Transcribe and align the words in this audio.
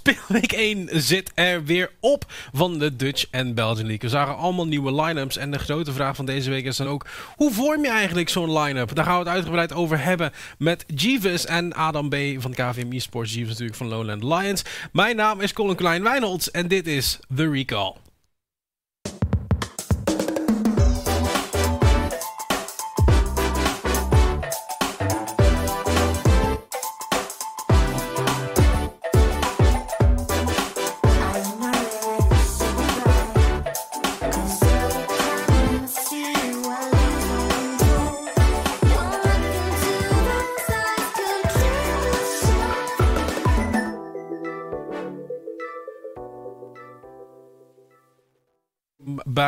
Speelweek 0.00 0.52
1 0.52 0.88
zit 0.92 1.32
er 1.34 1.64
weer 1.64 1.90
op 2.00 2.24
van 2.52 2.78
de 2.78 2.96
Dutch 2.96 3.26
en 3.30 3.54
Belgian 3.54 3.86
League. 3.86 4.10
We 4.10 4.16
zagen 4.16 4.36
allemaal 4.36 4.66
nieuwe 4.66 5.02
line-ups. 5.02 5.36
En 5.36 5.50
de 5.50 5.58
grote 5.58 5.92
vraag 5.92 6.16
van 6.16 6.26
deze 6.26 6.50
week 6.50 6.64
is 6.64 6.76
dan 6.76 6.86
ook: 6.86 7.06
hoe 7.36 7.52
vorm 7.52 7.84
je 7.84 7.90
eigenlijk 7.90 8.28
zo'n 8.28 8.58
line-up? 8.58 8.94
Daar 8.94 9.04
gaan 9.04 9.18
we 9.18 9.24
het 9.24 9.34
uitgebreid 9.34 9.72
over 9.72 10.02
hebben 10.02 10.32
met 10.58 10.84
Jeeves 10.94 11.46
en 11.46 11.72
Adam 11.72 12.08
B. 12.08 12.16
van 12.38 12.52
KVM 12.54 12.92
Esports. 12.92 13.32
Jeeves 13.32 13.48
natuurlijk 13.48 13.76
van 13.76 13.88
Lowland 13.88 14.22
Lions. 14.22 14.62
Mijn 14.92 15.16
naam 15.16 15.40
is 15.40 15.52
Colin 15.52 15.76
Klein 15.76 16.02
Wijnolds 16.02 16.50
en 16.50 16.68
dit 16.68 16.86
is 16.86 17.18
The 17.34 17.50
Recall. 17.50 18.09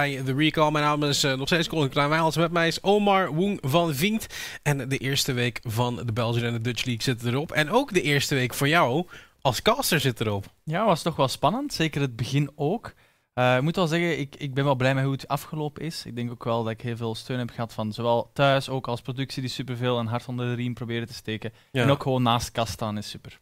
Bij 0.03 0.23
The 0.25 0.35
Recall. 0.35 0.71
Mijn 0.71 0.85
naam 0.85 1.03
is 1.03 1.25
uh, 1.25 1.35
nog 1.35 1.47
steeds 1.47 1.69
Colin 1.69 1.89
Kleinwijls. 1.89 2.37
Met 2.37 2.53
mij 2.53 2.67
is 2.67 2.83
Omar 2.83 3.33
Woeng 3.35 3.59
van 3.61 3.95
Vinkt. 3.95 4.35
En 4.63 4.89
de 4.89 4.99
eerste 4.99 5.33
week 5.33 5.61
van 5.63 5.97
de 5.97 6.13
Belgian 6.13 6.47
en 6.47 6.53
de 6.53 6.61
Dutch 6.61 6.85
League 6.85 7.03
zit 7.03 7.25
erop. 7.25 7.53
En 7.53 7.71
ook 7.71 7.93
de 7.93 8.03
eerste 8.03 8.35
week 8.35 8.55
voor 8.55 8.69
jou 8.69 9.07
als 9.41 9.63
caster 9.63 10.01
zit 10.01 10.21
erop. 10.21 10.45
Ja, 10.65 10.85
was 10.85 11.03
toch 11.03 11.17
wel 11.17 11.29
spannend. 11.29 11.73
Zeker 11.73 12.01
het 12.01 12.17
begin 12.17 12.51
ook. 12.55 12.93
Uh, 13.35 13.57
ik 13.57 13.63
moet 13.63 13.77
wel 13.77 13.87
zeggen, 13.87 14.19
ik, 14.19 14.37
ik 14.37 14.55
ben 14.55 14.65
wel 14.65 14.75
blij 14.75 14.95
met 14.95 15.05
hoe 15.05 15.13
het 15.13 15.29
afgelopen 15.29 15.83
is. 15.83 16.07
Ik 16.07 16.17
denk 16.17 16.31
ook 16.31 16.45
wel 16.45 16.63
dat 16.63 16.73
ik 16.73 16.81
heel 16.81 16.97
veel 16.97 17.15
steun 17.15 17.39
heb 17.39 17.51
gehad 17.51 17.73
van 17.73 17.93
zowel 17.93 18.31
thuis, 18.33 18.69
ook 18.69 18.89
als 18.89 19.01
productie 19.01 19.43
die 19.43 19.51
superveel 19.51 19.99
en 19.99 20.07
hard 20.07 20.29
onder 20.29 20.47
de 20.47 20.55
riem 20.55 20.75
proberen 20.75 21.07
te 21.07 21.15
steken. 21.15 21.53
En 21.73 21.91
ook 21.91 22.03
gewoon 22.03 22.23
naast 22.23 22.51
kast 22.51 22.73
staan 22.73 22.99
is 22.99 23.09
super. 23.09 23.41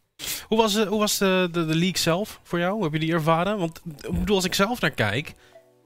Hoe 0.48 0.58
was, 0.58 0.84
hoe 0.84 0.98
was 0.98 1.19
de, 1.19 1.48
de, 1.52 1.67
de 1.67 1.74
league 1.74 1.98
zelf 1.98 2.41
voor 2.42 2.58
jou? 2.58 2.74
Hoe 2.74 2.83
heb 2.83 2.92
je 2.92 2.98
die 2.98 3.12
ervaren? 3.12 3.58
Want 3.58 3.80
ik 3.84 4.19
bedoel, 4.19 4.36
als 4.36 4.45
ik 4.45 4.55
zelf 4.55 4.80
naar 4.80 4.91
kijk, 4.91 5.34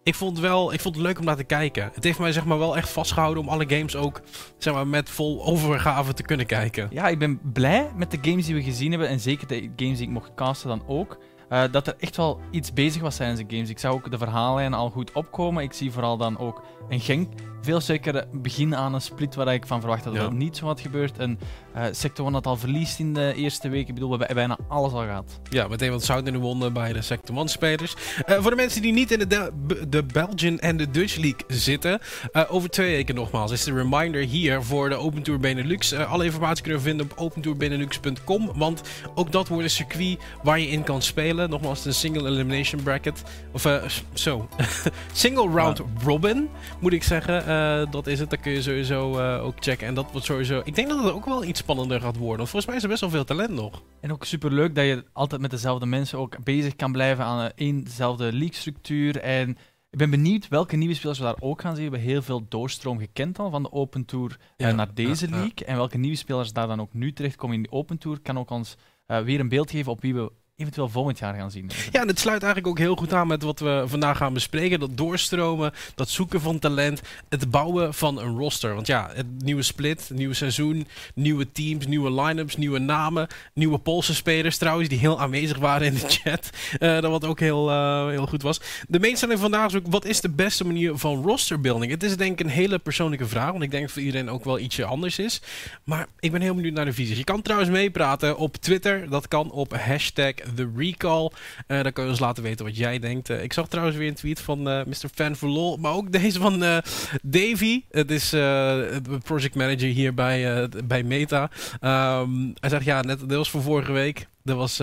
ik 0.05 0.15
vond, 0.15 0.39
wel, 0.39 0.73
ik 0.73 0.81
vond 0.81 0.95
het 0.95 1.05
leuk 1.05 1.19
om 1.19 1.25
naar 1.25 1.37
te 1.37 1.45
kijken. 1.45 1.91
Het 1.95 2.05
heeft 2.05 2.19
mij 2.19 2.33
zeg 2.33 2.45
maar, 2.45 2.59
wel 2.59 2.77
echt 2.77 2.91
vastgehouden 2.91 3.43
om 3.43 3.49
alle 3.49 3.69
games 3.69 3.97
ook 3.97 4.21
zeg 4.59 4.75
maar, 4.75 4.87
met 4.87 5.11
vol 5.11 5.45
overgave 5.45 6.15
te 6.15 6.23
kunnen 6.23 6.47
kijken. 6.47 6.89
Ja, 6.91 7.09
ik 7.09 7.19
ben 7.19 7.41
blij 7.53 7.91
met 7.97 8.11
de 8.11 8.19
games 8.23 8.47
die 8.47 8.55
we 8.55 8.63
gezien 8.63 8.91
hebben. 8.91 9.09
En 9.09 9.21
zeker 9.21 9.47
de 9.47 9.71
games 9.77 9.99
die 9.99 10.07
ik 10.07 10.13
mocht 10.13 10.35
casten 10.35 10.69
dan 10.69 10.83
ook. 10.87 11.19
Uh, 11.51 11.63
dat 11.71 11.87
er 11.87 11.95
echt 11.99 12.17
wel 12.17 12.41
iets 12.51 12.73
bezig 12.73 13.03
was 13.03 13.17
tijdens 13.17 13.41
de 13.41 13.47
games. 13.49 13.69
Ik 13.69 13.79
zag 13.79 13.93
ook 13.93 14.11
de 14.11 14.19
verhaallijnen 14.19 14.79
al 14.79 14.91
goed 14.91 15.13
opkomen. 15.13 15.63
Ik 15.63 15.73
zie 15.73 15.91
vooral 15.91 16.17
dan 16.17 16.39
ook 16.39 16.63
een 16.89 17.01
Genk 17.01 17.29
veel 17.65 17.81
zeker 17.81 18.25
begin 18.33 18.77
aan 18.77 18.95
een 18.95 19.01
split 19.01 19.35
waar 19.35 19.55
ik 19.55 19.67
van 19.67 19.81
verwacht 19.81 20.05
dat 20.05 20.15
er 20.15 20.33
niet 20.33 20.57
zo 20.57 20.67
wat 20.67 20.81
gebeurt. 20.81 21.19
En 21.19 21.39
uh, 21.77 21.85
Sector 21.91 22.25
1 22.25 22.35
had 22.35 22.47
al 22.47 22.57
verliest 22.57 22.99
in 22.99 23.15
de 23.15 23.33
eerste 23.37 23.69
week. 23.69 23.89
Ik 23.89 23.95
bedoel, 23.95 24.11
we 24.11 24.17
hebben 24.17 24.37
bijna 24.37 24.59
alles 24.69 24.93
al 24.93 25.01
gehad. 25.01 25.41
Ja, 25.51 25.69
meteen 25.69 25.91
wat 25.91 26.05
zout 26.05 26.27
in 26.27 26.33
de 26.33 26.39
wonden 26.39 26.73
bij 26.73 26.93
de 26.93 27.03
Sector 27.03 27.37
1 27.37 27.49
spelers. 27.49 27.95
Uh, 28.27 28.37
voor 28.41 28.51
de 28.51 28.57
mensen 28.57 28.83
die 28.83 28.93
niet 28.93 29.11
in 29.11 29.19
de, 29.19 29.51
de 29.89 30.05
Belgian 30.05 30.59
en 30.59 30.77
de 30.77 30.91
Dutch 30.91 31.17
League 31.17 31.41
zitten. 31.47 32.01
Uh, 32.33 32.43
over 32.49 32.71
twee 32.71 32.91
weken 32.91 33.15
nogmaals 33.15 33.53
is 33.53 33.65
de 33.65 33.73
reminder 33.73 34.23
hier 34.23 34.63
voor 34.63 34.89
de 34.89 34.95
Open 34.95 35.23
Tour 35.23 35.41
Benelux. 35.41 35.95
alle 35.95 36.25
informatie 36.25 36.63
kunnen 36.63 36.83
we 36.83 36.89
vinden 36.89 37.11
op 37.11 37.19
opentourbbenelux.com. 37.19 38.53
Want 38.55 38.83
ook 39.15 39.33
dat 39.33 39.49
wordt 39.49 39.65
een 39.65 39.71
circuit 39.71 40.19
waar 40.43 40.61
je 40.61 40.69
in 40.69 40.83
kan 40.83 41.03
spelen. 41.03 41.51
Nogmaals, 41.51 41.83
de 41.83 41.93
single 41.93 42.29
elimination 42.29 42.83
bracket. 42.83 43.23
Of 43.53 43.69
zo, 44.13 44.49
single 45.13 45.49
round 45.49 45.81
robin 46.03 46.49
moet 46.79 46.93
ik 46.93 47.03
zeggen. 47.03 47.47
Uh, 47.55 47.91
dat 47.91 48.07
is 48.07 48.21
het. 48.21 48.31
Dan 48.31 48.41
kun 48.41 48.53
je 48.53 48.63
sowieso 48.63 49.19
uh, 49.19 49.45
ook 49.45 49.55
checken. 49.59 49.87
En 49.87 49.95
dat 49.95 50.11
wordt 50.11 50.27
sowieso. 50.27 50.61
Ik 50.65 50.75
denk 50.75 50.89
dat 50.89 51.05
het 51.05 51.13
ook 51.13 51.25
wel 51.25 51.45
iets 51.45 51.61
spannender 51.61 52.01
gaat 52.01 52.17
worden. 52.17 52.37
Want 52.37 52.49
volgens 52.49 52.67
mij 52.67 52.77
is 52.77 52.83
er 52.83 52.89
best 52.89 53.01
wel 53.01 53.11
veel 53.11 53.25
talent 53.25 53.51
nog. 53.51 53.83
En 54.01 54.13
ook 54.13 54.25
super 54.25 54.53
leuk 54.53 54.75
dat 54.75 54.85
je 54.85 55.05
altijd 55.13 55.41
met 55.41 55.51
dezelfde 55.51 55.87
mensen 55.87 56.19
ook 56.19 56.45
bezig 56.45 56.77
kan 56.77 56.93
blijven 56.93 57.25
aan 57.25 57.51
één 57.55 57.85
dezelfde 57.85 58.33
league-structuur. 58.33 59.21
En 59.21 59.51
ik 59.91 59.99
ben 59.99 60.11
benieuwd 60.11 60.49
welke 60.49 60.77
nieuwe 60.77 60.95
spelers 60.95 61.19
we 61.19 61.25
daar 61.25 61.41
ook 61.41 61.61
gaan 61.61 61.77
zien. 61.77 61.85
We 61.85 61.91
hebben 61.91 62.11
heel 62.11 62.23
veel 62.23 62.47
doorstroom 62.49 62.99
gekend 62.99 63.39
al 63.39 63.51
van 63.51 63.63
de 63.63 63.73
Open 63.73 64.05
Tour 64.05 64.39
ja, 64.57 64.71
naar 64.71 64.95
deze 64.95 65.29
league. 65.29 65.67
En 65.67 65.77
welke 65.77 65.99
nieuwe 65.99 66.17
spelers 66.17 66.53
daar 66.53 66.67
dan 66.67 66.81
ook 66.81 66.93
nu 66.93 67.13
terechtkomen 67.13 67.57
in 67.57 67.63
de 67.63 67.73
Open 67.73 67.99
Tour, 67.99 68.21
kan 68.21 68.39
ook 68.39 68.51
ons 68.51 68.77
weer 69.07 69.41
een 69.41 69.49
beeld 69.49 69.71
geven 69.71 69.93
op 69.93 70.01
wie 70.01 70.15
we 70.15 70.33
eventueel 70.57 70.89
volgend 70.89 71.19
jaar 71.19 71.35
gaan 71.35 71.51
zien. 71.51 71.71
Ja, 71.91 72.01
en 72.01 72.09
het 72.09 72.19
sluit 72.19 72.43
eigenlijk 72.43 72.73
ook 72.73 72.85
heel 72.85 72.97
goed 72.97 73.13
aan 73.13 73.27
met 73.27 73.43
wat 73.43 73.61
we 73.61 73.85
vandaag 73.87 74.17
gaan 74.17 74.33
bespreken. 74.33 74.81
Dat 74.81 74.97
doorstromen, 74.97 75.73
dat 75.95 76.09
zoeken 76.09 76.41
van 76.41 76.59
talent, 76.59 77.03
het 77.29 77.51
bouwen 77.51 77.95
van 77.95 78.21
een 78.21 78.37
roster. 78.37 78.75
Want 78.75 78.87
ja, 78.87 79.11
het 79.15 79.27
nieuwe 79.39 79.63
split, 79.63 80.09
het 80.09 80.17
nieuwe 80.19 80.35
seizoen, 80.35 80.87
nieuwe 81.15 81.53
teams, 81.53 81.87
nieuwe 81.87 82.23
line-ups, 82.23 82.57
nieuwe 82.57 82.79
namen, 82.79 83.27
nieuwe 83.55 83.79
Poolse 83.79 84.15
spelers 84.15 84.57
trouwens, 84.57 84.89
die 84.89 84.99
heel 84.99 85.21
aanwezig 85.21 85.59
waren 85.59 85.87
in 85.87 85.95
de 85.95 86.09
chat. 86.09 86.51
Uh, 86.79 87.01
dat 87.01 87.11
wat 87.11 87.25
ook 87.25 87.41
heel, 87.41 87.71
uh, 87.71 88.09
heel 88.09 88.27
goed 88.27 88.43
was. 88.43 88.61
De 88.89 89.01
mainstelling 89.01 89.41
vandaag 89.41 89.67
is 89.67 89.75
ook, 89.75 89.87
wat 89.89 90.05
is 90.05 90.21
de 90.21 90.31
beste 90.31 90.67
manier 90.67 90.99
van 90.99 91.23
rosterbuilding? 91.23 91.93
Het 91.93 92.03
is 92.03 92.17
denk 92.17 92.41
ik 92.41 92.47
een 92.47 92.53
hele 92.53 92.79
persoonlijke 92.79 93.27
vraag, 93.27 93.51
want 93.51 93.63
ik 93.63 93.71
denk 93.71 93.83
dat 93.83 93.93
voor 93.93 94.03
iedereen 94.03 94.31
ook 94.31 94.45
wel 94.45 94.59
ietsje 94.59 94.85
anders 94.85 95.19
is. 95.19 95.43
Maar 95.85 96.07
ik 96.21 96.33
ben 96.33 96.41
heel 96.41 96.55
benieuwd 96.55 96.75
naar 96.75 96.85
de 96.85 96.93
visies. 96.93 97.19
Je 97.19 97.25
kan 97.25 97.43
trouwens 97.43 97.71
meepraten 97.71 98.37
op 98.37 98.57
Twitter, 98.57 99.11
dat 99.11 99.29
kan 99.29 99.51
op 99.51 99.77
hashtag 99.77 100.33
The 100.55 100.71
Recall. 100.77 101.31
Uh, 101.69 101.83
dan 101.83 101.93
kun 101.93 102.05
je 102.05 102.11
ons 102.11 102.19
laten 102.19 102.43
weten 102.43 102.65
wat 102.65 102.77
jij 102.77 102.99
denkt. 102.99 103.31
Uh, 103.31 103.43
ik 103.43 103.53
zag 103.53 103.69
trouwens 103.69 103.97
weer 103.97 104.09
een 104.09 104.15
tweet 104.15 104.41
van 104.41 104.69
uh, 104.69 104.85
Mr. 104.85 105.09
Fan 105.15 105.37
for 105.37 105.49
Lol. 105.49 105.77
Maar 105.77 105.93
ook 105.93 106.13
deze 106.23 106.41
van 106.41 106.83
Davy. 107.23 107.83
Het 107.91 108.11
is 108.11 108.31
de 108.31 109.19
project 109.23 109.55
manager 109.55 109.89
hier 109.89 110.15
bij, 110.15 110.69
bij 110.85 111.03
Meta. 111.03 111.51
Um, 111.81 112.55
hij 112.61 112.71
zegt 112.71 112.85
ja, 112.85 113.01
net, 113.01 113.27
was 113.27 113.51
voor 113.51 113.63
vorige 113.63 113.93
week. 113.93 114.27
Dat 114.43 114.57
was 114.57 114.79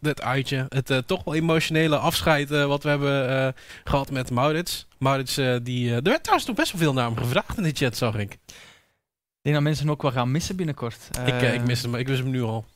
het 0.00 0.22
uitje. 0.22 0.66
Het 0.68 1.02
toch 1.06 1.24
wel 1.24 1.34
emotionele 1.34 1.96
afscheid 1.96 2.48
wat 2.48 2.82
we 2.82 2.88
hebben 2.88 3.54
gehad 3.84 4.10
met 4.10 4.30
Maurits. 4.30 4.86
Maurits, 4.98 5.34
die, 5.62 5.94
er 5.94 6.02
werd 6.02 6.22
trouwens 6.22 6.46
nog 6.46 6.56
best 6.56 6.72
wel 6.72 6.80
veel 6.80 6.92
naar 6.92 7.06
hem 7.06 7.16
gevraagd 7.16 7.56
in 7.56 7.62
de 7.62 7.72
chat, 7.72 7.96
zag 7.96 8.14
ik. 8.14 8.32
Ik 8.32 9.46
denk 9.46 9.54
dat 9.54 9.64
mensen 9.64 9.84
hem 9.84 9.94
ook 9.94 10.02
wel 10.02 10.12
gaan 10.12 10.30
missen 10.30 10.56
binnenkort. 10.56 11.08
ik, 11.26 11.42
ik 11.42 11.64
mis 11.64 11.82
hem, 11.82 11.94
ik 11.94 12.08
wist 12.08 12.22
hem 12.22 12.30
nu 12.30 12.42
al. 12.42 12.66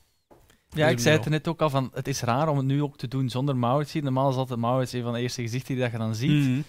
Ja, 0.75 0.89
ik 0.89 0.99
zei 0.99 1.17
het 1.17 1.25
er 1.25 1.31
net 1.31 1.49
ook 1.49 1.61
al 1.61 1.71
van, 1.71 1.91
het 1.93 2.09
is 2.09 2.21
raar 2.21 2.49
om 2.49 2.57
het 2.57 2.67
nu 2.67 2.83
ook 2.83 2.97
te 2.97 3.09
doen 3.09 3.29
zonder 3.29 3.57
Maurits 3.57 3.95
Normaal 3.95 4.31
is 4.31 4.37
altijd 4.37 4.59
Maurits 4.59 4.93
een 4.93 5.03
van 5.03 5.13
de 5.13 5.21
eerste 5.21 5.43
gezichten 5.43 5.75
die 5.75 5.83
dat 5.83 5.93
je 5.93 5.99
dan 5.99 6.15
ziet. 6.15 6.31
Mhm. 6.31 6.61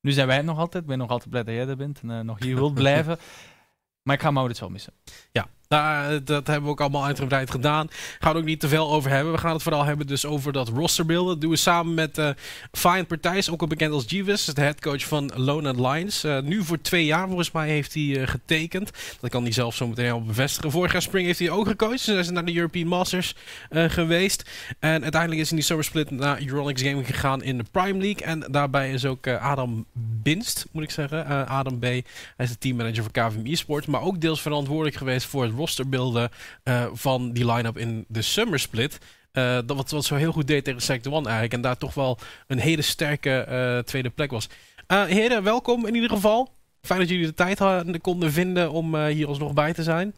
Nu 0.00 0.12
zijn 0.12 0.26
wij 0.26 0.36
het 0.36 0.44
nog 0.44 0.58
altijd. 0.58 0.82
Ik 0.82 0.88
ben 0.88 0.98
nog 0.98 1.10
altijd 1.10 1.30
blij 1.30 1.42
dat 1.42 1.54
jij 1.54 1.68
er 1.68 1.76
bent 1.76 2.00
en 2.02 2.10
uh, 2.10 2.20
nog 2.20 2.38
hier 2.38 2.54
wilt 2.54 2.74
blijven. 2.74 3.18
maar 4.02 4.14
ik 4.14 4.22
ga 4.22 4.30
Maurits 4.30 4.60
wel 4.60 4.70
missen. 4.70 4.92
Ja, 5.32 5.48
nou, 5.72 6.22
dat 6.22 6.46
hebben 6.46 6.64
we 6.64 6.70
ook 6.70 6.80
allemaal 6.80 7.04
uitgebreid 7.04 7.50
gedaan. 7.50 7.88
Gaan 8.20 8.32
we 8.32 8.38
ook 8.38 8.44
niet 8.44 8.60
te 8.60 8.68
veel 8.68 8.90
over 8.92 9.10
hebben. 9.10 9.32
We 9.32 9.38
gaan 9.38 9.52
het 9.52 9.62
vooral 9.62 9.84
hebben 9.84 10.06
dus 10.06 10.26
over 10.26 10.52
dat 10.52 10.68
rosterbeelden. 10.68 11.32
Dat 11.32 11.40
doen 11.40 11.50
we 11.50 11.56
samen 11.56 11.94
met 11.94 12.18
uh, 12.18 12.30
Fine 12.72 13.04
Partijs, 13.04 13.50
ook 13.50 13.60
al 13.60 13.66
bekend 13.66 13.92
als 13.92 14.04
Jeeves, 14.06 14.44
de 14.44 14.60
headcoach 14.60 15.04
van 15.04 15.30
Lone 15.34 15.88
Lions. 15.88 16.24
Uh, 16.24 16.40
nu 16.40 16.64
voor 16.64 16.80
twee 16.80 17.04
jaar 17.04 17.26
volgens 17.26 17.50
mij 17.50 17.68
heeft 17.68 17.94
hij 17.94 18.26
getekend. 18.26 18.90
Dat 19.20 19.30
kan 19.30 19.42
hij 19.42 19.52
zelf 19.52 19.74
zo 19.74 19.86
meteen 19.86 20.10
al 20.10 20.22
bevestigen. 20.22 20.70
Vorig 20.70 20.92
jaar 20.92 21.02
Spring 21.02 21.26
heeft 21.26 21.38
hij 21.38 21.50
ook 21.50 21.66
gecoacht. 21.66 22.00
Ze 22.00 22.22
zijn 22.22 22.34
naar 22.34 22.44
de 22.44 22.56
European 22.56 22.86
Masters 22.86 23.34
geweest. 23.70 24.50
En 24.78 25.02
uiteindelijk 25.02 25.40
is 25.40 25.50
hij 25.50 25.50
in 25.50 25.56
die 25.56 25.64
Summer 25.64 25.84
Split 25.84 26.10
naar 26.10 26.42
Eurolix 26.46 26.82
Gaming 26.82 27.06
gegaan 27.06 27.42
in 27.42 27.58
de 27.58 27.64
Prime 27.70 27.98
League. 27.98 28.26
En 28.26 28.44
daarbij 28.50 28.92
is 28.92 29.04
ook 29.04 29.26
Adam 29.26 29.86
Binst, 29.92 30.66
moet 30.72 30.82
ik 30.82 30.90
zeggen. 30.90 31.46
Adam 31.48 31.78
B. 31.78 31.82
Hij 31.82 32.02
is 32.36 32.48
de 32.48 32.58
teammanager 32.58 33.02
voor 33.02 33.12
KVM 33.12 33.46
Esports. 33.46 33.86
Maar 33.86 34.02
ook 34.02 34.20
deels 34.20 34.42
verantwoordelijk 34.42 34.96
geweest 34.96 35.26
voor 35.26 35.42
het 35.42 35.52
rosterbeelden 35.62 36.30
uh, 36.64 36.86
van 36.92 37.32
die 37.32 37.52
line-up 37.52 37.78
in 37.78 38.04
de 38.08 38.22
Summer 38.22 38.58
Split. 38.58 38.98
Uh, 39.32 39.54
dat 39.54 39.76
wat, 39.76 39.90
wat 39.90 40.04
zo 40.04 40.14
heel 40.14 40.32
goed 40.32 40.46
deed 40.46 40.64
tegen 40.64 40.80
Sector 40.80 41.12
One 41.12 41.24
eigenlijk. 41.24 41.54
En 41.54 41.60
daar 41.60 41.76
toch 41.78 41.94
wel 41.94 42.18
een 42.46 42.58
hele 42.58 42.82
sterke 42.82 43.46
uh, 43.48 43.78
tweede 43.78 44.10
plek 44.10 44.30
was. 44.30 44.48
heren, 44.86 45.42
welkom 45.42 45.86
in 45.86 45.94
ieder 45.94 46.10
geval. 46.10 46.48
Fijn 46.80 47.00
dat 47.00 47.08
jullie 47.08 47.26
de 47.26 47.34
tijd 47.34 47.58
hadden, 47.58 48.00
konden 48.00 48.32
vinden 48.32 48.70
om 48.70 49.04
hier 49.04 49.26
alsnog 49.26 49.52
bij 49.52 49.72
te 49.72 49.82
zijn. 49.82 50.14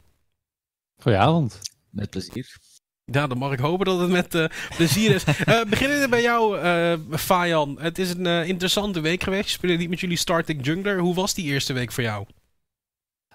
Goedenavond. 1.03 1.61
Met 1.91 2.11
plezier. 2.11 2.57
Ja, 3.05 3.27
dan 3.27 3.39
mag 3.39 3.53
ik 3.53 3.59
hopen 3.59 3.87
dat 3.87 4.01
het 4.01 4.11
met 4.11 4.51
plezier 4.77 5.15
is. 5.15 5.25
uh, 5.25 5.65
beginnen 5.75 6.11
bij 6.11 6.23
jou, 6.23 6.63
uh, 6.63 6.95
Fajan. 7.19 7.79
Het 7.81 7.99
is 7.99 8.11
een 8.11 8.47
interessante 8.47 9.01
week 9.01 9.23
geweest. 9.23 9.45
Je 9.45 9.51
speelde 9.51 9.77
niet 9.77 9.91
met 9.91 10.01
jullie 10.01 10.17
starting 10.17 10.67
jungler. 10.67 10.99
Hoe 10.99 11.15
was 11.15 11.35
die 11.35 11.45
eerste 11.45 11.73
week 11.73 11.93
voor 11.93 12.03
jou? 12.03 12.27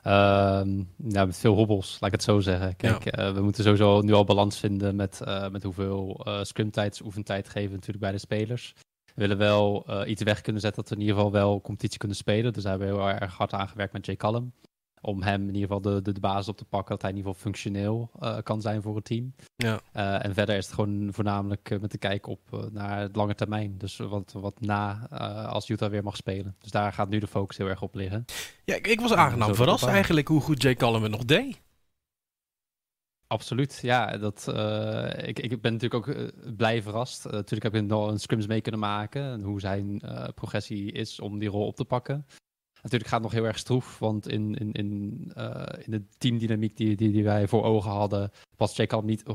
Uh, 0.04 0.62
ja, 1.08 1.26
met 1.26 1.38
veel 1.38 1.56
hobbels, 1.56 1.92
laat 1.92 2.14
ik 2.14 2.16
het 2.16 2.24
zo 2.24 2.40
zeggen. 2.40 2.76
Kijk, 2.76 3.20
uh, 3.20 3.32
we 3.32 3.42
moeten 3.42 3.64
sowieso 3.64 4.02
nu 4.02 4.14
al 4.14 4.24
balans 4.24 4.60
vinden 4.60 4.96
met, 4.96 5.22
uh, 5.24 5.50
met 5.50 5.64
hoeveel 5.64 6.22
uh, 6.28 6.44
scrimtijd, 6.44 7.02
oefentijd 7.04 7.50
geven 7.50 7.72
natuurlijk 7.72 8.00
bij 8.00 8.12
de 8.12 8.18
spelers. 8.18 8.74
We 9.06 9.22
willen 9.22 9.38
wel 9.38 9.86
iets 10.06 10.24
weg 10.24 10.42
kunnen 10.42 10.62
zetten 10.62 10.82
dat 10.82 10.90
we 10.90 10.96
in 10.96 11.02
ieder 11.02 11.16
geval 11.16 11.32
wel 11.32 11.62
competitie 11.62 11.98
kunnen 11.98 12.18
spelen. 12.18 12.54
Dus 12.54 12.64
daar 12.64 12.78
hebben 12.78 12.96
we 12.96 13.02
heel 13.04 13.20
erg 13.20 13.34
hard 13.38 13.54
aan 13.54 13.68
gewerkt 13.68 13.94
met 13.94 14.06
Jay 14.06 14.16
Callum. 14.16 14.54
Om 15.02 15.22
hem 15.22 15.42
in 15.42 15.56
ieder 15.56 15.62
geval 15.62 15.82
de, 15.82 16.02
de, 16.02 16.12
de 16.12 16.20
basis 16.20 16.48
op 16.48 16.58
te 16.58 16.66
pakken, 16.66 16.90
dat 16.90 17.02
hij 17.02 17.12
in 17.12 17.18
ieder 17.18 17.32
geval 17.32 17.46
functioneel 17.46 18.12
uh, 18.20 18.38
kan 18.44 18.62
zijn 18.62 18.82
voor 18.82 18.96
het 18.96 19.06
team. 19.06 19.34
Ja. 19.56 19.80
Uh, 19.96 20.26
en 20.26 20.34
verder 20.34 20.56
is 20.56 20.66
het 20.66 20.76
gewoon 20.76 21.14
voornamelijk 21.14 21.70
uh, 21.70 21.80
met 21.80 21.92
de 21.92 21.98
kijk 21.98 22.28
op 22.28 22.70
naar 22.72 23.00
het 23.00 23.16
lange 23.16 23.36
termijn. 23.36 23.78
Dus 23.78 23.98
wat, 23.98 24.32
wat 24.32 24.62
na 24.62 25.08
als 25.48 25.70
Utah 25.70 25.90
weer 25.90 26.04
mag 26.04 26.16
spelen. 26.16 26.56
Dus 26.60 26.72
daar 26.72 26.94
gaat 26.94 27.10
nu 27.10 27.20
de 27.20 27.28
focus 27.28 27.58
heel 27.58 27.68
erg 27.68 27.82
op 27.82 27.96
liggen. 27.96 28.26
Ja, 28.66 28.76
ik, 28.76 28.88
ik 28.88 29.02
was 29.02 29.14
aangenaam 29.14 29.56
verrast 29.56 29.84
eigenlijk 29.84 30.28
hoe 30.28 30.42
goed 30.42 30.62
Jay 30.62 30.76
Callum 30.76 31.04
het 31.04 31.12
nog 31.12 31.26
deed. 31.26 31.62
Absoluut, 33.28 33.80
ja. 33.82 34.18
Dat, 34.18 34.48
uh, 34.50 35.28
ik, 35.28 35.40
ik 35.40 35.62
ben 35.62 35.74
natuurlijk 35.74 36.10
ook 36.10 36.16
uh, 36.16 36.28
blij 36.58 36.82
verrast. 36.82 37.26
Uh, 37.26 37.32
natuurlijk 37.32 37.74
heb 37.74 37.84
ik 37.84 37.90
nog 37.90 38.12
een 38.12 38.20
scrims 38.20 38.48
mee 38.48 38.62
kunnen 38.62 38.82
maken. 38.82 39.24
En 39.24 39.42
hoe 39.42 39.60
zijn 39.60 40.02
progressie 40.36 40.92
is 40.92 41.20
om 41.20 41.40
die 41.40 41.50
rol 41.50 41.68
op 41.68 41.76
te 41.76 41.86
pakken. 41.86 42.26
Natuurlijk 42.82 43.10
gaat 43.10 43.22
het 43.24 43.32
nog 43.32 43.40
heel 43.40 43.48
erg 43.48 43.58
stroef, 43.58 44.00
want 44.00 44.28
in, 44.28 44.56
in, 44.56 44.72
in, 44.72 44.90
in 45.86 45.92
de 45.92 46.04
teamdynamiek 46.18 46.78
die, 46.78 46.96
die, 46.96 47.12
die 47.12 47.24
wij 47.24 47.48
voor 47.48 47.64
ogen 47.64 47.92
hadden, 47.92 48.32
was 48.58 48.76
Jacob 48.76 49.04
niet 49.04 49.24
100% 49.24 49.26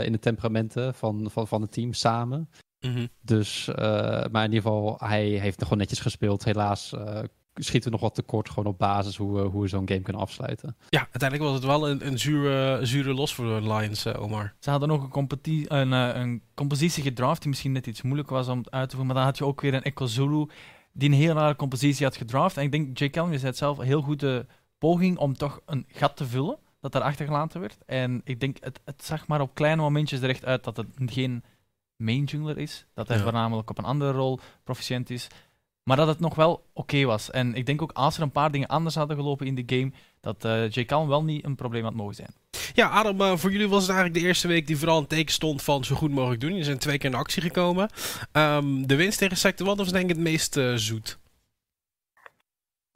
in 0.00 0.12
de 0.12 0.18
temperamenten 0.20 0.94
van, 0.94 1.30
van, 1.30 1.48
van 1.48 1.60
het 1.62 1.72
team 1.72 1.92
samen. 1.92 2.50
Mm 2.80 2.94
-hmm. 2.94 3.08
Dus, 3.20 3.66
maar 4.30 4.44
in 4.44 4.52
ieder 4.52 4.62
geval, 4.62 4.96
hij 4.98 5.24
heeft 5.24 5.58
nog 5.58 5.68
gewoon 5.68 5.78
netjes 5.78 6.00
gespeeld. 6.00 6.44
Helaas 6.44 6.94
schieten 7.54 7.90
we 7.90 7.96
nog 7.96 8.00
wat 8.00 8.14
tekort 8.14 8.48
gewoon 8.48 8.72
op 8.72 8.78
basis 8.78 9.16
hoe, 9.16 9.34
we, 9.34 9.48
hoe 9.48 9.62
we 9.62 9.68
zo'n 9.68 9.88
game 9.88 10.00
kunnen 10.00 10.22
afsluiten. 10.22 10.76
Ja, 10.88 11.00
uiteindelijk 11.00 11.42
was 11.42 11.54
het 11.54 11.64
wel 11.64 11.88
een, 11.88 12.06
een 12.06 12.18
zure, 12.18 12.78
zure 12.86 13.14
los 13.14 13.34
voor 13.34 13.44
de 13.44 13.72
Lions, 13.72 14.06
uh, 14.06 14.22
Omar. 14.22 14.54
Ze 14.58 14.70
hadden 14.70 14.88
nog 14.88 15.16
een, 15.16 15.28
een, 15.68 15.92
uh, 15.92 16.10
een 16.14 16.42
compositie 16.54 17.02
gedraft 17.02 17.40
die 17.40 17.48
misschien 17.48 17.72
net 17.72 17.86
iets 17.86 18.02
moeilijk 18.02 18.30
was 18.30 18.48
om 18.48 18.64
uit 18.70 18.88
te 18.88 18.96
voeren, 18.96 19.06
maar 19.06 19.14
dan 19.14 19.24
had 19.24 19.38
je 19.38 19.44
ook 19.44 19.60
weer 19.60 19.74
een 19.74 19.82
Echo 19.82 20.06
Zulu 20.06 20.46
die 20.92 21.08
een 21.08 21.14
heel 21.14 21.34
rare 21.34 21.56
compositie 21.56 22.06
had 22.06 22.16
gedraft. 22.16 22.56
En 22.56 22.62
ik 22.62 22.72
denk, 22.72 22.98
Jay 22.98 23.08
Kelly 23.08 23.36
zei 23.36 23.46
het 23.46 23.56
zelf, 23.56 23.78
een 23.78 23.86
heel 23.86 24.02
goede 24.02 24.46
poging 24.78 25.18
om 25.18 25.36
toch 25.36 25.60
een 25.66 25.84
gat 25.88 26.16
te 26.16 26.26
vullen 26.26 26.58
dat 26.80 26.92
daar 26.92 27.02
achtergelaten 27.02 27.60
werd. 27.60 27.78
En 27.86 28.20
ik 28.24 28.40
denk, 28.40 28.56
het, 28.60 28.80
het 28.84 29.04
zag 29.04 29.26
maar 29.26 29.40
op 29.40 29.54
kleine 29.54 29.82
momentjes 29.82 30.20
er 30.20 30.28
echt 30.28 30.44
uit 30.44 30.64
dat 30.64 30.76
het 30.76 30.86
geen 30.96 31.44
main 31.96 32.24
jungler 32.24 32.58
is. 32.58 32.86
Dat 32.94 33.08
hij 33.08 33.16
ja. 33.16 33.22
voornamelijk 33.22 33.70
op 33.70 33.78
een 33.78 33.84
andere 33.84 34.12
rol 34.12 34.38
proficiënt 34.64 35.10
is. 35.10 35.28
Maar 35.82 35.96
dat 35.96 36.06
het 36.06 36.20
nog 36.20 36.34
wel 36.34 36.52
oké 36.52 36.68
okay 36.74 37.06
was. 37.06 37.30
En 37.30 37.54
ik 37.54 37.66
denk 37.66 37.82
ook 37.82 37.92
als 37.92 38.16
er 38.16 38.22
een 38.22 38.30
paar 38.30 38.50
dingen 38.50 38.68
anders 38.68 38.94
hadden 38.94 39.16
gelopen 39.16 39.46
in 39.46 39.54
de 39.54 39.76
game, 39.76 39.92
dat 40.20 40.44
uh, 40.44 40.70
J. 40.70 40.84
Calm 40.84 41.08
wel 41.08 41.24
niet 41.24 41.44
een 41.44 41.54
probleem 41.54 41.84
had 41.84 41.94
mogen 41.94 42.14
zijn. 42.14 42.34
Ja, 42.74 42.88
Adam, 42.88 43.20
uh, 43.20 43.36
voor 43.36 43.52
jullie 43.52 43.68
was 43.68 43.82
het 43.82 43.90
eigenlijk 43.90 44.20
de 44.20 44.26
eerste 44.28 44.48
week 44.48 44.66
die 44.66 44.78
vooral 44.78 44.98
een 44.98 45.06
teken 45.06 45.32
stond 45.32 45.62
van 45.62 45.84
zo 45.84 45.94
goed 45.94 46.10
mogelijk 46.10 46.40
doen. 46.40 46.54
Je 46.54 46.64
zijn 46.64 46.78
twee 46.78 46.98
keer 46.98 47.10
in 47.10 47.16
actie 47.16 47.42
gekomen. 47.42 47.90
Um, 48.32 48.86
de 48.86 48.96
winst 48.96 49.18
tegen 49.18 49.36
Sector 49.36 49.66
1 49.66 49.76
was 49.76 49.90
denk 49.90 50.04
ik 50.04 50.10
het 50.10 50.18
meest 50.18 50.56
uh, 50.56 50.74
zoet. 50.74 51.18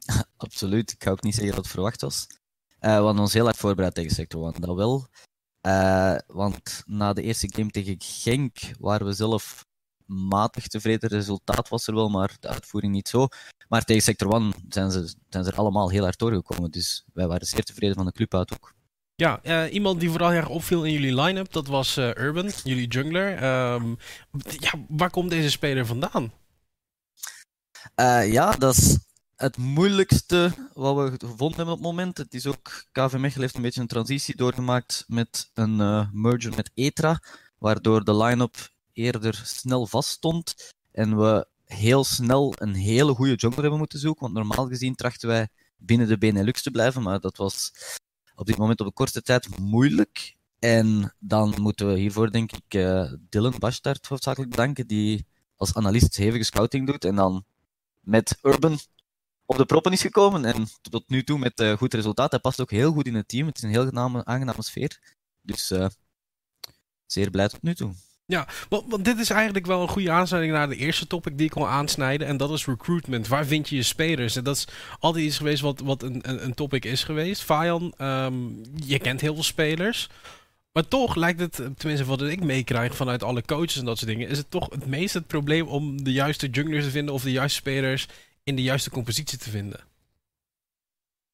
Absoluut. 0.37 0.93
Ik 0.93 1.03
ga 1.03 1.11
ook 1.11 1.23
niet 1.23 1.35
zeggen 1.35 1.55
dat 1.55 1.65
het 1.65 1.73
verwacht 1.73 2.01
was. 2.01 2.27
we 2.79 2.89
hadden 2.89 3.19
ons 3.19 3.33
heel 3.33 3.49
erg 3.49 3.57
voorbereid 3.57 3.95
tegen 3.95 4.15
Sector 4.15 4.53
1, 4.53 4.61
dat 4.61 4.77
wel. 4.77 5.07
want 6.27 6.83
na 6.87 7.13
de 7.13 7.23
eerste 7.23 7.53
game 7.55 7.71
tegen 7.71 7.97
Genk 7.99 8.59
waren 8.79 9.07
we 9.07 9.13
zelf 9.13 9.65
matig 10.07 10.67
tevreden. 10.67 11.09
resultaat 11.09 11.69
was 11.69 11.87
er 11.87 11.95
wel, 11.95 12.09
maar 12.09 12.37
de 12.41 12.49
uitvoering 12.49 12.93
niet 12.93 13.09
zo. 13.09 13.29
Maar 13.69 13.85
tegen 13.85 14.03
Sector 14.03 14.33
1 14.35 14.55
zijn 14.69 14.91
ze, 14.91 15.15
zijn 15.29 15.45
ze 15.45 15.51
er 15.51 15.59
allemaal 15.59 15.91
heel 15.91 16.03
hard 16.03 16.19
doorgekomen. 16.19 16.71
Dus 16.71 17.05
wij 17.13 17.27
waren 17.27 17.47
zeer 17.47 17.65
tevreden 17.65 17.97
van 17.97 18.07
de 18.07 18.13
club 18.13 18.35
uit 18.35 18.53
ook. 18.53 18.75
Ja, 19.15 19.41
uh, 19.43 19.73
iemand 19.73 20.01
die 20.01 20.11
vooral 20.11 20.33
erg 20.33 20.49
opviel 20.49 20.85
in 20.85 20.93
jullie 20.93 21.21
line-up, 21.21 21.53
dat 21.53 21.67
was 21.67 21.99
uh, 21.99 22.15
Urban, 22.15 22.51
jullie 22.65 22.87
jungler. 22.87 23.43
Um, 23.73 23.97
ja, 24.59 24.73
waar 24.89 25.11
komt 25.11 25.31
deze 25.31 25.51
speler 25.51 25.87
vandaan? 25.87 26.33
Uh, 28.01 28.33
ja, 28.33 28.51
dat 28.51 28.77
is 28.77 28.99
het 29.37 29.57
moeilijkste 29.57 30.53
wat 30.75 30.97
we 30.97 31.27
gevonden 31.27 31.57
hebben 31.57 31.75
op 31.75 31.81
het 31.81 31.89
moment. 31.89 32.19
Het 32.19 32.35
is 32.35 32.47
ook, 32.47 32.85
KV 32.93 33.13
Mechelen 33.13 33.41
heeft 33.41 33.55
een 33.55 33.63
beetje 33.63 33.81
een 33.81 33.87
transitie 33.87 34.37
doorgemaakt 34.37 35.05
met 35.07 35.51
een 35.55 35.77
merger 36.13 36.55
met 36.57 36.71
Etra, 36.75 37.21
waardoor 37.59 38.05
de 38.05 38.17
line-up 38.17 38.57
eerder 38.97 39.41
snel 39.45 39.87
vaststond 39.87 40.73
en 40.93 41.19
we 41.19 41.47
heel 41.65 42.05
snel 42.05 42.55
een 42.57 42.75
hele 42.75 43.15
goede 43.15 43.35
jungler 43.35 43.61
hebben 43.61 43.79
moeten 43.79 43.99
zoeken. 43.99 44.23
Want 44.23 44.35
normaal 44.35 44.67
gezien 44.67 44.95
trachten 44.95 45.29
wij 45.29 45.49
binnen 45.77 46.09
de 46.09 46.19
Benelux 46.19 46.63
te 46.63 46.71
blijven, 46.71 47.03
maar 47.03 47.21
dat 47.21 47.37
was 47.37 47.73
op 48.35 48.47
dit 48.47 48.57
moment 48.57 48.81
op 48.81 48.87
de 48.87 48.93
korte 48.93 49.23
tijd 49.23 49.59
moeilijk. 49.59 50.37
En 50.59 51.15
dan 51.19 51.55
moeten 51.61 51.89
we 51.89 51.99
hiervoor, 51.99 52.31
denk 52.31 52.53
ik, 52.53 52.75
uh, 52.75 53.13
Dylan 53.29 53.55
Bastard 53.59 54.07
hoofdzakelijk 54.07 54.51
bedanken, 54.51 54.87
die 54.87 55.27
als 55.57 55.75
analist 55.75 56.17
hevige 56.17 56.45
scouting 56.45 56.87
doet 56.87 57.05
en 57.05 57.15
dan 57.15 57.45
met 58.01 58.39
Urban 58.43 58.79
op 59.47 59.57
de 59.57 59.67
proppen 59.67 59.93
is 59.93 60.01
gekomen. 60.01 60.45
En 60.45 60.67
tot 60.91 61.09
nu 61.09 61.25
toe 61.25 61.39
met 61.39 61.61
uh, 61.61 61.77
goed 61.77 61.95
resultaat. 61.95 62.31
Hij 62.31 62.41
past 62.41 62.61
ook 62.61 62.71
heel 62.71 62.93
goed 62.93 63.07
in 63.07 63.15
het 63.15 63.29
team. 63.29 63.47
Het 63.47 63.57
is 63.57 63.63
een 63.63 63.71
heel 63.71 63.93
aangename, 64.25 64.63
sfeer. 64.63 65.17
Dus 65.43 65.71
uh, 65.71 65.87
zeer 67.07 67.31
blij 67.31 67.49
tot 67.49 67.63
nu 67.63 67.75
toe. 67.75 67.95
Ja, 68.29 68.49
want, 68.69 69.05
dit 69.05 69.19
is 69.19 69.31
eigenlijk 69.31 69.67
wel 69.67 69.83
een 69.83 69.89
goede 69.89 70.11
aansluiting 70.11 70.55
naar 70.55 70.69
de 70.69 70.77
eerste 70.77 71.07
topic 71.07 71.39
die 71.39 71.47
ik 71.47 71.55
wil 71.55 71.69
aansnijden. 71.69 72.27
En 72.27 72.37
dat 72.37 72.51
is 72.51 72.67
recruitment. 72.67 73.29
Waar 73.29 73.47
vind 73.47 73.69
je 73.69 73.77
je 73.77 73.83
spelers? 73.83 74.37
En 74.37 74.45
dat 74.45 74.57
is 74.57 74.67
altijd 74.99 75.25
iets 75.25 75.37
geweest 75.37 75.63
wat, 75.63 75.81
wat 75.81 76.03
een, 76.03 76.45
een, 76.45 76.55
topic 76.55 76.85
is 76.85 77.05
geweest. 77.05 77.43
Fajan, 77.43 77.95
um, 77.99 78.63
je 78.85 78.99
kent 78.99 79.21
heel 79.21 79.35
veel 79.35 79.43
spelers. 79.43 80.09
Maar 80.73 80.89
toch 80.89 81.15
lijkt 81.15 81.41
het, 81.41 81.55
tenminste 81.55 82.05
wat 82.05 82.23
ik 82.23 82.45
meekrijg 82.45 82.97
vanuit 82.97 83.23
alle 83.23 83.43
coaches 83.43 83.79
en 83.79 83.85
dat 83.85 83.99
soort 83.99 84.11
dingen, 84.11 84.29
is 84.29 84.39
het 84.39 84.51
toch 84.51 84.71
het 84.71 84.87
meest 84.87 85.15
het 85.15 85.27
probleem 85.27 85.67
om 85.67 86.05
de 86.05 86.13
juiste 86.13 86.49
junglers 86.49 86.85
te 86.85 86.91
vinden 86.91 87.15
of 87.15 87.23
de 87.23 87.33
juiste 87.33 87.59
spelers 87.59 88.09
in 88.45 88.57
de 88.57 88.63
juiste 88.63 88.91
compositie 88.91 89.39
te 89.39 89.51
vinden. 89.51 89.81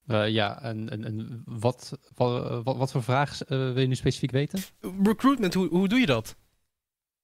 Uh, 0.06 0.28
ja, 0.28 0.62
en, 0.62 0.90
en, 0.90 1.04
en 1.04 1.42
wat, 1.46 1.98
wat, 2.14 2.62
wat, 2.76 2.90
voor 2.90 3.02
vraag 3.02 3.40
uh, 3.42 3.48
wil 3.48 3.80
je 3.80 3.86
nu 3.86 3.94
specifiek 3.94 4.30
weten? 4.30 4.62
Recruitment, 5.02 5.54
hoe, 5.54 5.68
hoe 5.68 5.88
doe 5.88 5.98
je 5.98 6.06
dat? 6.06 6.36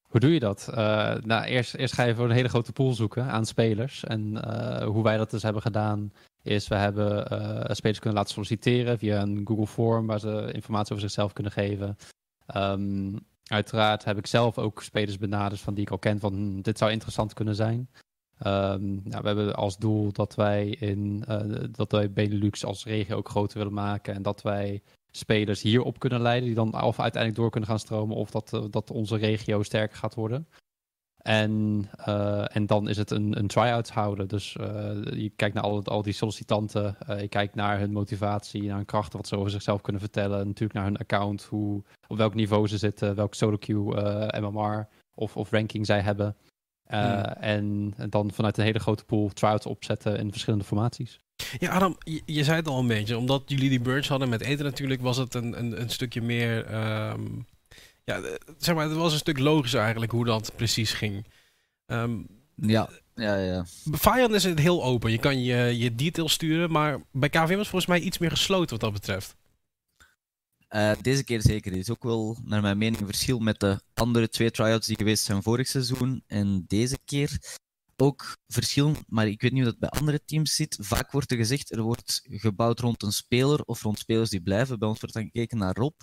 Hoe 0.09 0.21
doe 0.21 0.33
je 0.33 0.41
dat? 0.41 0.69
Uh, 0.71 0.77
nou, 1.15 1.45
eerst, 1.45 1.75
eerst 1.75 1.95
ga 1.95 2.03
je 2.03 2.15
voor 2.15 2.25
een 2.25 2.31
hele 2.31 2.49
grote 2.49 2.73
pool 2.73 2.93
zoeken 2.93 3.25
aan 3.25 3.47
spelers. 3.47 4.05
En 4.05 4.33
uh, 4.33 4.83
hoe 4.83 5.03
wij 5.03 5.17
dat 5.17 5.31
dus 5.31 5.43
hebben 5.43 5.63
gedaan, 5.63 6.13
is 6.43 6.69
we 6.69 6.75
hebben 6.75 7.33
uh, 7.33 7.75
spelers 7.75 7.99
kunnen 7.99 8.19
laten 8.19 8.33
solliciteren 8.33 8.99
via 8.99 9.23
een 9.23 9.41
Google 9.45 9.67
Form 9.67 10.07
waar 10.07 10.21
ze 10.21 10.51
informatie 10.53 10.93
over 10.93 11.05
zichzelf 11.09 11.33
kunnen 11.33 11.53
geven. 11.53 11.99
Um, 12.57 13.27
uiteraard 13.45 14.05
heb 14.05 14.19
ik 14.19 14.27
zelf 14.27 14.59
ook 14.59 14.83
spelers 14.83 15.19
benaderd 15.19 15.61
van 15.61 15.75
die 15.75 15.83
ik 15.83 15.91
al 15.91 15.99
ken 15.99 16.21
van 16.21 16.35
hm, 16.35 16.61
dit 16.61 16.79
zou 16.79 16.91
interessant 16.91 17.35
kunnen 17.35 17.55
zijn. 17.55 17.79
Um, 18.47 19.01
nou, 19.05 19.23
we 19.23 19.27
hebben 19.27 19.55
als 19.55 19.77
doel 19.77 20.13
dat 20.13 20.35
wij 20.35 20.69
in 20.69 21.25
dat 21.71 21.93
wij 21.93 22.13
Benelux 22.13 22.65
als 22.65 22.85
regio 22.85 23.17
ook 23.17 23.29
groter 23.29 23.59
willen 23.59 23.73
maken 23.73 24.15
en 24.15 24.23
dat 24.23 24.43
wij 24.43 24.83
spelers 25.11 25.63
hierop 25.63 25.99
kunnen 25.99 26.21
leiden, 26.21 26.47
die 26.47 26.55
dan 26.55 26.83
of 26.83 27.01
uiteindelijk 27.01 27.41
door 27.41 27.51
kunnen 27.51 27.69
gaan 27.69 27.79
stromen, 27.79 28.17
of 28.17 28.31
dat, 28.31 28.53
uh, 28.55 28.65
dat 28.71 28.91
onze 28.91 29.17
regio 29.17 29.63
sterker 29.63 29.97
gaat 29.97 30.15
worden. 30.15 30.49
En, 31.19 31.85
uh, 32.09 32.57
en 32.57 32.67
dan 32.67 32.89
is 32.89 32.97
het 32.97 33.11
een, 33.11 33.39
een 33.39 33.47
try-out 33.47 33.89
houden. 33.89 34.29
Dus 34.29 34.57
uh, 34.61 34.67
je 35.05 35.33
kijkt 35.37 35.55
naar 35.55 35.65
al, 35.65 35.85
al 35.85 36.03
die 36.03 36.13
sollicitanten, 36.13 36.97
je 37.21 37.29
kijkt 37.29 37.55
naar 37.55 37.79
hun 37.79 37.93
motivatie, 37.93 38.63
naar 38.63 38.77
hun 38.77 38.85
krachten, 38.85 39.19
wat 39.19 39.29
ze 39.29 39.37
over 39.37 39.51
zichzelf 39.51 39.81
kunnen 39.81 40.03
vertellen. 40.03 40.47
Natuurlijk 40.47 40.73
naar 40.73 40.85
hun 40.85 40.97
account, 40.97 41.43
hoe, 41.45 41.83
op 42.07 42.17
welk 42.17 42.35
niveau 42.35 42.69
ze 42.69 42.79
zitten, 42.79 43.15
welk 43.15 43.35
solo 43.35 43.57
queue, 43.57 43.95
MMR 44.41 44.89
of, 45.15 45.37
of 45.37 45.51
ranking 45.51 45.87
zij 45.87 46.01
hebben. 46.01 46.37
Hmm. 46.87 47.23
En 47.41 47.95
dan 48.09 48.33
vanuit 48.33 48.59
een 48.59 48.65
hele 48.65 48.79
grote 48.79 49.05
pool 49.05 49.29
try-outs 49.29 49.67
opzetten 49.67 50.19
in 50.19 50.31
verschillende 50.31 50.65
formaties. 50.65 51.21
Ja, 51.59 51.71
Adam, 51.71 51.97
je, 51.99 52.23
je, 52.27 52.45
zei 52.45 52.57
het 52.57 52.69
al 52.69 52.79
een 52.79 52.87
beetje. 52.87 53.19
Omdat 53.19 53.43
jullie 53.47 53.69
die 53.69 53.81
birds 53.81 54.09
hadden 54.09 54.29
met 54.29 54.41
eten 54.41 54.65
natuurlijk, 54.65 55.01
was 55.01 55.17
het 55.17 55.35
een, 55.35 55.59
een, 55.59 55.81
een 55.81 55.91
stukje 55.91 56.23
meer... 56.23 56.75
Um, 57.11 57.47
ja, 58.05 58.21
zeg 58.59 58.75
maar, 58.75 58.89
het 58.89 58.97
was 58.97 59.13
een 59.13 59.19
stuk 59.19 59.39
logischer 59.39 59.81
eigenlijk 59.81 60.13
hoe 60.13 60.25
dat 60.25 60.53
precies 60.57 60.93
ging. 60.93 61.27
Um, 61.87 62.27
ja, 62.55 62.89
ja, 63.15 63.37
ja. 63.37 63.65
Bij 63.85 64.29
is 64.29 64.45
het 64.45 64.59
heel 64.59 64.85
open. 64.85 65.11
Je 65.11 65.19
kan 65.19 65.43
je, 65.43 65.79
je 65.79 65.95
details 65.95 66.33
sturen, 66.33 66.71
maar 66.71 67.03
bij 67.13 67.29
KVM 67.29 67.57
was 67.57 67.69
volgens 67.69 67.87
mij 67.87 68.01
iets 68.01 68.19
meer 68.19 68.31
gesloten 68.31 68.71
wat 68.71 68.81
dat 68.81 68.93
betreft. 68.93 69.37
Uh, 70.71 70.93
deze 71.01 71.25
keer 71.25 71.41
zeker. 71.41 71.71
Het 71.71 71.81
is 71.81 71.91
ook 71.91 72.03
wel, 72.03 72.37
naar 72.45 72.61
mijn 72.61 72.79
mening, 72.79 73.01
een 73.01 73.07
verschil 73.07 73.39
met 73.39 73.61
de 73.61 73.81
andere 73.95 74.29
twee 74.29 74.51
tryouts 74.51 74.87
die 74.87 74.97
geweest 74.97 75.25
zijn 75.25 75.43
vorig 75.43 75.69
seizoen. 75.69 76.23
En 76.27 76.65
deze 76.67 76.99
keer 77.05 77.59
ook 78.01 78.37
verschil, 78.47 78.95
maar 79.07 79.29
ik 79.29 79.41
weet 79.41 79.53
niet 79.53 79.63
hoe 79.63 79.71
dat 79.71 79.91
bij 79.91 80.01
andere 80.01 80.25
teams 80.25 80.55
zit. 80.55 80.77
Vaak 80.81 81.11
wordt 81.11 81.31
er 81.31 81.37
gezegd, 81.37 81.73
er 81.73 81.83
wordt 81.83 82.23
gebouwd 82.25 82.81
rond 82.81 83.03
een 83.03 83.13
speler 83.13 83.63
of 83.65 83.83
rond 83.83 83.99
spelers 83.99 84.31
die 84.31 84.43
blijven. 84.43 84.79
Bij 84.79 84.89
ons 84.89 85.01
wordt 85.01 85.15
dan 85.15 85.25
gekeken 85.25 85.59
naar 85.59 85.77
Rob. 85.77 86.01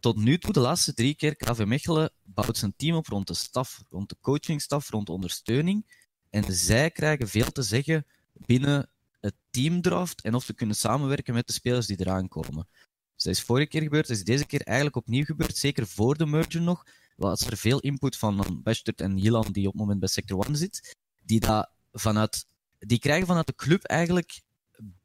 Tot 0.00 0.16
nu 0.16 0.38
toe, 0.38 0.52
de 0.52 0.60
laatste 0.60 0.94
drie 0.94 1.14
keer, 1.14 1.36
KV 1.36 1.64
Mechelen 1.64 2.12
bouwt 2.22 2.56
zijn 2.56 2.74
team 2.76 2.96
op 2.96 3.06
rond 3.06 3.26
de 3.26 3.34
staf, 3.34 3.82
rond 3.88 4.08
de 4.08 4.16
coachingstaf, 4.20 4.90
rond 4.90 5.06
de 5.06 5.12
ondersteuning. 5.12 6.04
En 6.30 6.52
zij 6.52 6.90
krijgen 6.90 7.28
veel 7.28 7.52
te 7.52 7.62
zeggen 7.62 8.06
binnen 8.32 8.90
het 9.20 9.34
teamdraft 9.50 10.20
en 10.22 10.34
of 10.34 10.44
ze 10.44 10.54
kunnen 10.54 10.76
samenwerken 10.76 11.34
met 11.34 11.46
de 11.46 11.52
spelers 11.52 11.86
die 11.86 12.00
eraan 12.00 12.28
komen. 12.28 12.68
Dus 13.14 13.24
dat 13.24 13.32
is 13.32 13.42
vorige 13.42 13.68
keer 13.68 13.82
gebeurd, 13.82 14.08
dat 14.08 14.16
is 14.16 14.24
deze 14.24 14.46
keer 14.46 14.60
eigenlijk 14.60 14.96
opnieuw 14.96 15.24
gebeurd, 15.24 15.56
zeker 15.56 15.86
voor 15.86 16.16
de 16.16 16.26
merger 16.26 16.62
nog. 16.62 16.84
Was 17.16 17.40
er 17.40 17.56
veel 17.56 17.80
input 17.80 18.16
van 18.16 18.60
Bastard 18.62 19.00
en 19.00 19.18
Jilan, 19.18 19.52
die 19.52 19.66
op 19.66 19.72
het 19.72 19.80
moment 19.80 20.00
bij 20.00 20.08
Sector 20.08 20.46
1 20.46 20.56
zit 20.56 20.96
die, 21.26 21.40
dat 21.40 21.70
vanuit, 21.92 22.46
die 22.78 22.98
krijgen 22.98 23.26
vanuit 23.26 23.46
de 23.46 23.54
club 23.54 23.84
eigenlijk 23.84 24.40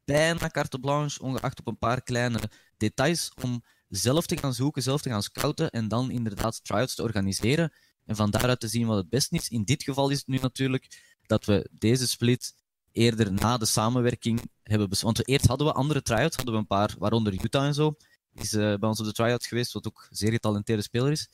bijna 0.06 0.48
carte 0.48 0.80
blanche, 0.80 1.22
ongeacht 1.22 1.60
op 1.60 1.68
een 1.68 1.78
paar 1.78 2.01
kleine 2.01 2.40
details, 2.78 3.32
om 3.44 3.63
zelf 3.88 4.25
te 4.25 4.38
gaan 4.38 4.54
zoeken, 4.54 4.82
zelf 4.82 5.01
te 5.01 5.10
gaan 5.10 5.24
scouten 5.24 5.70
en 5.70 5.88
dan 5.88 6.12
inderdaad 6.12 6.63
tryouts 6.63 6.96
te 6.96 7.04
organiseren. 7.04 7.74
En 8.06 8.16
van 8.16 8.32
daaruit 8.32 8.60
te 8.60 8.68
zien 8.68 8.88
wat 8.88 8.98
het 8.98 9.10
beste 9.10 9.36
is. 9.36 9.50
In 9.50 9.63
dit 9.63 9.84
geval 9.84 10.10
is 10.10 10.18
het 10.18 10.28
nu 10.28 10.38
natuurlijk 10.38 11.18
dat 11.25 11.46
we 11.46 11.70
deze 11.72 12.08
split 12.08 12.56
eerder 12.92 13.32
na 13.34 13.58
de 13.58 13.66
samenwerking 13.66 14.42
hebben 14.63 14.90
besloten. 14.90 15.18
Want 15.18 15.30
eerst 15.30 15.48
hadden 15.48 15.68
we 15.68 15.74
andere 15.74 16.01
tryouts, 16.01 16.36
hadden 16.36 16.54
we 16.54 16.60
een 16.60 16.68
paar, 16.68 16.96
waaronder 16.98 17.34
Utah 17.34 17.66
en 17.66 17.74
zo. 17.74 17.96
Is 18.34 18.54
uh, 18.54 18.75
bij 18.75 18.90
ons 18.90 19.00
op 19.00 19.06
de 19.06 19.12
tryout 19.12 19.46
geweest, 19.46 19.74
wat 19.74 19.88
ook 19.88 20.08
een 20.10 20.16
zeer 20.16 20.32
getalenteerde 20.32 20.82
speler 20.82 21.12
is. 21.12 21.30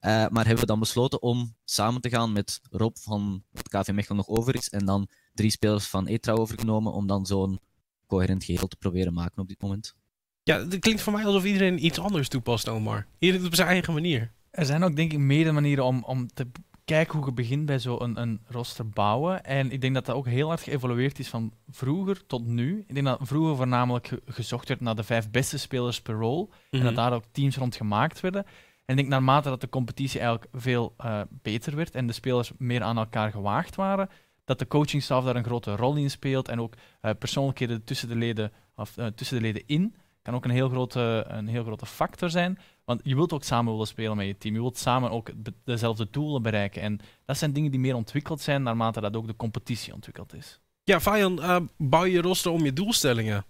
Uh, 0.00 0.10
maar 0.10 0.44
hebben 0.44 0.60
we 0.60 0.66
dan 0.66 0.78
besloten 0.78 1.22
om 1.22 1.56
samen 1.64 2.00
te 2.00 2.08
gaan 2.08 2.32
met 2.32 2.60
Rob 2.70 2.96
van 2.96 3.42
wat 3.50 3.68
KV 3.68 3.92
Mechelen 3.92 4.16
nog 4.16 4.28
over 4.28 4.54
is. 4.54 4.68
En 4.68 4.86
dan 4.86 5.08
drie 5.34 5.50
spelers 5.50 5.86
van 5.86 6.06
ETRA 6.06 6.32
overgenomen 6.32 6.92
om 6.92 7.06
dan 7.06 7.26
zo'n 7.26 7.60
coherent 8.06 8.44
geheel 8.44 8.68
te 8.68 8.76
proberen 8.76 9.12
maken 9.12 9.42
op 9.42 9.48
dit 9.48 9.62
moment. 9.62 9.94
Ja, 10.42 10.58
het 10.58 10.78
klinkt 10.78 11.02
voor 11.02 11.12
mij 11.12 11.24
alsof 11.24 11.44
iedereen 11.44 11.84
iets 11.84 11.98
anders 11.98 12.28
toepast, 12.28 12.68
Omar. 12.68 13.06
Iedereen 13.18 13.46
op 13.46 13.54
zijn 13.54 13.68
eigen 13.68 13.92
manier. 13.92 14.32
Er 14.50 14.66
zijn 14.66 14.82
ook 14.82 14.96
denk 14.96 15.12
ik 15.12 15.18
meerdere 15.18 15.52
manieren 15.52 15.84
om, 15.84 16.04
om 16.04 16.26
te 16.26 16.46
kijken 16.84 17.18
hoe 17.18 17.26
je 17.26 17.32
begint 17.32 17.66
bij 17.66 17.78
zo'n 17.78 18.02
een, 18.02 18.20
een 18.20 18.40
roster 18.46 18.88
bouwen. 18.88 19.44
En 19.44 19.70
ik 19.70 19.80
denk 19.80 19.94
dat 19.94 20.06
dat 20.06 20.16
ook 20.16 20.26
heel 20.26 20.48
hard 20.48 20.60
geëvolueerd 20.60 21.18
is 21.18 21.28
van 21.28 21.52
vroeger 21.68 22.26
tot 22.26 22.46
nu. 22.46 22.84
Ik 22.86 22.94
denk 22.94 23.06
dat 23.06 23.18
vroeger 23.22 23.56
voornamelijk 23.56 24.18
gezocht 24.26 24.68
werd 24.68 24.80
naar 24.80 24.96
de 24.96 25.02
vijf 25.02 25.30
beste 25.30 25.58
spelers 25.58 26.02
per 26.02 26.14
rol. 26.14 26.50
En 26.70 26.78
dat 26.78 26.92
mhm. 26.92 26.94
daar 26.94 27.12
ook 27.12 27.24
teams 27.32 27.56
rond 27.56 27.76
gemaakt 27.76 28.20
werden. 28.20 28.46
En 28.90 28.96
ik 28.96 29.02
denk 29.02 29.08
naarmate 29.08 29.48
dat 29.48 29.60
de 29.60 29.68
competitie 29.68 30.20
eigenlijk 30.20 30.50
veel 30.52 30.94
uh, 31.04 31.20
beter 31.42 31.76
werd 31.76 31.94
en 31.94 32.06
de 32.06 32.12
spelers 32.12 32.52
meer 32.58 32.82
aan 32.82 32.98
elkaar 32.98 33.30
gewaagd 33.30 33.76
waren, 33.76 34.08
dat 34.44 34.58
de 34.58 34.66
coachingstaf 34.66 35.24
daar 35.24 35.36
een 35.36 35.44
grote 35.44 35.76
rol 35.76 35.96
in 35.96 36.10
speelt 36.10 36.48
en 36.48 36.60
ook 36.60 36.74
uh, 36.74 37.10
persoonlijkheden 37.18 37.84
tussen 37.84 38.08
de 38.08 38.14
leden, 38.14 38.52
of, 38.76 38.96
uh, 38.96 39.06
tussen 39.06 39.36
de 39.36 39.42
leden 39.42 39.62
in 39.66 39.94
kan 40.22 40.34
ook 40.34 40.44
een 40.44 40.50
heel, 40.50 40.68
grote, 40.68 41.24
een 41.28 41.48
heel 41.48 41.64
grote 41.64 41.86
factor 41.86 42.30
zijn. 42.30 42.58
Want 42.84 43.00
je 43.04 43.14
wilt 43.14 43.32
ook 43.32 43.44
samen 43.44 43.72
willen 43.72 43.86
spelen 43.86 44.16
met 44.16 44.26
je 44.26 44.38
team. 44.38 44.54
Je 44.54 44.60
wilt 44.60 44.78
samen 44.78 45.10
ook 45.10 45.30
dezelfde 45.64 46.08
doelen 46.10 46.42
bereiken. 46.42 46.82
En 46.82 47.00
dat 47.24 47.38
zijn 47.38 47.52
dingen 47.52 47.70
die 47.70 47.80
meer 47.80 47.94
ontwikkeld 47.94 48.40
zijn 48.40 48.62
naarmate 48.62 49.00
dat 49.00 49.16
ook 49.16 49.26
de 49.26 49.36
competitie 49.36 49.94
ontwikkeld 49.94 50.34
is. 50.34 50.60
Ja, 50.84 51.00
Fajan, 51.00 51.68
bouw 51.76 52.04
je 52.04 52.20
roster 52.20 52.50
om 52.50 52.64
je 52.64 52.72
doelstellingen? 52.72 53.44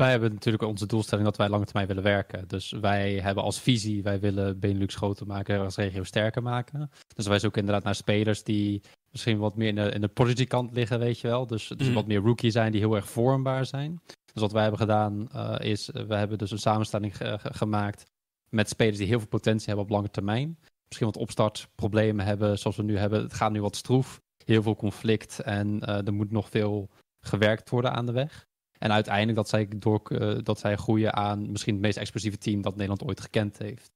Wij 0.00 0.10
hebben 0.10 0.32
natuurlijk 0.32 0.62
onze 0.62 0.86
doelstelling 0.86 1.26
dat 1.26 1.36
wij 1.36 1.48
lange 1.48 1.64
termijn 1.64 1.86
willen 1.86 2.02
werken. 2.02 2.48
Dus 2.48 2.70
wij 2.70 3.20
hebben 3.20 3.44
als 3.44 3.60
visie, 3.60 4.02
wij 4.02 4.20
willen 4.20 4.58
Benelux 4.58 4.94
groter 4.94 5.26
maken, 5.26 5.60
als 5.60 5.76
regio 5.76 6.02
sterker 6.02 6.42
maken. 6.42 6.90
Dus 7.14 7.26
wij 7.26 7.38
zoeken 7.38 7.60
inderdaad 7.60 7.84
naar 7.84 7.94
spelers 7.94 8.42
die 8.42 8.82
misschien 9.10 9.38
wat 9.38 9.56
meer 9.56 9.68
in 9.68 9.74
de, 9.74 9.90
in 9.90 10.00
de 10.00 10.46
kant 10.46 10.72
liggen, 10.72 10.98
weet 10.98 11.18
je 11.18 11.28
wel. 11.28 11.46
Dus, 11.46 11.68
dus 11.76 11.88
mm. 11.88 11.94
wat 11.94 12.06
meer 12.06 12.20
rookie 12.20 12.50
zijn, 12.50 12.72
die 12.72 12.80
heel 12.80 12.94
erg 12.94 13.08
vormbaar 13.08 13.66
zijn. 13.66 14.00
Dus 14.32 14.42
wat 14.42 14.52
wij 14.52 14.62
hebben 14.62 14.80
gedaan 14.80 15.28
uh, 15.34 15.54
is, 15.58 15.90
we 15.92 16.14
hebben 16.14 16.38
dus 16.38 16.50
een 16.50 16.58
samenstelling 16.58 17.14
gemaakt 17.42 18.04
met 18.48 18.68
spelers 18.68 18.98
die 18.98 19.06
heel 19.06 19.18
veel 19.18 19.28
potentie 19.28 19.66
hebben 19.66 19.84
op 19.84 19.90
lange 19.90 20.10
termijn. 20.10 20.58
Misschien 20.88 21.06
wat 21.06 21.16
opstartproblemen 21.16 22.24
hebben, 22.24 22.58
zoals 22.58 22.76
we 22.76 22.82
nu 22.82 22.98
hebben. 22.98 23.22
Het 23.22 23.34
gaat 23.34 23.52
nu 23.52 23.60
wat 23.60 23.76
stroef, 23.76 24.20
heel 24.44 24.62
veel 24.62 24.76
conflict 24.76 25.40
en 25.40 25.82
uh, 25.82 26.06
er 26.06 26.12
moet 26.12 26.30
nog 26.30 26.48
veel 26.48 26.90
gewerkt 27.20 27.70
worden 27.70 27.92
aan 27.92 28.06
de 28.06 28.12
weg. 28.12 28.48
En 28.80 28.92
uiteindelijk 28.92 29.36
dat 29.36 29.48
zij, 29.48 29.68
door, 29.76 30.00
uh, 30.08 30.38
dat 30.42 30.58
zij 30.58 30.76
groeien 30.76 31.14
aan 31.14 31.50
misschien 31.50 31.72
het 31.72 31.82
meest 31.82 31.96
explosieve 31.96 32.38
team 32.38 32.62
dat 32.62 32.72
Nederland 32.72 33.04
ooit 33.04 33.20
gekend 33.20 33.58
heeft. 33.58 33.90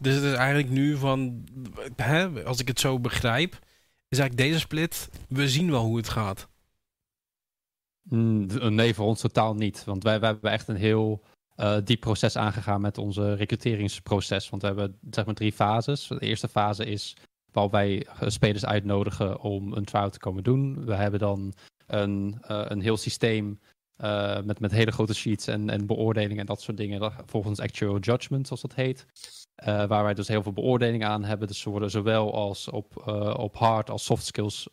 Dus 0.00 0.14
het 0.14 0.24
is 0.24 0.32
eigenlijk 0.32 0.70
nu 0.70 0.96
van, 0.96 1.44
hè, 1.96 2.44
als 2.44 2.60
ik 2.60 2.68
het 2.68 2.80
zo 2.80 3.00
begrijp, 3.00 3.52
is 4.08 4.18
eigenlijk 4.18 4.48
deze 4.48 4.58
split, 4.58 5.10
we 5.28 5.48
zien 5.48 5.70
wel 5.70 5.84
hoe 5.84 5.96
het 5.96 6.08
gaat. 6.08 6.48
Mm, 8.02 8.46
nee, 8.74 8.94
voor 8.94 9.06
ons 9.06 9.20
totaal 9.20 9.54
niet. 9.54 9.84
Want 9.84 10.02
wij, 10.02 10.20
wij 10.20 10.28
hebben 10.28 10.50
echt 10.50 10.68
een 10.68 10.76
heel 10.76 11.24
uh, 11.56 11.76
diep 11.84 12.00
proces 12.00 12.36
aangegaan 12.36 12.80
met 12.80 12.98
onze 12.98 13.34
recruteringsproces. 13.34 14.50
Want 14.50 14.62
we 14.62 14.68
hebben 14.68 14.98
zeg 15.10 15.24
maar 15.24 15.34
drie 15.34 15.52
fases. 15.52 16.06
De 16.06 16.18
eerste 16.18 16.48
fase 16.48 16.84
is 16.84 17.16
waar 17.52 17.70
wij 17.70 18.06
spelers 18.26 18.64
uitnodigen 18.64 19.40
om 19.40 19.72
een 19.72 19.84
trial 19.84 20.10
te 20.10 20.18
komen 20.18 20.42
doen. 20.42 20.84
We 20.84 20.94
hebben 20.94 21.20
dan 21.20 21.52
een, 21.86 22.42
uh, 22.50 22.64
een 22.68 22.80
heel 22.80 22.96
systeem 22.96 23.60
uh, 23.98 24.40
met, 24.40 24.60
met 24.60 24.72
hele 24.72 24.90
grote 24.90 25.14
sheets 25.14 25.46
en, 25.46 25.70
en 25.70 25.86
beoordelingen 25.86 26.38
en 26.38 26.46
dat 26.46 26.60
soort 26.60 26.76
dingen. 26.76 27.12
Volgens 27.26 27.60
actual 27.60 27.98
judgment, 27.98 28.46
zoals 28.46 28.62
dat 28.62 28.74
heet. 28.74 29.06
Uh, 29.66 29.86
waar 29.86 30.04
wij 30.04 30.14
dus 30.14 30.28
heel 30.28 30.42
veel 30.42 30.52
beoordelingen 30.52 31.08
aan 31.08 31.24
hebben. 31.24 31.48
Dus 31.48 31.60
ze 31.60 31.70
worden 31.70 31.90
zowel 31.90 32.34
als 32.34 32.68
op, 32.68 33.04
uh, 33.08 33.34
op 33.38 33.56
hard 33.56 33.90
als 33.90 34.04
soft 34.04 34.24
skills 34.24 34.68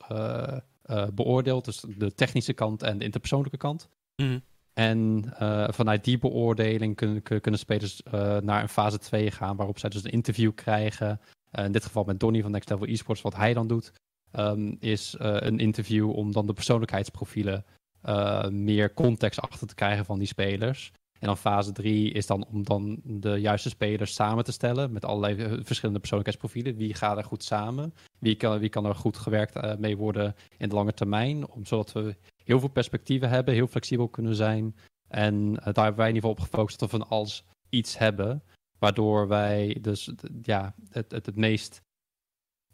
beoordeeld. 1.13 1.65
Dus 1.65 1.83
de 1.97 2.13
technische 2.13 2.53
kant 2.53 2.83
en 2.83 2.97
de 2.97 3.03
interpersoonlijke 3.03 3.57
kant. 3.57 3.89
Mm. 4.15 4.41
En 4.73 5.33
vanuit 5.73 6.03
die 6.03 6.17
beoordeling 6.17 6.95
kunnen, 6.95 7.23
kunnen 7.23 7.59
spelers 7.59 8.01
naar 8.41 8.61
een 8.61 8.69
fase 8.69 8.97
2 8.97 9.31
gaan. 9.31 9.55
Waarop 9.55 9.79
zij 9.79 9.89
dus 9.89 10.03
een 10.03 10.11
interview 10.11 10.53
krijgen. 10.55 11.19
in 11.51 11.71
dit 11.71 11.85
geval 11.85 12.03
met 12.03 12.19
Donny 12.19 12.41
van 12.41 12.51
Next 12.51 12.69
Level 12.69 12.87
Esports. 12.87 13.21
Wat 13.21 13.35
hij 13.35 13.53
dan 13.53 13.67
doet, 13.67 13.91
um, 14.31 14.77
is 14.79 15.15
een 15.17 15.59
interview 15.59 16.09
om 16.15 16.31
dan 16.31 16.45
de 16.45 16.53
persoonlijkheidsprofielen 16.53 17.65
uh, 18.05 18.47
meer 18.47 18.93
context 18.93 19.41
achter 19.41 19.67
te 19.67 19.75
krijgen 19.75 20.05
van 20.05 20.17
die 20.19 20.27
spelers. 20.27 20.91
En 21.19 21.27
dan 21.27 21.37
fase 21.37 21.71
3 21.71 22.11
is 22.11 22.25
dan 22.25 22.45
om 22.45 22.63
dan 22.63 22.99
de 23.03 23.29
juiste 23.29 23.69
spelers 23.69 24.13
samen 24.13 24.43
te 24.43 24.51
stellen 24.51 24.91
met 24.91 25.05
allerlei 25.05 25.43
eh, 25.43 25.51
verschillende 25.61 25.99
persoonlijkheidsprofielen. 25.99 26.75
Wie 26.75 26.93
gaat 26.93 27.17
er 27.17 27.23
goed 27.23 27.43
samen? 27.43 27.93
Wie 28.19 28.35
kan, 28.35 28.59
wie 28.59 28.69
kan 28.69 28.85
er 28.85 28.95
goed 28.95 29.17
gewerkt 29.17 29.55
uh, 29.55 29.75
mee 29.75 29.97
worden 29.97 30.35
in 30.57 30.69
de 30.69 30.75
lange 30.75 30.93
termijn? 30.93 31.49
Om, 31.49 31.65
zodat 31.65 31.91
we 31.91 32.15
heel 32.43 32.59
veel 32.59 32.69
perspectieven 32.69 33.29
hebben, 33.29 33.53
heel 33.53 33.67
flexibel 33.67 34.07
kunnen 34.07 34.35
zijn. 34.35 34.75
En 35.07 35.53
daar 35.53 35.63
hebben 35.63 35.95
wij 35.95 36.09
in 36.09 36.15
ieder 36.15 36.29
geval 36.29 36.31
op 36.31 36.39
gefocust 36.39 36.79
dat 36.79 36.91
we 36.91 36.97
van 36.97 37.09
alles 37.09 37.43
iets 37.69 37.97
hebben. 37.97 38.43
Waardoor 38.77 39.27
wij 39.27 39.77
dus 39.81 40.11
ja, 40.41 40.75
het, 40.89 41.11
het, 41.11 41.25
het 41.25 41.35
meest 41.35 41.81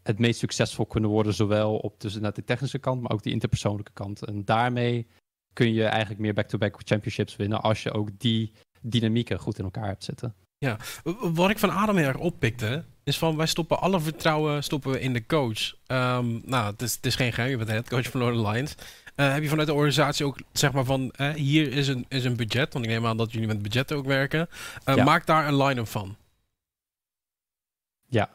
het 0.05 0.19
meest 0.19 0.39
succesvol 0.39 0.85
kunnen 0.85 1.09
worden, 1.09 1.33
zowel 1.33 1.77
op 1.77 2.01
dus 2.01 2.13
de 2.13 2.43
technische 2.45 2.79
kant, 2.79 3.01
maar 3.01 3.11
ook 3.11 3.23
die 3.23 3.33
interpersoonlijke 3.33 3.91
kant. 3.93 4.25
En 4.25 4.45
daarmee 4.45 5.07
kun 5.53 5.73
je 5.73 5.85
eigenlijk 5.85 6.21
meer 6.21 6.33
back-to-back 6.33 6.81
championships 6.83 7.35
winnen 7.35 7.61
als 7.61 7.83
je 7.83 7.91
ook 7.91 8.09
die 8.17 8.51
dynamieken 8.81 9.39
goed 9.39 9.57
in 9.57 9.63
elkaar 9.63 9.87
hebt 9.87 10.03
zitten. 10.03 10.35
Ja, 10.57 10.77
wat 11.33 11.49
ik 11.49 11.59
van 11.59 11.69
Adam 11.69 11.97
heel 11.97 12.07
erg 12.07 12.17
oppikte, 12.17 12.85
is 13.03 13.17
van 13.17 13.35
wij 13.35 13.45
stoppen 13.45 13.79
alle 13.79 13.99
vertrouwen 13.99 14.63
stoppen 14.63 14.91
we 14.91 14.99
in 14.99 15.13
de 15.13 15.25
coach. 15.25 15.73
Um, 15.87 16.41
nou, 16.45 16.71
het 16.71 16.81
is, 16.81 16.95
het 16.95 17.05
is 17.05 17.15
geen 17.15 17.33
geheim, 17.33 17.59
je 17.59 17.65
bent 17.65 17.83
de 17.83 17.95
coach 17.95 18.09
van 18.09 18.19
Lord 18.19 18.35
Lions. 18.35 18.75
Uh, 19.15 19.33
heb 19.33 19.41
je 19.41 19.49
vanuit 19.49 19.67
de 19.67 19.73
organisatie 19.73 20.25
ook 20.25 20.39
zeg 20.51 20.71
maar 20.71 20.83
van 20.83 21.13
uh, 21.17 21.29
hier 21.29 21.71
is 21.71 21.87
een, 21.87 22.05
is 22.07 22.25
een 22.25 22.35
budget, 22.35 22.73
want 22.73 22.85
ik 22.85 22.91
neem 22.91 23.05
aan 23.05 23.17
dat 23.17 23.31
jullie 23.31 23.47
met 23.47 23.61
budget 23.61 23.91
ook 23.91 24.05
werken. 24.05 24.47
Uh, 24.85 24.95
ja. 24.95 25.03
Maak 25.03 25.25
daar 25.25 25.47
een 25.47 25.63
line-up 25.63 25.87
van. 25.87 26.15
Ja, 28.07 28.29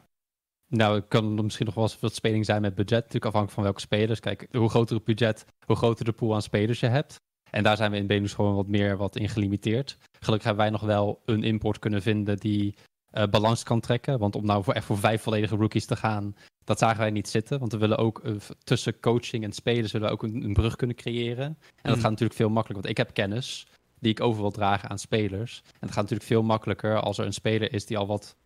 nou, 0.70 1.00
kan 1.00 1.36
er 1.36 1.44
misschien 1.44 1.66
nog 1.66 1.74
wel 1.74 1.84
eens 1.84 2.00
wat 2.00 2.14
speling 2.14 2.44
zijn 2.44 2.62
met 2.62 2.74
budget. 2.74 2.90
Natuurlijk 2.90 3.24
afhankelijk 3.24 3.54
van 3.54 3.62
welke 3.62 3.80
spelers. 3.80 4.20
Kijk, 4.20 4.46
hoe 4.50 4.68
groter 4.68 4.96
het 4.96 5.04
budget, 5.04 5.44
hoe 5.66 5.76
groter 5.76 6.04
de 6.04 6.12
pool 6.12 6.34
aan 6.34 6.42
spelers 6.42 6.80
je 6.80 6.86
hebt. 6.86 7.20
En 7.50 7.62
daar 7.62 7.76
zijn 7.76 7.90
we 7.90 7.96
in 7.96 8.06
Benus 8.06 8.32
gewoon 8.32 8.54
wat 8.54 8.66
meer 8.66 8.96
wat 8.96 9.16
in 9.16 9.28
gelimiteerd. 9.28 9.96
Gelukkig 10.20 10.46
hebben 10.46 10.64
wij 10.64 10.72
nog 10.72 10.82
wel 10.82 11.22
een 11.24 11.42
import 11.42 11.78
kunnen 11.78 12.02
vinden 12.02 12.36
die 12.36 12.74
uh, 13.12 13.24
balans 13.30 13.62
kan 13.62 13.80
trekken. 13.80 14.18
Want 14.18 14.36
om 14.36 14.46
nou 14.46 14.64
voor, 14.64 14.74
echt 14.74 14.84
voor 14.84 14.98
vijf 14.98 15.22
volledige 15.22 15.56
rookies 15.56 15.86
te 15.86 15.96
gaan, 15.96 16.36
dat 16.64 16.78
zagen 16.78 16.98
wij 16.98 17.10
niet 17.10 17.28
zitten. 17.28 17.58
Want 17.58 17.72
we 17.72 17.78
willen 17.78 17.98
ook 17.98 18.20
uh, 18.24 18.34
tussen 18.64 19.00
coaching 19.00 19.44
en 19.44 19.52
spelers 19.52 19.92
willen 19.92 20.08
we 20.08 20.12
ook 20.12 20.22
een, 20.22 20.44
een 20.44 20.52
brug 20.52 20.76
kunnen 20.76 20.96
creëren. 20.96 21.44
En 21.44 21.56
dat 21.82 21.94
mm. 21.94 22.00
gaat 22.00 22.10
natuurlijk 22.10 22.38
veel 22.38 22.50
makkelijker. 22.50 22.82
Want 22.82 22.98
ik 22.98 23.04
heb 23.06 23.14
kennis 23.14 23.66
die 23.98 24.10
ik 24.10 24.20
over 24.20 24.40
wil 24.40 24.50
dragen 24.50 24.88
aan 24.88 24.98
spelers. 24.98 25.62
En 25.64 25.72
het 25.80 25.90
gaat 25.90 26.02
natuurlijk 26.02 26.28
veel 26.28 26.42
makkelijker 26.42 27.00
als 27.00 27.18
er 27.18 27.26
een 27.26 27.32
speler 27.32 27.72
is 27.72 27.86
die 27.86 27.98
al 27.98 28.06
wat 28.06 28.36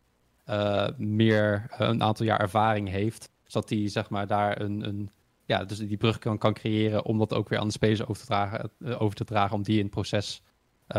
uh, 0.50 0.88
meer 0.96 1.66
uh, 1.70 1.78
een 1.78 2.02
aantal 2.02 2.26
jaar 2.26 2.40
ervaring 2.40 2.88
heeft. 2.88 3.30
Zodat 3.44 3.70
hij 3.70 3.88
zeg 3.88 4.10
maar 4.10 4.26
daar 4.26 4.60
een, 4.60 4.88
een 4.88 5.10
ja, 5.44 5.64
dus 5.64 5.78
die 5.78 5.96
brug 5.96 6.18
kan, 6.18 6.38
kan 6.38 6.52
creëren 6.52 7.04
om 7.04 7.18
dat 7.18 7.34
ook 7.34 7.48
weer 7.48 7.58
aan 7.58 7.66
de 7.66 7.72
spelers 7.72 8.02
over 8.02 8.16
te 8.16 8.26
dragen, 8.26 8.70
uh, 8.78 9.02
over 9.02 9.16
te 9.16 9.24
dragen 9.24 9.56
om 9.56 9.62
die 9.62 9.76
in 9.76 9.84
het 9.84 9.90
proces 9.90 10.42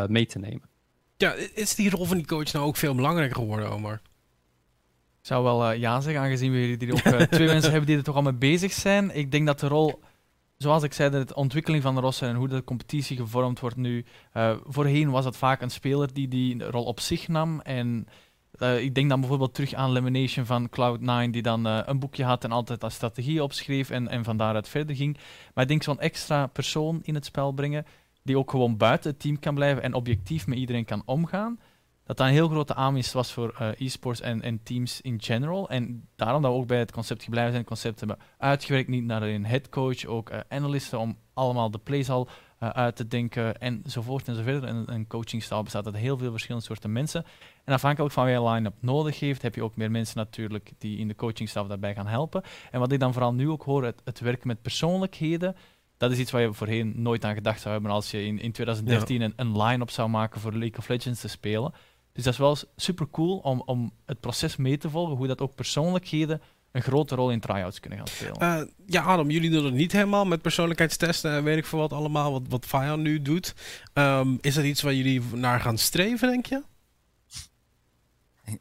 mee 0.07 0.25
te 0.25 0.39
nemen. 0.39 0.69
Ja, 1.17 1.33
is 1.53 1.75
die 1.75 1.89
rol 1.89 2.05
van 2.05 2.17
die 2.17 2.25
coach 2.25 2.53
nou 2.53 2.65
ook 2.65 2.75
veel 2.75 2.95
belangrijker 2.95 3.35
geworden, 3.35 3.71
Omar? 3.71 4.01
Ik 5.21 5.31
zou 5.31 5.43
wel 5.43 5.71
ja 5.71 6.01
zeggen, 6.01 6.21
aangezien 6.21 6.51
we 6.51 6.57
hier 6.57 6.91
ook 6.91 7.27
twee 7.27 7.47
mensen 7.53 7.69
hebben 7.69 7.87
die 7.89 7.97
er 7.97 8.03
toch 8.03 8.15
al 8.15 8.21
mee 8.21 8.33
bezig 8.33 8.73
zijn. 8.73 9.15
Ik 9.15 9.31
denk 9.31 9.45
dat 9.45 9.59
de 9.59 9.67
rol 9.67 9.99
zoals 10.57 10.83
ik 10.83 10.93
zei, 10.93 11.09
de 11.09 11.35
ontwikkeling 11.35 11.83
van 11.83 11.95
de 11.95 12.01
roster 12.01 12.29
en 12.29 12.35
hoe 12.35 12.47
de 12.47 12.63
competitie 12.63 13.17
gevormd 13.17 13.59
wordt 13.59 13.75
nu. 13.75 14.05
Uh, 14.33 14.55
voorheen 14.63 15.09
was 15.09 15.25
het 15.25 15.37
vaak 15.37 15.61
een 15.61 15.69
speler 15.69 16.13
die 16.13 16.27
die 16.27 16.63
rol 16.63 16.83
op 16.83 16.99
zich 16.99 17.27
nam. 17.27 17.61
En 17.61 18.07
uh, 18.59 18.81
ik 18.81 18.95
denk 18.95 19.09
dan 19.09 19.19
bijvoorbeeld 19.19 19.53
terug 19.53 19.73
aan 19.73 19.91
Lemonation 19.91 20.45
van 20.45 20.69
Cloud9, 20.69 21.29
die 21.29 21.41
dan 21.41 21.67
uh, 21.67 21.79
een 21.85 21.99
boekje 21.99 22.23
had 22.23 22.43
en 22.43 22.51
altijd 22.51 22.83
als 22.83 22.93
strategie 22.93 23.43
opschreef 23.43 23.89
en, 23.89 24.07
en 24.07 24.23
van 24.23 24.37
daaruit 24.37 24.67
verder 24.67 24.95
ging. 24.95 25.17
Maar 25.53 25.63
ik 25.63 25.69
denk 25.69 25.83
zo'n 25.83 25.99
extra 25.99 26.47
persoon 26.47 26.99
in 27.03 27.15
het 27.15 27.25
spel 27.25 27.51
brengen, 27.51 27.85
die 28.23 28.37
ook 28.37 28.51
gewoon 28.51 28.77
buiten 28.77 29.11
het 29.11 29.19
team 29.19 29.39
kan 29.39 29.55
blijven 29.55 29.83
en 29.83 29.93
objectief 29.93 30.47
met 30.47 30.57
iedereen 30.57 30.85
kan 30.85 31.01
omgaan, 31.05 31.59
dat 32.03 32.17
dat 32.17 32.27
een 32.27 32.33
heel 32.33 32.49
grote 32.49 32.75
aanwinst 32.75 33.13
was 33.13 33.31
voor 33.31 33.55
uh, 33.61 33.69
e-sports 33.77 34.21
en, 34.21 34.41
en 34.41 34.63
teams 34.63 35.01
in 35.01 35.21
general. 35.21 35.69
En 35.69 36.07
daarom 36.15 36.41
dat 36.41 36.51
we 36.51 36.57
ook 36.57 36.67
bij 36.67 36.79
het 36.79 36.91
concept 36.91 37.23
gebleven 37.23 37.49
zijn, 37.49 37.61
het 37.61 37.69
concept 37.69 37.99
hebben 37.99 38.17
uitgewerkt, 38.37 38.89
niet 38.89 39.03
naar 39.03 39.21
een 39.21 39.45
headcoach, 39.45 40.05
ook 40.05 40.31
analisten 40.47 40.99
om 40.99 41.17
allemaal 41.33 41.71
de 41.71 41.77
plays 41.77 42.09
al 42.09 42.29
uh, 42.65 42.71
uit 42.71 42.95
te 42.95 43.07
denken 43.07 43.59
enzovoort 43.59 44.27
enzovoort. 44.27 44.63
En 44.63 44.83
een 44.85 45.07
coachingstijl 45.07 45.63
bestaat 45.63 45.85
uit 45.85 45.95
heel 45.95 46.17
veel 46.17 46.31
verschillende 46.31 46.65
soorten 46.65 46.91
mensen. 46.91 47.25
En 47.63 47.73
afhankelijk 47.73 48.13
van 48.13 48.25
wie 48.25 48.33
je 48.33 48.43
line-up 48.43 48.73
nodig 48.79 49.19
heeft, 49.19 49.41
heb 49.41 49.55
je 49.55 49.63
ook 49.63 49.75
meer 49.75 49.91
mensen 49.91 50.17
natuurlijk 50.17 50.71
die 50.77 50.97
in 50.97 51.07
de 51.07 51.15
coachingstaf 51.15 51.67
daarbij 51.67 51.93
gaan 51.93 52.07
helpen. 52.07 52.43
En 52.71 52.79
wat 52.79 52.91
ik 52.91 52.99
dan 52.99 53.13
vooral 53.13 53.33
nu 53.33 53.49
ook 53.49 53.63
hoor, 53.63 53.83
het, 53.83 54.01
het 54.03 54.19
werken 54.19 54.47
met 54.47 54.61
persoonlijkheden, 54.61 55.55
dat 55.97 56.11
is 56.11 56.17
iets 56.17 56.31
waar 56.31 56.41
je 56.41 56.53
voorheen 56.53 56.93
nooit 56.95 57.25
aan 57.25 57.33
gedacht 57.33 57.61
zou 57.61 57.73
hebben 57.73 57.91
als 57.91 58.11
je 58.11 58.25
in, 58.25 58.39
in 58.39 58.51
2013 58.51 59.21
een, 59.21 59.33
een 59.35 59.61
line-up 59.61 59.89
zou 59.89 60.09
maken 60.09 60.41
voor 60.41 60.51
League 60.51 60.77
of 60.77 60.87
Legends 60.87 61.21
te 61.21 61.27
spelen. 61.27 61.73
Dus 62.11 62.23
dat 62.23 62.33
is 62.33 62.39
wel 62.39 62.57
super 62.75 63.09
cool 63.09 63.37
om, 63.37 63.61
om 63.65 63.91
het 64.05 64.19
proces 64.19 64.55
mee 64.55 64.77
te 64.77 64.89
volgen, 64.89 65.15
hoe 65.15 65.27
dat 65.27 65.41
ook 65.41 65.55
persoonlijkheden 65.55 66.41
een 66.75 66.81
grote 66.81 67.15
rol 67.15 67.31
in 67.31 67.39
tryouts 67.39 67.79
kunnen 67.79 67.99
gaan 67.99 68.07
spelen. 68.07 68.41
Uh, 68.41 68.67
ja, 68.85 69.03
Adam, 69.03 69.29
jullie 69.29 69.49
doen 69.49 69.65
het 69.65 69.73
niet 69.73 69.91
helemaal 69.91 70.25
met 70.25 70.41
persoonlijkheidstesten 70.41 71.31
en 71.31 71.43
weet 71.43 71.57
ik 71.57 71.65
veel 71.65 71.79
wat 71.79 71.93
allemaal, 71.93 72.31
wat, 72.31 72.41
wat 72.49 72.65
Fire 72.65 72.97
nu 72.97 73.21
doet. 73.21 73.53
Um, 73.93 74.37
is 74.41 74.55
dat 74.55 74.63
iets 74.63 74.81
waar 74.81 74.93
jullie 74.93 75.21
naar 75.21 75.59
gaan 75.59 75.77
streven, 75.77 76.29
denk 76.29 76.45
je? 76.45 76.63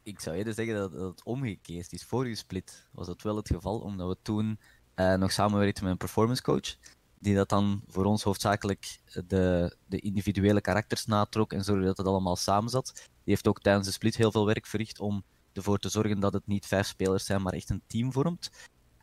Ik 0.03 0.19
zou 0.19 0.35
eerder 0.35 0.53
zeggen 0.53 0.75
dat, 0.75 0.91
dat 0.91 1.09
het 1.11 1.23
omgekeerd 1.23 1.93
is. 1.93 2.03
Vorige 2.03 2.35
split 2.35 2.87
was 2.91 3.07
dat 3.07 3.21
wel 3.21 3.35
het 3.35 3.47
geval, 3.47 3.79
omdat 3.79 4.07
we 4.07 4.17
toen 4.21 4.59
uh, 4.95 5.13
nog 5.13 5.31
samenwerkten 5.31 5.83
met 5.83 5.91
een 5.91 5.97
performance 5.97 6.41
coach 6.41 6.75
die 7.19 7.35
dat 7.35 7.49
dan 7.49 7.81
voor 7.87 8.05
ons 8.05 8.23
hoofdzakelijk 8.23 8.99
de, 9.27 9.75
de 9.85 9.99
individuele 9.99 10.61
karakters 10.61 11.05
natrok 11.05 11.53
en 11.53 11.63
zorgde 11.63 11.85
dat 11.85 11.97
het 11.97 12.07
allemaal 12.07 12.35
samen 12.35 12.69
zat. 12.69 12.91
Die 12.95 13.33
heeft 13.33 13.47
ook 13.47 13.61
tijdens 13.61 13.87
de 13.87 13.93
split 13.93 14.15
heel 14.15 14.31
veel 14.31 14.45
werk 14.45 14.65
verricht 14.65 14.99
om 14.99 15.23
ervoor 15.55 15.79
te 15.79 15.89
zorgen 15.89 16.19
dat 16.19 16.33
het 16.33 16.47
niet 16.47 16.65
vijf 16.65 16.87
spelers 16.87 17.25
zijn, 17.25 17.41
maar 17.41 17.53
echt 17.53 17.69
een 17.69 17.81
team 17.87 18.11
vormt. 18.11 18.51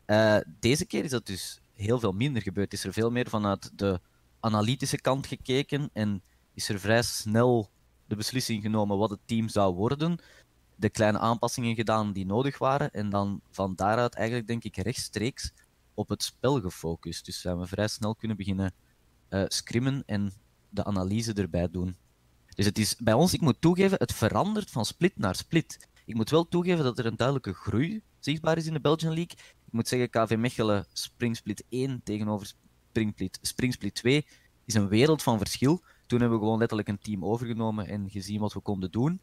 Uh, 0.07 0.37
deze 0.59 0.85
keer 0.85 1.03
is 1.03 1.09
dat 1.09 1.25
dus 1.25 1.61
heel 1.73 1.99
veel 1.99 2.11
minder 2.11 2.41
gebeurd. 2.41 2.73
Is 2.73 2.83
er 2.83 2.93
veel 2.93 3.11
meer 3.11 3.29
vanuit 3.29 3.71
de 3.75 3.99
analytische 4.39 5.01
kant 5.01 5.27
gekeken 5.27 5.89
en 5.93 6.21
is 6.53 6.69
er 6.69 6.79
vrij 6.79 7.01
snel 7.01 7.69
de 8.07 8.15
beslissing 8.15 8.61
genomen 8.61 8.97
wat 8.97 9.09
het 9.09 9.19
team 9.25 9.49
zou 9.49 9.75
worden. 9.75 10.19
De 10.75 10.89
kleine 10.89 11.19
aanpassingen 11.19 11.75
gedaan 11.75 12.13
die 12.13 12.25
nodig 12.25 12.57
waren. 12.57 12.91
En 12.91 13.09
dan 13.09 13.41
van 13.51 13.75
daaruit 13.75 14.13
eigenlijk 14.13 14.47
denk 14.47 14.63
ik 14.63 14.77
rechtstreeks 14.77 15.51
op 15.93 16.09
het 16.09 16.23
spel 16.23 16.61
gefocust. 16.61 17.25
Dus 17.25 17.41
zijn 17.41 17.59
we 17.59 17.67
vrij 17.67 17.87
snel 17.87 18.15
kunnen 18.15 18.37
beginnen 18.37 18.73
uh, 19.29 19.43
scrimmen 19.47 20.03
en 20.05 20.33
de 20.69 20.83
analyse 20.83 21.33
erbij 21.33 21.69
doen. 21.71 21.95
Dus 22.55 22.65
het 22.65 22.77
is 22.77 22.95
bij 22.95 23.13
ons, 23.13 23.33
ik 23.33 23.41
moet 23.41 23.61
toegeven, 23.61 23.97
het 23.97 24.13
verandert 24.13 24.69
van 24.69 24.85
split 24.85 25.17
naar 25.17 25.35
split. 25.35 25.87
Ik 26.05 26.15
moet 26.15 26.29
wel 26.29 26.47
toegeven 26.47 26.83
dat 26.83 26.99
er 26.99 27.05
een 27.05 27.15
duidelijke 27.15 27.53
groei 27.53 28.01
zichtbaar 28.19 28.57
is 28.57 28.65
in 28.65 28.73
de 28.73 28.81
Belgian 28.81 29.13
League. 29.13 29.37
Ik 29.65 29.71
moet 29.71 29.87
zeggen, 29.87 30.09
KV 30.09 30.35
Mechelen 30.37 30.85
Springsplit 30.93 31.63
1 31.69 32.01
tegenover 32.03 32.53
Springsplit, 32.89 33.39
Springsplit 33.41 33.95
2 33.95 34.25
is 34.65 34.73
een 34.73 34.87
wereld 34.87 35.23
van 35.23 35.37
verschil. 35.37 35.81
Toen 36.05 36.19
hebben 36.19 36.37
we 36.37 36.43
gewoon 36.43 36.59
letterlijk 36.59 36.89
een 36.89 36.99
team 36.99 37.25
overgenomen 37.25 37.87
en 37.87 38.09
gezien 38.09 38.39
wat 38.39 38.53
we 38.53 38.59
konden 38.59 38.91
doen. 38.91 39.21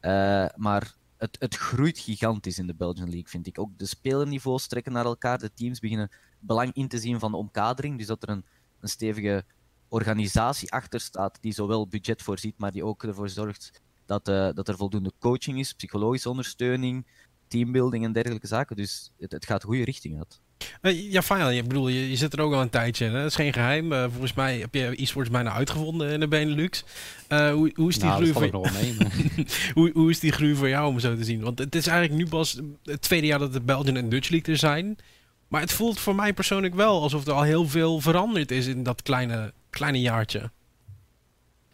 Uh, 0.00 0.46
maar 0.56 0.94
het, 1.16 1.36
het 1.38 1.56
groeit 1.56 1.98
gigantisch 1.98 2.58
in 2.58 2.66
de 2.66 2.74
Belgian 2.74 3.08
League, 3.08 3.28
vind 3.28 3.46
ik. 3.46 3.58
Ook 3.58 3.78
de 3.78 3.86
spelerniveaus 3.86 4.66
trekken 4.66 4.92
naar 4.92 5.04
elkaar. 5.04 5.38
De 5.38 5.52
teams 5.52 5.78
beginnen 5.78 6.10
belang 6.38 6.74
in 6.74 6.88
te 6.88 6.98
zien 6.98 7.18
van 7.18 7.30
de 7.30 7.36
omkadering. 7.36 7.98
Dus 7.98 8.06
dat 8.06 8.22
er 8.22 8.28
een, 8.28 8.44
een 8.80 8.88
stevige 8.88 9.44
organisatie 9.88 10.72
achter 10.72 11.00
staat 11.00 11.38
die 11.40 11.52
zowel 11.52 11.88
budget 11.88 12.22
voorziet, 12.22 12.58
maar 12.58 12.72
die 12.72 12.84
ook 12.84 13.04
ervoor 13.04 13.28
zorgt 13.28 13.82
dat, 14.10 14.28
uh, 14.28 14.48
dat 14.54 14.68
er 14.68 14.76
voldoende 14.76 15.12
coaching 15.18 15.58
is, 15.58 15.72
psychologische 15.72 16.28
ondersteuning, 16.28 17.06
teambuilding 17.48 18.04
en 18.04 18.12
dergelijke 18.12 18.46
zaken. 18.46 18.76
Dus 18.76 19.12
het, 19.18 19.32
het 19.32 19.46
gaat 19.46 19.60
de 19.60 19.66
goede 19.66 19.84
richting 19.84 20.18
uit. 20.18 20.40
Uh, 20.82 21.12
ja, 21.12 21.22
fijn. 21.22 21.56
Ik 21.56 21.68
bedoel, 21.68 21.88
je, 21.88 22.10
je 22.10 22.16
zit 22.16 22.32
er 22.32 22.40
ook 22.40 22.52
al 22.52 22.60
een 22.60 22.70
tijdje 22.70 23.04
in. 23.04 23.12
Hè? 23.12 23.18
Dat 23.18 23.30
is 23.30 23.34
geen 23.34 23.52
geheim. 23.52 23.92
Uh, 23.92 24.02
volgens 24.02 24.32
mij 24.32 24.58
heb 24.58 24.74
je 24.74 25.02
e-sports 25.02 25.30
bijna 25.30 25.52
uitgevonden 25.52 26.10
in 26.10 26.20
de 26.20 26.28
Benelux. 26.28 26.84
Uh, 27.28 27.52
hoe, 27.52 27.72
hoe 27.74 27.88
is 27.88 27.94
die 27.98 28.04
nou, 28.04 28.32
groei 28.32 28.50
voor 28.50 28.72
mee, 28.72 28.96
hoe, 29.76 29.90
hoe 29.94 30.10
is 30.10 30.20
die 30.20 30.32
groei 30.32 30.54
voor 30.54 30.68
jou 30.68 30.88
om 30.88 30.98
zo 30.98 31.16
te 31.16 31.24
zien? 31.24 31.40
Want 31.40 31.58
het 31.58 31.74
is 31.74 31.86
eigenlijk 31.86 32.22
nu 32.22 32.28
pas 32.28 32.60
het 32.84 33.02
tweede 33.02 33.26
jaar 33.26 33.38
dat 33.38 33.52
de 33.52 33.60
Belgian 33.60 33.96
en 33.96 34.08
Dutch 34.08 34.28
League 34.28 34.52
er 34.52 34.58
zijn. 34.58 34.96
Maar 35.48 35.60
het 35.60 35.72
voelt 35.72 36.00
voor 36.00 36.14
mij 36.14 36.32
persoonlijk 36.32 36.74
wel 36.74 37.02
alsof 37.02 37.26
er 37.26 37.32
al 37.32 37.42
heel 37.42 37.68
veel 37.68 38.00
veranderd 38.00 38.50
is 38.50 38.66
in 38.66 38.82
dat 38.82 39.02
kleine, 39.02 39.52
kleine 39.70 40.00
jaartje. 40.00 40.50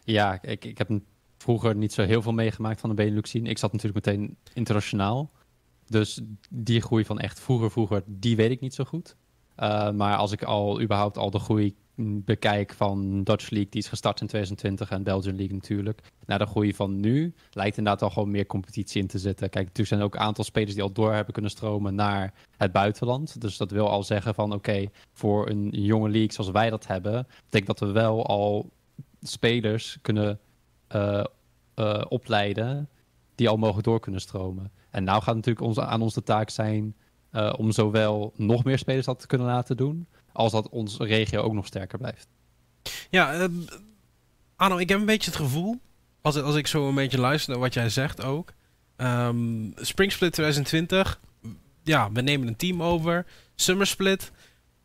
Ja, 0.03 0.39
ik, 0.41 0.65
ik 0.65 0.77
heb 0.77 0.89
vroeger 1.37 1.75
niet 1.75 1.93
zo 1.93 2.03
heel 2.03 2.21
veel 2.21 2.33
meegemaakt 2.33 2.79
van 2.79 2.89
de 2.89 2.95
Benelux 2.95 3.29
zien. 3.29 3.45
Ik 3.45 3.57
zat 3.57 3.71
natuurlijk 3.71 4.05
meteen 4.05 4.37
internationaal. 4.53 5.31
Dus 5.87 6.21
die 6.49 6.81
groei 6.81 7.05
van 7.05 7.19
echt 7.19 7.39
vroeger, 7.39 7.71
vroeger, 7.71 8.03
die 8.05 8.35
weet 8.35 8.51
ik 8.51 8.59
niet 8.59 8.73
zo 8.73 8.83
goed. 8.83 9.15
Uh, 9.59 9.91
maar 9.91 10.17
als 10.17 10.31
ik 10.31 10.43
al 10.43 10.81
überhaupt 10.81 11.17
al 11.17 11.31
de 11.31 11.39
groei 11.39 11.75
bekijk 12.03 12.73
van 12.73 13.23
Dutch 13.23 13.49
League, 13.49 13.69
die 13.69 13.81
is 13.81 13.87
gestart 13.87 14.21
in 14.21 14.27
2020 14.27 14.89
en 14.89 15.03
Belgian 15.03 15.35
League 15.35 15.55
natuurlijk, 15.55 16.01
naar 16.25 16.39
de 16.39 16.45
groei 16.45 16.73
van 16.73 16.99
nu, 16.99 17.33
lijkt 17.51 17.77
inderdaad 17.77 18.01
al 18.01 18.09
gewoon 18.09 18.31
meer 18.31 18.45
competitie 18.45 19.01
in 19.01 19.07
te 19.07 19.19
zitten. 19.19 19.49
Kijk, 19.49 19.65
natuurlijk 19.65 19.87
zijn 19.87 19.99
er 19.99 20.05
ook 20.05 20.15
een 20.15 20.19
aantal 20.19 20.43
spelers 20.43 20.73
die 20.73 20.83
al 20.83 20.91
door 20.91 21.13
hebben 21.13 21.33
kunnen 21.33 21.51
stromen 21.51 21.95
naar 21.95 22.33
het 22.57 22.71
buitenland. 22.71 23.41
Dus 23.41 23.57
dat 23.57 23.71
wil 23.71 23.89
al 23.89 24.03
zeggen 24.03 24.33
van 24.33 24.53
oké, 24.53 24.85
voor 25.13 25.49
een 25.49 25.69
jonge 25.71 26.09
league 26.09 26.33
zoals 26.33 26.51
wij 26.51 26.69
dat 26.69 26.87
hebben, 26.87 27.27
denk 27.49 27.65
dat 27.65 27.79
we 27.79 27.91
wel 27.91 28.25
al 28.25 28.69
spelers 29.21 29.97
kunnen 30.01 30.39
uh, 30.95 31.23
uh, 31.75 32.01
opleiden 32.09 32.89
die 33.35 33.49
al 33.49 33.57
mogen 33.57 33.83
door 33.83 33.99
kunnen 33.99 34.21
stromen. 34.21 34.71
En 34.89 35.03
nou 35.03 35.21
gaat 35.21 35.35
natuurlijk 35.35 35.65
onze, 35.65 35.85
aan 35.85 36.01
ons 36.01 36.13
de 36.13 36.23
taak 36.23 36.49
zijn 36.49 36.95
uh, 37.31 37.53
om 37.57 37.71
zowel 37.71 38.33
nog 38.35 38.63
meer 38.63 38.77
spelers 38.77 39.05
dat 39.05 39.19
te 39.19 39.27
kunnen 39.27 39.47
laten 39.47 39.77
doen, 39.77 40.07
als 40.31 40.51
dat 40.51 40.69
onze 40.69 41.03
regio 41.03 41.41
ook 41.41 41.53
nog 41.53 41.65
sterker 41.65 41.97
blijft. 41.97 42.27
Ja, 43.09 43.49
Arno, 44.55 44.77
ik 44.77 44.89
heb 44.89 44.99
een 44.99 45.05
beetje 45.05 45.31
het 45.31 45.39
gevoel, 45.39 45.81
als, 46.21 46.41
als 46.41 46.55
ik 46.55 46.67
zo 46.67 46.87
een 46.87 46.95
beetje 46.95 47.19
luister 47.19 47.51
naar 47.51 47.61
wat 47.61 47.73
jij 47.73 47.89
zegt 47.89 48.23
ook. 48.23 48.53
Um, 48.97 49.73
Springsplit 49.75 50.33
2020, 50.33 51.19
ja, 51.83 52.11
we 52.11 52.21
nemen 52.21 52.47
een 52.47 52.55
team 52.55 52.83
over. 52.83 53.25
Summersplit, 53.55 54.31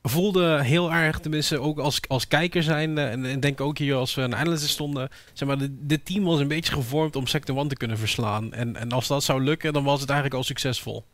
voelde 0.03 0.63
heel 0.63 0.93
erg, 0.93 1.21
tenminste 1.21 1.59
ook 1.59 1.79
als, 1.79 2.01
als 2.09 2.29
kijker 2.29 2.63
zijn 2.63 2.99
en, 2.99 3.25
en 3.25 3.41
denk 3.41 3.61
ook 3.61 3.79
hier 3.79 3.95
als 3.95 4.15
we 4.15 4.23
een 4.23 4.37
analyst 4.37 4.69
stonden, 4.69 5.09
zeg 5.33 5.49
maar, 5.49 5.69
dit 5.71 6.05
team 6.05 6.25
was 6.25 6.41
een 6.41 6.49
beetje 6.49 6.73
gevormd 6.73 7.17
om 7.17 7.27
Sector 7.27 7.57
1 7.57 7.69
te 7.69 7.77
kunnen 7.77 7.99
verslaan. 7.99 8.53
En, 8.53 8.77
en 8.77 8.93
als 8.93 9.07
dat 9.07 9.25
zou 9.25 9.43
lukken, 9.43 9.73
dan 9.73 9.85
was 9.85 10.01
het 10.01 10.11
eigenlijk 10.11 10.39
al 10.39 10.45
succesvol. 10.45 11.05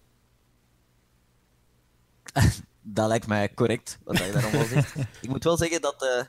dat 2.82 3.08
lijkt 3.08 3.26
mij 3.26 3.54
correct, 3.54 3.98
wat 4.04 4.18
je 4.18 4.30
daarom 4.32 4.52
wel 4.52 4.64
zegt. 4.64 4.94
ik 5.22 5.28
moet 5.28 5.44
wel 5.44 5.56
zeggen 5.56 5.80
dat 5.80 6.02
uh, 6.02 6.24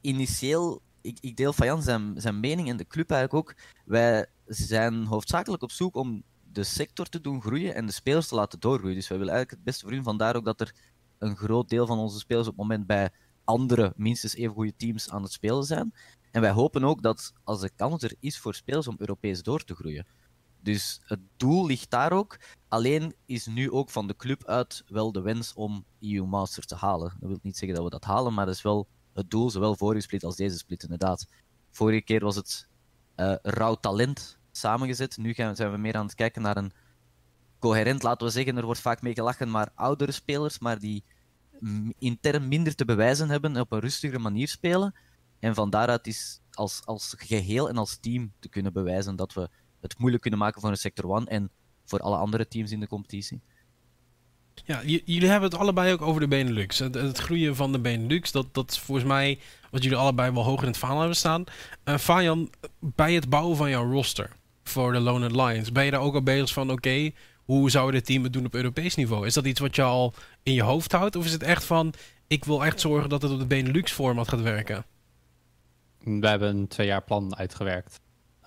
initieel, 0.00 0.82
ik, 1.00 1.18
ik 1.20 1.36
deel 1.36 1.52
van 1.52 1.66
Jan 1.66 1.82
zijn, 1.82 2.14
zijn 2.16 2.40
mening 2.40 2.68
en 2.68 2.76
de 2.76 2.86
club 2.86 3.10
eigenlijk 3.10 3.48
ook, 3.48 3.56
wij 3.84 4.26
zijn 4.46 5.04
hoofdzakelijk 5.04 5.62
op 5.62 5.72
zoek 5.72 5.96
om 5.96 6.22
de 6.52 6.64
sector 6.64 7.08
te 7.08 7.20
doen 7.20 7.42
groeien 7.42 7.74
en 7.74 7.86
de 7.86 7.92
spelers 7.92 8.28
te 8.28 8.34
laten 8.34 8.60
doorgroeien. 8.60 8.96
Dus 8.96 9.08
wij 9.08 9.18
willen 9.18 9.32
eigenlijk 9.34 9.64
het 9.64 9.72
beste 9.72 9.84
voor 9.84 9.94
hun, 9.94 10.04
vandaar 10.04 10.36
ook 10.36 10.44
dat 10.44 10.60
er 10.60 10.74
een 11.24 11.36
groot 11.36 11.68
deel 11.68 11.86
van 11.86 11.98
onze 11.98 12.18
spelers 12.18 12.48
op 12.48 12.56
het 12.56 12.62
moment 12.62 12.86
bij 12.86 13.10
andere, 13.44 13.92
minstens 13.96 14.34
even 14.34 14.54
goede 14.54 14.76
teams 14.76 15.10
aan 15.10 15.22
het 15.22 15.32
spelen 15.32 15.64
zijn. 15.64 15.94
En 16.30 16.40
wij 16.40 16.50
hopen 16.50 16.84
ook 16.84 17.02
dat 17.02 17.32
als 17.44 17.60
de 17.60 17.70
kans 17.76 18.02
er 18.02 18.14
is 18.20 18.38
voor 18.38 18.54
spelers 18.54 18.88
om 18.88 18.96
Europees 18.98 19.42
door 19.42 19.64
te 19.64 19.74
groeien. 19.74 20.06
Dus 20.60 21.00
het 21.04 21.20
doel 21.36 21.66
ligt 21.66 21.90
daar 21.90 22.12
ook. 22.12 22.38
Alleen 22.68 23.14
is 23.26 23.46
nu 23.46 23.70
ook 23.70 23.90
van 23.90 24.06
de 24.06 24.16
club 24.16 24.44
uit 24.44 24.84
wel 24.86 25.12
de 25.12 25.20
wens 25.20 25.52
om 25.52 25.84
EU 26.00 26.24
Master 26.24 26.64
te 26.64 26.74
halen. 26.74 27.16
Dat 27.20 27.28
wil 27.28 27.38
niet 27.42 27.56
zeggen 27.56 27.76
dat 27.76 27.84
we 27.84 27.90
dat 27.90 28.04
halen, 28.04 28.34
maar 28.34 28.46
dat 28.46 28.54
is 28.54 28.62
wel 28.62 28.86
het 29.12 29.30
doel, 29.30 29.50
zowel 29.50 29.76
vorige 29.76 30.00
split 30.00 30.24
als 30.24 30.36
deze 30.36 30.56
split 30.56 30.82
inderdaad. 30.82 31.26
Vorige 31.70 32.00
keer 32.00 32.20
was 32.20 32.36
het 32.36 32.68
uh, 33.16 33.34
rauw 33.42 33.74
talent 33.74 34.38
samengezet. 34.52 35.16
Nu 35.16 35.32
gaan, 35.32 35.56
zijn 35.56 35.70
we 35.70 35.76
meer 35.76 35.96
aan 35.96 36.06
het 36.06 36.14
kijken 36.14 36.42
naar 36.42 36.56
een 36.56 36.72
coherent, 37.58 38.02
laten 38.02 38.26
we 38.26 38.32
zeggen, 38.32 38.56
er 38.56 38.64
wordt 38.64 38.80
vaak 38.80 39.02
mee 39.02 39.14
gelachen, 39.14 39.50
maar 39.50 39.70
oudere 39.74 40.12
spelers, 40.12 40.58
maar 40.58 40.78
die 40.78 41.04
intern 41.98 42.48
minder 42.48 42.74
te 42.74 42.84
bewijzen 42.84 43.30
hebben 43.30 43.54
en 43.54 43.60
op 43.60 43.72
een 43.72 43.80
rustigere 43.80 44.18
manier 44.18 44.48
spelen. 44.48 44.94
En 45.38 45.54
van 45.54 45.70
daaruit 45.70 46.06
is 46.06 46.40
als, 46.50 46.80
als 46.84 47.14
geheel 47.18 47.68
en 47.68 47.76
als 47.76 47.98
team 48.00 48.32
te 48.38 48.48
kunnen 48.48 48.72
bewijzen 48.72 49.16
dat 49.16 49.32
we 49.32 49.48
het 49.80 49.98
moeilijk 49.98 50.22
kunnen 50.22 50.40
maken 50.40 50.60
voor 50.60 50.70
een 50.70 50.76
Sector 50.76 51.16
1 51.16 51.26
en 51.26 51.50
voor 51.84 52.00
alle 52.00 52.16
andere 52.16 52.48
teams 52.48 52.70
in 52.70 52.80
de 52.80 52.88
competitie. 52.88 53.40
Ja, 54.64 54.84
jullie 54.84 55.28
hebben 55.28 55.50
het 55.50 55.58
allebei 55.58 55.92
ook 55.92 56.02
over 56.02 56.20
de 56.20 56.28
Benelux. 56.28 56.78
Het, 56.78 56.94
het, 56.94 57.18
groeien 57.18 57.56
van 57.56 57.72
de 57.72 57.78
Benelux, 57.78 58.32
dat, 58.32 58.54
dat 58.54 58.70
is 58.70 58.78
volgens 58.78 59.06
mij 59.06 59.38
wat 59.70 59.82
jullie 59.82 59.98
allebei 59.98 60.32
wel 60.32 60.44
hoger 60.44 60.62
in 60.62 60.68
het 60.68 60.78
verhaal 60.78 60.98
hebben 60.98 61.16
staan. 61.16 61.44
Uh, 61.84 61.96
Fajan, 61.96 62.50
bij 62.80 63.14
het 63.14 63.28
bouwen 63.28 63.56
van 63.56 63.70
jouw 63.70 63.90
roster 63.90 64.30
voor 64.62 64.92
de 64.92 64.98
Lone 65.00 65.42
Lions, 65.42 65.72
ben 65.72 65.84
je 65.84 65.90
daar 65.90 66.00
ook 66.00 66.14
al 66.14 66.22
bezig 66.22 66.52
van, 66.52 66.70
oké, 66.70 67.10
hoe 67.44 67.70
zouden 67.70 68.00
de 68.00 68.06
team 68.06 68.22
het 68.22 68.32
doen 68.32 68.46
op 68.46 68.54
Europees 68.54 68.94
niveau? 68.94 69.26
Is 69.26 69.34
dat 69.34 69.46
iets 69.46 69.60
wat 69.60 69.76
je 69.76 69.82
al 69.82 70.14
in 70.42 70.52
je 70.52 70.62
hoofd 70.62 70.92
houdt? 70.92 71.16
Of 71.16 71.24
is 71.24 71.32
het 71.32 71.42
echt 71.42 71.64
van, 71.64 71.92
ik 72.26 72.44
wil 72.44 72.64
echt 72.64 72.80
zorgen 72.80 73.08
dat 73.08 73.22
het 73.22 73.32
op 73.32 73.38
de 73.38 73.46
Benelux-format 73.46 74.28
gaat 74.28 74.40
werken? 74.40 74.84
We 75.98 76.28
hebben 76.28 76.56
een 76.56 76.68
twee 76.68 76.86
jaar 76.86 77.02
plan 77.02 77.36
uitgewerkt. 77.36 78.00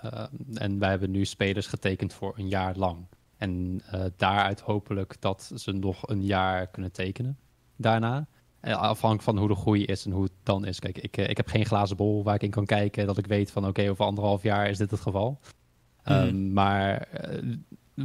Uh, 0.06 0.24
en 0.54 0.80
wij 0.80 0.90
hebben 0.90 1.12
nu 1.12 1.26
spelers 1.26 1.68
getekend 1.68 2.14
voor 2.14 2.34
een 2.38 2.48
jaar 2.48 2.76
lang. 2.76 3.06
En 3.38 3.82
uh, 3.94 4.04
daaruit 4.18 4.60
hopelijk 4.60 5.16
dat 5.20 5.52
ze 5.56 5.72
nog 5.72 6.10
een 6.10 6.24
jaar 6.24 6.68
kunnen 6.68 6.92
tekenen 6.92 7.38
daarna. 7.76 8.28
eh, 8.60 8.76
afhankelijk 8.76 9.24
van 9.24 9.38
hoe 9.38 9.48
de 9.48 9.56
groei 9.56 9.86
is 9.86 10.06
en 10.06 10.12
hoe 10.12 10.24
het 10.24 10.32
dan 10.44 10.66
is. 10.66 10.80
Kijk, 10.80 10.98
ik, 10.98 11.18
eh, 11.18 11.30
ik 11.30 11.38
heb 11.38 11.48
geen 11.48 11.66
glazen 11.66 11.98
bol 11.98 12.24
waar 12.24 12.36
ik 12.36 12.44
in 12.44 12.50
kan 12.50 12.66
kijken 12.66 13.06
dat 13.06 13.18
ik 13.18 13.28
weet 13.28 13.52
van 13.52 13.68
oké, 13.68 13.90
over 13.90 14.06
anderhalf 14.06 14.44
jaar 14.44 14.70
is 14.70 14.78
dit 14.78 14.92
het 14.92 15.00
geval. 15.00 15.40
Mhm. 16.04 16.14
Ehm, 16.14 16.54
maar 16.54 17.02
eh, 17.02 17.44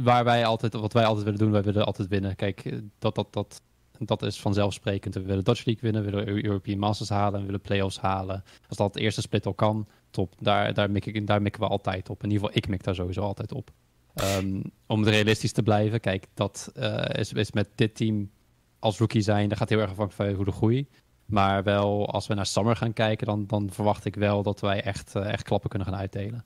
waar 0.01 0.23
wij 0.23 0.45
altijd, 0.45 0.73
wat 0.73 0.93
wij 0.93 1.05
altijd 1.05 1.23
willen 1.23 1.39
doen, 1.39 1.51
wij 1.51 1.63
willen 1.63 1.85
altijd 1.85 2.07
winnen. 2.07 2.35
Kijk, 2.35 2.65
eh, 2.65 2.77
dat, 2.99 3.15
dat, 3.15 3.33
dat, 3.33 3.61
dat 3.97 4.21
is 4.21 4.41
vanzelfsprekend. 4.41 5.13
We 5.13 5.21
willen 5.21 5.43
Dutch 5.43 5.65
League 5.65 5.91
winnen, 5.91 6.03
we 6.03 6.11
willen 6.11 6.27
Eu- 6.27 6.43
European 6.43 6.79
Masters 6.79 7.09
halen, 7.09 7.39
we 7.39 7.45
willen 7.45 7.61
playoffs 7.61 7.99
halen. 7.99 8.43
Als 8.67 8.77
dat 8.77 8.93
de 8.93 8.99
eerste 8.99 9.21
split 9.21 9.45
al 9.45 9.53
kan, 9.53 9.87
top. 10.09 10.33
Daar, 10.39 10.73
daar, 10.73 10.91
mik 10.91 11.05
ik, 11.05 11.27
daar 11.27 11.41
mikken 11.41 11.61
we 11.61 11.67
altijd 11.67 12.09
op. 12.09 12.23
In 12.23 12.29
ieder 12.29 12.45
geval, 12.45 12.57
ik 12.57 12.67
mik 12.67 12.83
daar 12.83 12.95
sowieso 12.95 13.21
altijd 13.21 13.51
op. 13.51 13.71
Ehm, 14.13 14.61
om 14.87 15.03
realistisch 15.03 15.51
te 15.51 15.63
blijven, 15.63 15.99
kijk, 15.99 16.27
dat 16.33 16.71
eh, 16.75 17.19
is, 17.19 17.33
is 17.33 17.51
met 17.51 17.69
dit 17.75 17.95
team 17.95 18.31
als 18.79 18.97
rookie 18.97 19.21
zijn, 19.21 19.49
dat 19.49 19.57
gaat 19.57 19.69
heel 19.69 19.79
erg 19.79 19.91
afhankelijk 19.91 20.29
van 20.29 20.35
hoe 20.35 20.45
de 20.45 20.57
groei. 20.57 20.87
Maar 21.25 21.63
wel, 21.63 22.09
als 22.11 22.27
we 22.27 22.33
naar 22.33 22.45
Summer 22.45 22.75
gaan 22.75 22.93
kijken, 22.93 23.27
dan, 23.27 23.47
dan 23.47 23.69
verwacht 23.71 24.05
ik 24.05 24.15
wel 24.15 24.43
dat 24.43 24.59
wij 24.59 24.81
echt, 24.83 25.15
eh, 25.15 25.31
echt 25.31 25.43
klappen 25.43 25.69
kunnen 25.69 25.87
gaan 25.87 25.99
uitdelen. 25.99 26.45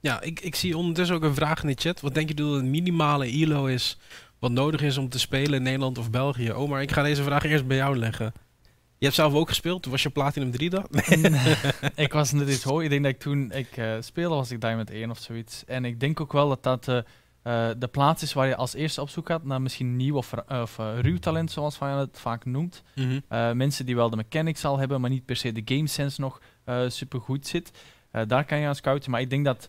Ja, 0.00 0.20
ik, 0.20 0.40
ik 0.40 0.54
zie 0.54 0.76
ondertussen 0.76 1.16
ook 1.16 1.22
een 1.22 1.34
vraag 1.34 1.62
in 1.62 1.68
de 1.68 1.80
chat. 1.80 2.00
Wat 2.00 2.14
denk 2.14 2.28
je 2.28 2.34
dat 2.34 2.52
een 2.52 2.70
minimale 2.70 3.30
ILO 3.30 3.66
is 3.66 3.98
wat 4.38 4.50
nodig 4.50 4.80
is 4.80 4.98
om 4.98 5.08
te 5.08 5.18
spelen 5.18 5.54
in 5.54 5.62
Nederland 5.62 5.98
of 5.98 6.10
België? 6.10 6.52
Omar, 6.52 6.82
ik 6.82 6.92
ga 6.92 7.02
deze 7.02 7.22
vraag 7.22 7.44
eerst 7.44 7.66
bij 7.66 7.76
jou 7.76 7.96
leggen. 7.96 8.32
Je 8.98 9.06
hebt 9.06 9.18
zelf 9.18 9.34
ook 9.34 9.48
gespeeld. 9.48 9.82
Toen 9.82 9.92
was 9.92 10.02
je 10.02 10.10
Platinum 10.10 10.50
3 10.50 10.70
dan? 10.70 10.86
ik 11.94 12.12
was 12.12 12.32
net 12.32 12.48
iets 12.48 12.62
hoog. 12.62 12.82
Ik 12.82 12.90
denk 12.90 13.02
dat 13.02 13.12
ik 13.12 13.18
toen 13.18 13.52
ik 13.52 13.76
eh, 13.76 13.96
speelde, 14.00 14.34
was 14.34 14.50
ik 14.50 14.60
Diamond 14.60 14.90
1 14.90 15.10
of 15.10 15.18
zoiets. 15.18 15.64
En 15.64 15.84
ik 15.84 16.00
denk 16.00 16.20
ook 16.20 16.32
wel 16.32 16.48
dat 16.48 16.62
dat 16.62 16.88
eh, 16.88 16.98
eh, 17.42 17.74
de 17.78 17.88
plaats 17.88 18.22
is 18.22 18.32
waar 18.32 18.46
je 18.46 18.56
als 18.56 18.74
eerste 18.74 19.00
op 19.00 19.08
zoek 19.08 19.26
gaat 19.26 19.44
naar 19.44 19.62
misschien 19.62 19.96
nieuw 19.96 20.16
of, 20.16 20.32
of 20.48 20.76
ruw 20.76 21.18
talent, 21.18 21.50
zoals 21.50 21.76
Van 21.76 21.88
het 21.88 22.18
vaak 22.20 22.44
noemt. 22.44 22.82
Eh, 23.28 23.52
mensen 23.52 23.86
die 23.86 23.96
wel 23.96 24.10
de 24.10 24.16
mechanics 24.16 24.64
al 24.64 24.78
hebben, 24.78 25.00
maar 25.00 25.10
niet 25.10 25.24
per 25.24 25.36
se 25.36 25.52
de 25.52 25.74
game 25.74 25.86
sense 25.86 26.20
nog 26.20 26.40
super 26.88 27.20
goed 27.20 27.46
zit. 27.46 27.70
Daar 28.26 28.44
kan 28.44 28.58
je 28.58 28.66
aan 28.66 28.74
scouten. 28.74 29.10
Maar 29.10 29.20
ik 29.20 29.30
denk 29.30 29.44
dat. 29.44 29.68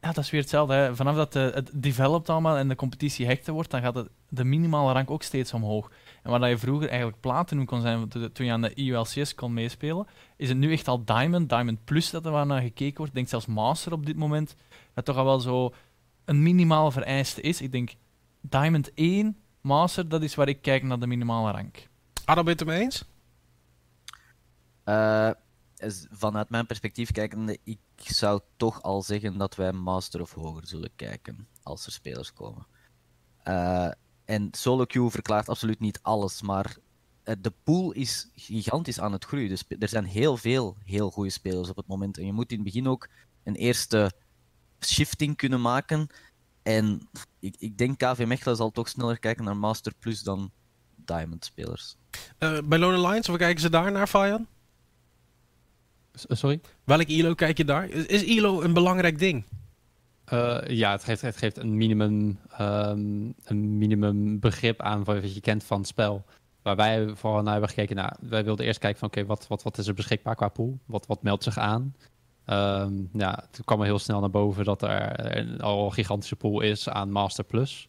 Ja, 0.00 0.12
dat 0.12 0.24
is 0.24 0.30
weer 0.30 0.40
hetzelfde. 0.40 0.74
Hè. 0.74 0.96
Vanaf 0.96 1.16
dat 1.16 1.36
eh, 1.36 1.50
het 1.50 1.70
developt 1.74 2.28
allemaal 2.28 2.56
en 2.56 2.68
de 2.68 2.74
competitie 2.74 3.26
hechter 3.26 3.52
wordt, 3.52 3.70
dan 3.70 3.80
gaat 3.80 3.94
het, 3.94 4.08
de 4.28 4.44
minimale 4.44 4.92
rank 4.92 5.10
ook 5.10 5.22
steeds 5.22 5.52
omhoog. 5.52 5.90
En 6.22 6.30
waar 6.30 6.40
dat 6.40 6.48
je 6.48 6.58
vroeger 6.58 6.88
eigenlijk 6.88 7.20
platinum 7.20 7.64
kon 7.64 7.80
zijn 7.80 8.08
to- 8.08 8.32
toen 8.32 8.46
je 8.46 8.52
aan 8.52 8.60
de 8.62 8.74
IULCS 8.74 9.34
kon 9.34 9.52
meespelen, 9.52 10.06
is 10.36 10.48
het 10.48 10.58
nu 10.58 10.72
echt 10.72 10.88
al 10.88 11.04
Diamond, 11.04 11.48
Diamond 11.48 11.84
Plus 11.84 12.10
dat 12.10 12.24
er 12.26 12.30
waar 12.32 12.46
naar 12.46 12.60
gekeken 12.62 12.96
wordt. 12.96 13.10
Ik 13.10 13.14
denk 13.16 13.28
zelfs 13.28 13.46
Master 13.46 13.92
op 13.92 14.06
dit 14.06 14.16
moment, 14.16 14.54
dat 14.94 15.04
toch 15.04 15.16
al 15.16 15.24
wel 15.24 15.40
zo 15.40 15.74
een 16.24 16.42
minimale 16.42 16.92
vereiste 16.92 17.40
is. 17.40 17.60
Ik 17.60 17.72
denk 17.72 17.90
Diamond 18.40 18.94
1, 18.94 19.36
Master, 19.60 20.08
dat 20.08 20.22
is 20.22 20.34
waar 20.34 20.48
ik 20.48 20.62
kijk 20.62 20.82
naar 20.82 20.98
de 20.98 21.06
minimale 21.06 21.50
rank. 21.50 21.88
Adam, 22.24 22.44
ben 22.44 22.54
je 22.56 22.60
het 22.60 22.68
ermee 22.68 22.84
eens? 22.84 23.04
Eh, 24.84 25.30
vanuit 26.10 26.50
mijn 26.50 26.66
perspectief 26.66 27.12
kijkende, 27.12 27.58
ik 27.64 27.78
zou 27.96 28.40
toch 28.56 28.82
al 28.82 29.02
zeggen 29.02 29.38
dat 29.38 29.54
wij 29.54 29.72
master 29.72 30.20
of 30.20 30.32
hoger 30.32 30.66
zullen 30.66 30.90
kijken 30.96 31.48
als 31.62 31.86
er 31.86 31.92
spelers 31.92 32.32
komen. 32.32 32.66
Eh, 33.42 33.90
en 34.24 34.48
solo 34.52 34.84
queue 34.84 35.10
verklaart 35.10 35.48
absoluut 35.48 35.80
niet 35.80 35.98
alles, 36.02 36.42
maar 36.42 36.76
eh, 37.22 37.34
de 37.40 37.52
pool 37.62 37.92
is 37.92 38.30
gigantisch 38.34 39.00
aan 39.00 39.12
het 39.12 39.24
groeien. 39.24 39.48
Dus 39.48 39.64
er 39.78 39.88
zijn 39.88 40.04
heel 40.04 40.36
veel 40.36 40.76
heel 40.84 41.10
goede 41.10 41.30
spelers 41.30 41.68
op 41.68 41.76
het 41.76 41.86
moment. 41.86 42.18
En 42.18 42.26
je 42.26 42.32
moet 42.32 42.50
in 42.50 42.56
het 42.56 42.66
begin 42.66 42.88
ook 42.88 43.08
een 43.44 43.54
eerste 43.54 44.12
shifting 44.80 45.36
kunnen 45.36 45.60
maken. 45.60 46.06
En 46.62 47.08
ik, 47.38 47.56
ik 47.58 47.78
denk 47.78 47.98
KV 47.98 48.24
Mechelen 48.26 48.56
zal 48.56 48.70
toch 48.70 48.88
sneller 48.88 49.18
kijken 49.18 49.44
naar 49.44 49.56
Master 49.56 49.92
Plus 49.98 50.22
dan 50.22 50.50
Diamond 50.96 51.44
spelers. 51.44 51.96
Eh, 52.38 52.58
bij 52.64 52.78
Lone 52.78 52.96
Alliance, 52.96 53.30
waar 53.30 53.40
kijken 53.40 53.60
ze 53.60 53.70
daar 53.70 53.92
naar, 53.92 54.06
Fayan? 54.06 54.46
Eh, 56.26 56.36
Sorry? 56.36 56.60
Welk 56.84 57.06
ILO 57.06 57.34
kijk 57.34 57.56
je 57.56 57.64
daar? 57.64 57.88
Is, 57.88 58.06
is 58.06 58.22
ILO 58.22 58.62
een 58.62 58.72
belangrijk 58.72 59.18
ding? 59.18 59.44
Eh, 60.24 60.58
ja, 60.66 60.90
het 60.90 61.04
geeft, 61.04 61.20
het 61.20 61.36
geeft 61.36 61.58
een, 61.58 61.76
minimum, 61.76 62.38
ehm, 62.50 63.30
een 63.44 63.78
minimum 63.78 64.40
begrip 64.40 64.80
aan 64.80 65.04
van 65.04 65.20
wat 65.20 65.34
je 65.34 65.40
kent 65.40 65.64
van 65.64 65.78
het 65.78 65.86
spel. 65.86 66.24
Waar 66.62 66.76
wij 66.76 67.08
vooral 67.14 67.42
naar 67.42 67.52
hebben 67.52 67.70
gekeken, 67.70 67.96
nou, 67.96 68.12
wij 68.20 68.44
wilden 68.44 68.66
eerst 68.66 68.78
kijken 68.78 68.98
van 68.98 69.08
oké, 69.08 69.24
wat, 69.24 69.46
wat, 69.46 69.62
wat 69.62 69.78
is 69.78 69.86
er 69.86 69.94
beschikbaar 69.94 70.34
qua 70.34 70.48
pool? 70.48 70.78
Wat, 70.86 71.06
wat 71.06 71.22
meldt 71.22 71.42
zich 71.42 71.58
aan? 71.58 71.94
Ehm, 72.44 72.92
ja, 73.12 73.44
toen 73.50 73.64
kwam 73.64 73.80
er 73.80 73.86
heel 73.86 73.98
snel 73.98 74.20
naar 74.20 74.30
boven 74.30 74.64
dat 74.64 74.82
er 74.82 75.36
een, 75.36 75.60
al 75.60 75.84
een 75.84 75.92
gigantische 75.92 76.36
pool 76.36 76.60
is 76.60 76.88
aan 76.88 77.10
Master 77.10 77.44
Plus. 77.44 77.88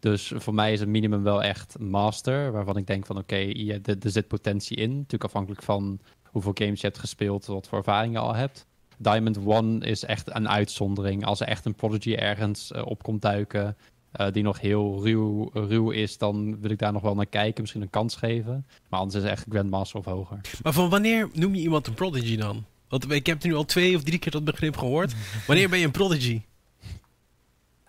Dus 0.00 0.32
voor 0.36 0.54
mij 0.54 0.72
is 0.72 0.80
het 0.80 0.88
minimum 0.88 1.22
wel 1.22 1.42
echt 1.42 1.78
Master, 1.78 2.52
waarvan 2.52 2.76
ik 2.76 2.86
denk 2.86 3.06
van 3.06 3.18
oké, 3.18 3.36
ja, 3.36 3.78
er 3.82 3.96
er 4.00 4.10
zit 4.10 4.28
potentie 4.28 4.76
in. 4.76 4.90
Natuurlijk 4.90 5.24
afhankelijk 5.24 5.62
van 5.62 6.00
hoeveel 6.34 6.52
games 6.54 6.80
je 6.80 6.86
hebt 6.86 6.98
gespeeld, 6.98 7.46
wat 7.46 7.68
voor 7.68 7.78
ervaring 7.78 8.12
je 8.12 8.18
al 8.18 8.34
hebt. 8.34 8.66
Diamond 8.98 9.38
One 9.46 9.86
is 9.86 10.04
echt 10.04 10.34
een 10.34 10.48
uitzondering. 10.48 11.24
Als 11.24 11.40
er 11.40 11.46
echt 11.46 11.64
een 11.64 11.74
Prodigy 11.74 12.14
ergens 12.14 12.72
eh, 12.72 12.86
op 12.86 13.02
komt 13.02 13.22
duiken, 13.22 13.76
eh, 14.12 14.32
die 14.32 14.42
nog 14.42 14.60
heel 14.60 15.00
ruw, 15.04 15.50
ruw 15.52 15.90
is, 15.90 16.18
dan 16.18 16.60
wil 16.60 16.70
ik 16.70 16.78
daar 16.78 16.92
nog 16.92 17.02
wel 17.02 17.14
naar 17.14 17.26
kijken, 17.26 17.60
misschien 17.60 17.82
een 17.82 17.90
kans 17.90 18.16
geven. 18.16 18.66
Maar 18.88 19.00
anders 19.00 19.16
is 19.18 19.22
het 19.22 19.38
echt 19.38 19.46
Grandmaster 19.48 19.98
of 19.98 20.04
hoger. 20.04 20.40
Maar 20.62 20.72
van 20.72 20.90
wanneer 20.90 21.28
noem 21.32 21.54
je 21.54 21.60
iemand 21.60 21.86
een 21.86 21.94
prodigy 21.94 22.36
dan? 22.36 22.64
Want 22.88 23.10
ik 23.10 23.26
heb 23.26 23.42
nu 23.42 23.54
al 23.54 23.64
twee 23.64 23.96
of 23.96 24.02
drie 24.02 24.18
keer 24.18 24.32
dat 24.32 24.44
begrip 24.44 24.76
gehoord. 24.76 25.14
Wanneer 25.46 25.68
ben 25.68 25.78
je 25.78 25.84
een 25.84 25.90
prodigy? 25.90 26.42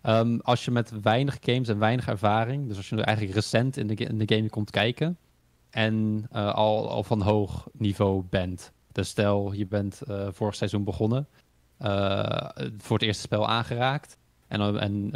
Ehm, 0.01 0.37
als 0.41 0.65
je 0.65 0.71
met 0.71 0.91
weinig 1.01 1.37
games 1.41 1.67
en 1.67 1.79
weinig 1.79 2.07
ervaring, 2.07 2.67
dus 2.67 2.77
als 2.77 2.89
je 2.89 3.01
eigenlijk 3.01 3.35
recent 3.35 3.77
in 3.77 3.87
de, 3.87 3.95
in 3.95 4.17
de 4.17 4.35
game 4.35 4.49
komt 4.49 4.71
kijken 4.71 5.17
en 5.75 6.25
eh, 6.31 6.53
al, 6.53 6.89
al 6.89 7.03
van 7.03 7.21
hoog 7.21 7.67
niveau 7.73 8.23
bent. 8.29 8.71
Dus 8.91 9.09
stel, 9.09 9.53
je 9.53 9.67
bent 9.67 10.01
eh, 10.01 10.27
vorig 10.31 10.55
seizoen 10.55 10.83
begonnen, 10.83 11.27
eh, 11.77 12.49
voor 12.77 12.97
het 12.97 13.05
eerste 13.05 13.21
spel 13.21 13.47
aangeraakt 13.47 14.17
en, 14.47 14.79
en 14.79 15.11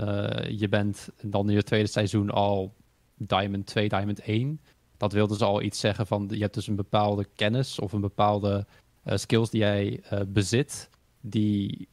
je 0.58 0.68
bent 0.70 1.10
dan 1.22 1.50
in 1.50 1.56
je 1.56 1.64
tweede 1.64 1.88
seizoen 1.88 2.30
al 2.30 2.74
Diamond 3.16 3.66
2, 3.66 3.90
Diamond 3.90 4.20
1. 4.20 4.62
Dat 4.98 5.14
wil 5.14 5.28
dus 5.28 5.42
al 5.42 5.62
iets 5.62 5.80
zeggen 5.80 6.08
van, 6.08 6.28
je 6.30 6.42
hebt 6.42 6.54
dus 6.54 6.68
een 6.68 6.76
bepaalde 6.76 7.28
kennis 7.36 7.80
of 7.80 7.94
een 7.94 8.02
bepaalde 8.02 8.66
skills 9.06 9.50
die 9.50 9.60
jij 9.60 10.04
bezit, 10.28 10.90
die 11.22 11.88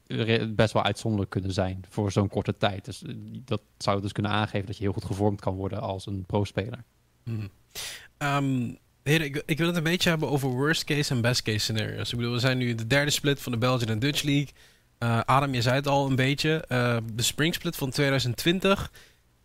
best 0.55 0.73
wel 0.73 0.83
uitzonderlijk 0.83 1.31
kunnen 1.31 1.53
zijn 1.53 1.85
voor 1.89 2.13
zo'n 2.13 2.29
korte 2.29 2.57
tijd. 2.57 2.85
Dus 2.85 3.03
dat 3.45 3.63
zou 3.79 4.01
dus 4.01 4.13
kunnen 4.13 4.33
aangeven 4.33 4.67
dat 4.67 4.77
je 4.77 4.83
heel 4.83 4.93
goed 4.93 5.05
gevormd 5.05 5.41
kan 5.41 5.55
worden 5.55 5.81
als 5.81 6.07
een 6.07 6.25
pro-speler. 6.27 6.85
Mhm. 7.25 7.47
Heren, 9.07 9.43
ik, 9.47 9.59
wil 9.59 9.67
het 9.67 9.77
een 9.77 9.83
beetje 9.83 10.09
hebben 10.09 10.31
over 10.31 10.49
worst 10.49 10.85
case 10.85 11.15
en 11.15 11.21
best 11.21 11.43
case 11.43 11.59
scenario's. 11.59 12.11
Ik 12.11 12.17
bedoel, 12.17 12.33
we 12.33 12.39
zijn 12.39 12.59
nu 12.59 12.69
in 12.69 12.77
de 12.77 12.87
derde 12.87 13.11
split 13.11 13.43
van 13.43 13.53
de 13.53 13.59
Belgian 13.59 13.91
en 13.91 13.99
Dutch 13.99 14.23
League. 14.23 14.49
Eh, 14.99 15.21
Adam, 15.21 15.55
je 15.55 15.63
zei 15.63 15.75
het 15.75 15.87
al 15.87 16.07
een 16.07 16.17
beetje. 16.17 16.65
eh, 16.67 16.97
de 17.13 17.23
spring 17.23 17.55
split 17.55 17.77
van 17.77 17.91
2020 17.91 18.93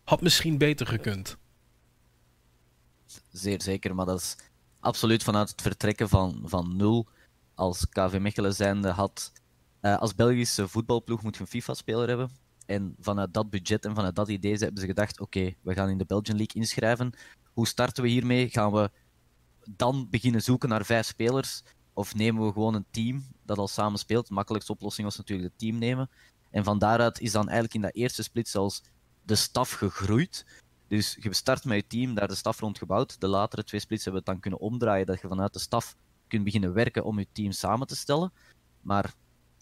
had 0.04 0.20
misschien 0.20 0.58
beter 0.58 0.86
gekund. 0.86 1.36
Zeer 3.30 3.62
zeker, 3.62 3.94
maar 3.94 4.06
dat 4.06 4.20
is 4.20 4.36
absoluut 4.80 5.22
vanuit 5.22 5.50
het 5.50 5.62
vertrekken 5.62 6.08
van, 6.08 6.42
van 6.44 6.76
nul. 6.76 7.06
Als 7.54 7.88
KV 7.88 8.18
Mechelen 8.20 8.54
zijnde 8.54 8.88
had... 8.88 9.32
eh, 9.80 9.98
als 9.98 10.14
Belgische 10.14 10.68
voetbalploeg 10.68 11.22
moet 11.22 11.34
je 11.34 11.40
een 11.40 11.46
FIFA-speler 11.46 12.08
hebben. 12.08 12.30
En 12.66 12.96
vanuit 13.00 13.34
dat 13.34 13.50
budget 13.50 13.84
en 13.84 13.94
vanuit 13.94 14.16
dat 14.16 14.28
idee 14.28 14.56
hebben 14.56 14.80
ze 14.80 14.86
gedacht, 14.86 15.20
oké, 15.20 15.54
we 15.62 15.74
gaan 15.74 15.88
in 15.88 15.98
de 15.98 16.04
Belgian 16.04 16.36
League 16.36 16.60
inschrijven. 16.62 17.12
Hoe 17.52 17.66
starten 17.66 18.02
we 18.02 18.08
hiermee? 18.08 18.48
Gaan 18.48 18.72
we 18.72 18.90
dan 19.68 20.06
beginnen 20.10 20.42
zoeken 20.42 20.68
naar 20.68 20.84
vijf 20.84 21.06
spelers? 21.06 21.62
Of 21.92 22.14
nemen 22.14 22.46
we 22.46 22.52
gewoon 22.52 22.74
een 22.74 22.86
team 22.90 23.24
dat 23.42 23.58
al 23.58 23.68
samen 23.68 23.98
speelt? 23.98 24.28
De 24.28 24.34
makkelijkste 24.34 24.72
oplossing 24.72 25.06
was 25.06 25.16
natuurlijk 25.16 25.48
het 25.48 25.58
team 25.58 25.78
nemen. 25.78 26.10
En 26.50 26.64
van 26.64 26.78
daaruit 26.78 27.20
is 27.20 27.32
dan 27.32 27.44
eigenlijk 27.44 27.74
in 27.74 27.80
dat 27.80 27.94
eerste 27.94 28.22
split 28.22 28.48
zelfs 28.48 28.82
de 29.22 29.34
staf 29.34 29.70
gegroeid. 29.70 30.46
Dus 30.88 31.16
je 31.20 31.34
start 31.34 31.64
met 31.64 31.76
je 31.76 31.86
team, 31.86 32.14
daar 32.14 32.28
de 32.28 32.34
staf 32.34 32.60
rond 32.60 32.78
gebouwd. 32.78 33.20
De 33.20 33.28
latere 33.28 33.64
twee 33.64 33.80
splits 33.80 34.04
hebben 34.04 34.22
we 34.22 34.30
het 34.30 34.40
dan 34.40 34.50
kunnen 34.50 34.70
omdraaien, 34.70 35.06
dat 35.06 35.20
je 35.20 35.28
vanuit 35.28 35.52
de 35.52 35.58
staf 35.58 35.96
kunt 36.28 36.44
beginnen 36.44 36.72
werken 36.72 37.04
om 37.04 37.18
je 37.18 37.26
team 37.32 37.52
samen 37.52 37.86
te 37.86 37.96
stellen. 37.96 38.32
Maar 38.80 39.14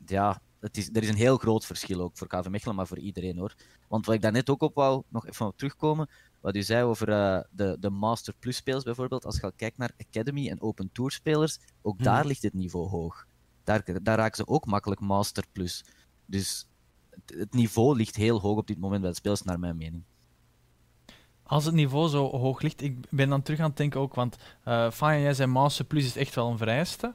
ja, 0.07 0.43
het 0.61 0.77
is, 0.77 0.89
er 0.93 1.03
is 1.03 1.09
een 1.09 1.15
heel 1.15 1.37
groot 1.37 1.67
verschil 1.67 2.01
ook 2.01 2.17
voor 2.17 2.27
KV 2.27 2.47
Mechelen, 2.49 2.75
maar 2.75 2.87
voor 2.87 2.99
iedereen 2.99 3.39
hoor. 3.39 3.55
Want 3.89 4.07
wat 4.07 4.15
ik 4.15 4.23
daar 4.23 4.33
net 4.33 4.51
ook 4.51 4.63
op 4.63 4.75
wou, 4.75 5.03
nog 5.09 5.27
even 5.27 5.47
op 5.47 5.57
terugkomen, 5.57 6.09
wat 6.41 6.57
u 6.57 6.63
zei 6.63 6.85
over 6.85 7.09
eh, 7.09 7.41
de, 7.51 7.77
de 7.81 7.91
Master 7.91 8.35
Plus 8.39 8.57
spelers 8.57 8.85
bijvoorbeeld, 8.85 9.25
als 9.25 9.37
je 9.37 9.43
al 9.43 9.53
kijkt 9.57 9.79
naar 9.79 9.91
Academy 10.09 10.49
en 10.49 10.61
Open 10.61 10.91
Tour 10.93 11.11
spelers, 11.11 11.59
ook 11.83 11.95
Mhm. 11.95 12.05
daar 12.05 12.27
ligt 12.27 12.43
het 12.43 12.55
niveau 12.55 12.89
hoog. 12.89 13.27
Daar, 13.65 14.03
daar 14.03 14.19
raken 14.19 14.37
ze 14.37 14.47
ook 14.47 14.67
makkelijk 14.67 15.01
Master 15.01 15.45
Plus. 15.53 15.85
Dus 16.27 16.67
het, 17.11 17.35
het 17.39 17.55
niveau 17.55 17.97
ligt 17.97 18.17
heel 18.17 18.41
hoog 18.41 18.57
op 18.59 18.67
dit 18.67 18.79
moment 18.79 19.01
bij 19.01 19.11
de 19.11 19.17
spelers, 19.17 19.43
naar 19.43 19.59
mijn 19.59 19.77
mening. 19.77 20.03
Als 21.43 21.65
het 21.65 21.75
niveau 21.75 22.09
zo 22.09 22.31
hoog 22.31 22.61
ligt, 22.61 22.83
ik 22.83 23.11
ben 23.11 23.29
dan 23.29 23.43
terug 23.43 23.61
aan 23.61 23.69
het 23.69 23.77
denken 23.77 24.01
ook, 24.01 24.15
want 24.15 24.37
uh, 24.69 24.91
Fine, 24.91 25.21
jij 25.21 25.35
zei 25.35 25.51
Master 25.51 25.85
Plus 25.85 26.05
is 26.05 26.17
echt 26.17 26.35
wel 26.35 26.51
een 26.51 26.59
vereiste. 26.59 27.07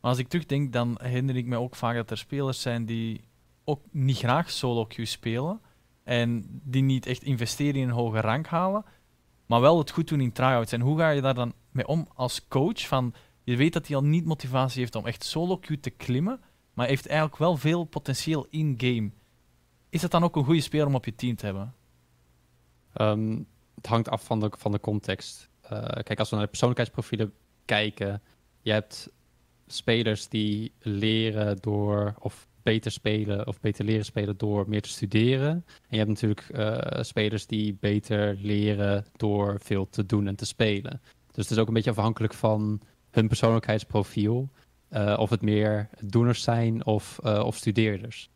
Maar 0.00 0.10
als 0.10 0.18
ik 0.18 0.28
terugdenk, 0.28 0.72
dan 0.72 0.98
herinner 1.02 1.36
ik 1.36 1.46
me 1.46 1.56
ook 1.56 1.74
vaak 1.76 1.94
dat 1.94 2.10
er 2.10 2.18
spelers 2.18 2.60
zijn 2.60 2.84
die 2.86 3.20
ook 3.64 3.82
niet 3.90 4.16
graag 4.18 4.50
solo 4.50 4.86
queue 4.86 5.06
spelen. 5.06 5.60
En 6.02 6.60
die 6.62 6.82
niet 6.82 7.06
echt 7.06 7.22
investeren 7.22 7.80
in 7.80 7.88
een 7.88 7.94
hoge 7.94 8.20
rank 8.20 8.46
halen, 8.46 8.84
maar 9.46 9.60
wel 9.60 9.78
het 9.78 9.90
goed 9.90 10.08
doen 10.08 10.20
in 10.20 10.32
tryouts. 10.32 10.72
En 10.72 10.80
hoe 10.80 10.98
ga 10.98 11.10
je 11.10 11.20
daar 11.20 11.34
dan 11.34 11.52
mee 11.70 11.86
om 11.86 12.08
als 12.14 12.48
coach? 12.48 12.86
Van, 12.86 13.14
je 13.44 13.56
weet 13.56 13.72
dat 13.72 13.86
hij 13.86 13.96
al 13.96 14.04
niet 14.04 14.24
motivatie 14.24 14.80
heeft 14.80 14.94
om 14.94 15.06
echt 15.06 15.24
solo 15.24 15.56
queue 15.56 15.80
te 15.80 15.90
klimmen, 15.90 16.40
maar 16.74 16.86
heeft 16.86 17.06
eigenlijk 17.06 17.38
wel 17.38 17.56
veel 17.56 17.84
potentieel 17.84 18.46
in-game. 18.50 19.10
Is 19.88 20.00
dat 20.00 20.10
dan 20.10 20.24
ook 20.24 20.36
een 20.36 20.44
goede 20.44 20.60
speler 20.60 20.86
om 20.86 20.94
op 20.94 21.04
je 21.04 21.14
team 21.14 21.36
te 21.36 21.44
hebben? 21.44 21.74
Ehm, 22.92 23.38
het 23.74 23.86
hangt 23.86 24.08
af 24.08 24.24
van 24.24 24.40
de, 24.40 24.52
van 24.58 24.72
de 24.72 24.80
context. 24.80 25.48
Eh, 25.60 25.80
kijk, 25.80 26.18
als 26.18 26.28
we 26.28 26.34
naar 26.34 26.44
de 26.44 26.50
persoonlijkheidsprofielen 26.50 27.32
kijken, 27.64 28.22
je 28.60 28.72
hebt 28.72 29.12
spelers 29.66 30.28
die 30.28 30.72
leren 30.78 31.56
door, 31.60 32.14
of 32.18 32.48
beter 32.62 32.90
spelen, 32.90 33.46
of 33.46 33.60
beter 33.60 33.84
leren 33.84 34.04
spelen 34.04 34.36
door 34.36 34.68
meer 34.68 34.82
te 34.82 34.88
studeren. 34.88 35.50
En 35.50 35.64
je 35.88 35.96
hebt 35.96 36.08
natuurlijk 36.08 36.48
eh, 36.48 37.02
spelers 37.02 37.46
die 37.46 37.76
beter 37.80 38.36
leren 38.40 39.06
door 39.16 39.60
veel 39.62 39.88
te 39.88 40.06
doen 40.06 40.26
en 40.26 40.36
te 40.36 40.46
spelen. 40.46 41.00
Dus 41.32 41.44
het 41.44 41.50
is 41.50 41.58
ook 41.58 41.68
een 41.68 41.74
beetje 41.74 41.90
afhankelijk 41.90 42.34
van 42.34 42.80
hun 43.10 43.28
persoonlijkheidsprofiel. 43.28 44.48
eh, 44.88 45.16
of 45.18 45.30
het 45.30 45.42
meer 45.42 45.88
doeners 46.04 46.42
zijn 46.42 46.86
of, 46.86 47.18
eh, 47.22 47.42
of 47.44 47.56
studeerders. 47.56 48.30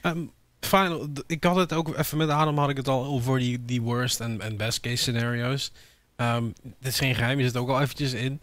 Ehm, 0.00 0.26
final, 0.60 1.08
ik 1.26 1.44
had 1.44 1.56
het 1.56 1.72
ook 1.72 1.96
even 1.96 2.18
met 2.18 2.28
Adam 2.28 2.58
had 2.58 2.68
ik 2.68 2.76
het 2.76 2.88
al 2.88 3.04
over 3.04 3.38
die, 3.38 3.64
die 3.64 3.82
worst 3.82 4.20
en, 4.20 4.56
best 4.56 4.80
case 4.80 4.96
scenario's. 4.96 5.72
Ehm 6.16 6.44
dit 6.62 6.92
is 6.92 6.98
geen 6.98 7.14
geheim, 7.14 7.38
je 7.38 7.44
zit 7.44 7.56
ook 7.56 7.68
al 7.68 7.80
eventjes 7.80 8.12
in. 8.12 8.40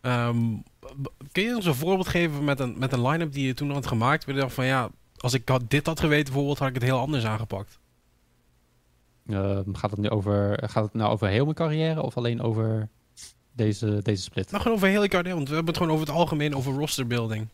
Ehm, 0.00 0.56
kun 1.32 1.42
je 1.42 1.54
ons 1.56 1.66
een 1.66 1.74
voorbeeld 1.74 2.08
geven 2.08 2.44
met 2.44 2.60
een, 2.60 2.78
met 2.78 2.92
een 2.92 3.06
line-up 3.06 3.32
die 3.32 3.46
je 3.46 3.54
toen 3.54 3.70
had 3.70 3.86
gemaakt? 3.86 4.24
Waar 4.24 4.34
je 4.34 4.40
dacht 4.40 4.54
van 4.54 4.64
ja, 4.64 4.90
als 5.16 5.34
ik 5.34 5.48
had, 5.48 5.70
dit 5.70 5.86
had 5.86 6.00
geweten 6.00 6.24
bijvoorbeeld, 6.24 6.58
had 6.58 6.68
ik 6.68 6.74
het 6.74 6.82
heel 6.82 6.98
anders 6.98 7.24
aangepakt. 7.24 7.78
Ehm, 9.26 9.72
gaat, 9.72 9.90
het 9.90 10.00
nu 10.00 10.08
over, 10.08 10.68
gaat 10.68 10.84
het 10.84 10.94
nou 10.94 11.12
over 11.12 11.28
heel 11.28 11.44
mijn 11.44 11.56
carrière 11.56 12.02
of 12.02 12.16
alleen 12.16 12.40
over 12.40 12.88
deze, 13.52 14.00
deze 14.02 14.22
split? 14.22 14.50
Maar 14.50 14.60
gewoon 14.60 14.76
over 14.76 14.88
heel 14.88 15.06
carrière, 15.06 15.34
want 15.34 15.48
we 15.48 15.54
hebben 15.54 15.74
het 15.74 15.82
gewoon 15.82 15.96
over 15.96 16.06
het 16.06 16.16
algemeen 16.16 16.54
over 16.54 16.72
roster 16.72 17.06
building. 17.06 17.48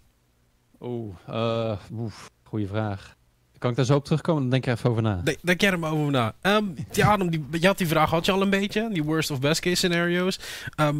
Oeh, 0.81 1.15
eh, 1.27 1.79
oef, 1.93 2.31
goeie 2.43 2.67
vraag. 2.67 3.17
Kan 3.65 3.73
ik 3.73 3.79
daar 3.79 3.89
zo 3.89 3.97
op 3.97 4.05
terugkomen? 4.05 4.43
Dan 4.43 4.51
denk 4.51 4.67
er 4.67 4.73
even 4.73 4.91
over 4.91 5.03
na. 5.03 5.21
Denk, 5.43 5.61
jij 5.61 5.71
er 5.71 5.79
maar 5.79 5.93
over 5.93 6.13
na. 6.13 6.35
Ehm 6.41 6.65
ja, 6.93 7.13
Adam, 7.13 7.31
die, 7.31 7.47
je 7.51 7.67
had 7.67 7.79
die 7.79 7.87
vraag 7.87 8.11
had 8.11 8.27
je 8.27 8.33
al 8.33 8.43
een 8.43 8.51
beetje. 8.51 8.89
Die 8.93 9.05
worst 9.05 9.31
of 9.31 9.41
best 9.41 9.61
case 9.61 9.77
scenario's. 9.77 10.39
Ehm 10.75 10.97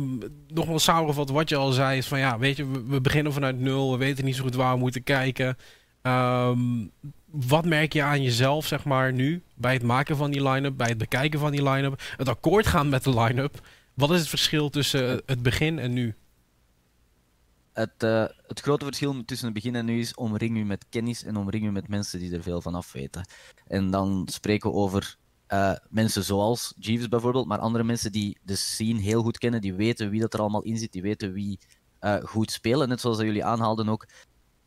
nogmaals 0.49 0.85
samengevat, 0.85 1.31
wat 1.31 1.49
je 1.49 1.57
al 1.57 1.73
zei 1.73 1.99
is 1.99 2.07
van 2.07 2.19
ja, 2.19 2.39
weet 2.39 2.57
je, 2.57 2.71
we, 2.71 2.85
we 2.87 3.01
beginnen 3.01 3.33
vanuit 3.33 3.61
nul. 3.61 3.93
We 3.93 3.97
weten 3.99 4.25
niet 4.25 4.37
zo 4.37 4.43
goed 4.43 4.55
waar 4.55 4.73
we 4.73 4.79
moeten 4.79 5.03
kijken. 5.03 5.57
Ehm, 6.03 6.59
wat 7.31 7.65
merk 7.65 7.93
je 7.93 8.03
aan 8.03 8.23
jezelf, 8.23 8.67
zeg 8.67 8.85
maar, 8.85 9.13
nu? 9.13 9.43
Bij 9.55 9.73
het 9.73 9.83
maken 9.83 10.17
van 10.17 10.31
die 10.31 10.49
line-up, 10.49 10.77
bij 10.77 10.89
het 10.89 10.99
bekijken 10.99 11.39
van 11.39 11.51
die 11.51 11.71
line-up. 11.71 12.03
Het 12.17 12.29
akkoord 12.29 12.67
gaan 12.67 12.89
met 12.89 13.05
de 13.05 13.21
line-up. 13.21 13.61
Wat 13.95 14.11
is 14.11 14.19
het 14.19 14.29
verschil 14.29 14.71
tussen 14.71 15.23
het 15.27 15.43
begin 15.43 15.79
en 15.79 15.93
nu? 15.93 16.15
Het, 17.75 18.03
eh, 18.03 18.25
het 18.47 18.61
grote 18.61 18.85
verschil 18.85 19.25
tussen 19.25 19.47
het 19.47 19.55
begin 19.55 19.75
en 19.75 19.85
nu 19.85 20.01
is 20.01 20.15
omring 20.15 20.57
u 20.57 20.65
met 20.65 20.87
kennis 20.89 21.25
en 21.25 21.37
omring 21.37 21.65
u 21.65 21.71
met 21.71 21.89
mensen 21.89 22.19
die 22.19 22.35
er 22.35 22.43
veel 22.43 22.61
van 22.61 22.75
af 22.75 22.93
weten. 22.93 23.29
En 23.67 23.91
dan 23.91 24.29
spreken 24.31 24.71
we 24.71 24.77
over 24.77 25.17
eh, 25.47 25.73
mensen 25.89 26.25
zoals 26.25 26.75
Jeeves 26.79 27.09
bijvoorbeeld, 27.09 27.47
maar 27.47 27.59
andere 27.59 27.85
mensen 27.85 28.13
die 28.13 28.39
de 28.43 28.57
scene 28.57 29.01
heel 29.01 29.23
goed 29.23 29.39
kennen, 29.39 29.61
die 29.61 29.75
weten 29.75 30.11
wie 30.11 30.21
dat 30.21 30.35
er 30.35 30.41
allemaal 30.41 30.63
in 30.63 30.77
zit, 30.79 30.93
die 30.93 31.03
weten 31.03 31.33
wie 31.33 31.59
eh, 31.99 32.17
goed 32.25 32.51
spelen. 32.51 32.89
Net 32.89 33.01
zoals 33.01 33.19
jullie 33.19 33.45
aanhaalden 33.45 33.89
ook, 33.89 34.07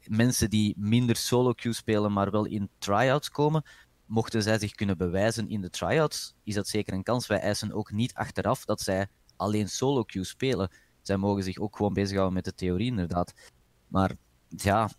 mensen 0.06 0.50
die 0.50 0.74
minder 0.78 1.16
solo 1.16 1.54
queue 1.54 1.74
spelen, 1.74 2.14
maar 2.14 2.32
wel 2.32 2.46
in 2.46 2.70
tryouts 2.78 3.30
komen, 3.30 3.64
mochten 4.06 4.44
zij 4.44 4.60
zich 4.60 4.72
kunnen 4.72 4.98
bewijzen 4.98 5.50
in 5.50 5.62
de 5.62 5.70
tryouts, 5.70 6.34
is 6.44 6.54
dat 6.54 6.68
zeker 6.68 6.94
een 6.94 7.04
kans. 7.04 7.28
Wij 7.28 7.40
eisen 7.40 7.74
ook 7.74 7.92
niet 7.92 8.14
achteraf 8.14 8.66
dat 8.66 8.82
zij 8.82 9.08
alleen 9.36 9.70
solo 9.70 10.04
queue 10.04 10.26
spelen. 10.26 10.70
Zij 11.08 11.18
mogen 11.18 11.44
zich 11.44 11.58
ook 11.58 11.76
gewoon 11.76 11.94
bezighouden 11.94 12.34
met 12.34 12.46
de 12.46 12.54
theorie, 12.54 12.88
inderdaad. 12.88 13.34
Maar 13.88 14.12
ja, 14.48 14.90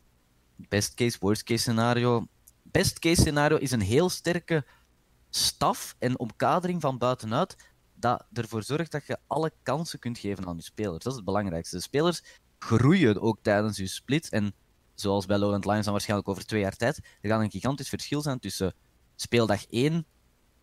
best 0.56 0.94
case, 0.94 1.16
worst 1.20 1.42
case 1.42 1.60
scenario. 1.60 2.26
Best 2.62 2.98
case 2.98 3.20
scenario 3.20 3.56
is 3.56 3.70
een 3.70 3.80
heel 3.80 4.08
sterke 4.08 4.64
staf 5.30 5.94
en 5.98 6.18
omkadering 6.18 6.80
van 6.80 6.98
buitenuit 6.98 7.56
dat 7.94 8.24
ervoor 8.32 8.62
zorgt 8.62 8.92
dat 8.92 9.06
je 9.06 9.18
alle 9.26 9.52
kansen 9.62 9.98
kunt 9.98 10.18
geven 10.18 10.46
aan 10.46 10.56
je 10.56 10.62
spelers. 10.62 11.04
Dat 11.04 11.12
is 11.12 11.16
het 11.16 11.24
belangrijkste. 11.24 11.76
De 11.76 11.82
spelers 11.82 12.22
groeien 12.58 13.20
ook 13.20 13.38
tijdens 13.42 13.76
je 13.76 13.86
split. 13.86 14.28
En 14.28 14.54
zoals 14.94 15.26
bij 15.26 15.38
Lowland 15.38 15.64
Lions 15.64 15.84
dan 15.84 15.92
waarschijnlijk 15.92 16.28
over 16.28 16.46
twee 16.46 16.60
jaar 16.60 16.76
tijd, 16.76 16.96
er 17.20 17.30
gaat 17.30 17.40
een 17.40 17.50
gigantisch 17.50 17.88
verschil 17.88 18.22
zijn 18.22 18.38
tussen 18.38 18.74
speeldag 19.16 19.66
1 19.66 20.06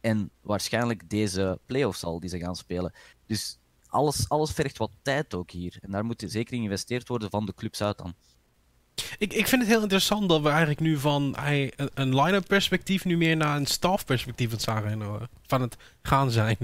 en 0.02 0.30
waarschijnlijk 0.42 1.10
deze 1.10 1.60
playoffs 1.66 2.04
al 2.04 2.20
die 2.20 2.30
ze 2.30 2.40
gaan 2.40 2.56
spelen. 2.56 2.94
Dus 3.26 3.60
alles, 3.96 4.30
alles 4.30 4.52
vergt 4.52 4.78
wat 4.78 4.92
tijd 5.02 5.34
ook 5.34 5.52
hier. 5.52 5.78
En 5.82 5.92
daar 5.92 6.06
moet 6.06 6.24
zeker 6.28 6.54
in 6.54 6.60
geïnvesteerd 6.60 7.08
worden 7.08 7.30
van 7.30 7.46
de 7.46 7.54
clubs 7.54 7.82
uit 7.82 7.98
dan. 7.98 8.14
Ik, 9.18 9.34
ik 9.34 9.48
vind 9.48 9.62
het 9.62 9.72
heel 9.72 9.82
interessant 9.82 10.30
dat 10.30 10.42
we 10.42 10.50
eigenlijk 10.50 10.80
nu 10.80 10.98
van 10.98 11.36
een, 11.94 12.22
line-up 12.22 12.48
perspectief 12.48 13.06
nu 13.06 13.18
meer 13.18 13.38
naar 13.38 13.58
een 13.58 13.66
staff 13.66 14.06
perspectief 14.06 14.66
eh, 14.68 15.22
van 15.48 15.62
het 15.62 15.78
gaan 16.02 16.32
zijn. 16.32 16.58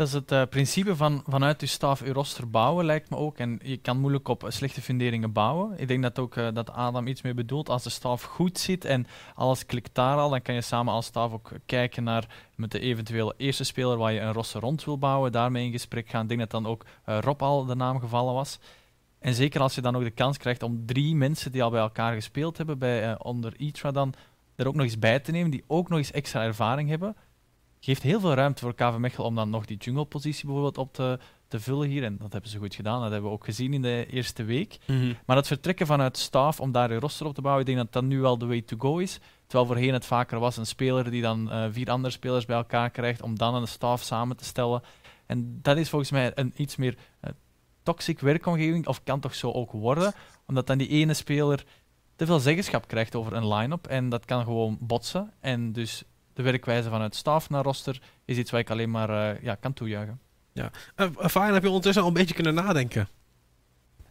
Dat 0.00 0.08
is 0.08 0.14
het 0.14 0.32
eh, 0.32 0.42
principe 0.50 0.96
van 0.96 1.22
vanuit 1.26 1.60
je 1.60 1.66
staf 1.66 2.04
je 2.04 2.12
roster 2.12 2.50
bouwen, 2.50 2.84
lijkt 2.84 3.10
me 3.10 3.16
ook. 3.16 3.38
En 3.38 3.60
je 3.62 3.76
kan 3.76 3.98
moeilijk 3.98 4.28
op 4.28 4.44
eh, 4.44 4.50
slechte 4.50 4.80
funderingen 4.80 5.32
bouwen. 5.32 5.74
Ik 5.76 5.88
denk 5.88 6.02
dat 6.02 6.18
ook 6.18 6.36
eh, 6.36 6.48
dat 6.52 6.70
Adam 6.70 7.06
iets 7.06 7.22
mee 7.22 7.34
bedoelt. 7.34 7.68
Als 7.68 7.82
de 7.82 7.90
staf 7.90 8.22
goed 8.22 8.58
zit 8.58 8.84
en 8.84 9.06
alles 9.34 9.66
klikt 9.66 9.94
daar 9.94 10.16
al, 10.16 10.30
dan 10.30 10.42
kan 10.42 10.54
je 10.54 10.60
samen 10.60 10.92
als 10.92 11.06
staf 11.06 11.32
ook 11.32 11.50
kijken 11.66 12.04
naar 12.04 12.28
met 12.54 12.70
de 12.70 12.80
eventuele 12.80 13.34
eerste 13.36 13.64
speler 13.64 13.96
waar 13.96 14.12
je 14.12 14.20
een 14.20 14.32
roster 14.32 14.60
rond 14.60 14.84
wil 14.84 14.98
bouwen, 14.98 15.32
daarmee 15.32 15.64
in 15.64 15.72
gesprek 15.72 16.08
gaan. 16.08 16.22
Ik 16.22 16.28
denk 16.28 16.40
dat 16.40 16.50
dan 16.50 16.66
ook 16.66 16.84
Rob 17.04 17.42
al 17.42 17.64
de 17.64 17.74
naam 17.74 18.00
gevallen 18.00 18.34
was. 18.34 18.58
En 19.18 19.34
zeker 19.34 19.60
als 19.60 19.74
je 19.74 19.80
dan 19.80 19.96
ook 19.96 20.02
de 20.02 20.10
kans 20.10 20.36
krijgt 20.36 20.62
om 20.62 20.86
drie 20.86 21.14
mensen 21.14 21.52
die 21.52 21.62
al 21.62 21.70
bij 21.70 21.80
elkaar 21.80 22.14
gespeeld 22.14 22.56
hebben 22.56 22.78
bij, 22.78 23.18
onder 23.18 23.54
ITRA 23.56 23.90
dan 23.90 24.14
er 24.56 24.66
ook 24.66 24.74
nog 24.74 24.84
eens 24.84 24.98
bij 24.98 25.20
te 25.20 25.30
nemen, 25.30 25.50
die 25.50 25.64
ook 25.66 25.88
nog 25.88 25.98
eens 25.98 26.10
extra 26.10 26.42
ervaring 26.42 26.88
hebben, 26.88 27.16
geeft 27.80 28.02
heel 28.02 28.20
veel 28.20 28.34
ruimte 28.34 28.60
voor 28.60 28.74
KV 28.74 28.96
Mechelen 28.96 29.26
om 29.26 29.34
dan 29.34 29.50
nog 29.50 29.64
die 29.64 29.76
jungle-positie 29.76 30.44
bijvoorbeeld 30.44 30.78
op 30.78 30.92
te, 30.92 31.18
te 31.48 31.60
vullen 31.60 31.88
hier. 31.88 32.04
En 32.04 32.16
dat 32.18 32.32
hebben 32.32 32.50
ze 32.50 32.58
goed 32.58 32.74
gedaan, 32.74 33.02
dat 33.02 33.10
hebben 33.10 33.30
we 33.30 33.36
ook 33.36 33.44
gezien 33.44 33.72
in 33.72 33.82
de 33.82 34.06
eerste 34.10 34.44
week. 34.44 34.78
Maar 35.26 35.36
dat 35.36 35.46
vertrekken 35.46 35.86
vanuit 35.86 36.16
staf 36.16 36.60
om 36.60 36.72
daar 36.72 36.90
een 36.90 37.00
roster 37.00 37.26
op 37.26 37.34
te 37.34 37.40
bouwen, 37.40 37.66
ik 37.66 37.74
denk 37.74 37.84
dat 37.84 37.92
dat 37.92 38.10
nu 38.10 38.20
wel 38.20 38.38
de 38.38 38.46
way 38.46 38.60
to 38.60 38.76
go 38.78 38.98
is. 38.98 39.18
Terwijl 39.46 39.70
voorheen 39.70 39.92
het 39.92 40.06
vaker 40.06 40.38
was 40.38 40.56
een 40.56 40.66
speler 40.66 41.10
die 41.10 41.22
dan 41.22 41.50
eh, 41.50 41.66
vier 41.70 41.90
andere 41.90 42.12
spelers 42.12 42.44
bij 42.44 42.56
elkaar 42.56 42.90
krijgt 42.90 43.22
om 43.22 43.38
dan 43.38 43.54
een 43.54 43.68
staf 43.68 44.02
samen 44.02 44.36
te 44.36 44.44
stellen. 44.44 44.82
En 45.26 45.58
dat 45.62 45.76
is 45.76 45.88
volgens 45.88 46.10
mij 46.10 46.32
een 46.34 46.52
iets 46.56 46.76
meer 46.76 46.96
eh, 47.20 47.30
toxic 47.82 48.20
werkomgeving, 48.20 48.86
of 48.86 49.02
kan 49.02 49.20
toch 49.20 49.34
zo 49.34 49.50
ook 49.50 49.72
worden, 49.72 50.12
omdat 50.46 50.66
dan 50.66 50.78
die 50.78 50.88
ene 50.88 51.14
speler 51.14 51.64
te 52.16 52.26
veel 52.26 52.38
zeggenschap 52.38 52.88
krijgt 52.88 53.14
over 53.14 53.32
een 53.32 53.54
line-up 53.54 53.86
en 53.86 54.08
dat 54.08 54.24
kan 54.24 54.44
gewoon 54.44 54.78
botsen. 54.80 55.32
En 55.40 55.72
dus 55.72 56.04
de 56.42 56.50
werkwijze 56.50 56.88
vanuit 56.88 57.14
staf 57.14 57.50
naar 57.50 57.64
roster 57.64 58.00
is 58.24 58.36
iets 58.36 58.50
waar 58.50 58.60
ik 58.60 58.70
alleen 58.70 58.90
maar 58.90 59.10
eh, 59.10 59.42
ja, 59.42 59.54
kan 59.54 59.72
toejuichen. 59.72 60.20
Uh, 60.54 60.66
Fijn, 61.16 61.52
heb 61.52 61.62
je 61.62 61.68
ondertussen 61.68 62.02
al 62.02 62.08
een 62.08 62.14
beetje 62.14 62.34
kunnen 62.34 62.54
nadenken? 62.54 63.08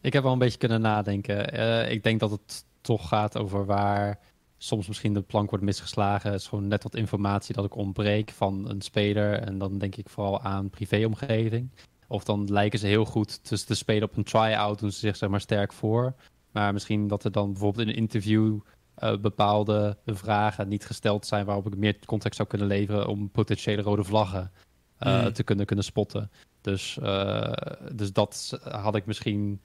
Ik 0.01 0.13
heb 0.13 0.23
wel 0.23 0.31
een 0.31 0.39
beetje 0.39 0.57
kunnen 0.57 0.81
nadenken. 0.81 1.51
Eh, 1.51 1.91
ik 1.91 2.03
denk 2.03 2.19
dat 2.19 2.31
het 2.31 2.65
toch 2.81 3.07
gaat 3.07 3.37
over 3.37 3.65
waar 3.65 4.19
soms 4.57 4.87
misschien 4.87 5.13
de 5.13 5.21
plank 5.21 5.49
wordt 5.49 5.65
misgeslagen. 5.65 6.31
Het 6.31 6.41
is 6.41 6.47
gewoon 6.47 6.67
net 6.67 6.83
wat 6.83 6.95
informatie 6.95 7.55
dat 7.55 7.65
ik 7.65 7.75
ontbreek 7.75 8.29
van 8.29 8.69
een 8.69 8.81
speler. 8.81 9.33
En 9.33 9.57
dan 9.57 9.77
denk 9.77 9.95
ik 9.95 10.09
vooral 10.09 10.41
aan 10.41 10.69
privéomgeving. 10.69 11.71
Of 12.07 12.23
dan 12.23 12.51
lijken 12.51 12.79
ze 12.79 12.87
heel 12.87 13.05
goed 13.05 13.43
te, 13.43 13.65
te 13.65 13.75
spelen 13.75 14.09
op 14.09 14.17
een 14.17 14.23
try-out, 14.23 14.79
doen 14.79 14.91
ze 14.91 14.99
zich 14.99 15.15
zeg 15.15 15.29
maar 15.29 15.41
sterk 15.41 15.73
voor. 15.73 16.13
Maar 16.51 16.73
misschien 16.73 17.07
dat 17.07 17.23
er 17.23 17.31
dan 17.31 17.51
bijvoorbeeld 17.51 17.87
in 17.87 17.93
een 17.93 17.99
interview 17.99 18.59
uh, 19.03 19.17
bepaalde 19.17 19.97
vragen 20.05 20.67
niet 20.67 20.85
gesteld 20.85 21.25
zijn 21.25 21.45
waarop 21.45 21.67
ik 21.67 21.75
meer 21.75 21.95
context 22.05 22.37
zou 22.37 22.49
kunnen 22.49 22.67
leveren 22.67 23.07
om 23.07 23.29
potentiële 23.29 23.81
rode 23.81 24.03
vlaggen 24.03 24.51
uh, 24.99 25.23
mm. 25.23 25.33
te 25.33 25.43
kunnen, 25.43 25.65
kunnen 25.65 25.85
spotten. 25.85 26.31
Dus, 26.61 26.97
uh, 27.03 27.51
dus 27.93 28.13
dat 28.13 28.59
had 28.63 28.95
ik 28.95 29.05
misschien 29.05 29.61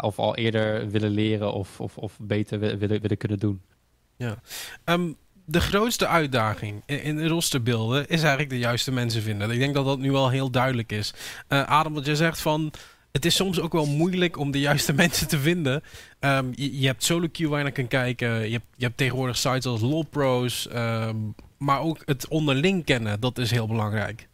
of 0.00 0.18
al 0.18 0.36
eerder 0.36 0.90
willen 0.90 1.10
leren 1.10 1.52
of, 1.52 1.80
of, 1.80 1.98
of 1.98 2.18
beter 2.20 2.58
willen, 2.58 2.78
willen 2.78 3.16
kunnen 3.16 3.38
doen. 3.38 3.62
Ja. 4.16 4.36
Um, 4.84 5.16
de 5.44 5.60
grootste 5.60 6.06
uitdaging 6.06 6.82
in, 6.86 7.00
in 7.00 7.26
rosterbeelden 7.26 8.08
is 8.08 8.20
eigenlijk 8.20 8.50
de 8.50 8.58
juiste 8.58 8.92
mensen 8.92 9.22
vinden. 9.22 9.50
Ik 9.50 9.58
denk 9.58 9.74
dat 9.74 9.84
dat 9.84 9.98
nu 9.98 10.14
al 10.14 10.30
heel 10.30 10.50
duidelijk 10.50 10.92
is. 10.92 11.14
Adam, 11.48 11.94
wat 11.94 12.06
je 12.06 12.16
zegt 12.16 12.40
van... 12.40 12.72
Het 13.12 13.24
is 13.24 13.34
soms 13.34 13.60
ook 13.60 13.72
wel 13.72 13.86
moeilijk 13.86 14.36
om 14.36 14.50
de 14.50 14.60
juiste 14.60 14.92
mensen 15.02 15.28
te 15.28 15.38
vinden. 15.38 15.82
Je, 16.20 16.80
je, 16.80 16.86
hebt 16.86 17.04
solo 17.04 17.28
queue 17.32 17.48
waar 17.48 17.58
je 17.58 17.64
naar 17.64 17.72
kan 17.72 17.88
kijken. 17.88 18.28
Je 18.28 18.52
hebt, 18.52 18.66
je 18.76 18.84
hebt 18.84 18.96
tegenwoordig 18.96 19.36
sites 19.36 19.66
als 19.66 19.80
LoLpros. 19.80 20.68
Um, 20.74 21.34
maar 21.62 21.80
ook 21.80 22.02
het 22.04 22.28
onderling 22.28 22.84
kennen, 22.84 23.20
dat 23.20 23.38
is 23.38 23.50
heel 23.50 23.66
belangrijk. 23.66 24.28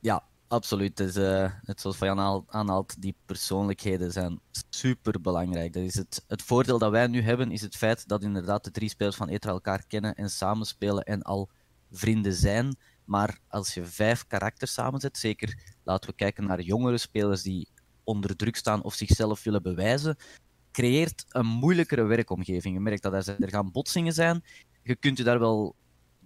Ja, 0.00 0.24
absoluut. 0.48 0.96
Dus, 0.96 1.16
uh, 1.16 1.50
net 1.62 1.80
zoals 1.80 1.96
Van 1.96 2.44
aanhaalt, 2.48 3.02
die 3.02 3.14
persoonlijkheden 3.26 4.12
zijn 4.12 4.40
super 4.70 5.20
belangrijk. 5.20 5.72
Dat 5.72 5.82
is 5.82 5.94
het, 5.94 6.24
het 6.28 6.42
voordeel 6.42 6.78
dat 6.78 6.90
wij 6.90 7.06
nu 7.06 7.22
hebben, 7.22 7.50
is 7.50 7.60
het 7.60 7.76
feit 7.76 8.08
dat 8.08 8.22
inderdaad 8.22 8.64
de 8.64 8.70
drie 8.70 8.88
spelers 8.88 9.16
van 9.16 9.28
ETRA 9.28 9.50
elkaar 9.50 9.84
kennen 9.86 10.14
en 10.14 10.30
samenspelen 10.30 11.04
en 11.04 11.22
al 11.22 11.48
vrienden 11.90 12.34
zijn. 12.34 12.76
Maar 13.12 13.38
als 13.48 13.74
je 13.74 13.84
vijf 13.84 14.26
karakters 14.26 14.72
samenzet, 14.72 15.18
zeker 15.18 15.74
laten 15.84 16.10
we 16.10 16.16
kijken 16.16 16.46
naar 16.46 16.60
jongere 16.60 16.98
spelers 16.98 17.42
die 17.42 17.68
onder 18.04 18.36
druk 18.36 18.56
staan 18.56 18.82
of 18.82 18.94
zichzelf 18.94 19.42
willen 19.42 19.62
bewijzen, 19.62 20.16
creëert 20.70 21.24
een 21.28 21.46
moeilijkere 21.46 22.02
werkomgeving. 22.02 22.74
Je 22.74 22.80
merkt 22.80 23.02
dat 23.02 23.26
er, 23.26 23.36
gaan 23.38 23.70
botsingen 23.70 24.12
zijn. 24.12 24.44
Je 24.82 24.96
kunt 24.96 25.18
je 25.18 25.24
daar 25.24 25.38
wel 25.38 25.74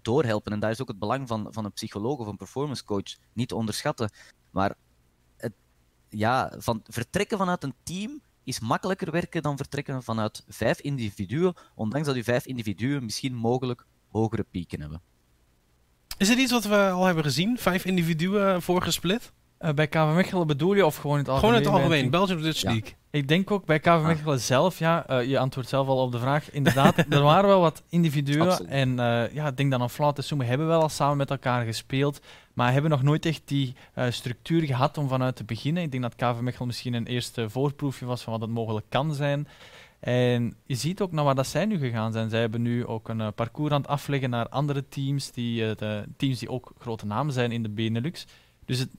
doorhelpen. 0.03 0.53
En 0.53 0.61
daar 0.61 0.71
is 0.71 0.81
ook 0.81 0.89
het 0.89 0.99
belang 0.99 1.29
van, 1.29 1.49
van 1.51 1.65
een 1.65 1.73
psycholoog 1.73 2.19
of 2.19 2.27
een 2.27 2.37
performance 2.37 2.85
coach 2.85 3.17
niet 3.33 3.49
te 3.49 3.57
onderschatten. 3.57 4.11
Maar 4.51 4.75
het, 5.37 5.53
ja, 6.09 6.55
van, 6.59 6.81
vertrekken 6.85 7.39
vanuit 7.39 7.63
een 7.63 7.75
team 7.83 8.21
is 8.45 8.61
makkelijker 8.61 9.11
werken 9.11 9.43
dan 9.43 9.57
vertrekken 9.57 10.03
vanuit 10.03 10.45
vijf 10.49 10.81
individuen, 10.81 11.55
ondanks 11.75 12.07
dat 12.07 12.15
die 12.15 12.25
vijf 12.25 12.47
individuen 12.47 13.05
misschien 13.05 13.35
mogelijk 13.35 13.87
hogere 14.11 14.47
pieken 14.51 14.81
hebben. 14.81 15.03
Is 16.19 16.29
het 16.29 16.39
iets 16.39 16.53
wat 16.53 16.65
we 16.65 16.77
al 16.77 17.05
hebben 17.05 17.25
gezien? 17.25 17.59
Vijf 17.59 17.85
individuen 17.85 18.63
voorgesplit? 18.63 19.33
Uh, 19.61 19.71
bij 19.71 19.87
KV 19.87 20.15
Mechelen 20.15 20.47
bedoel 20.47 20.75
je 20.75 20.87
of 20.87 20.97
gewoon 20.97 21.19
in 21.19 21.23
het 21.23 21.29
algemeen? 21.33 21.55
Gewoon 21.55 21.65
in 21.65 21.73
het 21.73 21.83
algemeen, 21.83 22.11
Belgium 22.11 22.43
Dutch 22.43 22.61
ja. 22.61 22.71
League. 22.71 22.93
Ik 23.11 23.29
denk 23.29 23.51
ook 23.51 23.65
bij 23.65 23.79
KV 23.79 23.87
ah. 23.87 24.07
Mechelen 24.07 24.41
zelf, 24.41 24.79
ja, 24.79 25.11
uh, 25.11 25.25
je 25.25 25.39
antwoordt 25.39 25.69
zelf 25.69 25.89
al 25.89 26.03
op 26.03 26.13
de 26.13 26.19
vraag. 26.19 26.51
Inderdaad, 26.51 26.97
er 27.09 27.23
waren 27.23 27.49
wel 27.49 27.61
wat 27.61 27.83
individuen. 27.89 28.69
En 28.69 28.89
uh, 28.91 29.35
ja, 29.35 29.47
ik 29.47 29.57
denk 29.57 29.71
dat 29.71 29.81
een 29.81 29.89
Flout 29.89 30.31
en 30.31 30.41
hebben 30.41 30.67
wel 30.67 30.83
al 30.83 30.89
samen 30.89 31.17
met 31.17 31.31
elkaar 31.31 31.65
gespeeld. 31.65 32.21
Maar 32.55 32.73
hebben 32.73 32.91
nog 32.91 33.03
nooit 33.03 33.27
echt 33.27 33.43
die 33.45 33.75
structuur 34.09 34.63
gehad 34.63 34.99
om 34.99 35.09
vanuit 35.09 35.37
te 35.37 35.45
beginnen. 35.45 35.83
Ik 35.83 35.91
denk 35.91 36.03
dat 36.03 36.15
KV 36.15 36.41
Mechelen 36.41 36.67
misschien 36.67 36.95
een 36.95 37.07
eerste 37.07 37.51
voorproefje 37.51 38.07
was 38.07 38.23
van 38.23 38.33
wat 38.33 38.43
het 38.43 38.51
mogelijk 38.51 38.87
kan 38.89 39.15
zijn. 39.15 39.49
En 40.01 40.57
je 40.65 40.75
ziet 40.75 41.01
ook 41.01 41.13
naar 41.13 41.25
waar 41.25 41.35
dat 41.35 41.47
zij 41.47 41.65
nu 41.65 41.79
gegaan 41.79 42.13
zijn. 42.13 42.31
Zij 42.31 42.41
hebben 42.41 42.63
nu 42.63 42.87
ook 42.87 43.09
een 43.09 43.35
parcours 43.35 43.73
aan 43.73 43.81
het 43.81 43.91
afleggen 43.91 44.31
naar 44.31 44.49
andere 44.49 44.89
teams, 44.89 45.31
die, 45.31 45.75
de 45.75 46.05
teams 46.17 46.39
die 46.39 46.51
ook 46.51 46.73
grote 46.79 47.07
namen 47.07 47.33
zijn 47.33 47.53
in 47.53 47.63
de 47.63 47.69
Benelux. 47.69 48.27
Dus 48.65 48.79
het, 48.79 48.91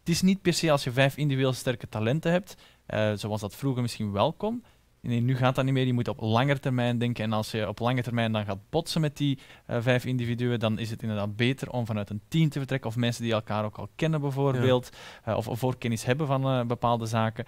het 0.00 0.08
is 0.08 0.22
niet 0.22 0.42
per 0.42 0.52
se 0.52 0.70
als 0.70 0.84
je 0.84 0.92
vijf 0.92 1.16
individueel 1.16 1.52
sterke 1.52 1.88
talenten 1.88 2.32
hebt, 2.32 2.56
uh, 2.94 3.12
zoals 3.14 3.40
dat 3.40 3.56
vroeger 3.56 3.82
misschien 3.82 4.12
wel 4.12 4.32
kon. 4.32 4.64
Nee, 5.00 5.20
nu 5.20 5.36
gaat 5.36 5.54
dat 5.54 5.64
niet 5.64 5.74
meer. 5.74 5.86
Je 5.86 5.92
moet 5.92 6.08
op 6.08 6.20
lange 6.20 6.58
termijn 6.58 6.98
denken. 6.98 7.24
En 7.24 7.32
als 7.32 7.50
je 7.50 7.68
op 7.68 7.78
lange 7.78 8.02
termijn 8.02 8.32
dan 8.32 8.44
gaat 8.44 8.70
botsen 8.70 9.00
met 9.00 9.16
die 9.16 9.38
uh, 9.70 9.76
vijf 9.80 10.04
individuen, 10.04 10.60
dan 10.60 10.78
is 10.78 10.90
het 10.90 11.02
inderdaad 11.02 11.36
beter 11.36 11.70
om 11.70 11.86
vanuit 11.86 12.10
een 12.10 12.20
team 12.28 12.48
te 12.48 12.58
vertrekken. 12.58 12.90
Of 12.90 12.96
mensen 12.96 13.22
die 13.22 13.32
elkaar 13.32 13.64
ook 13.64 13.78
al 13.78 13.88
kennen, 13.96 14.20
bijvoorbeeld. 14.20 14.90
Ja. 15.24 15.32
Uh, 15.32 15.36
of 15.36 15.58
voorkennis 15.58 16.04
hebben 16.04 16.26
van 16.26 16.66
bepaalde 16.66 17.06
zaken. 17.06 17.44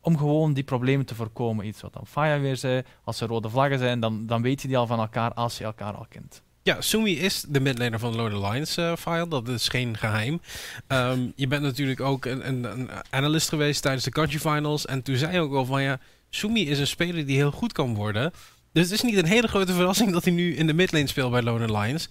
Om 0.00 0.18
gewoon 0.18 0.52
die 0.52 0.64
problemen 0.64 1.06
te 1.06 1.14
voorkomen. 1.14 1.66
Iets 1.66 1.80
wat 1.80 1.92
dan 1.92 2.06
Faya 2.06 2.40
weer. 2.40 2.84
Als 3.04 3.20
er 3.20 3.28
rode 3.28 3.48
vlaggen 3.48 3.78
zijn, 3.78 4.00
dan, 4.00 4.26
dan 4.26 4.42
weet 4.42 4.62
je 4.62 4.68
die 4.68 4.76
al 4.76 4.86
van 4.86 4.98
elkaar 4.98 5.34
als 5.34 5.58
je 5.58 5.64
elkaar 5.64 5.94
al 5.94 6.06
kent. 6.08 6.42
Ja, 6.62 6.80
Sumi 6.80 7.18
is 7.18 7.44
de 7.48 7.60
midlaner 7.60 7.98
van 7.98 8.16
Lord 8.16 8.32
Alliance 8.32 8.82
uh, 8.82 8.96
file. 8.96 9.28
Dat 9.28 9.48
is 9.48 9.68
geen 9.68 9.96
geheim. 9.96 10.40
Um, 10.88 11.32
je 11.36 11.46
bent 11.46 11.62
natuurlijk 11.62 12.00
ook 12.00 12.24
een, 12.24 12.48
een, 12.48 12.64
een, 12.64 12.90
analist 13.10 13.48
geweest 13.48 13.82
tijdens 13.82 14.04
de 14.04 14.10
country 14.10 14.38
finals. 14.38 14.86
En 14.86 15.02
toen 15.02 15.16
zei 15.16 15.32
je 15.32 15.40
ook 15.40 15.54
al 15.54 15.64
van 15.64 15.82
ja, 15.82 16.00
Sumi 16.30 16.68
is 16.68 16.78
een 16.78 16.86
speler 16.86 17.26
die 17.26 17.36
heel 17.36 17.50
goed 17.50 17.72
kan 17.72 17.94
worden. 17.94 18.32
Dus 18.72 18.82
het 18.82 18.92
is 18.92 19.02
niet 19.02 19.16
een 19.16 19.26
hele 19.26 19.48
grote 19.48 19.72
verrassing 19.72 20.12
dat 20.12 20.24
hij 20.24 20.32
nu 20.32 20.56
in 20.56 20.66
de 20.66 20.72
midlane 20.72 21.06
speelt 21.06 21.30
bij 21.30 21.42
Lone 21.42 21.66
Alliance. 21.66 22.08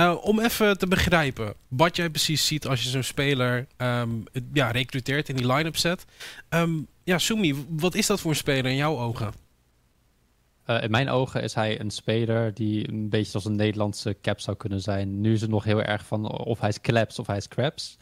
Uh, 0.00 0.16
om 0.20 0.40
even 0.40 0.78
te 0.78 0.86
begrijpen 0.86 1.54
wat 1.68 1.96
jij 1.96 2.10
precies 2.10 2.46
ziet 2.46 2.66
als 2.66 2.82
je 2.82 2.88
zo'n 2.88 3.02
speler 3.02 3.66
um, 3.76 4.24
ja, 4.52 4.70
recruteert 4.70 5.28
in 5.28 5.36
die 5.36 5.52
line-up 5.52 5.76
zet. 5.76 6.04
Um, 6.50 6.86
ja, 7.04 7.18
Sumi, 7.18 7.64
wat 7.68 7.94
is 7.94 8.06
dat 8.06 8.20
voor 8.20 8.30
een 8.30 8.36
speler 8.36 8.70
in 8.70 8.76
jouw 8.76 8.98
ogen? 8.98 9.32
Uh, 10.66 10.82
in 10.82 10.90
mijn 10.90 11.08
ogen 11.08 11.42
is 11.42 11.54
hij 11.54 11.80
een 11.80 11.90
speler 11.90 12.54
die 12.54 12.88
een 12.88 13.08
beetje 13.08 13.32
als 13.32 13.44
een 13.44 13.56
Nederlandse 13.56 14.16
cap 14.22 14.40
zou 14.40 14.56
kunnen 14.56 14.80
zijn. 14.80 15.20
Nu 15.20 15.32
is 15.32 15.40
het 15.40 15.50
nog 15.50 15.64
heel 15.64 15.82
erg 15.82 16.06
van 16.06 16.30
of 16.30 16.60
hij 16.60 16.68
is 16.68 16.80
claps 16.80 17.18
of 17.18 17.26
hij 17.26 17.36
is 17.36 17.48
craps. 17.48 17.98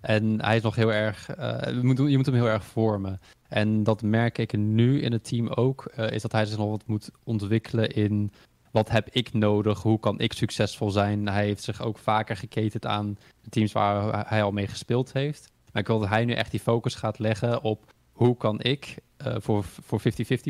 En 0.00 0.44
hij 0.44 0.56
is 0.56 0.62
nog 0.62 0.74
heel 0.74 0.92
erg. 0.92 1.38
Uh, 1.38 1.58
je, 1.64 1.80
moet, 1.82 1.98
je 1.98 2.16
moet 2.16 2.26
hem 2.26 2.34
heel 2.34 2.48
erg 2.48 2.64
vormen. 2.64 3.20
En 3.48 3.82
dat 3.82 4.02
merk 4.02 4.38
ik 4.38 4.56
nu 4.56 5.00
in 5.00 5.12
het 5.12 5.24
team 5.24 5.48
ook. 5.48 5.84
Is 5.96 6.22
dat 6.22 6.32
hij 6.32 6.46
zich 6.46 6.58
nog 6.58 6.70
wat 6.70 6.86
moet 6.86 7.10
ontwikkelen 7.24 7.90
in. 7.90 8.32
Wat 8.76 8.90
heb 8.90 9.08
ik 9.10 9.32
nodig? 9.32 9.82
Hoe 9.82 10.00
kan 10.00 10.20
ik 10.20 10.32
succesvol 10.32 10.90
zijn? 10.90 11.28
Hij 11.28 11.44
heeft 11.44 11.62
zich 11.62 11.82
ook 11.82 11.98
vaker 11.98 12.36
geketend 12.36 12.86
aan 12.86 13.18
teams 13.48 13.72
waar 13.72 14.28
hij 14.28 14.42
al 14.42 14.50
mee 14.50 14.66
gespeeld 14.66 15.12
heeft. 15.12 15.50
Maar 15.72 15.82
ik 15.82 15.88
wil 15.88 15.98
dat 15.98 16.08
hij 16.08 16.24
nu 16.24 16.32
echt 16.32 16.50
die 16.50 16.60
focus 16.60 16.94
gaat 16.94 17.18
leggen 17.18 17.62
op 17.62 17.92
hoe 18.12 18.36
kan 18.36 18.60
ik 18.60 18.96
uh, 19.26 19.34
voor, 19.38 19.64
voor 19.64 20.00
50-50 20.00 20.04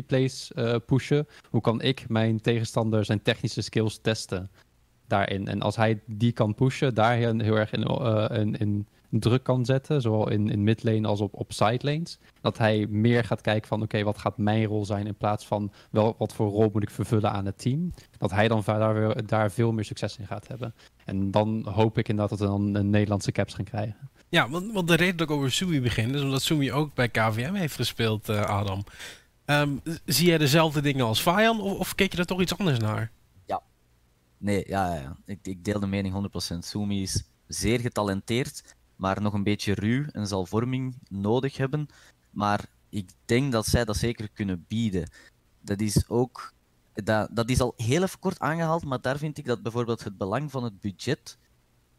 plays 0.05 0.51
uh, 0.55 0.75
pushen? 0.85 1.27
Hoe 1.49 1.61
kan 1.61 1.81
ik 1.81 2.09
mijn 2.09 2.41
tegenstander 2.41 3.05
zijn 3.05 3.21
technische 3.21 3.61
skills 3.61 3.99
testen 4.01 4.51
daarin? 5.07 5.47
En 5.47 5.61
als 5.61 5.75
hij 5.75 5.99
die 6.05 6.31
kan 6.31 6.55
pushen, 6.55 6.93
daar 6.93 7.15
heel, 7.15 7.39
heel 7.39 7.57
erg 7.57 7.71
in, 7.71 7.81
uh, 7.81 8.25
in, 8.31 8.57
in, 8.57 8.87
druk 9.09 9.43
kan 9.43 9.65
zetten, 9.65 10.01
zowel 10.01 10.29
in, 10.29 10.49
in 10.49 10.63
midlane 10.63 11.07
als 11.07 11.21
op, 11.21 11.33
op 11.33 11.53
sidelanes, 11.53 12.19
dat 12.41 12.57
hij 12.57 12.87
meer 12.89 13.23
gaat 13.23 13.41
kijken 13.41 13.67
van 13.67 13.81
oké, 13.81 14.03
wat 14.03 14.17
gaat 14.17 14.37
mijn 14.37 14.65
rol 14.65 14.85
zijn 14.85 15.07
in 15.07 15.15
plaats 15.15 15.45
van 15.45 15.71
wel 15.91 16.15
wat 16.17 16.33
voor 16.33 16.49
rol 16.49 16.69
moet 16.73 16.83
ik 16.83 16.89
vervullen 16.89 17.31
aan 17.31 17.45
het 17.45 17.57
team. 17.57 17.93
Dat 18.17 18.31
hij 18.31 18.47
dan 18.47 18.61
daar, 18.65 19.25
daar 19.25 19.51
veel 19.51 19.71
meer 19.71 19.85
succes 19.85 20.17
in 20.17 20.27
gaat 20.27 20.47
hebben. 20.47 20.73
En 21.05 21.31
dan 21.31 21.67
hoop 21.67 21.97
ik 21.97 22.09
inderdaad 22.09 22.39
dat 22.39 22.47
we 22.47 22.55
dan 22.55 22.75
een 22.75 22.89
Nederlandse 22.89 23.31
caps 23.31 23.53
gaan 23.53 23.65
krijgen. 23.65 24.09
Ja, 24.29 24.49
want, 24.49 24.73
want 24.73 24.87
de 24.87 24.95
reden 24.95 25.17
dat 25.17 25.29
ik 25.29 25.35
over 25.35 25.51
Sumi 25.51 25.81
begin 25.81 26.15
is 26.15 26.21
omdat 26.21 26.41
Sumi 26.41 26.71
ook 26.71 26.93
bij 26.93 27.09
KVM 27.09 27.53
heeft 27.53 27.75
gespeeld, 27.75 28.29
uh, 28.29 28.41
Adam. 28.41 28.83
Um, 29.45 29.81
zie 30.05 30.27
jij 30.27 30.37
dezelfde 30.37 30.81
dingen 30.81 31.05
als 31.05 31.21
Fayan 31.21 31.61
of, 31.61 31.79
of 31.79 31.95
keek 31.95 32.11
je 32.11 32.17
daar 32.17 32.25
toch 32.25 32.41
iets 32.41 32.57
anders 32.57 32.79
naar? 32.79 33.11
Ja. 33.45 33.61
Nee, 34.37 34.63
ja, 34.67 34.93
ja, 34.93 35.01
ja. 35.01 35.17
Ik, 35.25 35.39
ik 35.41 35.63
deel 35.63 35.79
de 35.79 35.87
mening 35.87 36.29
100%. 36.53 36.57
Sumi 36.59 37.01
is 37.01 37.23
zeer 37.47 37.79
getalenteerd, 37.79 38.75
maar 38.97 39.21
nog 39.21 39.33
een 39.33 39.43
beetje 39.43 39.73
ruw 39.73 40.05
en 40.11 40.27
zal 40.27 40.45
vorming 40.45 40.95
nodig 41.09 41.57
hebben. 41.57 41.87
Maar 42.29 42.65
ik 42.89 43.09
denk 43.25 43.51
dat 43.51 43.65
zij 43.65 43.85
dat 43.85 43.97
zeker 43.97 44.29
kunnen 44.29 44.65
bieden. 44.67 45.09
Dat 45.61 45.81
is 45.81 46.09
ook... 46.09 46.53
Dat, 46.93 47.29
dat 47.31 47.49
is 47.49 47.59
al 47.59 47.73
heel 47.75 48.03
even 48.03 48.19
kort 48.19 48.39
aangehaald, 48.39 48.85
maar 48.85 49.01
daar 49.01 49.17
vind 49.17 49.37
ik 49.37 49.45
dat 49.45 49.61
bijvoorbeeld 49.61 50.03
het 50.03 50.17
belang 50.17 50.51
van 50.51 50.63
het 50.63 50.79
budget 50.79 51.37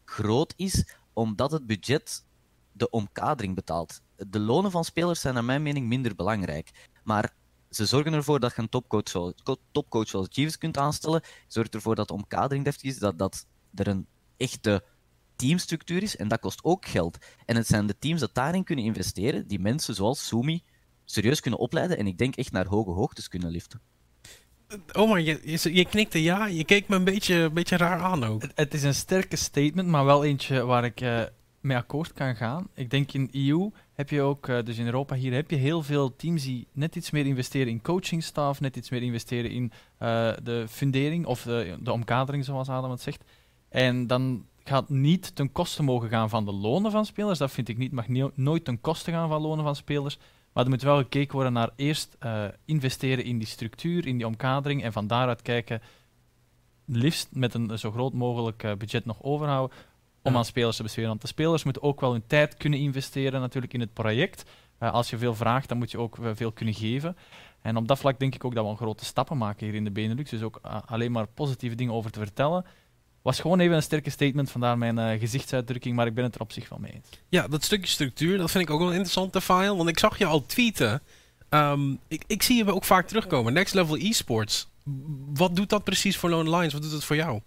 groot 0.04 0.54
is 0.56 0.96
omdat 1.12 1.50
het 1.50 1.66
budget 1.66 2.24
de 2.72 2.90
omkadering 2.90 3.54
betaalt. 3.54 4.00
De 4.16 4.38
lonen 4.38 4.70
van 4.70 4.84
spelers 4.84 5.20
zijn 5.20 5.34
naar 5.34 5.44
mijn 5.44 5.62
mening 5.62 5.86
minder 5.86 6.14
belangrijk. 6.14 6.88
Maar 7.04 7.34
ze 7.70 7.86
zorgen 7.86 8.12
ervoor 8.12 8.40
dat 8.40 8.54
je 8.56 8.62
een 8.62 8.68
topcoach 8.68 9.08
zoals, 9.08 9.32
topcoach 9.72 10.08
zoals 10.08 10.26
Jeeves 10.30 10.58
kunt 10.58 10.76
aanstellen. 10.78 11.22
Zorgt 11.46 11.74
ervoor 11.74 11.94
dat 11.94 12.08
de 12.08 12.14
omkadering 12.14 12.64
deftig 12.64 12.90
is, 12.90 12.98
dat, 12.98 13.18
dat 13.18 13.46
er 13.74 13.88
een 13.88 14.06
echte 14.36 14.84
teamstructuur 15.38 16.02
is. 16.02 16.16
En 16.16 16.28
dat 16.28 16.40
kost 16.40 16.64
ook 16.64 16.86
geld. 16.86 17.18
En 17.44 17.56
het 17.56 17.66
zijn 17.66 17.86
de 17.86 17.98
teams 17.98 18.20
dat 18.20 18.34
daarin 18.34 18.64
kunnen 18.64 18.84
investeren, 18.84 19.46
die 19.46 19.58
mensen 19.58 19.94
zoals 19.94 20.26
Sumi 20.26 20.62
serieus 21.04 21.40
kunnen 21.40 21.60
opleiden 21.60 21.98
en 21.98 22.06
ik 22.06 22.18
denk 22.18 22.36
echt 22.36 22.52
naar 22.52 22.66
hoge 22.66 22.90
hoogtes 22.90 23.28
kunnen 23.28 23.50
liften. 23.50 23.80
Oh, 24.92 25.08
maar 25.10 25.20
je, 25.20 25.40
je, 25.44 25.74
je 25.74 25.84
knikte 25.84 26.22
ja. 26.22 26.46
Je 26.46 26.64
keek 26.64 26.88
me 26.88 26.96
een 26.96 27.04
beetje, 27.04 27.34
een 27.34 27.52
beetje 27.52 27.76
raar 27.76 28.00
aan 28.00 28.24
ook. 28.24 28.42
Het, 28.54 28.74
is 28.74 28.82
een 28.82 28.94
sterke 28.94 29.36
statement, 29.36 29.88
maar 29.88 30.04
wel 30.04 30.24
eentje 30.24 30.64
waar 30.64 30.84
ik 30.84 31.00
uh, 31.00 31.22
mee 31.60 31.76
akkoord 31.76 32.12
kan 32.12 32.36
gaan. 32.36 32.68
Ik 32.74 32.90
denk 32.90 33.12
in 33.12 33.28
EU 33.32 33.70
heb 33.92 34.10
je 34.10 34.20
ook, 34.20 34.48
uh, 34.48 34.62
dus 34.62 34.78
in 34.78 34.84
Europa 34.84 35.14
hier, 35.14 35.32
heb 35.32 35.50
je 35.50 35.56
heel 35.56 35.82
veel 35.82 36.16
teams 36.16 36.42
die 36.42 36.66
net 36.72 36.96
iets 36.96 37.10
meer 37.10 37.26
investeren 37.26 37.68
in 37.68 37.82
coachingstaf, 37.82 38.60
net 38.60 38.76
iets 38.76 38.90
meer 38.90 39.02
investeren 39.02 39.50
in 39.50 39.64
uh, 39.64 40.32
de 40.42 40.64
fundering 40.68 41.26
of 41.26 41.42
de, 41.42 41.76
de 41.80 41.92
omkadering, 41.92 42.44
zoals 42.44 42.68
Adam 42.68 42.90
het 42.90 43.00
zegt. 43.00 43.24
En 43.68 44.06
dan 44.06 44.46
gaat 44.68 44.88
niet 44.88 45.36
ten 45.36 45.52
koste 45.52 45.82
mogen 45.82 46.08
gaan 46.08 46.28
van 46.28 46.44
de 46.44 46.52
lonen 46.52 46.90
van 46.90 47.06
spelers. 47.06 47.38
Dat 47.38 47.50
vind 47.50 47.68
ik 47.68 47.78
niet. 47.78 47.92
mag 47.92 48.08
nooit 48.34 48.64
ten 48.64 48.80
koste 48.80 49.10
gaan 49.10 49.28
van 49.28 49.40
lonen 49.40 49.64
van 49.64 49.76
spelers. 49.76 50.18
Maar 50.52 50.64
er 50.64 50.70
moet 50.70 50.82
wel 50.82 50.96
gekeken 50.96 51.34
worden 51.34 51.52
naar 51.52 51.70
eerst 51.76 52.16
uh, 52.20 52.44
investeren 52.64 53.24
in 53.24 53.38
die 53.38 53.46
structuur, 53.46 54.06
in 54.06 54.16
die 54.16 54.26
omkadering 54.26 54.82
en 54.82 54.92
van 54.92 55.06
daaruit 55.06 55.42
kijken, 55.42 55.82
liefst 56.84 57.28
met 57.32 57.54
een 57.54 57.78
zo 57.78 57.90
groot 57.90 58.12
mogelijk 58.12 58.62
uh, 58.62 58.72
budget 58.74 59.04
nog 59.04 59.22
overhouden, 59.22 59.76
om 60.22 60.36
aan 60.36 60.44
spelers 60.44 60.76
te 60.76 60.82
besteden. 60.82 61.08
Want 61.08 61.20
de 61.20 61.26
spelers 61.26 61.64
moeten 61.64 61.82
ook 61.82 62.00
wel 62.00 62.12
hun 62.12 62.26
tijd 62.26 62.56
kunnen 62.56 62.78
investeren 62.78 63.40
natuurlijk 63.40 63.74
in 63.74 63.80
het 63.80 63.92
project. 63.92 64.44
Uh, 64.80 64.92
als 64.92 65.10
je 65.10 65.18
veel 65.18 65.34
vraagt, 65.34 65.68
dan 65.68 65.78
moet 65.78 65.90
je 65.90 65.98
ook 65.98 66.18
veel 66.34 66.52
kunnen 66.52 66.74
geven. 66.74 67.16
En 67.60 67.76
op 67.76 67.88
dat 67.88 67.98
vlak 67.98 68.18
denk 68.18 68.34
ik 68.34 68.44
ook 68.44 68.54
dat 68.54 68.64
we 68.64 68.70
een 68.70 68.76
grote 68.76 69.04
stappen 69.04 69.38
maken 69.38 69.66
hier 69.66 69.74
in 69.74 69.84
de 69.84 69.90
Benelux. 69.90 70.30
Dus 70.30 70.42
ook 70.42 70.60
alleen 70.86 71.12
maar 71.12 71.26
positieve 71.26 71.76
dingen 71.76 71.94
over 71.94 72.10
te 72.10 72.18
vertellen 72.18 72.64
was 73.28 73.40
gewoon 73.40 73.60
even 73.60 73.76
een 73.76 73.82
sterke 73.82 74.10
statement, 74.10 74.50
vandaar 74.50 74.78
mijn 74.78 74.98
uh, 74.98 75.20
gezichtsuitdrukking, 75.20 75.96
maar 75.96 76.06
ik 76.06 76.14
ben 76.14 76.24
het 76.24 76.34
er 76.34 76.40
op 76.40 76.52
zich 76.52 76.68
wel 76.68 76.78
mee 76.78 76.92
eens. 76.92 77.08
Ja, 77.28 77.48
dat 77.48 77.64
stukje 77.64 77.86
structuur, 77.86 78.38
dat 78.38 78.50
vind 78.50 78.64
ik 78.64 78.70
ook 78.70 78.78
wel 78.78 78.88
een 78.88 78.94
interessante 78.94 79.40
file, 79.40 79.76
want 79.76 79.88
ik 79.88 79.98
zag 79.98 80.18
je 80.18 80.26
al 80.26 80.46
tweeten. 80.46 81.02
Um, 81.50 81.98
ik, 82.08 82.24
ik 82.26 82.42
zie 82.42 82.56
je 82.56 82.72
ook 82.72 82.84
vaak 82.84 83.06
terugkomen. 83.06 83.52
Next 83.52 83.74
Level 83.74 83.96
Esports. 83.96 84.68
Wat 85.34 85.56
doet 85.56 85.68
dat 85.68 85.84
precies 85.84 86.16
voor 86.16 86.30
Lone 86.30 86.56
Lions? 86.56 86.72
Wat 86.72 86.82
doet 86.82 86.92
het 86.92 87.04
voor 87.04 87.16
jou? 87.16 87.40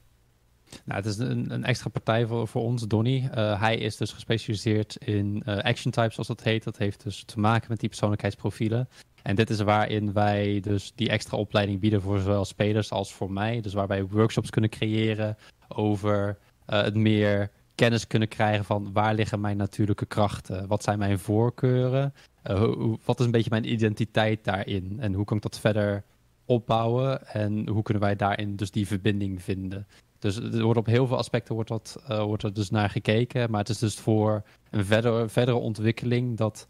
Nou, 0.86 1.02
het 1.02 1.06
is 1.06 1.18
een, 1.18 1.54
een 1.54 1.64
extra 1.64 1.90
partij 1.90 2.26
voor, 2.26 2.48
voor 2.48 2.62
ons, 2.62 2.88
Donny. 2.88 3.30
Uh, 3.36 3.60
hij 3.60 3.78
is 3.78 3.98
dus 3.98 4.12
gespecialiseerd 4.12 4.96
in 4.96 5.44
uh, 5.46 5.58
action 5.58 5.92
types, 5.92 6.14
zoals 6.14 6.28
dat 6.28 6.44
heet. 6.44 6.64
Dat 6.64 6.78
heeft 6.78 7.04
dus 7.04 7.24
te 7.24 7.40
maken 7.40 7.66
met 7.70 7.80
die 7.80 7.90
persoonlijkheidsprofielen. 7.90 8.90
En 9.22 9.36
dit 9.36 9.50
is 9.50 9.60
waarin 9.60 10.14
wij 10.14 10.60
dus 10.60 10.92
die 10.96 11.10
extra 11.10 11.38
opleiding 11.38 11.80
bieden 11.80 12.02
voor 12.02 12.20
zowel 12.20 12.46
spelers 12.46 12.92
als 12.92 13.14
voor 13.14 13.32
mij. 13.32 13.62
Dus 13.62 13.74
waar 13.74 13.88
wij 13.88 14.06
workshops 14.06 14.50
kunnen 14.50 14.70
creëren 14.70 15.38
over 15.76 16.38
uh, 16.70 16.82
het 16.82 16.96
meer 16.96 17.52
kennis 17.76 18.08
kunnen 18.08 18.28
krijgen 18.28 18.66
van 18.66 18.94
waar 18.94 19.14
liggen 19.14 19.42
mijn 19.42 19.58
natuurlijke 19.58 20.06
krachten, 20.06 20.68
wat 20.68 20.84
zijn 20.84 21.00
mijn 21.00 21.20
voorkeuren, 21.20 22.14
hoe, 22.44 23.00
wat 23.06 23.20
is 23.20 23.26
een 23.26 23.32
beetje 23.32 23.50
mijn 23.50 23.72
identiteit 23.72 24.44
daarin? 24.44 24.98
En 25.00 25.14
hoe 25.14 25.26
kan 25.26 25.38
ik 25.38 25.44
dat 25.44 25.60
verder 25.60 26.04
opbouwen? 26.46 27.28
En 27.28 27.68
hoe 27.68 27.84
kunnen 27.84 28.04
wij 28.04 28.16
daarin 28.16 28.56
dus 28.56 28.72
die 28.72 28.88
verbinding 28.88 29.44
vinden. 29.44 29.88
Dus 30.20 30.36
er 30.36 30.64
wordt 30.64 30.80
op 30.80 30.86
heel 30.86 31.08
veel 31.08 31.18
aspecten 31.18 31.56
wordt, 31.56 31.70
dat, 31.70 32.04
uh, 32.10 32.24
wordt 32.24 32.44
er 32.44 32.54
dus 32.54 32.70
naar 32.70 32.90
gekeken, 32.90 33.52
maar 33.52 33.60
het 33.60 33.70
is 33.70 33.78
dus 33.78 33.96
voor 33.96 34.44
een 34.70 34.86
verdere, 34.86 35.30
verdere 35.30 35.58
ontwikkeling 35.58 36.38
dat 36.38 36.68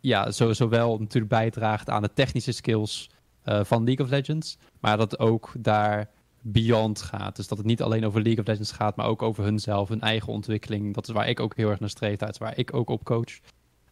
ja, 0.00 0.30
zo, 0.30 0.52
zowel 0.52 0.98
natuurlijk 0.98 1.32
bijdraagt 1.32 1.90
aan 1.90 2.02
de 2.02 2.12
technische 2.12 2.52
skills 2.52 3.10
van 3.44 3.84
League 3.84 4.04
of 4.04 4.10
Legends, 4.10 4.58
maar 4.80 4.96
dat 4.96 5.18
ook 5.18 5.52
daar 5.58 6.10
beyond 6.46 7.02
gaat. 7.02 7.36
Dus 7.36 7.48
dat 7.48 7.58
het 7.58 7.66
niet 7.66 7.82
alleen 7.82 8.06
over 8.06 8.22
League 8.22 8.40
of 8.40 8.46
Legends 8.46 8.72
gaat, 8.72 8.96
maar 8.96 9.06
ook 9.06 9.22
over 9.22 9.44
hunzelf, 9.44 9.88
hun 9.88 10.00
eigen 10.00 10.32
ontwikkeling. 10.32 10.94
Dat 10.94 11.08
is 11.08 11.14
waar 11.14 11.28
ik 11.28 11.40
ook 11.40 11.56
heel 11.56 11.70
erg 11.70 11.80
naar 11.80 11.88
streef, 11.88 12.16
dat 12.16 12.28
is 12.28 12.38
waar 12.38 12.58
ik 12.58 12.74
ook 12.74 12.88
op 12.88 13.04
coach. 13.04 13.38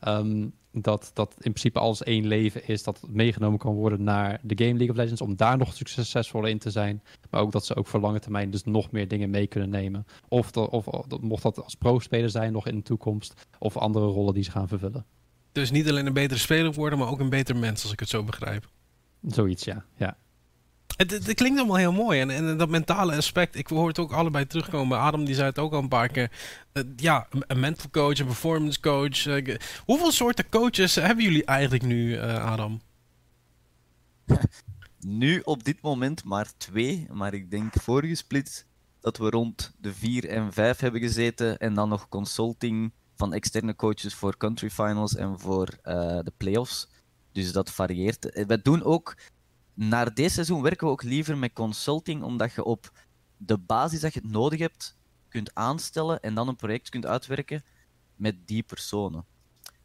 Um, 0.08 0.52
dat, 0.72 1.10
dat 1.14 1.34
in 1.34 1.52
principe 1.52 1.78
alles 1.78 2.02
één 2.02 2.26
leven 2.26 2.68
is, 2.68 2.82
dat 2.82 3.00
het 3.00 3.14
meegenomen 3.14 3.58
kan 3.58 3.74
worden 3.74 4.02
naar 4.02 4.40
de 4.42 4.64
game 4.64 4.76
League 4.76 4.90
of 4.90 4.96
Legends, 4.96 5.20
om 5.20 5.36
daar 5.36 5.58
nog 5.58 5.74
succesvol 5.74 6.44
in 6.44 6.58
te 6.58 6.70
zijn. 6.70 7.02
Maar 7.30 7.40
ook 7.40 7.52
dat 7.52 7.66
ze 7.66 7.76
ook 7.76 7.86
voor 7.86 8.00
lange 8.00 8.18
termijn 8.18 8.50
dus 8.50 8.64
nog 8.64 8.90
meer 8.90 9.08
dingen 9.08 9.30
mee 9.30 9.46
kunnen 9.46 9.70
nemen. 9.70 10.06
Of, 10.28 10.50
dat, 10.50 10.68
of, 10.68 10.86
of 10.86 11.20
mocht 11.20 11.42
dat 11.42 11.62
als 11.64 11.74
pro-speler 11.74 12.30
zijn 12.30 12.52
nog 12.52 12.66
in 12.66 12.76
de 12.76 12.82
toekomst, 12.82 13.46
of 13.58 13.76
andere 13.76 14.06
rollen 14.06 14.34
die 14.34 14.44
ze 14.44 14.50
gaan 14.50 14.68
vervullen. 14.68 15.04
Dus 15.52 15.70
niet 15.70 15.88
alleen 15.88 16.06
een 16.06 16.12
betere 16.12 16.40
speler 16.40 16.72
worden, 16.72 16.98
maar 16.98 17.08
ook 17.08 17.20
een 17.20 17.30
beter 17.30 17.56
mens, 17.56 17.82
als 17.82 17.92
ik 17.92 18.00
het 18.00 18.08
zo 18.08 18.24
begrijp. 18.24 18.68
Zoiets, 19.22 19.64
ja. 19.64 19.84
ja. 19.96 20.16
Het, 21.10 21.34
klinkt 21.34 21.58
allemaal 21.58 21.76
heel 21.76 21.92
mooi. 21.92 22.20
En, 22.20 22.30
en 22.30 22.58
dat 22.58 22.68
mentale 22.68 23.16
aspect, 23.16 23.56
ik 23.56 23.66
hoor 23.66 23.88
het 23.88 23.98
ook 23.98 24.12
allebei 24.12 24.46
terugkomen. 24.46 24.98
Adam 24.98 25.24
die 25.24 25.34
zei 25.34 25.48
het 25.48 25.58
ook 25.58 25.72
al 25.72 25.78
een 25.78 25.88
paar 25.88 26.08
keer. 26.08 26.30
Uh, 26.72 26.82
ja, 26.96 27.26
een 27.30 27.60
mental 27.60 27.90
coach, 27.90 28.18
een 28.18 28.26
performance 28.26 28.80
coach. 28.80 29.26
Uh, 29.26 29.56
hoeveel 29.84 30.12
soorten 30.12 30.48
coaches 30.48 30.94
hebben 30.94 31.24
jullie 31.24 31.44
eigenlijk 31.44 31.82
nu, 31.82 32.12
uh, 32.12 32.44
Adam? 32.44 32.80
nu 35.00 35.40
op 35.44 35.64
dit 35.64 35.80
moment 35.80 36.24
maar 36.24 36.52
twee. 36.56 37.06
Maar 37.12 37.34
ik 37.34 37.50
denk 37.50 37.72
vorige 37.80 38.14
split 38.14 38.66
dat 39.00 39.16
we 39.16 39.30
rond 39.30 39.74
de 39.78 39.94
vier 39.94 40.28
en 40.28 40.52
vijf 40.52 40.78
hebben 40.78 41.00
gezeten. 41.00 41.58
En 41.58 41.74
dan 41.74 41.88
nog 41.88 42.08
consulting 42.08 42.92
van 43.16 43.32
externe 43.32 43.76
coaches 43.76 44.14
voor 44.14 44.36
country 44.36 44.70
finals 44.70 45.16
en 45.16 45.38
voor 45.38 45.66
de 46.24 46.32
playoffs. 46.36 46.88
Dus 47.32 47.52
dat 47.52 47.70
varieert. 47.70 48.44
We 48.46 48.62
doen 48.62 48.82
ook 48.82 49.14
naar 49.74 50.14
dit 50.14 50.32
seizoen 50.32 50.62
werken 50.62 50.86
we 50.86 50.92
ook 50.92 51.02
liever 51.02 51.38
met 51.38 51.52
consulting, 51.52 52.22
omdat 52.22 52.54
je 52.54 52.64
op 52.64 52.92
de 53.36 53.58
basis 53.58 54.00
dat 54.00 54.14
je 54.14 54.20
het 54.20 54.30
nodig 54.30 54.58
hebt, 54.58 54.96
kunt 55.28 55.54
aanstellen 55.54 56.20
en 56.20 56.34
dan 56.34 56.48
een 56.48 56.56
project 56.56 56.88
kunt 56.88 57.06
uitwerken 57.06 57.64
met 58.16 58.36
die 58.46 58.62
personen. 58.62 59.24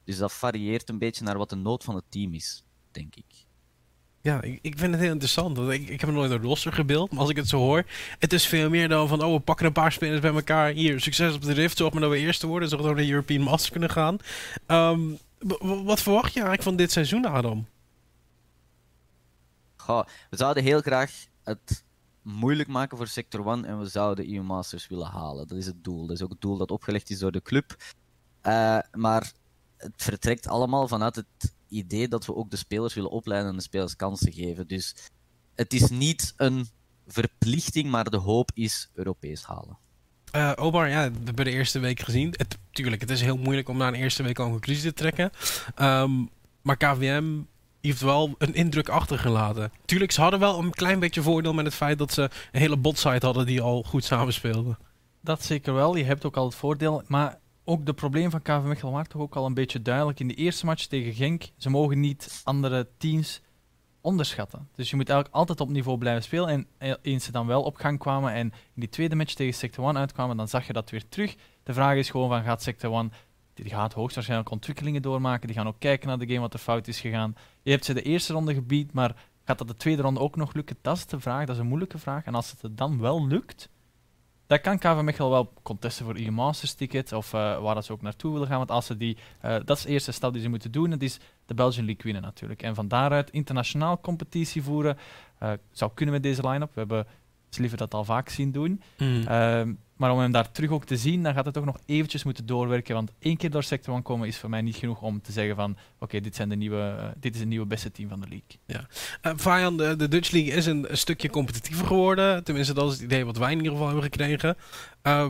Dus 0.03 0.17
dat 0.17 0.33
varieert 0.33 0.89
een 0.89 0.97
beetje 0.97 1.23
naar 1.23 1.37
wat 1.37 1.49
de 1.49 1.55
nood 1.55 1.83
van 1.83 1.95
het 1.95 2.03
team 2.09 2.33
is, 2.33 2.63
denk 2.91 3.15
ik. 3.15 3.45
Ja, 4.21 4.41
ik, 4.41 4.77
vind 4.77 4.91
het 4.91 5.01
heel 5.01 5.11
interessant. 5.11 5.57
Ik, 5.57 5.89
ik 5.89 6.01
heb 6.01 6.09
nooit 6.09 6.31
een 6.31 6.41
roster 6.41 6.73
gebeeld, 6.73 7.11
maar 7.11 7.19
als 7.19 7.29
ik 7.29 7.35
het 7.35 7.47
zo 7.47 7.57
hoor, 7.57 7.83
het 8.19 8.33
is 8.33 8.47
veel 8.47 8.69
meer 8.69 8.87
dan 8.87 9.07
van, 9.07 9.23
oh, 9.23 9.33
we 9.33 9.39
pakken 9.39 9.65
een 9.65 9.71
paar 9.71 9.91
spelers 9.91 10.21
bij 10.21 10.33
elkaar. 10.33 10.71
Hier, 10.71 11.01
succes 11.01 11.33
op 11.33 11.41
de 11.41 11.53
Rift, 11.53 11.77
zorg 11.77 11.93
maar 11.93 12.01
dat 12.01 12.11
we 12.11 12.17
eerste 12.17 12.47
worden, 12.47 12.69
zodat 12.69 12.85
we 12.85 12.91
naar 12.91 13.01
de 13.03 13.09
European 13.09 13.41
Masters 13.41 13.71
kunnen 13.71 13.89
gaan. 13.89 14.17
Um, 14.67 15.17
wat 15.85 16.01
verwacht 16.01 16.33
je 16.33 16.39
eigenlijk 16.39 16.63
van 16.63 16.75
dit 16.75 16.91
seizoen, 16.91 17.25
Adam? 17.25 17.67
We 20.29 20.37
zouden 20.37 20.63
heel 20.63 20.81
graag 20.81 21.25
het 21.43 21.83
moeilijk 22.21 22.69
maken 22.69 22.97
voor 22.97 23.07
Sector 23.07 23.47
1 23.47 23.65
en 23.65 23.79
we 23.79 23.85
zouden 23.85 24.33
EU 24.33 24.41
Masters 24.41 24.87
willen 24.87 25.07
halen. 25.07 25.47
Dat 25.47 25.57
is 25.57 25.65
het 25.65 25.83
doel. 25.83 26.07
Dat 26.07 26.15
is 26.15 26.23
ook 26.23 26.29
het 26.29 26.41
doel 26.41 26.57
dat 26.57 26.71
opgelegd 26.71 27.09
is 27.09 27.19
door 27.19 27.31
de 27.31 27.41
club. 27.41 27.75
Uh, 28.43 28.79
maar 28.91 29.31
het 29.77 29.93
vertrekt 29.95 30.47
allemaal 30.47 30.87
vanuit 30.87 31.15
het 31.15 31.53
idee 31.67 32.07
dat 32.07 32.25
we 32.25 32.35
ook 32.35 32.51
de 32.51 32.57
spelers 32.57 32.93
willen 32.93 33.11
opleiden 33.11 33.49
en 33.49 33.57
de 33.57 33.63
spelers 33.63 33.95
kansen 33.95 34.33
geven. 34.33 34.67
Dus 34.67 34.95
het 35.55 35.73
is 35.73 35.89
niet 35.89 36.33
een 36.37 36.67
verplichting, 37.07 37.89
maar 37.89 38.09
de 38.09 38.17
hoop 38.17 38.51
is 38.53 38.89
Europees 38.93 39.43
halen. 39.43 39.77
Uh, 40.35 40.51
Omar, 40.55 40.89
ja, 40.89 41.11
we 41.11 41.19
hebben 41.23 41.45
de 41.45 41.51
eerste 41.51 41.79
week 41.79 41.99
gezien. 41.99 42.33
Het, 42.37 42.57
tuurlijk, 42.71 43.01
het 43.01 43.09
is 43.09 43.21
heel 43.21 43.37
moeilijk 43.37 43.69
om 43.69 43.77
na 43.77 43.87
een 43.87 43.93
eerste 43.93 44.23
week 44.23 44.39
al 44.39 44.45
een 44.45 44.51
conclusie 44.51 44.83
te 44.83 44.93
trekken. 44.93 45.31
Um, 45.81 46.29
maar 46.61 46.77
KVM 46.77 47.41
heeft 47.81 48.01
wel 48.01 48.35
een 48.37 48.53
indruk 48.53 48.89
achtergelaten. 48.89 49.71
Tuurlijk, 49.85 50.11
ze 50.11 50.21
hadden 50.21 50.39
wel 50.39 50.59
een 50.59 50.71
klein 50.71 50.99
beetje 50.99 51.21
voordeel 51.21 51.53
met 51.53 51.65
het 51.65 51.73
feit 51.73 51.97
dat 51.97 52.13
ze 52.13 52.21
een 52.21 52.59
hele 52.59 52.77
botsite 52.77 53.25
hadden 53.25 53.45
die 53.45 53.61
al 53.61 53.83
goed 53.83 54.03
samenspeelden. 54.03 54.77
Dat 55.21 55.43
zeker 55.43 55.73
wel, 55.73 55.95
je 55.95 56.03
hebt 56.03 56.25
ook 56.25 56.37
al 56.37 56.45
het 56.45 56.55
voordeel. 56.55 57.03
Maar 57.07 57.39
ook 57.63 57.85
de 57.85 57.93
probleem 57.93 58.29
van 58.29 58.41
KV 58.41 58.61
Mechelen 58.63 58.93
maakt 58.93 59.09
toch 59.09 59.21
ook 59.21 59.35
al 59.35 59.45
een 59.45 59.53
beetje 59.53 59.81
duidelijk. 59.81 60.19
In 60.19 60.27
de 60.27 60.33
eerste 60.33 60.65
match 60.65 60.85
tegen 60.85 61.13
Genk, 61.13 61.49
ze 61.57 61.69
mogen 61.69 61.99
niet 61.99 62.41
andere 62.43 62.87
teams 62.97 63.41
onderschatten. 64.01 64.69
Dus 64.75 64.89
je 64.89 64.95
moet 64.95 65.09
eigenlijk 65.09 65.39
altijd 65.39 65.61
op 65.61 65.69
niveau 65.69 65.97
blijven 65.97 66.23
spelen. 66.23 66.49
En 66.49 66.67
eh, 66.77 66.93
eens 67.01 67.25
ze 67.25 67.31
dan 67.31 67.47
wel 67.47 67.63
op 67.63 67.75
gang 67.75 67.99
kwamen 67.99 68.33
en 68.33 68.45
in 68.45 68.53
die 68.73 68.89
tweede 68.89 69.15
match 69.15 69.33
tegen 69.33 69.53
Sector 69.53 69.85
1 69.85 69.97
uitkwamen, 69.97 70.37
dan 70.37 70.47
zag 70.47 70.67
je 70.67 70.73
dat 70.73 70.89
weer 70.89 71.09
terug. 71.09 71.35
De 71.63 71.73
vraag 71.73 71.95
is 71.95 72.09
gewoon 72.09 72.29
van, 72.29 72.43
gaat 72.43 72.61
Sector 72.61 72.93
1 72.93 73.11
die 73.63 73.71
gaat 73.71 73.93
hoogstwaarschijnlijk 73.93 74.51
ontwikkelingen 74.51 75.01
doormaken. 75.01 75.47
Die 75.47 75.55
gaan 75.55 75.67
ook 75.67 75.79
kijken 75.79 76.07
naar 76.07 76.19
de 76.19 76.27
game 76.27 76.39
wat 76.39 76.53
er 76.53 76.59
fout 76.59 76.87
is 76.87 76.99
gegaan. 76.99 77.35
Je 77.61 77.71
hebt 77.71 77.85
ze 77.85 77.93
de 77.93 78.01
eerste 78.01 78.33
ronde 78.33 78.53
gebied, 78.53 78.93
maar 78.93 79.15
gaat 79.45 79.57
dat 79.57 79.67
de 79.67 79.75
tweede 79.75 80.01
ronde 80.01 80.19
ook 80.19 80.35
nog 80.35 80.53
lukken? 80.53 80.77
Dat 80.81 80.97
is 80.97 81.05
de 81.05 81.19
vraag, 81.19 81.45
dat 81.45 81.55
is 81.55 81.61
een 81.61 81.67
moeilijke 81.67 81.97
vraag. 81.97 82.23
En 82.23 82.35
als 82.35 82.53
het 82.59 82.77
dan 82.77 82.99
wel 82.99 83.27
lukt, 83.27 83.69
dan 84.47 84.61
kan 84.61 84.77
KV 84.77 85.17
wel 85.17 85.53
contesten 85.63 86.05
voor 86.05 86.15
e 86.15 86.29
Masters 86.29 86.73
ticket 86.73 87.11
of 87.13 87.33
uh, 87.33 87.61
waar 87.61 87.75
dat 87.75 87.85
ze 87.85 87.91
ook 87.91 88.01
naartoe 88.01 88.33
willen 88.33 88.47
gaan. 88.47 88.57
Want 88.57 88.71
als 88.71 88.85
ze 88.85 88.97
die, 88.97 89.17
uh, 89.45 89.55
dat 89.65 89.77
is 89.77 89.83
de 89.83 89.89
eerste 89.89 90.11
stap 90.11 90.33
die 90.33 90.41
ze 90.41 90.49
moeten 90.49 90.71
doen. 90.71 90.89
Dat 90.89 91.01
is 91.01 91.19
de 91.45 91.53
Belgian 91.53 91.85
League 91.85 92.03
winnen 92.03 92.21
natuurlijk. 92.21 92.61
En 92.61 92.75
van 92.75 92.87
daaruit 92.87 93.29
internationaal 93.29 93.99
competitie 93.99 94.63
voeren 94.63 94.97
uh, 95.43 95.51
zou 95.71 95.91
kunnen 95.93 96.13
met 96.13 96.23
deze 96.23 96.47
line-up. 96.47 96.73
We 96.73 96.79
hebben 96.79 97.07
liever 97.49 97.77
dat 97.77 97.93
al 97.93 98.03
vaak 98.03 98.29
zien 98.29 98.51
doen. 98.51 98.81
Mm. 98.97 99.23
Maar 99.97 100.11
om 100.11 100.19
hem 100.19 100.31
daar 100.31 100.51
terug 100.51 100.69
ook 100.69 100.85
te 100.85 100.97
zien, 100.97 101.23
dan 101.23 101.33
gaat 101.33 101.45
het 101.45 101.53
toch 101.53 101.65
nog 101.65 101.77
eventjes 101.85 102.23
moeten 102.23 102.45
doorwerken. 102.45 102.95
Want 102.95 103.11
één 103.19 103.37
keer 103.37 103.49
door 103.49 103.63
sector 103.63 103.93
1 103.93 104.03
komen 104.03 104.27
is 104.27 104.37
voor 104.37 104.49
mij 104.49 104.61
niet 104.61 104.75
genoeg 104.75 105.01
om 105.01 105.21
te 105.21 105.31
zeggen 105.31 105.55
van... 105.55 105.77
Oké, 105.99 106.19
dit 106.19 106.37
dit, 106.37 106.61
uh, 106.61 107.03
dit 107.19 107.35
is 107.35 107.41
een 107.41 107.47
nieuwe 107.47 107.65
beste 107.65 107.91
team 107.91 108.09
van 108.09 108.19
de 108.19 108.27
league. 108.27 108.59
Ja. 108.65 108.87
Uh, 109.31 109.37
Fajan, 109.37 109.77
de, 109.77 109.95
de, 109.95 110.07
Dutch 110.07 110.31
League 110.31 110.53
is 110.53 110.65
een, 110.65 110.87
stukje 110.91 111.29
competitiever 111.29 111.85
geworden. 111.85 112.43
Tenminste, 112.43 112.73
dat 112.73 112.87
is 112.87 112.93
het 112.93 113.03
idee 113.03 113.25
wat 113.25 113.37
wij 113.37 113.51
in 113.51 113.57
ieder 113.57 113.71
geval 113.71 113.87
hebben 113.87 114.03
gekregen. 114.03 114.57
Uh, 115.03 115.27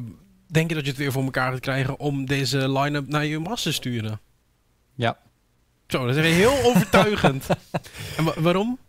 denk 0.47 0.70
je 0.70 0.76
dat 0.76 0.84
je 0.84 0.89
het 0.89 0.99
weer 0.99 1.11
voor 1.11 1.24
elkaar 1.24 1.51
gaat 1.51 1.59
krijgen 1.59 1.99
om 1.99 2.26
deze 2.26 2.72
line-up 2.72 3.07
naar 3.07 3.26
je 3.26 3.39
massa 3.39 3.70
te 3.70 3.76
sturen? 3.76 4.20
Ja. 4.95 5.18
Zo, 5.88 6.05
dat 6.05 6.15
is 6.15 6.36
heel 6.36 6.63
overtuigend. 6.70 7.47
en 8.18 8.41
waarom? 8.41 8.80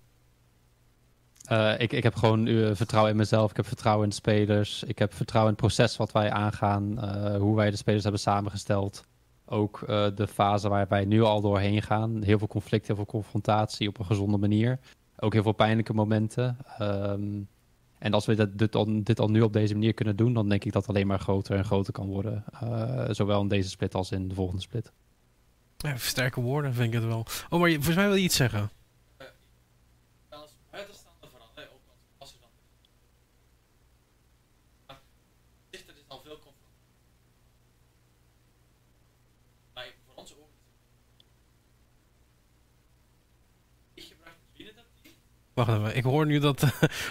Uh, 1.52 1.80
ik, 1.80 1.92
ik 1.92 2.02
heb 2.02 2.14
gewoon 2.14 2.46
uh, 2.46 2.70
vertrouwen 2.74 3.12
in 3.12 3.18
mezelf. 3.18 3.50
Ik 3.50 3.56
heb 3.56 3.66
vertrouwen 3.66 4.04
in 4.04 4.08
de 4.08 4.14
spelers. 4.14 4.82
Ik 4.82 4.98
heb 4.98 5.14
vertrouwen 5.14 5.54
in 5.54 5.58
het 5.58 5.74
proces 5.74 5.96
wat 5.96 6.12
wij 6.12 6.30
aangaan. 6.30 6.92
Uh, 7.04 7.36
hoe 7.36 7.56
wij 7.56 7.70
de 7.70 7.76
spelers 7.76 8.02
hebben 8.02 8.20
samengesteld. 8.20 9.04
Ook 9.44 9.84
de 10.14 10.26
fase 10.26 10.68
waar 10.68 10.86
wij 10.88 11.04
nu 11.04 11.22
al 11.22 11.40
doorheen 11.40 11.82
gaan. 11.82 12.22
Heel 12.22 12.38
veel 12.38 12.46
conflict, 12.46 12.86
heel 12.86 12.96
veel 12.96 13.06
confrontatie 13.06 13.88
op 13.88 13.98
een 13.98 14.04
gezonde 14.04 14.36
manier. 14.36 14.78
Ook 15.18 15.32
heel 15.32 15.42
veel 15.42 15.52
pijnlijke 15.52 15.94
momenten. 15.94 16.56
Um, 16.80 17.48
en 17.98 18.12
als 18.12 18.26
we 18.26 18.34
dit, 18.34 18.58
dit, 18.58 18.74
al, 18.74 19.02
dit, 19.02 19.20
al, 19.20 19.28
nu 19.28 19.40
op 19.40 19.52
deze 19.52 19.74
manier 19.74 19.94
kunnen 19.94 20.16
doen, 20.16 20.32
dan 20.32 20.48
denk 20.48 20.64
ik 20.64 20.72
dat 20.72 20.86
het 20.86 20.96
alleen 20.96 21.06
maar 21.06 21.18
groter 21.18 21.56
en 21.56 21.64
groter 21.64 21.92
kan 21.92 22.06
worden. 22.06 22.44
zowel 23.10 23.40
in 23.40 23.48
deze 23.48 23.68
split 23.68 23.94
als 23.94 24.10
in 24.10 24.28
de 24.28 24.34
volgende 24.34 24.62
split. 24.62 24.92
Ja, 25.76 25.96
sterke 25.96 26.40
woorden 26.40 26.74
vind 26.74 26.94
ik 26.94 27.00
het 27.00 27.08
wel. 27.08 27.26
Oh, 27.48 27.60
maar 27.60 27.70
volgens 27.70 27.96
mij 27.96 28.06
wil 28.06 28.16
je 28.16 28.22
iets 28.22 28.36
zeggen. 28.36 28.70
Wacht 45.58 45.70
even, 45.70 45.96
ik 45.96 46.04
hoor 46.04 46.26
nu 46.26 46.38
dat 46.38 46.64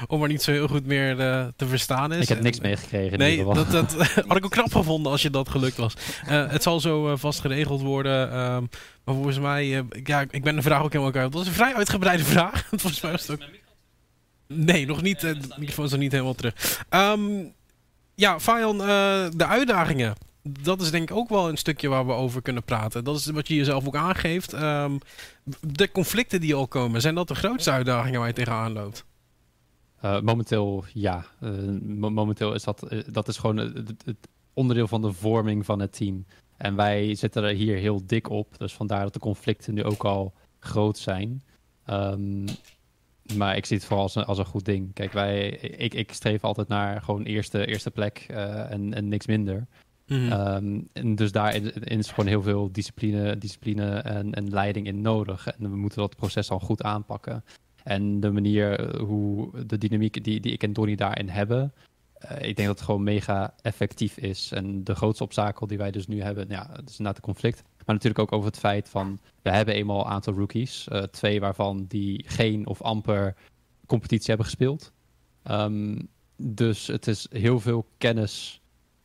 Omar 0.08 0.28
niet 0.28 0.42
zo 0.42 0.52
heel 0.52 0.68
goed 0.68 0.86
meer 0.86 1.20
uh, 1.20 1.46
te 1.56 1.68
verstaan 1.68 2.14
is. 2.14 2.22
Ik 2.22 2.28
heb 2.28 2.42
niks 2.42 2.60
meegekregen. 2.60 3.18
Nee, 3.18 3.46
dat, 3.46 3.72
dat 3.72 3.94
had 4.28 4.38
ik 4.38 4.46
ook 4.46 4.52
knap 4.52 4.72
gevonden 4.72 5.12
als 5.12 5.22
je 5.22 5.30
dat 5.30 5.50
gelukt 5.50 5.78
was. 5.78 5.94
Uh, 6.30 6.52
het 6.52 6.64
zal 6.64 6.80
zo 6.80 7.12
uh, 7.12 7.18
vast 7.18 7.40
geregeld 7.40 7.82
worden. 7.82 8.40
Um, 8.40 8.70
maar 9.04 9.16
volgens 9.16 9.40
mij, 9.40 9.86
ja, 10.04 10.26
ik 10.30 10.44
ben 10.44 10.56
de 10.56 10.62
vraag 10.62 10.82
ook 10.82 10.92
helemaal 10.92 11.12
kwijt. 11.12 11.32
Dat 11.32 11.42
is 11.42 11.48
een 11.48 11.54
vrij 11.54 11.76
uitgebreide 11.76 12.24
vraag. 12.24 12.66
volgens 12.82 13.02
mij 13.02 13.12
was 13.12 13.28
het 13.28 13.42
ook... 13.42 13.48
Nee, 14.48 14.86
nog 14.86 15.02
niet. 15.02 15.20
de 15.20 15.38
microfoon 15.58 15.86
is 15.86 15.92
nog 15.92 16.00
niet 16.00 16.12
helemaal 16.12 16.36
terug. 16.36 16.86
Um, 16.90 17.54
ja, 18.16 18.40
Fajan, 18.40 18.78
de 18.78 19.46
uitdagingen 19.48 20.16
dat 20.62 20.82
is 20.82 20.92
denk 20.92 21.10
ik 21.10 21.16
ook 21.16 21.30
wel 21.30 21.50
een 21.50 21.58
stukje 21.58 21.88
waar 21.88 22.06
we 22.06 22.12
over 22.12 22.42
kunnen 22.42 22.64
praten. 22.64 23.04
Dat 23.04 23.16
is 23.16 23.26
wat 23.26 23.48
je 23.48 23.56
jezelf 23.56 23.88
ook 23.88 23.96
aangeeft. 23.96 24.54
Um, 24.54 25.00
de 25.62 25.92
conflicten 25.92 26.42
die 26.42 26.56
al 26.56 26.68
komen, 26.68 27.02
zijn 27.02 27.16
dat 27.16 27.28
de 27.28 27.36
grootste 27.36 27.72
uitdagingen 27.72 28.20
waar 28.20 28.28
je 28.28 28.34
tegenaan 28.34 28.74
loopt? 28.74 29.06
Uh, 30.06 30.20
momenteel 30.22 30.84
ja. 30.94 31.26
Uh, 31.42 32.10
momenteel 32.10 32.54
is 32.54 32.64
dat, 32.64 32.92
uh, 32.92 33.04
dat 33.12 33.28
is 33.28 33.38
gewoon 33.38 33.58
het, 33.58 33.94
onderdeel 34.54 34.88
van 34.88 35.02
de 35.02 35.14
vorming 35.14 35.66
van 35.66 35.80
het 35.80 35.94
team. 35.94 36.26
En 36.58 36.76
wij 36.76 37.16
zitten 37.16 37.44
er 37.44 37.56
hier 37.56 37.78
heel 37.78 38.06
dik 38.06 38.30
op. 38.30 38.58
Dus 38.58 38.74
vandaar 38.74 39.04
dat 39.04 39.14
de 39.14 39.20
conflicten 39.20 39.74
nu 39.74 39.84
ook 39.84 40.06
al 40.06 40.34
groot 40.60 40.98
zijn. 40.98 41.44
Ehm, 41.86 42.48
maar 43.36 43.56
ik 43.56 43.66
zie 43.66 43.78
het 43.78 43.86
vooral 43.86 44.10
als 44.26 44.38
een, 44.38 44.46
goed 44.46 44.66
ding. 44.66 44.94
Kijk, 44.94 45.12
wij, 45.12 45.50
ik, 45.50 45.94
ik 45.94 46.14
streef 46.14 46.44
altijd 46.44 46.68
naar 46.68 47.02
gewoon 47.02 47.24
eerste, 47.24 47.66
eerste 47.66 47.92
plek 47.92 48.26
eh, 48.28 48.72
en, 48.72 48.94
en 48.94 49.08
niks 49.08 49.28
minder. 49.28 49.68
Mhm. 50.08 50.32
Ehm, 50.32 50.82
en 50.94 51.16
dus 51.16 51.32
daarin 51.32 51.74
is 51.84 52.10
gewoon 52.10 52.30
heel 52.30 52.42
veel 52.42 52.72
discipline, 52.72 53.38
discipline 53.38 53.96
en, 53.96 54.34
en 54.34 54.50
leiding 54.50 54.88
in 54.88 55.02
nodig. 55.02 55.48
En 55.48 55.70
we 55.70 55.78
moeten 55.78 56.00
dat 56.00 56.16
proces 56.16 56.50
al 56.50 56.60
goed 56.60 56.84
aanpakken. 56.84 57.44
En 57.84 58.20
de 58.20 58.32
manier 58.32 58.80
eh, 58.80 59.00
hoe 59.00 59.66
de 59.66 59.78
dynamiek 59.78 60.24
die, 60.24 60.40
die 60.40 60.52
ik 60.52 60.64
en 60.64 60.74
Donnie 60.74 60.96
daarin 60.96 61.30
hebben, 61.30 61.74
eh, 62.14 62.50
ik 62.50 62.56
denk 62.56 62.68
dat 62.68 62.78
het 62.78 62.82
gewoon 62.82 63.04
mega 63.04 63.54
effectief 63.62 64.18
is. 64.18 64.52
En 64.52 64.84
de 64.84 64.96
grootste 64.96 65.24
obstakel 65.24 65.68
die 65.68 65.78
wij 65.78 65.92
dus 65.92 66.08
nu 66.08 66.22
hebben, 66.22 66.46
ja, 66.50 66.70
is 66.70 66.92
inderdaad 66.92 67.16
de 67.16 67.22
conflict. 67.22 67.64
Maar 67.86 67.96
natuurlijk 67.96 68.20
ook 68.20 68.32
over 68.32 68.48
het 68.48 68.60
feit 68.60 68.90
van, 68.90 69.20
we 69.42 69.50
hebben 69.50 69.76
eenmaal 69.76 70.00
een 70.00 70.12
aantal 70.12 70.34
rookies. 70.34 70.88
eh, 70.88 71.04
twee 71.04 71.40
waarvan 71.40 71.86
die 71.88 72.24
geen 72.28 72.68
of 72.68 72.82
amper 72.82 73.36
competitie 73.86 74.28
hebben 74.28 74.46
gespeeld. 74.46 74.92
Ehm, 75.44 76.00
dus 76.38 76.88
het 76.88 77.08
is 77.08 77.28
heel 77.30 77.60
veel 77.60 77.88
kennis 77.98 78.62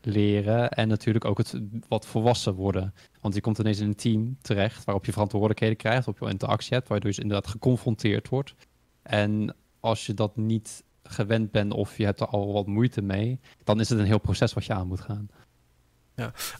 leren 0.06 0.70
en 0.70 0.88
natuurlijk 0.88 1.24
ook 1.24 1.38
het 1.38 1.60
wat 1.88 2.06
volwassen 2.06 2.54
worden. 2.54 2.94
Want 3.20 3.34
je 3.34 3.40
komt 3.40 3.58
ineens 3.58 3.80
in 3.80 3.86
een 3.86 3.94
team 3.94 4.36
terecht 4.40 4.84
waarop 4.84 5.04
je 5.04 5.12
verantwoordelijkheden 5.12 5.76
krijgt, 5.76 6.08
op 6.08 6.18
je 6.18 6.28
interactie 6.28 6.74
hebt, 6.74 6.88
waardoor 6.88 7.10
je 7.10 7.14
dus 7.16 7.24
inderdaad 7.24 7.50
geconfronteerd 7.50 8.28
wordt. 8.28 8.54
En 9.02 9.54
als 9.80 10.06
je 10.06 10.14
dat 10.14 10.36
niet 10.36 10.82
gewend 11.02 11.50
bent 11.50 11.72
of 11.72 11.96
je 11.96 12.04
hebt 12.04 12.20
er 12.20 12.26
al 12.26 12.52
wat 12.52 12.66
moeite 12.66 13.02
mee, 13.02 13.40
dan 13.64 13.80
is 13.80 13.88
het 13.88 13.98
een 13.98 14.04
heel 14.06 14.18
proces 14.20 14.52
wat 14.52 14.64
je 14.64 14.72
aan 14.72 14.86
moet 14.86 15.00
gaan. 15.00 15.28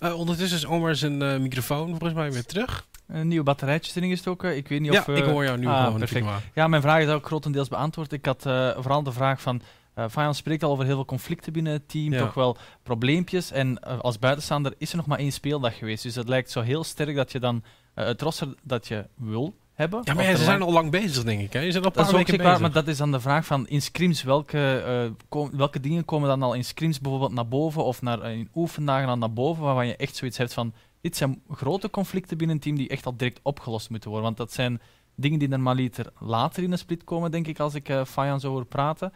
Eh, 0.01 0.18
ondertussen 0.18 0.59
is 0.59 0.66
Omar 0.66 0.95
zijn 0.95 1.22
eh, 1.22 1.38
microfoon 1.38 1.88
volgens 1.88 2.12
mij 2.14 2.32
weer 2.32 2.45
terug. 2.45 2.88
Een 3.07 3.28
nieuwe 3.28 3.45
batterijtjes 3.45 3.95
erin 3.95 4.11
gestoken. 4.11 4.57
Ik 4.57 4.68
weet 4.68 4.80
niet 4.80 4.93
Ja, 4.93 5.01
of... 5.01 5.09
eh, 5.09 5.16
ik 5.16 5.24
hoor 5.24 5.45
jou 5.45 5.59
nu 5.59 5.66
ah, 5.66 5.84
gewoon. 5.84 5.99
perfect. 5.99 6.26
Ja, 6.55 6.68
mijn 6.68 6.82
vraag 6.82 7.03
is 7.03 7.09
ook 7.09 7.26
grotendeels 7.26 7.68
beantwoord. 7.68 8.12
Ik 8.12 8.24
had 8.24 8.47
eh, 8.47 8.70
vooral 8.78 9.03
de 9.03 9.12
vraag 9.12 9.40
van... 9.40 9.62
Fajan 10.11 10.34
spreekt 10.34 10.62
al 10.62 10.70
over 10.70 10.84
heel 10.84 10.95
veel 10.95 11.05
conflicten 11.05 11.53
binnen 11.53 11.72
het 11.72 11.88
team, 11.88 12.12
Ja. 12.12 12.18
toch 12.18 12.34
wel 12.34 12.57
probleempjes. 12.82 13.51
En 13.51 13.78
eh, 13.78 13.99
als 13.99 14.18
buitenstaander 14.18 14.74
is 14.78 14.90
er 14.90 14.97
nog 14.97 15.07
maar 15.07 15.18
één 15.18 15.32
speeldag 15.32 15.78
geweest. 15.78 16.03
Dus 16.03 16.14
het 16.14 16.28
lijkt 16.28 16.51
zo 16.51 16.61
heel 16.61 16.84
sterk 16.84 17.16
dat 17.16 17.32
je 17.32 17.40
dan 17.40 17.62
eh, 17.95 18.07
het 18.07 18.22
roster 18.22 18.55
dat 18.62 18.88
je 18.88 19.07
wil 19.16 19.55
hebben... 19.72 20.01
Ja, 20.05 20.14
maar 20.14 20.24
ja, 20.24 20.36
ze 20.36 20.45
zijn 20.45 20.62
al 20.62 20.72
lang 20.72 20.90
bezig, 20.90 21.24
denk 21.24 21.40
ik. 21.40 21.53
Hè? 21.53 21.61
Je 21.61 21.70
zijn 21.70 21.84
al 21.84 21.90
Dat 21.90 21.93
paar 21.93 22.05
is 22.05 22.11
ook 22.11 22.16
weken 22.26 22.45
bezig. 22.45 22.61
maar 22.61 22.72
dat 22.72 22.88
is 22.88 22.97
dan 22.97 23.12
de 23.12 23.20
vraag 23.20 23.47
van 23.47 23.68
in 23.68 23.82
scrims, 23.82 24.22
welke, 24.22 25.12
welke 25.53 25.80
dingen 25.80 26.05
komen 26.05 26.28
dan 26.28 26.43
al 26.43 26.55
in 26.55 26.64
scrims 26.64 27.01
bijvoorbeeld 27.01 27.32
naar 27.32 27.49
boven 27.49 27.84
of 27.84 28.03
naar, 28.03 28.32
in 28.32 28.49
oefendagen 28.55 29.07
dan 29.07 29.18
naar 29.18 29.32
boven, 29.32 29.62
waarvan 29.62 29.86
je 29.86 29.97
echt 29.97 30.16
zoiets 30.16 30.38
hebt 30.38 30.53
van, 30.55 30.72
dit 31.01 31.16
zijn 31.16 31.43
grote 31.51 31.90
conflicten 31.90 32.36
binnen 32.38 32.57
een 32.57 32.62
team 32.62 32.76
die 32.76 32.88
echt 32.88 33.07
al 33.07 33.16
direct 33.16 33.40
opgelost 33.43 33.90
moeten 33.90 34.09
worden. 34.11 34.26
Want 34.26 34.38
dat 34.38 34.53
zijn 34.53 34.80
dingen 35.16 35.38
die 35.38 35.49
normaliter 35.49 36.07
later 36.18 36.62
in 36.62 36.72
een 36.72 36.78
split 36.78 37.05
komen, 37.05 37.30
denk 37.30 37.47
ik, 37.47 37.59
als 37.59 37.74
ik 37.74 37.88
eh 37.88 38.05
Fajan 38.05 38.40
zo 38.40 38.51
hoor 38.51 38.64
praten. 38.64 39.12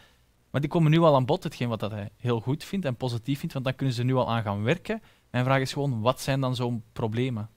Maar 0.57 0.65
die 0.65 0.75
komen 0.75 0.91
nu 0.91 0.99
al 1.01 1.15
aan 1.15 1.25
bod, 1.25 1.43
hetgeen 1.43 1.69
wat 1.69 1.81
dat 1.81 1.91
hij 1.91 2.11
heel 2.17 2.41
goed 2.41 2.65
vindt 2.65 2.87
en 2.87 2.97
positief 2.97 3.39
vindt, 3.39 3.55
want 3.55 3.65
dan 3.65 3.75
kunnen 3.75 3.95
ze 3.95 4.03
nu 4.03 4.15
al 4.15 4.31
aan 4.31 4.43
gaan 4.43 4.63
werken. 4.63 5.03
Mijn 5.31 5.45
vraag 5.45 5.61
is 5.61 5.73
gewoon, 5.73 6.01
wat 6.01 6.21
zijn 6.21 6.41
dan 6.41 6.55
zo'n 6.55 6.83
problemen? 6.93 7.49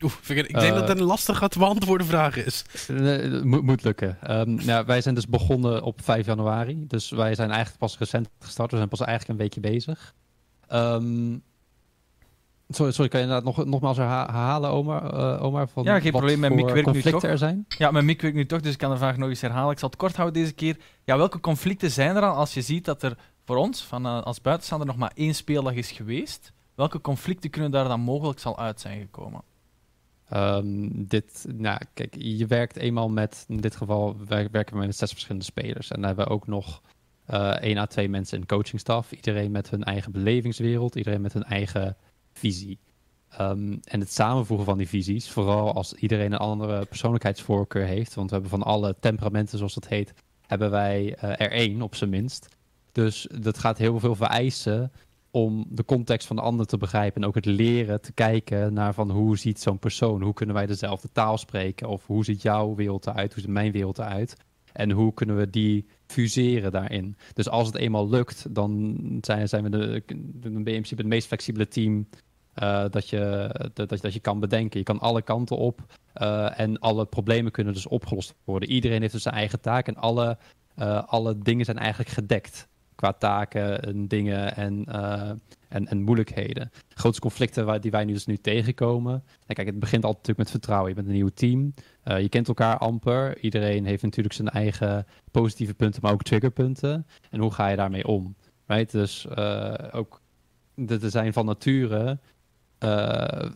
Oeh, 0.00 0.12
ik, 0.28 0.34
denk 0.34 0.48
Eh, 0.50 0.74
dat 0.74 0.88
het 0.88 0.98
een 0.98 1.04
lastige 1.04 1.48
te 1.48 1.58
beantwoorden 1.58 2.06
vraag 2.06 2.36
is. 2.36 2.64
Eh, 2.88 2.96
het 2.96 3.44
moet, 3.44 3.62
moet 3.62 3.84
lukken. 3.84 4.18
Ehm, 4.22 4.54
nou, 4.54 4.86
wij 4.86 5.00
zijn 5.00 5.14
dus 5.14 5.26
begonnen 5.26 5.82
op 5.82 6.00
5 6.04 6.26
januari. 6.26 6.86
Dus 6.86 7.10
wij 7.10 7.34
zijn 7.34 7.50
eigenlijk 7.50 7.78
pas 7.78 7.98
recent 7.98 8.28
gestart. 8.38 8.70
We 8.70 8.76
zijn 8.76 8.88
pas 8.88 9.00
eigenlijk 9.00 9.30
een 9.30 9.44
weekje 9.44 9.60
bezig. 9.60 10.14
Ehm, 10.66 11.38
sorry, 12.70 12.92
sorry, 12.92 13.10
kan 13.10 13.20
je 13.20 13.26
inderdaad 13.26 13.56
nog, 13.56 13.66
nogmaals 13.66 13.96
herha- 13.96 14.26
herhalen, 14.26 14.70
Omar? 14.70 15.12
eh, 15.14 15.42
Omar 15.44 15.68
van 15.68 15.84
Ja, 15.84 16.00
geen 16.00 16.10
probleem, 16.12 16.38
mijn 16.38 16.54
mic 16.54 16.68
werkt 16.68 16.92
nu 16.92 17.02
toch. 17.02 17.22
er 17.22 17.38
zijn? 17.38 17.64
Ja, 17.78 17.90
mijn 17.90 18.04
mic 18.04 18.20
werkt 18.20 18.36
nu 18.36 18.46
toch, 18.46 18.60
dus 18.60 18.72
ik 18.72 18.78
kan 18.78 18.90
de 18.90 18.96
vraag 18.96 19.16
nog 19.16 19.28
eens 19.28 19.40
herhalen. 19.40 19.72
Ik 19.72 19.78
zal 19.78 19.88
het 19.88 19.98
kort 19.98 20.16
houden 20.16 20.42
deze 20.42 20.54
keer. 20.54 20.76
Ja, 21.04 21.16
welke 21.16 21.40
conflicten 21.40 21.90
zijn 21.90 22.16
er 22.16 22.22
al 22.22 22.34
als 22.34 22.54
je 22.54 22.62
ziet 22.62 22.84
dat 22.84 23.02
er 23.02 23.16
voor 23.44 23.56
ons, 23.56 23.84
van, 23.84 24.06
eh, 24.06 24.22
als 24.22 24.40
buitenstaander, 24.40 24.88
nog 24.88 24.96
maar 24.96 25.12
één 25.14 25.34
speeldag 25.34 25.74
is 25.74 25.90
geweest? 25.90 26.52
Welke 26.74 27.00
conflicten 27.00 27.50
kunnen 27.50 27.70
daar 27.70 27.88
dan 27.88 28.00
mogelijk 28.00 28.42
al 28.42 28.58
uit 28.58 28.80
zijn 28.80 29.00
gekomen? 29.00 29.42
Ehm, 30.28 30.88
dit, 30.92 31.44
nou, 31.56 31.80
kijk, 31.94 32.14
je 32.18 32.46
werkt 32.46 32.76
eenmaal 32.76 33.08
met, 33.08 33.44
in 33.48 33.56
dit 33.56 33.76
geval 33.76 34.16
wer- 34.28 34.48
werken 34.50 34.78
we 34.78 34.86
met 34.86 34.96
zes 34.96 35.10
verschillende 35.10 35.44
spelers. 35.44 35.90
En 35.90 35.96
dan 35.96 36.06
hebben 36.06 36.24
we 36.26 36.30
ook 36.32 36.46
nog 36.46 36.82
eh 37.26 37.48
één 37.62 37.78
à 37.78 37.86
twee 37.86 38.08
mensen 38.08 38.38
in 38.38 38.46
coachingstaf. 38.46 39.12
Iedereen 39.12 39.50
met 39.50 39.70
hun 39.70 39.84
eigen 39.84 40.12
belevingswereld, 40.12 40.94
iedereen 40.96 41.20
met 41.20 41.32
hun 41.32 41.44
eigen 41.44 41.96
visie. 42.32 42.78
Ehm, 43.28 43.76
en 43.82 44.00
het 44.00 44.12
samenvoegen 44.12 44.66
van 44.66 44.78
die 44.78 44.88
visies, 44.88 45.30
vooral 45.30 45.72
als 45.74 45.94
iedereen 45.94 46.32
een 46.32 46.38
andere 46.38 46.86
persoonlijkheidsvoorkeur 46.86 47.84
heeft, 47.86 48.14
want 48.14 48.28
we 48.28 48.32
hebben 48.32 48.58
van 48.58 48.62
alle 48.62 48.96
temperamenten, 49.00 49.58
zoals 49.58 49.74
dat 49.74 49.88
heet, 49.88 50.12
hebben 50.46 50.70
wij 50.70 51.14
eh, 51.14 51.30
er 51.30 51.50
één 51.50 51.82
op 51.82 51.94
zijn 51.94 52.10
minst. 52.10 52.48
Dus 52.92 53.28
dat 53.40 53.58
gaat 53.58 53.78
heel 53.78 53.98
veel 53.98 54.14
vereisen 54.14 54.92
om 55.30 55.66
de 55.68 55.84
context 55.84 56.26
van 56.26 56.36
de 56.36 56.42
ander 56.42 56.66
te 56.66 56.76
begrijpen 56.76 57.22
en 57.22 57.28
ook 57.28 57.34
het 57.34 57.44
leren 57.44 58.00
te 58.00 58.12
kijken 58.12 58.72
naar 58.72 58.94
van 58.94 59.10
hoe 59.10 59.38
ziet 59.38 59.60
zo'n 59.60 59.78
persoon, 59.78 60.22
hoe 60.22 60.34
kunnen 60.34 60.54
wij 60.54 60.66
dezelfde 60.66 61.08
taal 61.12 61.38
spreken 61.38 61.88
of 61.88 62.06
hoe 62.06 62.24
ziet 62.24 62.42
jouw 62.42 62.74
wereld 62.74 63.06
eruit, 63.06 63.32
hoe 63.32 63.42
ziet 63.42 63.52
mijn 63.52 63.72
wereld 63.72 63.98
eruit 63.98 64.36
en 64.72 64.90
hoe 64.90 65.14
kunnen 65.14 65.36
we 65.36 65.50
die 65.50 65.86
fuseren 66.10 66.72
daarin. 66.72 67.16
Dus 67.32 67.48
als 67.48 67.66
het 67.66 67.76
eenmaal 67.76 68.08
lukt, 68.08 68.54
dan 68.54 68.96
zijn, 69.20 69.48
zijn 69.48 69.62
we 69.62 69.70
de, 69.70 70.02
ben 70.06 70.52
je 70.52 70.54
in 70.54 70.62
principe 70.62 71.00
het 71.00 71.10
meest 71.10 71.26
flexibele 71.26 71.68
team 71.68 72.08
eh, 72.54 72.84
dat, 72.90 73.08
je, 73.08 73.50
dat, 73.74 73.88
dat, 73.88 74.00
dat 74.00 74.12
je 74.12 74.20
kan 74.20 74.40
bedenken. 74.40 74.78
Je 74.78 74.84
kan 74.84 74.98
alle 74.98 75.22
kanten 75.22 75.56
op 75.56 75.80
eh, 76.12 76.60
en 76.60 76.78
alle 76.78 77.06
problemen 77.06 77.52
kunnen 77.52 77.74
dus 77.74 77.86
opgelost 77.86 78.34
worden. 78.44 78.70
Iedereen 78.70 79.00
heeft 79.00 79.12
dus 79.12 79.22
zijn 79.22 79.34
eigen 79.34 79.60
taak 79.60 79.86
en 79.86 79.96
alle, 79.96 80.38
eh, 80.74 81.02
alle 81.06 81.38
dingen 81.38 81.64
zijn 81.64 81.78
eigenlijk 81.78 82.10
gedekt 82.10 82.68
qua 82.94 83.12
taken 83.12 83.82
en 83.82 84.08
dingen 84.08 84.56
en, 84.56 84.84
eh, 84.84 85.30
en, 85.68 85.86
en 85.86 86.02
moeilijkheden. 86.02 86.70
De 86.88 86.96
grootste 86.96 87.22
conflicten 87.22 87.66
waar, 87.66 87.80
die 87.80 87.90
wij 87.90 88.04
nu 88.04 88.12
dus 88.12 88.26
nu 88.26 88.36
tegenkomen. 88.36 89.24
En 89.46 89.54
kijk, 89.54 89.66
het 89.66 89.78
begint 89.78 90.04
altijd 90.04 90.26
natuurlijk 90.26 90.38
met 90.38 90.50
vertrouwen. 90.50 90.88
Je 90.88 90.94
bent 90.94 91.06
een 91.06 91.12
nieuw 91.12 91.28
team. 91.34 91.74
Eh, 92.02 92.20
je 92.20 92.28
kent 92.28 92.48
elkaar 92.48 92.78
amper. 92.78 93.38
Iedereen 93.38 93.84
heeft 93.84 94.02
natuurlijk 94.02 94.34
zijn 94.34 94.48
eigen 94.48 95.06
positieve 95.30 95.74
punten, 95.74 96.02
maar 96.02 96.12
ook 96.12 96.22
triggerpunten. 96.22 97.06
En 97.30 97.40
hoe 97.40 97.52
ga 97.52 97.68
je 97.68 97.76
daarmee 97.76 98.06
om? 98.06 98.34
Right? 98.66 98.90
Dus 98.92 99.26
eh, 99.26 99.74
ook 99.92 100.20
de, 100.74 101.10
zijn 101.10 101.32
van 101.32 101.46
nature. 101.46 102.18
eh, 102.78 103.50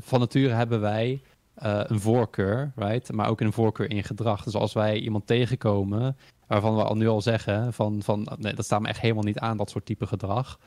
van 0.00 0.20
nature 0.20 0.54
hebben 0.54 0.80
wij 0.80 1.22
een 1.52 2.00
voorkeur, 2.00 2.72
right? 2.76 3.12
maar 3.12 3.28
ook 3.28 3.40
een 3.40 3.52
voorkeur 3.52 3.90
in 3.90 4.04
gedrag. 4.04 4.44
Dus 4.44 4.54
als 4.54 4.72
wij 4.72 4.98
iemand 4.98 5.26
tegenkomen 5.26 6.16
waarvan 6.46 6.76
we 6.76 6.84
al 6.84 6.96
nu 6.96 7.08
al 7.08 7.20
zeggen 7.20 7.72
van, 7.72 8.02
van 8.02 8.28
nee, 8.38 8.54
dat 8.54 8.64
staat 8.64 8.80
me 8.80 8.88
echt 8.88 9.00
helemaal 9.00 9.22
niet 9.22 9.38
aan, 9.38 9.56
dat 9.56 9.70
soort 9.70 9.84
type 9.86 10.06
gedrag. 10.06 10.58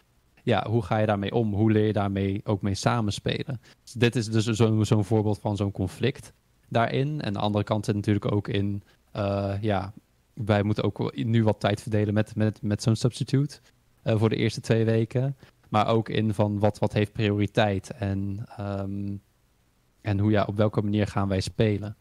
Ja, 0.44 0.68
hoe 0.70 0.82
ga 0.82 0.98
je 0.98 1.06
daarmee 1.06 1.34
om? 1.34 1.54
Hoe 1.54 1.72
leer 1.72 1.86
je 1.86 1.94
daarmee 1.94 2.42
ook 2.44 2.62
mee 2.62 2.76
samenspelen? 2.76 3.62
Dus 3.84 3.94
dit 3.94 4.16
is 4.16 4.30
dus 4.30 4.46
zo'n 4.88 5.04
voorbeeld 5.04 5.40
van 5.40 5.56
zo'n 5.56 5.72
conflict 5.72 6.34
daarin. 6.74 7.22
En 7.22 7.34
de 7.34 7.40
andere 7.40 7.64
kant 7.64 7.86
zit 7.86 7.96
natuurlijk 7.96 8.32
ook 8.32 8.48
in, 8.48 8.84
eh, 9.12 9.54
ja, 9.62 9.94
wij 10.34 10.64
moeten 10.64 10.84
ook 10.84 11.16
nu 11.16 11.44
wat 11.44 11.60
tijd 11.60 11.82
verdelen 11.82 12.14
met, 12.14 12.36
met, 12.36 12.62
met 12.62 12.84
zo'n 12.84 12.96
substitute 12.96 13.60
eh, 14.04 14.20
voor 14.20 14.30
de 14.30 14.36
eerste 14.36 14.62
twee 14.62 14.86
weken. 14.86 15.38
Maar 15.70 15.88
ook 15.88 16.10
in 16.10 16.34
van 16.34 16.60
wat, 16.60 16.80
wat 16.80 16.94
heeft 16.94 17.12
prioriteit 17.12 17.92
en, 17.92 18.46
ehm, 18.58 19.16
en 20.02 20.20
hoe 20.20 20.32
ja, 20.32 20.44
op 20.44 20.58
welke 20.58 20.82
manier 20.82 21.08
gaan 21.08 21.28
wij 21.28 21.42
spelen. 21.42 21.96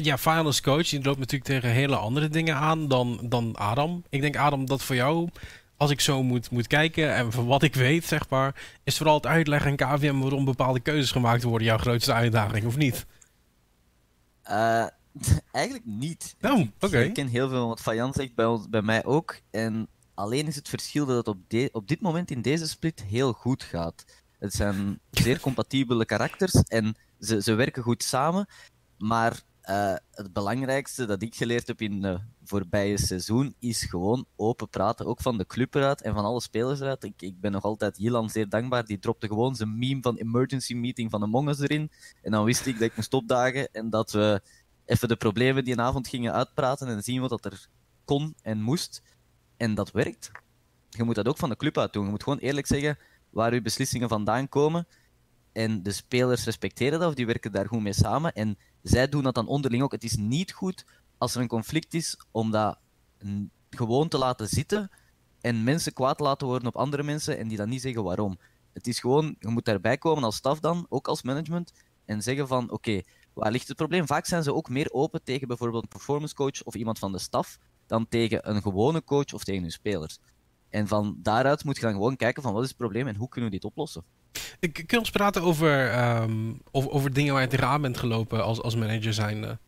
Ja, 0.00 0.18
Fayal 0.18 0.44
als 0.44 0.60
coach, 0.60 0.88
die 0.88 1.02
loopt 1.02 1.18
natuurlijk 1.18 1.50
tegen 1.50 1.70
hele 1.70 1.96
andere 1.96 2.28
dingen 2.28 2.56
aan 2.56 2.88
dan, 2.88 3.20
dan 3.22 3.56
Adam. 3.56 4.04
Ik 4.08 4.20
denk, 4.20 4.36
Adam, 4.36 4.66
dat 4.66 4.82
voor 4.82 4.96
jou, 4.96 5.28
als 5.78 5.90
ik 5.90 6.00
zo 6.00 6.22
moet, 6.22 6.50
moet 6.50 6.66
kijken 6.66 7.14
en 7.14 7.32
van 7.32 7.46
wat 7.46 7.62
ik 7.62 7.74
weet, 7.74 8.04
zeg 8.04 8.28
maar, 8.28 8.78
is 8.84 8.96
vooral 8.96 9.14
het 9.16 9.26
uitleggen 9.26 9.70
aan 9.70 9.76
KVM 9.98 10.18
waarom 10.18 10.44
bepaalde 10.44 10.80
keuzes 10.80 11.10
gemaakt 11.10 11.42
worden 11.42 11.66
jouw 11.66 11.78
grootste 11.78 12.12
uitdaging, 12.12 12.66
of 12.66 12.76
niet? 12.76 13.06
Eh, 14.42 14.86
eigenlijk 15.52 15.84
niet. 15.86 16.34
Oh, 16.40 16.66
oké. 16.80 16.98
Ik 17.00 17.14
ken 17.14 17.26
heel 17.26 17.48
veel 17.48 17.68
wat 17.68 17.80
Fajan 17.80 18.12
zegt, 18.12 18.34
bij, 18.34 18.46
ons, 18.46 18.68
bij 18.68 18.82
mij 18.82 19.04
ook. 19.04 19.40
En 19.50 19.88
alleen 20.14 20.46
is 20.46 20.56
het 20.56 20.68
verschil 20.68 21.06
dat 21.06 21.16
het 21.16 21.28
op, 21.28 21.38
de- 21.48 21.68
op 21.72 21.88
dit 21.88 22.00
moment 22.00 22.30
in 22.30 22.42
deze 22.42 22.68
split 22.68 23.02
heel 23.02 23.32
goed 23.32 23.62
gaat. 23.62 24.04
Het 24.38 24.52
zijn 24.52 25.00
zeer 25.10 25.40
compatibele 25.46 26.04
karakters 26.04 26.54
en 26.54 26.96
ze, 27.20 27.42
ze 27.42 27.54
werken 27.54 27.82
goed 27.82 28.02
samen. 28.02 28.46
Maar 28.98 29.40
eh, 29.68 29.94
het 30.10 30.32
belangrijkste 30.32 31.06
dat 31.06 31.22
ik 31.22 31.34
geleerd 31.34 31.66
heb 31.66 31.80
in 31.80 32.04
het 32.04 32.20
voorbije 32.44 32.98
seizoen 32.98 33.54
is 33.58 33.84
gewoon 33.84 34.26
open 34.36 34.68
praten. 34.68 35.06
Ook 35.06 35.20
van 35.20 35.38
de 35.38 35.46
club 35.46 35.74
eruit 35.74 36.02
en 36.02 36.14
van 36.14 36.24
alle 36.24 36.40
spelers 36.40 36.80
eruit. 36.80 37.04
Ik, 37.04 37.22
ik 37.22 37.40
ben 37.40 37.52
nog 37.52 37.62
altijd 37.62 37.98
Jilan 37.98 38.30
zeer 38.30 38.48
dankbaar. 38.48 38.84
Die 38.84 38.98
dropte 38.98 39.26
gewoon 39.26 39.56
zijn 39.56 39.78
meme 39.78 40.02
van 40.02 40.16
emergency 40.16 40.74
meeting 40.74 41.10
van 41.10 41.22
Among 41.22 41.48
Us 41.48 41.60
erin. 41.60 41.90
En 42.22 42.30
dan 42.30 42.44
wist 42.44 42.66
ik 42.66 42.72
dat 42.72 42.82
ik 42.82 42.96
moest 42.96 43.14
opdagen 43.14 43.68
en 43.72 43.90
dat 43.90 44.10
we 44.12 44.42
even 44.84 45.08
de 45.08 45.16
problemen 45.16 45.64
die 45.64 45.72
een 45.72 45.80
avond 45.80 46.08
gingen 46.08 46.32
uitpraten 46.32 46.88
en 46.88 47.02
zien 47.02 47.20
wat 47.20 47.30
dat 47.30 47.44
er 47.44 47.68
kon 48.04 48.34
en 48.42 48.62
moest. 48.62 49.02
En 49.56 49.74
dat 49.74 49.90
werkt. 49.90 50.30
je 50.88 51.02
moet 51.02 51.14
dat 51.14 51.28
ook 51.28 51.38
van 51.38 51.48
de 51.48 51.56
club 51.56 51.78
uit 51.78 51.92
doen. 51.92 52.04
Je 52.04 52.10
moet 52.10 52.22
gewoon 52.22 52.38
eerlijk 52.38 52.66
zeggen 52.66 52.98
waar 53.30 53.54
je 53.54 53.62
beslissingen 53.62 54.08
vandaan 54.08 54.48
komen. 54.48 54.86
En 55.52 55.82
de 55.82 55.92
spelers 55.92 56.44
respecteren 56.44 56.98
dat, 56.98 57.08
of 57.08 57.14
die 57.14 57.26
werken 57.26 57.52
daar 57.52 57.68
goed 57.68 57.82
mee 57.82 57.92
samen. 57.92 58.32
En 58.32 58.58
zij 58.82 59.08
doen 59.08 59.22
dat 59.22 59.34
dan 59.34 59.46
onderling 59.46 59.82
ook. 59.82 59.92
Het 59.92 60.04
is 60.04 60.16
niet 60.16 60.52
goed 60.52 60.84
als 61.18 61.34
er 61.34 61.40
een 61.40 61.48
conflict 61.48 61.94
is 61.94 62.20
om 62.30 62.50
dat 62.50 62.78
gewoon 63.70 64.08
te 64.08 64.18
laten 64.18 64.48
zitten 64.48 64.90
en 65.40 65.64
mensen 65.64 65.92
kwaad 65.92 66.16
te 66.16 66.22
laten 66.22 66.46
worden 66.46 66.68
op 66.68 66.76
andere 66.76 67.02
mensen 67.02 67.38
en 67.38 67.48
die 67.48 67.56
dan 67.56 67.68
niet 67.68 67.80
zeggen 67.80 68.02
waarom. 68.02 68.38
Het 68.72 68.86
is 68.86 69.00
gewoon, 69.00 69.36
je 69.38 69.48
moet 69.48 69.64
daarbij 69.64 69.98
komen 69.98 70.24
als 70.24 70.36
staf 70.36 70.60
dan, 70.60 70.86
ook 70.88 71.08
als 71.08 71.22
management, 71.22 71.72
en 72.04 72.22
zeggen 72.22 72.48
van, 72.48 72.70
oké, 72.70 73.00
waar 73.32 73.50
ligt 73.50 73.68
het 73.68 73.76
probleem? 73.76 74.06
Vaak 74.06 74.26
zijn 74.26 74.42
ze 74.42 74.54
ook 74.54 74.68
meer 74.68 74.92
open 74.92 75.22
tegen 75.22 75.48
bijvoorbeeld 75.48 75.82
een 75.82 75.88
performance 75.88 76.34
coach 76.34 76.62
of 76.62 76.74
iemand 76.74 76.98
van 76.98 77.12
de 77.12 77.18
staf, 77.18 77.58
dan 77.86 78.08
tegen 78.08 78.50
een 78.50 78.62
gewone 78.62 79.04
coach 79.04 79.32
of 79.32 79.44
tegen 79.44 79.62
hun 79.62 79.70
spelers. 79.70 80.18
En 80.68 80.88
van 80.88 81.16
daaruit 81.22 81.64
moet 81.64 81.76
je 81.76 81.82
dan 81.82 81.92
gewoon 81.92 82.16
kijken 82.16 82.42
van, 82.42 82.52
wat 82.52 82.62
is 82.62 82.68
het 82.68 82.76
probleem 82.78 83.06
en 83.06 83.16
hoe 83.16 83.28
kunnen 83.28 83.50
we 83.50 83.56
dit 83.56 83.64
oplossen? 83.64 84.04
Ik- 84.60 84.72
Kun 84.72 84.84
je 84.86 84.98
ons 84.98 85.10
praten 85.10 85.42
over, 85.42 85.90
ehm, 85.90 86.54
over, 86.70 86.90
over 86.90 87.12
dingen 87.12 87.32
waar 87.32 87.42
je 87.42 87.48
tegenaan 87.48 87.82
bent 87.82 87.98
gelopen 87.98 88.44
als, 88.44 88.60
als 88.62 88.74
manager 88.74 89.14
zijnde? 89.14 89.58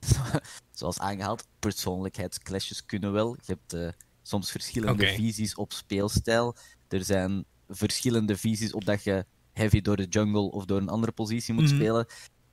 Zoals 0.72 0.98
aangehaald, 0.98 1.46
persoonlijkheidsclashes 1.58 2.86
kunnen 2.86 3.12
wel. 3.12 3.36
Je 3.44 3.52
hebt 3.58 3.72
eh, 3.72 3.88
soms 4.22 4.50
verschillende 4.50 5.06
visies 5.06 5.54
op 5.54 5.72
speelstijl. 5.72 6.56
Er 6.88 7.04
zijn 7.04 7.44
verschillende 7.68 8.36
visies 8.36 8.72
op 8.72 8.84
dat 8.84 9.04
je 9.04 9.26
heavy 9.52 9.80
door 9.80 9.96
de 9.96 10.06
jungle 10.08 10.50
of 10.50 10.64
door 10.64 10.78
een 10.80 10.88
andere 10.88 11.12
positie 11.12 11.54
moet 11.54 11.64
Mhm. 11.64 11.74
spelen. 11.74 12.06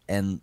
En 0.05 0.41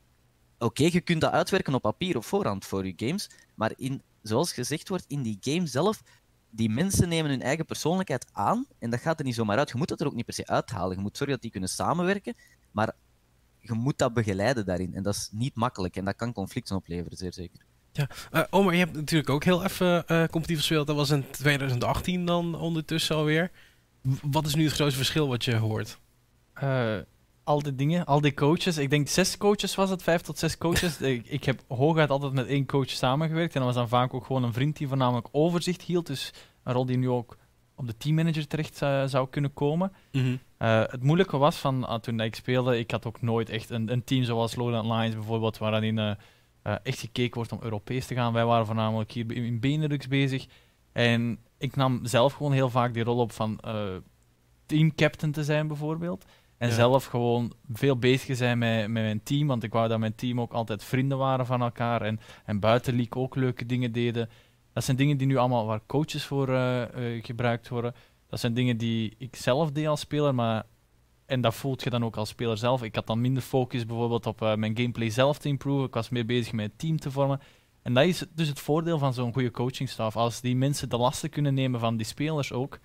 oké, 0.59 0.83
je 0.83 1.01
kunt 1.01 1.21
dat 1.21 1.33
uitwerken 1.33 1.75
op 1.75 1.83
papier 1.83 2.17
op 2.17 2.25
voorhand 2.25 2.65
voor 2.65 2.87
je 2.87 2.93
games. 2.97 3.31
Maar 3.55 3.73
in, 3.77 4.03
zoals 4.23 4.53
gezegd 4.53 4.89
wordt, 4.89 5.05
in 5.09 5.23
die 5.23 5.37
game 5.41 5.67
zelf, 5.67 6.03
die 6.51 6.69
mensen 6.71 7.09
nemen 7.09 7.31
hun 7.31 7.43
eigen 7.43 7.67
persoonlijkheid 7.67 8.27
aan. 8.33 8.67
En 8.79 8.91
dat 8.91 9.01
gaat 9.01 9.19
er 9.19 9.25
niet 9.25 9.35
zomaar 9.35 9.59
uit. 9.59 9.71
Je 9.71 9.77
moet 9.77 9.89
dat 9.89 10.01
er 10.01 10.07
ook 10.07 10.15
niet 10.15 10.25
per 10.25 10.35
se 10.35 10.47
uithalen. 10.47 10.97
Je 10.97 11.03
moet 11.03 11.17
zorgen 11.17 11.35
dat 11.35 11.43
die 11.43 11.51
kunnen 11.51 11.69
samenwerken. 11.69 12.35
Maar 12.71 12.93
je 13.61 13.73
moet 13.73 13.99
dat 13.99 14.15
begeleiden 14.15 14.67
daarin. 14.67 14.95
En 14.95 15.03
dat 15.03 15.15
is 15.15 15.29
niet 15.33 15.55
makkelijk. 15.55 15.97
En 15.97 16.05
dat 16.05 16.17
kan 16.17 16.33
conflicten 16.33 16.77
opleveren, 16.77 17.19
zeer 17.19 17.33
zeker. 17.33 17.61
Eh 18.31 18.43
Omar, 18.51 18.73
je 18.73 18.79
hebt 18.79 18.95
natuurlijk 18.95 19.31
ook 19.31 19.45
heel 19.45 19.65
even 19.65 20.07
eh, 20.07 20.19
competitief 20.19 20.59
gespeeld. 20.59 20.87
Dat 20.87 20.97
was 20.97 21.11
in 21.11 21.31
2018 21.31 22.27
dan 22.27 22.55
ondertussen 22.55 23.17
alweer. 23.17 23.51
W- 24.01 24.13
Wat 24.23 24.47
is 24.47 24.55
nu 24.55 24.65
het 24.65 24.73
grootste 24.73 24.97
verschil 24.97 25.29
wat 25.29 25.45
je 25.45 25.57
hoort? 25.57 25.99
Eh, 26.53 26.97
al 27.51 27.63
die 27.63 27.75
dingen, 27.75 28.05
al 28.05 28.21
die 28.21 28.35
coaches. 28.35 28.79
Ik 28.79 28.91
denk 28.91 29.09
zes 29.09 29.37
coaches 29.37 29.75
was 29.75 29.91
het, 29.91 30.03
vijf 30.03 30.21
tot 30.21 30.39
zes 30.39 30.59
coaches. 30.59 31.01
ik, 31.17 31.27
ik 31.27 31.45
heb 31.45 31.61
hooguit 31.69 32.11
altijd 32.11 32.33
met 32.33 32.47
één 32.47 32.67
coach 32.67 32.91
samengewerkt. 32.91 33.55
En 33.55 33.61
dat 33.61 33.69
was 33.69 33.79
dan 33.79 33.89
vaak 33.89 34.15
ook 34.15 34.25
gewoon 34.25 34.45
een 34.45 34.53
vriend 34.53 34.77
die 34.77 34.89
voornamelijk 34.89 35.29
overzicht 35.33 35.83
hield. 35.83 36.07
Dus 36.07 36.33
een 36.65 36.73
rol 36.73 36.87
die 36.87 36.97
nu 36.97 37.09
ook 37.09 37.37
op 37.75 37.87
de 37.87 37.97
teammanager 37.97 38.47
terecht 38.47 38.77
zou 39.11 39.29
kunnen 39.31 39.53
komen. 39.53 39.93
Eh, 40.13 40.83
het 40.87 41.03
moeilijke 41.03 41.37
was 41.37 41.57
van 41.57 41.85
ah, 41.85 42.01
toen 42.01 42.21
ik 42.21 42.35
speelde, 42.35 42.79
ik 42.79 42.91
had 42.91 43.07
ook 43.07 43.23
nooit 43.23 43.49
echt 43.49 43.71
een, 43.71 43.93
een 43.93 44.05
team 44.05 44.25
zoals 44.25 44.55
Lowland 44.57 44.87
Lions 44.87 45.15
bijvoorbeeld, 45.15 45.59
waarin 45.59 45.99
eh, 45.99 46.75
echt 46.83 46.99
gekeken 46.99 47.35
wordt 47.35 47.53
om 47.53 47.59
Europees 47.63 48.07
te 48.07 48.15
gaan. 48.15 48.33
Wij 48.33 48.45
waren 48.45 48.67
voornamelijk 48.67 49.13
hier 49.13 49.33
in 49.33 49.61
Benelux 49.61 50.09
bezig. 50.09 50.47
En 50.93 51.39
ik 51.59 51.77
nam 51.77 52.01
zelf 52.03 52.33
gewoon 52.33 52.53
heel 52.53 52.71
vaak 52.71 52.95
die 52.95 53.05
rol 53.05 53.19
op 53.19 53.33
van 53.33 53.59
eh 53.59 53.97
teamcaptain 54.71 55.33
te 55.33 55.45
zijn 55.45 55.67
bijvoorbeeld. 55.67 56.25
En 56.61 56.69
Ja. 56.69 56.75
zelf 56.75 57.05
gewoon 57.05 57.53
veel 57.73 57.97
bezig 57.97 58.37
zijn 58.37 58.59
met, 58.59 58.81
met 58.81 59.03
mijn 59.03 59.23
team, 59.23 59.47
want 59.47 59.63
ik 59.63 59.73
wou 59.73 59.89
dat 59.89 59.99
mijn 59.99 60.15
team 60.15 60.41
ook 60.41 60.53
altijd 60.53 60.85
vrienden 60.85 61.19
waren 61.19 61.47
van 61.47 61.63
elkaar 61.63 62.03
en, 62.03 62.21
en 62.45 62.61
buiten 62.61 62.95
league 62.97 63.23
ook 63.23 63.35
leuke 63.35 63.67
dingen 63.67 63.93
deden. 63.93 64.29
Dat 64.73 64.85
zijn 64.85 64.97
dingen 64.97 65.17
die 65.17 65.27
nu 65.27 65.37
allemaal 65.37 65.67
waar 65.67 65.81
coaches 65.87 66.25
voor 66.25 66.49
eh, 66.49 66.83
eh, 66.83 67.25
gebruikt 67.25 67.69
worden. 67.69 67.95
Dat 68.29 68.41
zijn 68.41 68.55
dingen 68.55 68.77
die 68.77 69.15
ik 69.19 69.37
zelf 69.37 69.71
deed 69.71 69.87
als 69.87 70.01
speler, 70.01 70.35
maar 70.35 70.67
en 71.27 71.41
dat 71.41 71.55
voelt 71.55 71.83
je 71.83 71.91
dan 71.91 72.05
ook 72.05 72.17
als 72.17 72.29
speler 72.29 72.59
zelf. 72.59 72.83
Ik 72.83 72.95
had 72.95 73.07
dan 73.07 73.21
minder 73.21 73.43
focus 73.43 73.87
bijvoorbeeld 73.87 74.27
op 74.27 74.43
eh, 74.43 74.55
mijn 74.55 74.77
gameplay 74.77 75.11
zelf 75.11 75.39
te 75.39 75.49
improven. 75.49 75.87
Ik 75.87 75.95
was 75.95 76.09
meer 76.09 76.27
bezig 76.27 76.53
met 76.53 76.67
het 76.67 76.79
team 76.79 76.99
te 76.99 77.11
vormen. 77.11 77.41
En 77.83 77.95
dat 77.95 78.05
is 78.05 78.25
dus 78.35 78.49
het 78.49 78.61
voordeel 78.61 78.99
van 78.99 79.15
zo'n 79.15 79.33
goede 79.33 79.51
coachingstaf. 79.51 80.17
Als 80.17 80.41
die 80.41 80.57
mensen 80.57 80.89
de 80.89 80.97
lasten 80.97 81.31
kunnen 81.31 81.55
nemen 81.55 81.81
van 81.81 81.97
die 81.97 82.07
spelers 82.07 82.53
ook, 82.53 82.79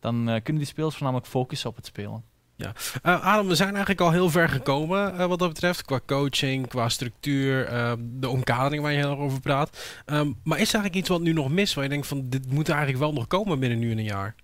dan 0.00 0.24
kunnen 0.24 0.62
die 0.62 0.64
spelers 0.64 0.94
voornamelijk 0.94 1.28
focussen 1.28 1.70
op 1.70 1.76
het 1.76 1.86
spelen. 1.86 2.24
Eh, 2.62 3.26
Adam, 3.26 3.46
we 3.46 3.54
zijn 3.54 3.68
eigenlijk 3.68 4.00
al 4.00 4.10
heel 4.10 4.30
ver 4.30 4.48
gekomen 4.48 5.18
eh, 5.18 5.26
wat 5.26 5.38
dat 5.38 5.48
betreft. 5.48 5.84
Qua 5.84 6.00
coaching, 6.06 6.68
qua 6.68 6.88
structuur, 6.88 7.66
eh, 7.66 7.92
de 7.98 8.28
omkadering 8.28 8.82
waar 8.82 8.92
je 8.92 8.98
heel 8.98 9.10
erg 9.10 9.18
over 9.18 9.40
praat. 9.40 10.02
Ehm, 10.04 10.32
maar 10.44 10.58
is 10.58 10.68
er 10.68 10.74
eigenlijk 10.74 10.94
iets 10.94 11.08
wat 11.08 11.20
nu 11.20 11.32
nog 11.32 11.50
mis 11.50 11.74
waar 11.74 11.84
je 11.84 11.90
denkt 11.90 12.06
van 12.06 12.28
dit 12.28 12.52
moet 12.52 12.68
eigenlijk 12.68 12.98
wel 12.98 13.12
nog 13.12 13.26
komen 13.26 13.58
binnen 13.58 13.78
nu 13.78 13.90
en 13.90 13.98
een 13.98 14.04
jaar? 14.04 14.34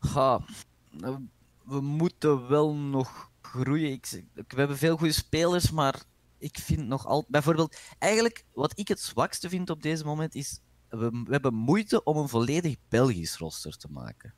Ga, 0.00 0.40
nou, 0.90 1.28
we 1.64 1.80
moeten 1.80 2.48
wel 2.48 2.74
nog 2.74 3.30
groeien. 3.42 3.90
Ik, 3.90 4.24
we 4.34 4.56
hebben 4.56 4.78
veel 4.78 4.96
goede 4.96 5.12
spelers, 5.12 5.70
maar 5.70 6.02
ik 6.38 6.58
vind 6.58 6.86
nog 6.86 7.06
altijd. 7.06 7.30
Bijvoorbeeld, 7.30 7.76
eigenlijk 7.98 8.44
wat 8.52 8.78
ik 8.78 8.88
het 8.88 9.00
zwakste 9.00 9.48
vind 9.48 9.70
op 9.70 9.82
deze 9.82 10.04
moment 10.04 10.34
is. 10.34 10.60
We, 10.88 11.10
we 11.10 11.30
hebben 11.30 11.54
moeite 11.54 12.02
om 12.04 12.16
een 12.16 12.28
volledig 12.28 12.76
Belgisch 12.88 13.36
roster 13.36 13.76
te 13.76 13.88
maken. 13.90 14.34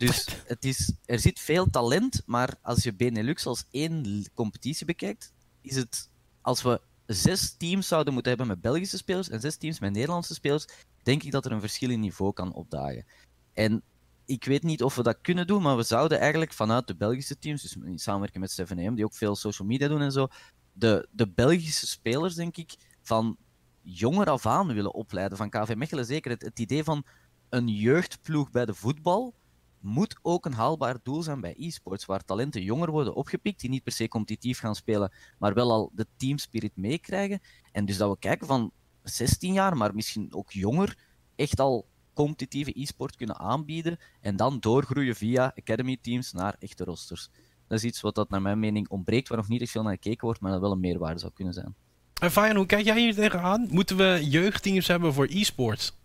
Dus 0.00 0.26
het 0.52 0.64
is, 0.64 0.92
er 1.04 1.18
zit 1.18 1.40
veel 1.40 1.70
talent, 1.70 2.22
maar 2.26 2.54
als 2.62 2.82
je 2.82 2.94
Benelux 2.94 3.46
als 3.46 3.64
één 3.70 4.24
competitie 4.34 4.86
bekijkt, 4.86 5.32
is 5.60 5.76
het. 5.76 6.08
Als 6.42 6.62
we 6.62 6.80
zes 7.06 7.56
teams 7.56 7.88
zouden 7.88 8.12
moeten 8.12 8.30
hebben 8.30 8.48
met 8.48 8.60
Belgische 8.60 8.96
spelers 8.96 9.28
en 9.28 9.40
zes 9.40 9.56
teams 9.56 9.80
met 9.80 9.92
Nederlandse 9.92 10.34
spelers, 10.34 10.66
denk 11.02 11.22
ik 11.22 11.30
dat 11.30 11.44
er 11.44 11.52
een 11.52 11.60
verschil 11.60 11.90
in 11.90 12.00
niveau 12.00 12.32
kan 12.32 12.52
opdagen. 12.52 13.06
En 13.52 13.82
ik 14.24 14.44
weet 14.44 14.62
niet 14.62 14.82
of 14.82 14.94
we 14.94 15.02
dat 15.02 15.18
kunnen 15.22 15.46
doen, 15.46 15.62
maar 15.62 15.76
we 15.76 15.82
zouden 15.82 16.18
eigenlijk 16.18 16.52
vanuit 16.52 16.86
de 16.86 16.96
Belgische 16.96 17.38
teams, 17.38 17.62
dus 17.62 17.76
in 17.76 17.98
samenwerking 17.98 18.56
met 18.56 18.70
7AM, 18.70 18.94
die 18.94 19.04
ook 19.04 19.14
veel 19.14 19.36
social 19.36 19.68
media 19.68 19.88
doen 19.88 20.00
en 20.00 20.12
zo, 20.12 20.28
de, 20.72 21.08
de 21.10 21.28
Belgische 21.28 21.86
spelers, 21.86 22.34
denk 22.34 22.56
ik, 22.56 22.74
van 23.02 23.36
jonger 23.82 24.30
af 24.30 24.46
aan 24.46 24.74
willen 24.74 24.94
opleiden. 24.94 25.38
Van 25.38 25.50
KV 25.50 25.74
Mechelen 25.74 26.06
zeker. 26.06 26.30
Het, 26.30 26.42
het 26.42 26.58
idee 26.58 26.84
van 26.84 27.04
een 27.48 27.68
jeugdploeg 27.68 28.50
bij 28.50 28.64
de 28.64 28.74
voetbal 28.74 29.34
moet 29.80 30.18
ook 30.22 30.44
een 30.44 30.52
haalbaar 30.52 30.96
doel 31.02 31.22
zijn 31.22 31.40
bij 31.40 31.54
e-sports, 31.58 32.04
waar 32.04 32.24
talenten 32.24 32.62
jonger 32.62 32.90
worden 32.90 33.14
opgepikt, 33.14 33.60
die 33.60 33.70
niet 33.70 33.82
per 33.82 33.92
se 33.92 34.08
competitief 34.08 34.58
gaan 34.58 34.74
spelen, 34.74 35.12
maar 35.38 35.54
wel 35.54 35.70
al 35.70 35.90
de 35.94 36.06
teamspirit 36.16 36.76
meekrijgen. 36.76 37.40
En 37.72 37.84
dus 37.84 37.96
dat 37.96 38.10
we 38.10 38.18
kijken 38.18 38.46
van 38.46 38.72
16 39.02 39.52
jaar, 39.52 39.76
maar 39.76 39.94
misschien 39.94 40.34
ook 40.34 40.52
jonger, 40.52 40.98
echt 41.36 41.60
al 41.60 41.88
competitieve 42.14 42.80
e-sport 42.80 43.16
kunnen 43.16 43.38
aanbieden 43.38 43.98
en 44.20 44.36
dan 44.36 44.60
doorgroeien 44.60 45.16
via 45.16 45.52
academy 45.56 45.98
teams 46.00 46.32
naar 46.32 46.56
echte 46.58 46.84
rosters. 46.84 47.30
Dat 47.68 47.78
is 47.78 47.84
iets 47.84 48.00
wat 48.00 48.14
dat 48.14 48.30
naar 48.30 48.42
mijn 48.42 48.58
mening 48.58 48.88
ontbreekt, 48.88 49.28
waar 49.28 49.38
nog 49.38 49.48
niet 49.48 49.60
echt 49.60 49.70
veel 49.70 49.82
naar 49.82 49.92
gekeken 49.92 50.24
wordt, 50.24 50.40
maar 50.40 50.52
dat 50.52 50.60
wel 50.60 50.72
een 50.72 50.80
meerwaarde 50.80 51.20
zou 51.20 51.32
kunnen 51.32 51.54
zijn. 51.54 51.74
En 52.20 52.30
Fajan, 52.30 52.56
hoe 52.56 52.66
kijk 52.66 52.84
jij 52.84 53.00
hier 53.00 53.14
tegenaan? 53.14 53.68
Moeten 53.70 53.96
we 53.96 54.28
jeugdteams 54.28 54.86
hebben 54.86 55.14
voor 55.14 55.26
e-sports? 55.30 55.99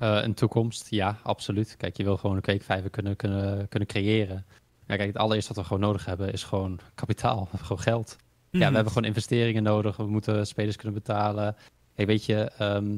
Eh, 0.00 0.18
een 0.22 0.34
toekomst, 0.34 0.86
ja, 0.90 1.18
absoluut. 1.22 1.74
Kijk, 1.76 1.96
je 1.96 2.04
wil 2.04 2.16
gewoon 2.16 2.36
een 2.36 2.42
kweekvijver 2.42 2.90
kunnen, 2.90 3.16
kunnen, 3.16 3.68
kunnen 3.68 3.88
creëren. 3.88 4.44
Ja, 4.86 4.96
kijk, 4.96 5.08
het 5.08 5.16
allereerste 5.18 5.52
wat 5.54 5.62
we 5.62 5.68
gewoon 5.68 5.86
nodig 5.88 6.04
hebben 6.04 6.32
is 6.32 6.44
gewoon 6.44 6.78
kapitaal, 6.94 7.48
gewoon 7.62 7.80
geld. 7.82 8.16
Ja, 8.50 8.58
Mhm. 8.58 8.68
we 8.68 8.74
hebben 8.74 8.92
gewoon 8.92 9.08
investeringen 9.08 9.62
nodig. 9.62 9.96
We 9.96 10.06
moeten 10.06 10.46
spelers 10.46 10.76
kunnen 10.76 10.94
betalen. 10.94 11.56
Hey, 11.94 12.06
weet 12.06 12.24
je, 12.24 12.34
ehm, 12.58 12.96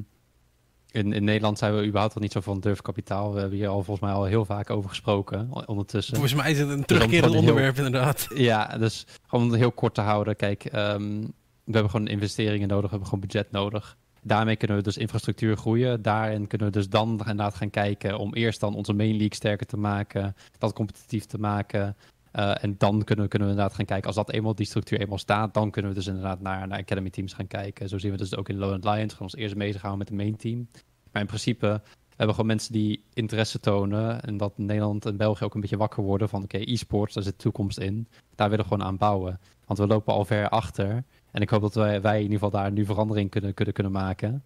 in, 0.91 1.13
in 1.13 1.25
Nederland 1.25 1.59
zijn 1.59 1.77
we 1.77 1.87
überhaupt 1.87 2.15
al 2.15 2.21
niet 2.21 2.33
zo 2.33 2.41
van 2.41 2.61
durfkapitaal. 2.61 3.33
We 3.35 3.41
hebben 3.41 3.59
hier 3.59 3.69
al 3.69 3.83
volgens 3.83 4.01
mij 4.07 4.15
al 4.17 4.25
heel 4.25 4.45
vaak 4.45 4.71
over 4.71 4.89
gesproken 4.89 5.67
ondertussen. 5.67 6.15
Volgens 6.17 6.35
mij 6.43 6.51
is 6.51 6.59
het 6.59 6.69
een 6.69 6.85
terugkerend 6.85 7.31
heel- 7.31 7.39
onderwerp 7.41 7.77
inderdaad. 7.77 8.29
Ja, 8.35 8.79
dus 8.79 9.07
om 9.31 9.51
het 9.51 9.61
heel 9.61 9.73
kort 9.73 9.95
te 9.95 10.01
houden. 10.01 10.37
Kijk, 10.37 10.65
ehm, 10.65 11.21
we 11.65 11.73
hebben 11.73 11.91
gewoon 11.91 12.07
investeringen 12.09 12.69
nodig, 12.69 12.85
we 12.85 12.91
hebben 12.91 13.09
gewoon 13.09 13.21
budget 13.29 13.51
nodig. 13.51 13.97
Daarmee 14.25 14.57
kunnen 14.57 14.77
we 14.77 14.83
dus 14.83 14.97
infrastructuur 14.97 15.57
groeien. 15.57 16.03
Daarin 16.03 16.47
kunnen 16.47 16.67
we 16.67 16.73
dus 16.73 16.89
dan 16.89 17.11
inderdaad 17.11 17.55
gaan 17.55 17.71
kijken 17.71 18.19
om 18.19 18.35
eerst 18.35 18.61
dan 18.61 18.75
onze 18.75 18.93
main 18.93 19.11
league 19.11 19.35
sterker 19.35 19.67
te 19.67 19.77
maken, 19.77 20.35
dat 20.59 20.73
competitief 20.73 21.25
te 21.25 21.39
maken. 21.39 21.97
Eh, 22.33 22.65
en 22.65 22.75
dan 22.79 23.05
kunnen 23.05 23.25
we, 23.25 23.31
kunnen 23.31 23.49
we 23.49 23.55
inderdaad 23.55 23.75
gaan 23.75 23.87
kijken, 23.87 24.07
als 24.07 24.17
dat 24.17 24.31
eenmaal 24.31 24.55
die 24.55 24.67
structuur 24.67 25.01
eenmaal 25.01 25.19
staat, 25.19 25.55
dan 25.55 25.71
kunnen 25.71 25.91
we 25.91 25.97
dus 25.97 26.07
inderdaad 26.07 26.41
naar, 26.41 26.69
naar 26.69 26.79
academy 26.79 27.11
teams 27.11 27.33
gaan 27.33 27.47
kijken. 27.47 27.89
Zo 27.89 27.99
zien 27.99 28.11
we 28.11 28.17
dus 28.17 28.37
ook 28.37 28.49
in 28.49 28.59
Lowland 28.59 28.85
Lions, 28.85 29.13
gaan 29.13 29.19
we 29.19 29.33
ons 29.33 29.37
eerst 29.37 29.57
bezighouden 29.57 29.99
met 29.99 30.09
de 30.09 30.15
main 30.15 30.37
team. 30.37 30.69
Maar 31.13 31.23
in 31.23 31.29
principe 31.29 31.81
we 32.13 32.19
hebben 32.19 32.37
gewoon 32.37 32.47
mensen 32.47 32.73
die 32.73 33.05
interesse 33.13 33.61
tonen 33.61 34.23
en 34.23 34.37
dat 34.37 34.59
Nederland 34.59 35.07
en 35.07 35.17
België 35.17 35.45
ook 35.45 35.55
een 35.55 35.61
beetje 35.61 35.77
wakker 35.77 36.03
worden 36.03 36.29
van 36.29 36.43
oké, 36.43 36.59
e-sports, 36.59 37.15
daar 37.15 37.23
zit 37.23 37.39
toekomst 37.39 37.79
in. 37.79 38.09
Daar 38.35 38.51
willen 38.51 38.65
we 38.65 38.71
gewoon 38.71 38.87
aan 38.87 38.97
bouwen. 38.97 39.41
Want 39.67 39.79
we 39.79 39.87
lopen 39.87 40.15
al 40.15 40.25
ver 40.25 40.49
achter. 40.49 41.05
En 41.33 41.43
ik 41.43 41.51
hoop 41.51 41.61
dat 41.61 41.75
wij, 41.75 42.01
wij 42.01 42.17
in 42.17 42.23
ieder 42.23 42.35
geval 42.35 42.51
daar 42.61 42.73
nu 42.73 42.85
verandering 42.85 43.31
kunnen, 43.31 43.55
kunnen, 43.55 43.75
kunnen 43.75 43.93
maken. 43.93 44.45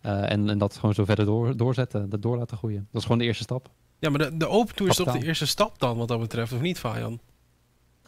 Eh, 0.00 0.30
en, 0.30 0.48
en 0.48 0.58
dat 0.58 0.76
gewoon 0.76 0.94
zo 0.94 1.04
verder 1.04 1.24
door, 1.24 1.56
doorzetten, 1.56 2.08
dat 2.08 2.22
door 2.22 2.36
laten 2.36 2.56
groeien. 2.56 2.88
Dat 2.90 3.00
is 3.00 3.02
gewoon 3.02 3.18
de 3.18 3.24
eerste 3.24 3.42
stap. 3.42 3.70
Ja, 3.98 4.10
maar 4.10 4.18
de, 4.18 4.36
de 4.36 4.48
Open 4.48 4.74
Tour 4.74 4.90
is 4.90 4.96
toch 4.96 5.12
de 5.12 5.26
eerste 5.26 5.46
stap 5.46 5.78
dan, 5.78 5.96
wat 5.96 6.08
dat 6.08 6.20
betreft, 6.20 6.52
of 6.52 6.60
niet, 6.60 6.78
Fajan? 6.78 7.20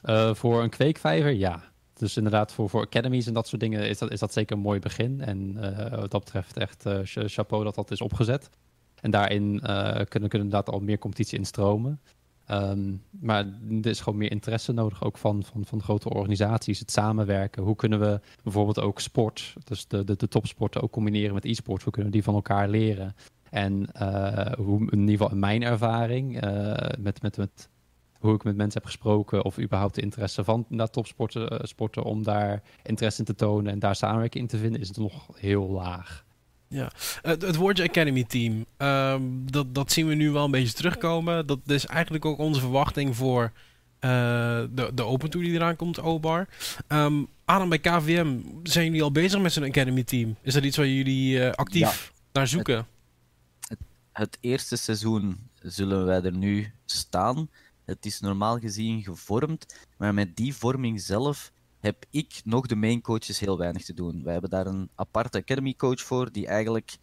Eh, 0.02 0.34
voor 0.34 0.62
een 0.62 0.70
kweekvijver, 0.70 1.32
ja. 1.32 1.62
dus 1.92 2.16
inderdaad, 2.16 2.52
voor, 2.52 2.68
voor 2.68 2.80
academies 2.80 3.26
en 3.26 3.34
dat 3.34 3.48
soort 3.48 3.60
dingen 3.60 3.88
is 3.88 3.98
dat, 3.98 4.10
is 4.10 4.20
dat 4.20 4.32
zeker 4.32 4.56
een 4.56 4.62
mooi 4.62 4.78
begin. 4.80 5.20
En 5.20 5.56
uh, 5.60 5.90
wat 5.90 6.10
dat 6.10 6.24
betreft 6.24 6.56
echt 6.56 6.84
chapeau 7.12 7.64
dat 7.64 7.74
dat 7.74 7.90
is 7.90 8.00
opgezet. 8.00 8.50
En 9.00 9.10
daarin 9.10 9.60
kunnen, 9.60 10.08
kunnen 10.08 10.30
inderdaad 10.30 10.68
al 10.68 10.80
meer 10.80 10.98
competitie 10.98 11.38
instromen. 11.38 12.00
Um, 12.52 13.02
maar 13.10 13.46
er 13.82 13.86
is 13.86 14.00
gewoon 14.00 14.18
meer 14.18 14.30
interesse 14.30 14.72
nodig, 14.72 15.04
ook 15.04 15.18
van, 15.18 15.44
van, 15.44 15.64
van 15.64 15.82
grote 15.82 16.08
organisaties, 16.08 16.78
het 16.78 16.90
samenwerken. 16.90 17.62
Hoe 17.62 17.76
kunnen 17.76 18.00
we 18.00 18.20
bijvoorbeeld 18.42 18.80
ook 18.80 19.00
sport, 19.00 19.54
dus 19.64 19.86
de, 19.86 20.04
de, 20.04 20.16
de 20.16 20.28
topsporten, 20.28 20.82
ook 20.82 20.90
combineren 20.90 21.34
met 21.34 21.44
e-sport? 21.44 21.82
Hoe 21.82 21.92
kunnen 21.92 22.10
we 22.10 22.16
die 22.16 22.26
van 22.26 22.34
elkaar 22.34 22.68
leren? 22.68 23.14
En 23.50 23.88
hoe, 24.56 24.80
in 24.90 25.00
ieder 25.00 25.10
geval 25.10 25.30
in 25.30 25.38
mijn 25.38 25.62
ervaring, 25.62 26.40
met, 26.98 27.22
met, 27.22 27.36
met 27.36 27.68
hoe 28.20 28.34
ik 28.34 28.44
met 28.44 28.56
mensen 28.56 28.80
heb 28.80 28.90
gesproken 28.90 29.44
of 29.44 29.58
überhaupt 29.58 29.94
de 29.94 30.00
interesse 30.00 30.44
van 30.44 30.64
naar 30.68 30.90
topsporten 30.90 31.52
uh, 31.52 31.58
sporten, 31.62 32.02
om 32.02 32.22
daar 32.22 32.62
interesse 32.82 33.18
in 33.18 33.24
te 33.24 33.34
tonen 33.34 33.72
en 33.72 33.78
daar 33.78 33.96
samenwerking 33.96 34.42
in 34.42 34.50
te 34.50 34.58
vinden, 34.58 34.80
is 34.80 34.88
het 34.88 34.96
nog 34.96 35.28
heel 35.34 35.68
laag. 35.68 36.24
Ja, 36.72 36.90
het, 37.22 37.42
het 37.42 37.56
woordje 37.56 37.88
Academy 37.88 38.24
Team, 38.24 38.66
um, 38.78 39.50
dat, 39.50 39.74
dat 39.74 39.92
zien 39.92 40.06
we 40.06 40.14
nu 40.14 40.30
wel 40.30 40.44
een 40.44 40.50
beetje 40.50 40.74
terugkomen. 40.74 41.46
Dat 41.46 41.58
is 41.66 41.86
eigenlijk 41.86 42.24
ook 42.24 42.38
onze 42.38 42.60
verwachting 42.60 43.16
voor 43.16 43.52
uh, 44.00 44.10
de, 44.70 44.90
de 44.94 45.02
Open 45.02 45.30
Tour 45.30 45.46
die 45.46 45.54
eraan 45.54 45.76
komt, 45.76 46.00
OBAR. 46.00 46.48
Um, 46.88 47.28
Adam, 47.44 47.68
bij 47.68 47.78
KVM, 47.78 48.38
zijn 48.62 48.84
jullie 48.84 49.02
al 49.02 49.12
bezig 49.12 49.40
met 49.40 49.52
zo'n 49.52 49.64
Academy 49.64 50.02
Team? 50.02 50.36
Is 50.42 50.54
dat 50.54 50.64
iets 50.64 50.76
waar 50.76 50.86
jullie 50.86 51.38
uh, 51.38 51.50
actief 51.50 52.12
ja. 52.12 52.12
naar 52.32 52.48
zoeken? 52.48 52.76
Het, 52.76 52.86
het, 53.68 53.78
het 54.12 54.38
eerste 54.40 54.76
seizoen 54.76 55.48
zullen 55.62 56.06
wij 56.06 56.22
er 56.22 56.36
nu 56.36 56.72
staan. 56.84 57.50
Het 57.84 58.06
is 58.06 58.20
normaal 58.20 58.58
gezien 58.58 59.02
gevormd, 59.02 59.86
maar 59.96 60.14
met 60.14 60.36
die 60.36 60.54
vorming 60.54 61.00
zelf 61.00 61.52
heb 61.80 62.04
ik 62.10 62.40
nog 62.44 62.66
de 62.66 62.76
main 62.76 63.00
coaches 63.00 63.40
heel 63.40 63.58
weinig 63.58 63.84
te 63.84 63.94
doen. 63.94 64.22
Wij 64.22 64.32
hebben 64.32 64.50
daar 64.50 64.66
een 64.66 64.90
aparte 64.94 65.38
academy 65.38 65.74
coach 65.74 66.00
voor, 66.00 66.32
die 66.32 66.46
eigenlijk 66.46 66.96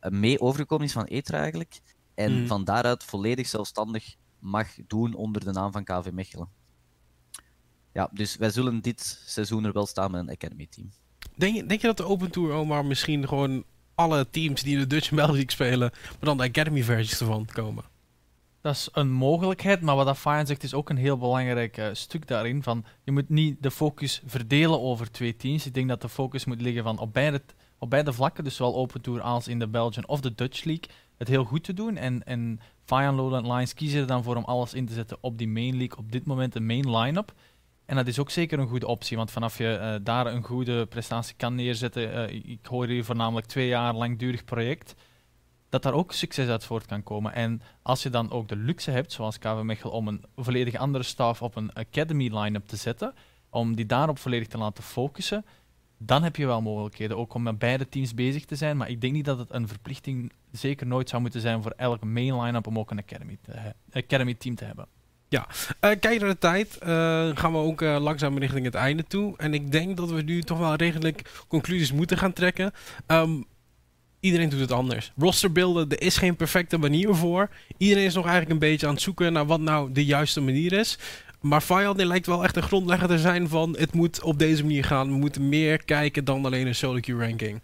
mee 0.00 0.40
overgekomen 0.40 0.86
is 0.86 0.92
van 0.92 1.06
ETRA 1.06 1.38
eigenlijk. 1.38 1.80
En 2.14 2.40
mm. 2.40 2.46
van 2.46 2.64
daaruit 2.64 3.04
volledig 3.04 3.46
zelfstandig 3.46 4.14
mag 4.38 4.68
doen 4.86 5.14
onder 5.14 5.44
de 5.44 5.52
naam 5.52 5.72
van 5.72 5.84
KV 5.84 6.10
Mechelen. 6.12 6.48
Ja, 7.92 8.10
dus 8.12 8.36
wij 8.36 8.50
zullen 8.50 8.80
dit 8.80 9.22
seizoen 9.26 9.64
er 9.64 9.72
wel 9.72 9.86
staan 9.86 10.10
met 10.10 10.20
een 10.20 10.30
academy 10.30 10.66
team. 10.70 10.90
Denk 11.34 11.56
je, 11.56 11.66
denk 11.66 11.80
je 11.80 11.86
dat 11.86 11.96
de 11.96 12.04
Open 12.04 12.30
Tour 12.30 12.52
Omar 12.52 12.84
misschien 12.84 13.28
gewoon 13.28 13.64
alle 13.94 14.30
teams 14.30 14.62
die 14.62 14.72
in 14.72 14.78
de 14.78 14.86
Dutch 14.86 15.10
België 15.10 15.44
spelen, 15.46 15.90
maar 16.02 16.18
dan 16.20 16.36
de 16.36 16.42
academy 16.42 16.82
versies 16.82 17.20
ervan 17.20 17.46
komen? 17.52 17.84
Dat 18.60 18.74
is 18.74 18.88
een 18.92 19.10
mogelijkheid, 19.10 19.80
maar 19.80 19.96
wat 19.96 20.18
Fine 20.18 20.46
zegt 20.46 20.62
is 20.62 20.74
ook 20.74 20.90
een 20.90 20.96
heel 20.96 21.18
belangrijk 21.18 21.76
uh, 21.76 21.86
stuk 21.92 22.26
daarin. 22.26 22.62
Van, 22.62 22.84
je 23.04 23.12
moet 23.12 23.28
niet 23.28 23.62
de 23.62 23.70
focus 23.70 24.22
verdelen 24.26 24.80
over 24.80 25.10
twee 25.10 25.36
teams. 25.36 25.66
Ik 25.66 25.74
denk 25.74 25.88
dat 25.88 26.00
de 26.00 26.08
focus 26.08 26.44
moet 26.44 26.60
liggen 26.60 26.82
van 26.82 26.98
op 26.98 27.12
beide, 27.12 27.42
op 27.78 27.90
beide 27.90 28.12
vlakken, 28.12 28.44
dus 28.44 28.56
zowel 28.56 28.74
Open 28.74 29.00
Tour 29.00 29.20
als 29.20 29.48
in 29.48 29.58
de 29.58 29.68
Belgian 29.68 30.08
of 30.08 30.20
de 30.20 30.34
Dutch 30.34 30.64
League, 30.64 30.84
het 31.16 31.28
heel 31.28 31.44
goed 31.44 31.64
te 31.64 31.74
doen. 31.74 31.96
En, 31.96 32.24
en 32.24 32.60
Lowland 32.88 33.46
Lines 33.46 33.74
kiezen 33.74 34.00
er 34.00 34.06
dan 34.06 34.22
voor 34.22 34.36
om 34.36 34.44
alles 34.44 34.74
in 34.74 34.86
te 34.86 34.92
zetten 34.92 35.18
op 35.20 35.38
die 35.38 35.48
main 35.48 35.76
league, 35.76 35.98
op 35.98 36.12
dit 36.12 36.26
moment 36.26 36.54
een 36.54 36.66
main 36.66 36.96
line-up. 36.96 37.32
En 37.86 37.96
dat 37.96 38.06
is 38.06 38.18
ook 38.18 38.30
zeker 38.30 38.58
een 38.58 38.68
goede 38.68 38.86
optie, 38.86 39.16
want 39.16 39.30
vanaf 39.30 39.58
je 39.58 39.78
uh, 39.80 40.04
daar 40.04 40.26
een 40.26 40.42
goede 40.42 40.86
prestatie 40.86 41.34
kan 41.36 41.54
neerzetten, 41.54 42.30
uh, 42.30 42.52
ik 42.52 42.66
hoor 42.66 42.86
hier 42.86 43.04
voornamelijk 43.04 43.46
twee 43.46 43.68
jaar 43.68 43.94
langdurig 43.94 44.44
project, 44.44 44.94
dat 45.68 45.82
daar 45.82 45.92
ook 45.92 46.12
succes 46.12 46.48
uit 46.48 46.64
voort 46.64 46.86
kan 46.86 47.02
komen. 47.02 47.32
En 47.32 47.62
als 47.82 48.02
je 48.02 48.10
dan 48.10 48.30
ook 48.30 48.48
de 48.48 48.56
luxe 48.56 48.90
hebt, 48.90 49.12
zoals 49.12 49.38
KV 49.38 49.60
Mechel, 49.62 49.90
om 49.90 50.08
een 50.08 50.24
volledig 50.36 50.74
andere 50.74 51.04
staf 51.04 51.42
op 51.42 51.56
een 51.56 51.72
academy 51.72 52.38
line-up 52.38 52.66
te 52.66 52.76
zetten, 52.76 53.14
om 53.50 53.76
die 53.76 53.86
daarop 53.86 54.18
volledig 54.18 54.48
te 54.48 54.58
laten 54.58 54.84
focussen, 54.84 55.44
dan 55.98 56.22
heb 56.22 56.36
je 56.36 56.46
wel 56.46 56.62
mogelijkheden 56.62 57.16
ook 57.16 57.34
om 57.34 57.42
met 57.42 57.58
beide 57.58 57.88
teams 57.88 58.14
bezig 58.14 58.44
te 58.44 58.56
zijn. 58.56 58.76
Maar 58.76 58.90
ik 58.90 59.00
denk 59.00 59.12
niet 59.12 59.24
dat 59.24 59.38
het 59.38 59.52
een 59.52 59.68
verplichting 59.68 60.32
zeker 60.52 60.86
nooit 60.86 61.08
zou 61.08 61.22
moeten 61.22 61.40
zijn 61.40 61.62
voor 61.62 61.72
elke 61.76 62.06
main 62.06 62.40
line-up 62.40 62.66
om 62.66 62.78
ook 62.78 62.90
een 62.90 62.98
academy, 62.98 63.38
academy 63.92 64.34
team 64.34 64.54
te 64.54 64.64
hebben. 64.64 64.86
Ja, 65.28 65.46
uh, 65.48 65.90
kijk 66.00 66.20
naar 66.20 66.28
de 66.28 66.38
tijd. 66.38 66.78
Uh, 66.82 66.88
gaan 67.34 67.52
we 67.52 67.58
ook 67.58 67.80
uh, 67.82 68.00
langzaam 68.00 68.38
richting 68.38 68.64
het 68.64 68.74
einde 68.74 69.04
toe. 69.04 69.36
En 69.36 69.54
ik 69.54 69.72
denk 69.72 69.96
dat 69.96 70.10
we 70.10 70.22
nu 70.22 70.42
toch 70.42 70.58
wel 70.58 70.74
redelijk 70.74 71.44
conclusies 71.48 71.92
moeten 71.92 72.18
gaan 72.18 72.32
trekken. 72.32 72.72
Um, 73.06 73.44
iedereen 74.20 74.48
doet 74.48 74.60
het 74.60 74.72
anders. 74.72 75.12
Rosterbeelden, 75.16 75.88
er 75.88 76.02
is 76.02 76.16
geen 76.16 76.36
perfecte 76.36 76.78
manier 76.78 77.14
voor. 77.14 77.50
Iedereen 77.76 78.04
is 78.04 78.14
nog 78.14 78.24
eigenlijk 78.24 78.52
een 78.52 78.68
beetje 78.68 78.86
aan 78.86 78.92
het 78.92 79.02
zoeken 79.02 79.32
naar 79.32 79.46
wat 79.46 79.60
nou 79.60 79.92
de 79.92 80.04
juiste 80.04 80.40
manier 80.40 80.72
is. 80.72 80.98
Maar 81.40 81.60
Fayal 81.60 81.94
lijkt 81.94 82.26
wel 82.26 82.44
echt 82.44 82.56
een 82.56 82.62
grondlegger 82.62 83.08
te 83.08 83.18
zijn 83.18 83.48
van 83.48 83.76
het 83.78 83.92
moet 83.92 84.22
op 84.22 84.38
deze 84.38 84.62
manier 84.62 84.84
gaan. 84.84 85.08
We 85.08 85.16
moeten 85.16 85.48
meer 85.48 85.84
kijken 85.84 86.24
dan 86.24 86.44
alleen 86.44 86.66
een 86.66 86.74
solo 86.74 87.00
queue 87.00 87.26
ranking. 87.26 87.60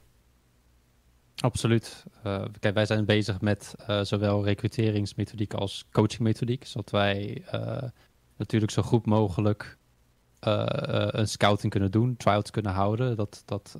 Absoluut. 1.36 2.05
Uh, 2.26 2.44
kijk, 2.61 2.74
wij 2.74 2.86
zijn 2.86 3.05
bezig 3.05 3.40
met 3.40 3.74
uh, 3.90 4.00
zowel 4.02 4.44
recruteringsmethodiek 4.44 5.55
als 5.55 5.84
coachingmethodiek. 5.92 6.66
Zodat 6.66 6.90
wij 6.90 7.42
uh, 7.55 7.82
natuurlijk 8.36 8.72
zo 8.72 8.82
goed 8.82 9.07
mogelijk 9.07 9.76
een 10.40 11.28
scouting 11.28 11.72
kunnen 11.72 11.90
doen, 11.90 12.16
trials 12.16 12.50
kunnen 12.50 12.72
houden. 12.72 13.16
Dat, 13.16 13.42
dat 13.44 13.76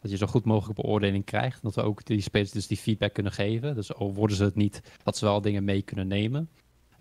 dat 0.00 0.10
je 0.10 0.16
zo 0.16 0.26
goed 0.26 0.44
mogelijk 0.44 0.80
beoordeling 0.80 1.24
krijgt. 1.24 1.62
Dat 1.62 1.74
we 1.74 1.82
ook 1.82 2.04
die 2.04 2.20
spelers 2.20 2.50
dus 2.50 2.66
die 2.66 2.76
feedback 2.76 3.12
kunnen 3.12 3.32
geven. 3.32 3.74
Dus 3.74 3.90
worden 3.96 4.36
ze 4.36 4.44
het 4.44 4.54
niet, 4.54 4.82
dat 5.02 5.16
ze 5.16 5.24
wel 5.24 5.40
dingen 5.40 5.64
mee 5.64 5.82
kunnen 5.82 6.08
nemen. 6.08 6.48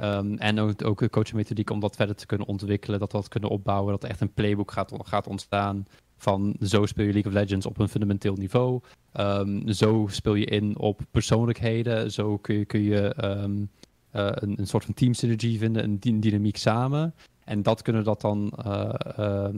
Um, 0.02 0.38
en 0.38 0.60
ook, 0.60 0.86
ook 0.86 1.02
een 1.02 1.10
coachmethodiek 1.10 1.70
om 1.70 1.80
dat 1.80 1.96
verder 1.96 2.16
te 2.16 2.26
kunnen 2.26 2.48
ontwikkelen. 2.48 3.00
Dat 3.00 3.12
we 3.12 3.18
dat 3.18 3.28
kunnen 3.28 3.50
opbouwen. 3.50 3.92
Dat 3.92 4.04
er 4.04 4.10
echt 4.10 4.22
een 4.22 4.34
playbook 4.34 4.72
gaat, 4.72 4.94
gaat 5.04 5.28
ontstaan. 5.28 5.88
Van 6.18 6.56
zo 6.62 6.86
speel 6.86 7.06
je 7.06 7.14
League 7.14 7.32
of 7.32 7.38
Legends 7.38 7.66
op 7.66 7.80
een 7.80 7.90
fundamenteel 7.90 8.36
niveau. 8.36 8.82
Um, 9.14 9.74
zo 9.74 10.08
speel 10.10 10.36
je 10.36 10.46
in 10.46 10.78
op 10.78 11.02
persoonlijkheden. 11.12 12.12
Zo 12.12 12.38
kun 12.38 12.56
je, 12.56 12.66
kun 12.66 12.82
je 12.82 13.16
um, 13.24 13.70
uh, 14.14 14.30
een, 14.34 14.68
soort 14.68 14.86
van 14.86 14.94
team 14.94 15.14
synergy 15.14 15.58
vinden. 15.58 15.84
Een 15.84 16.20
dynamiek 16.20 16.58
samen. 16.58 17.14
En 17.44 17.64
dat 17.64 17.82
kunnen 17.82 18.02
we 18.02 18.08
dat 18.08 18.22
dan 18.22 18.54
uh, 18.66 19.50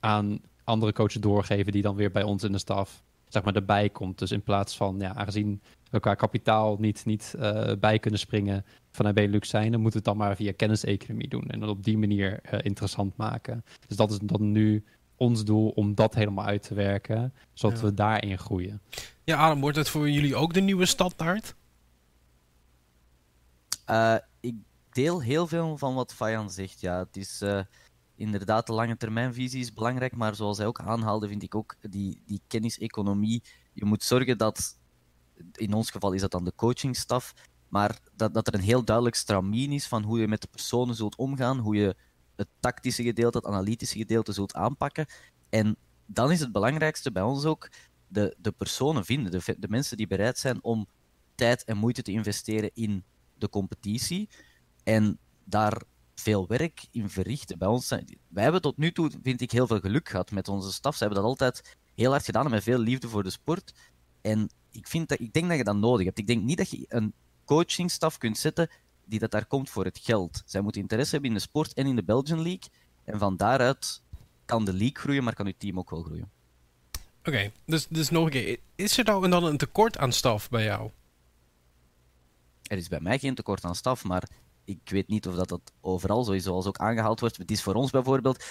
aan 0.00 0.40
andere 0.68 0.92
coaches 0.92 1.20
doorgeven 1.20 1.72
die 1.72 1.82
dan 1.82 1.96
weer 1.96 2.10
bij 2.10 2.22
ons 2.22 2.42
in 2.42 2.52
de 2.52 2.58
staf 2.58 3.02
zeg 3.28 3.44
maar, 3.44 3.54
erbij 3.54 3.88
komt. 3.88 4.18
Dus 4.18 4.30
in 4.30 4.42
plaats 4.42 4.76
van, 4.76 4.96
ja, 4.98 5.14
aangezien 5.14 5.62
we 5.90 6.00
qua 6.00 6.14
kapitaal 6.14 6.76
niet, 6.78 7.04
niet 7.04 7.34
uh, 7.36 7.72
bij 7.80 7.98
kunnen 7.98 8.20
springen 8.20 8.64
vanuit 8.90 9.14
Benelux 9.14 9.48
zijn, 9.48 9.72
dan 9.72 9.80
moeten 9.80 10.02
we 10.02 10.08
het 10.08 10.16
dan 10.18 10.26
maar 10.26 10.36
via 10.36 10.52
kenniseconomie 10.56 11.28
doen 11.28 11.48
en 11.48 11.60
dan 11.60 11.68
op 11.68 11.84
die 11.84 11.98
manier 11.98 12.40
uh, 12.52 12.58
interessant 12.62 13.16
maken. 13.16 13.64
Dus 13.86 13.96
dat 13.96 14.10
is 14.10 14.18
dan 14.22 14.52
nu 14.52 14.84
ons 15.16 15.44
doel 15.44 15.68
om 15.68 15.94
dat 15.94 16.14
helemaal 16.14 16.44
uit 16.44 16.62
te 16.62 16.74
werken, 16.74 17.34
zodat 17.52 17.78
ja. 17.78 17.84
we 17.84 17.94
daarin 17.94 18.38
groeien. 18.38 18.80
Ja, 19.24 19.36
Adam, 19.36 19.60
wordt 19.60 19.76
het 19.76 19.88
voor 19.88 20.10
jullie 20.10 20.36
ook 20.36 20.54
de 20.54 20.60
nieuwe 20.60 20.86
standaard? 20.86 21.54
Uh, 23.90 24.14
ik 24.40 24.54
deel 24.90 25.22
heel 25.22 25.46
veel 25.46 25.78
van 25.78 25.94
wat 25.94 26.14
Fayan 26.14 26.50
zegt. 26.50 26.80
Ja, 26.80 26.98
het 26.98 27.16
is 27.16 27.42
inderdaad, 28.18 28.66
de 28.66 28.72
lange 28.72 28.96
termijnvisie 28.96 29.60
is 29.60 29.72
belangrijk, 29.72 30.16
maar 30.16 30.34
zoals 30.34 30.58
hij 30.58 30.66
ook 30.66 30.80
aanhaalde, 30.80 31.28
vind 31.28 31.42
ik 31.42 31.54
ook 31.54 31.76
die, 31.80 32.22
die 32.26 32.40
kenniseconomie. 32.46 33.42
Je 33.72 33.84
moet 33.84 34.02
zorgen 34.02 34.38
dat, 34.38 34.78
in 35.52 35.72
ons 35.72 35.90
geval 35.90 36.12
is 36.12 36.20
dat 36.20 36.30
dan 36.30 36.44
de 36.44 36.52
coachingstaf, 36.56 37.34
maar 37.68 37.98
dat, 38.16 38.34
dat 38.34 38.46
er 38.46 38.54
een 38.54 38.60
heel 38.60 38.84
duidelijk 38.84 39.16
stramien 39.16 39.72
is 39.72 39.86
van 39.86 40.02
hoe 40.02 40.20
je 40.20 40.28
met 40.28 40.40
de 40.40 40.48
personen 40.50 40.94
zult 40.94 41.16
omgaan, 41.16 41.58
hoe 41.58 41.76
je 41.76 41.96
het 42.36 42.48
tactische 42.60 43.02
gedeelte, 43.02 43.38
het 43.38 43.46
analytische 43.46 43.98
gedeelte 43.98 44.32
zult 44.32 44.54
aanpakken. 44.54 45.06
En 45.48 45.76
dan 46.06 46.30
is 46.30 46.40
het 46.40 46.52
belangrijkste 46.52 47.12
bij 47.12 47.22
ons 47.22 47.44
ook 47.44 47.70
de, 48.08 48.36
de 48.38 48.52
personen 48.52 49.04
vinden, 49.04 49.30
de, 49.30 49.56
de 49.58 49.68
mensen 49.68 49.96
die 49.96 50.06
bereid 50.06 50.38
zijn 50.38 50.62
om 50.62 50.86
tijd 51.34 51.64
en 51.64 51.76
moeite 51.76 52.02
te 52.02 52.12
investeren 52.12 52.70
in 52.74 53.04
de 53.34 53.48
competitie. 53.48 54.28
En 54.84 55.18
daar 55.44 55.82
veel 56.20 56.46
werk 56.46 56.86
in 56.90 57.10
verrichten. 57.10 57.58
Bij 57.58 57.68
ons, 57.68 57.88
wij 58.28 58.42
hebben 58.42 58.60
tot 58.60 58.76
nu 58.76 58.92
toe, 58.92 59.10
vind 59.22 59.40
ik, 59.40 59.50
heel 59.50 59.66
veel 59.66 59.80
geluk 59.80 60.08
gehad 60.08 60.30
met 60.30 60.48
onze 60.48 60.72
staf. 60.72 60.96
Ze 60.96 61.04
hebben 61.04 61.22
dat 61.22 61.30
altijd 61.30 61.76
heel 61.94 62.10
hard 62.10 62.24
gedaan 62.24 62.44
en 62.44 62.50
met 62.50 62.62
veel 62.62 62.78
liefde 62.78 63.08
voor 63.08 63.22
de 63.22 63.30
sport. 63.30 63.74
En 64.20 64.50
ik, 64.70 64.86
vind 64.86 65.08
dat, 65.08 65.20
ik 65.20 65.32
denk 65.32 65.48
dat 65.48 65.56
je 65.56 65.64
dat 65.64 65.76
nodig 65.76 66.04
hebt. 66.06 66.18
Ik 66.18 66.26
denk 66.26 66.42
niet 66.42 66.56
dat 66.56 66.70
je 66.70 66.84
een 66.88 67.12
coachingstaf 67.44 68.18
kunt 68.18 68.38
zetten 68.38 68.68
die 69.04 69.18
dat 69.18 69.30
daar 69.30 69.46
komt 69.46 69.70
voor 69.70 69.84
het 69.84 69.98
geld. 69.98 70.42
Zij 70.46 70.60
moeten 70.60 70.80
interesse 70.80 71.12
hebben 71.12 71.30
in 71.30 71.36
de 71.36 71.42
sport 71.42 71.72
en 71.72 71.86
in 71.86 71.96
de 71.96 72.04
Belgian 72.04 72.42
League. 72.42 72.70
En 73.04 73.18
van 73.18 73.36
daaruit 73.36 74.02
kan 74.44 74.64
de 74.64 74.72
league 74.72 74.98
groeien, 74.98 75.24
maar 75.24 75.34
kan 75.34 75.46
uw 75.46 75.52
team 75.58 75.78
ook 75.78 75.90
wel 75.90 76.02
groeien. 76.02 76.30
Oké, 77.18 77.28
okay, 77.28 77.52
dus, 77.64 77.86
dus 77.86 78.10
nog 78.10 78.24
een 78.24 78.30
keer. 78.30 78.58
Is 78.74 78.98
er 78.98 79.04
nou 79.04 79.28
dan 79.28 79.44
een 79.44 79.56
tekort 79.56 79.98
aan 79.98 80.12
staf 80.12 80.48
bij 80.48 80.64
jou? 80.64 80.90
Er 82.62 82.76
is 82.76 82.88
bij 82.88 83.00
mij 83.00 83.18
geen 83.18 83.34
tekort 83.34 83.64
aan 83.64 83.74
staf, 83.74 84.04
maar 84.04 84.28
ik 84.68 84.90
weet 84.90 85.08
niet 85.08 85.26
of 85.26 85.34
dat, 85.34 85.48
dat 85.48 85.72
overal 85.80 86.24
zo 86.24 86.32
is, 86.32 86.42
zoals 86.42 86.66
ook 86.66 86.78
aangehaald 86.78 87.20
wordt. 87.20 87.36
Het 87.36 87.50
is 87.50 87.62
voor 87.62 87.74
ons 87.74 87.90
bijvoorbeeld 87.90 88.44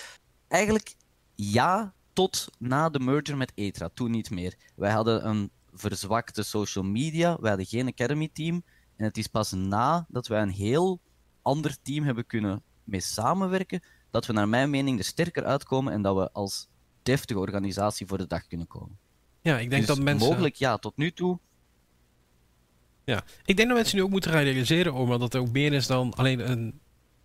eigenlijk 0.48 0.96
ja, 1.36 1.94
tot 2.14 2.48
na 2.60 2.90
de 2.90 3.00
merger 3.00 3.38
met 3.38 3.52
Etra. 3.56 3.90
Toen 3.94 4.12
niet 4.12 4.30
meer. 4.30 4.56
Wij 4.76 4.92
hadden 4.92 5.28
een 5.28 5.52
verzwakte 5.74 6.44
social 6.44 6.84
media, 6.84 7.38
wij 7.40 7.50
hadden 7.50 7.68
geen 7.68 7.88
academy 7.88 8.30
team. 8.34 8.64
En 8.96 9.06
het 9.06 9.18
is 9.18 9.28
pas 9.28 9.52
na 9.52 10.06
dat 10.10 10.28
wij 10.28 10.42
een 10.42 10.50
heel 10.50 11.00
ander 11.42 11.78
team 11.82 12.04
hebben 12.04 12.26
kunnen 12.26 12.64
mee 12.84 13.00
samenwerken, 13.00 13.82
dat 14.12 14.26
we 14.26 14.34
naar 14.34 14.50
mijn 14.50 14.70
mening 14.70 15.00
er 15.00 15.06
sterker 15.06 15.46
uitkomen 15.46 15.94
en 15.94 16.02
dat 16.02 16.16
we 16.16 16.32
als 16.32 16.68
deftige 17.04 17.40
organisatie 17.40 18.08
voor 18.08 18.18
de 18.18 18.28
dag 18.28 18.48
kunnen 18.48 18.68
komen. 18.68 18.98
Ja, 19.42 19.60
ik 19.60 19.70
denk 19.70 19.86
Dus 19.86 19.96
dat 19.96 20.06
mensen. 20.06 20.28
mogelijk, 20.30 20.56
ja, 20.56 20.78
tot 20.78 20.98
nu 20.98 21.12
toe. 21.12 21.40
Ja, 23.14 23.24
ik 23.46 23.58
denk 23.58 23.68
dat 23.68 23.78
mensen 23.78 23.98
nu 23.98 24.04
ook 24.04 24.10
moeten 24.10 24.32
gaan 24.32 24.44
realiseren, 24.44 24.94
Omar, 24.94 25.20
dat 25.20 25.34
er 25.34 25.40
ook 25.40 25.52
meer 25.52 25.74
is 25.74 25.88
dan 25.88 26.14
alleen 26.14 26.50
een 26.52 26.80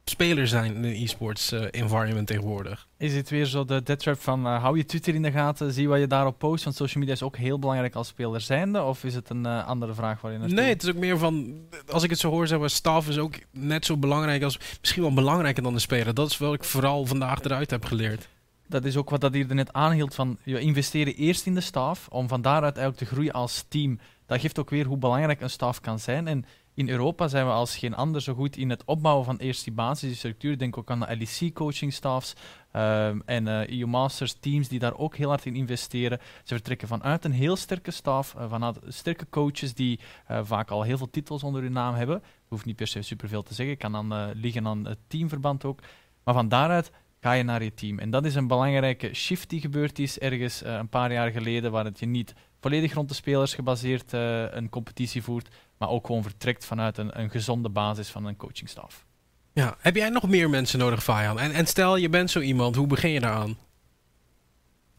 speler 0.04 0.48
zijn 0.48 0.74
in 0.74 0.84
een 0.84 1.02
e-sports 1.02 1.52
eh, 1.52 1.64
environment 1.70 2.26
tegenwoordig. 2.26 2.88
Is 2.96 3.14
het 3.14 3.30
weer 3.30 3.44
zo 3.44 3.64
de 3.64 3.82
death 3.82 3.98
trap 3.98 4.20
van 4.20 4.46
eh, 4.46 4.62
hou 4.62 4.76
je 4.76 4.84
Twitter 4.84 5.14
in 5.14 5.22
de 5.22 5.30
gaten, 5.30 5.72
zie 5.72 5.88
wat 5.88 5.98
je 5.98 6.06
daarop 6.06 6.38
post, 6.38 6.64
want 6.64 6.76
social 6.76 7.00
media 7.00 7.14
is 7.14 7.22
ook 7.22 7.36
heel 7.36 7.58
belangrijk 7.58 7.94
als 7.94 8.08
speler 8.08 8.40
zijnde, 8.40 8.82
of 8.82 9.04
is 9.04 9.14
het 9.14 9.30
een 9.30 9.46
eh, 9.46 9.66
andere 9.66 9.94
vraag 9.94 10.20
waar 10.20 10.32
je 10.32 10.38
naartoe 10.38 10.56
Nee, 10.56 10.68
het 10.68 10.82
is 10.82 10.88
ook 10.88 10.96
meer 10.96 11.18
van, 11.18 11.60
als 11.88 12.02
ik 12.02 12.10
het 12.10 12.18
zo 12.18 12.30
hoor, 12.30 12.46
zeg 12.46 12.58
maar, 12.58 12.70
staf 12.70 13.08
is 13.08 13.18
ook 13.18 13.34
net 13.50 13.84
zo 13.84 13.96
belangrijk 13.96 14.42
als, 14.42 14.58
misschien 14.80 15.02
wel 15.02 15.14
belangrijker 15.14 15.62
dan 15.62 15.74
de 15.74 15.80
speler. 15.80 16.14
Dat 16.14 16.30
is 16.30 16.38
wat 16.38 16.54
ik 16.54 16.64
vooral 16.64 17.06
vandaag 17.06 17.42
eruit 17.42 17.70
heb 17.70 17.84
geleerd. 17.84 18.28
Dat 18.68 18.84
is 18.84 18.96
ook 18.96 19.10
wat 19.10 19.20
dat 19.20 19.34
hier 19.34 19.54
net 19.54 19.72
aanhield 19.72 20.14
van, 20.14 20.38
je 20.42 20.60
investeren 20.60 21.14
eerst 21.14 21.46
in 21.46 21.54
de 21.54 21.60
staf, 21.60 22.08
om 22.10 22.28
van 22.28 22.42
daaruit 22.42 22.76
eigenlijk 22.76 23.08
te 23.08 23.14
groeien 23.14 23.32
als 23.32 23.64
team. 23.68 23.98
Dat 24.32 24.40
geeft 24.40 24.58
ook 24.58 24.70
weer 24.70 24.86
hoe 24.86 24.96
belangrijk 24.96 25.40
een 25.40 25.50
staf 25.50 25.80
kan 25.80 25.98
zijn. 25.98 26.28
En 26.28 26.44
in 26.74 26.88
Europa 26.88 27.28
zijn 27.28 27.46
we 27.46 27.52
als 27.52 27.76
geen 27.76 27.94
ander 27.94 28.22
zo 28.22 28.34
goed 28.34 28.56
in 28.56 28.70
het 28.70 28.84
opbouwen 28.84 29.24
van 29.24 29.36
eerst 29.36 29.64
die 29.64 29.72
basis, 29.72 30.08
die 30.08 30.16
structuur. 30.16 30.58
Denk 30.58 30.78
ook 30.78 30.90
aan 30.90 31.00
de 31.00 31.16
LEC 31.18 31.54
coaching 31.54 31.92
staffs 31.92 32.34
ehm, 32.70 33.20
en 33.24 33.48
eh 33.48 33.78
EU 33.78 33.86
Masters 33.86 34.32
teams 34.32 34.68
die 34.68 34.78
daar 34.78 34.96
ook 34.96 35.16
heel 35.16 35.28
hard 35.28 35.46
in 35.46 35.54
investeren. 35.54 36.18
Ze 36.44 36.54
vertrekken 36.54 36.88
vanuit 36.88 37.24
een 37.24 37.32
heel 37.32 37.56
sterke 37.56 37.90
staf, 37.90 38.34
eh, 38.34 38.48
vanuit 38.48 38.78
sterke 38.88 39.26
coaches 39.30 39.74
die 39.74 40.00
eh, 40.26 40.40
vaak 40.42 40.70
al 40.70 40.82
heel 40.82 40.96
veel 40.96 41.10
titels 41.10 41.42
onder 41.42 41.62
hun 41.62 41.72
naam 41.72 41.94
hebben. 41.94 42.22
Hoeft 42.48 42.64
niet 42.64 42.76
per 42.76 42.86
se 42.86 43.02
superveel 43.02 43.42
te 43.42 43.54
zeggen, 43.54 43.76
kan 43.76 43.92
dan 43.92 44.32
liggen 44.34 44.66
aan 44.66 44.84
het 44.84 44.98
teamverband 45.06 45.64
ook. 45.64 45.80
Maar 46.24 46.34
van 46.34 46.48
daaruit 46.48 46.90
ga 47.20 47.32
je 47.32 47.42
naar 47.42 47.62
je 47.62 47.74
team. 47.74 47.98
En 47.98 48.10
dat 48.10 48.24
is 48.24 48.34
een 48.34 48.46
belangrijke 48.46 49.14
shift 49.14 49.50
die 49.50 49.60
gebeurd 49.60 49.98
is 49.98 50.18
ergens 50.18 50.64
een 50.64 50.88
paar 50.88 51.12
jaar 51.12 51.30
geleden, 51.30 51.70
waar 51.70 51.84
het 51.84 51.98
je 51.98 52.06
niet 52.06 52.34
volledig 52.62 52.94
rond 52.94 53.08
de 53.08 53.14
spelers 53.14 53.54
gebaseerd 53.54 54.12
eh, 54.12 54.54
een 54.54 54.68
competitie 54.68 55.22
voert, 55.22 55.48
maar 55.78 55.88
ook 55.88 56.06
gewoon 56.06 56.22
vertrekt 56.22 56.64
vanuit 56.64 56.98
een, 56.98 57.20
een 57.20 57.30
gezonde 57.30 57.68
basis 57.68 58.08
van 58.08 58.24
een 58.24 58.36
coachingstaf. 58.36 59.04
Ja, 59.52 59.76
heb 59.78 59.96
jij 59.96 60.08
nog 60.08 60.28
meer 60.28 60.50
mensen 60.50 60.78
nodig, 60.78 61.02
Fajan? 61.02 61.38
En, 61.38 61.52
en 61.52 61.66
stel, 61.66 61.96
je 61.96 62.08
bent 62.08 62.30
zo 62.30 62.40
iemand, 62.40 62.76
hoe 62.76 62.86
begin 62.86 63.10
je 63.10 63.20
daaraan? 63.20 63.56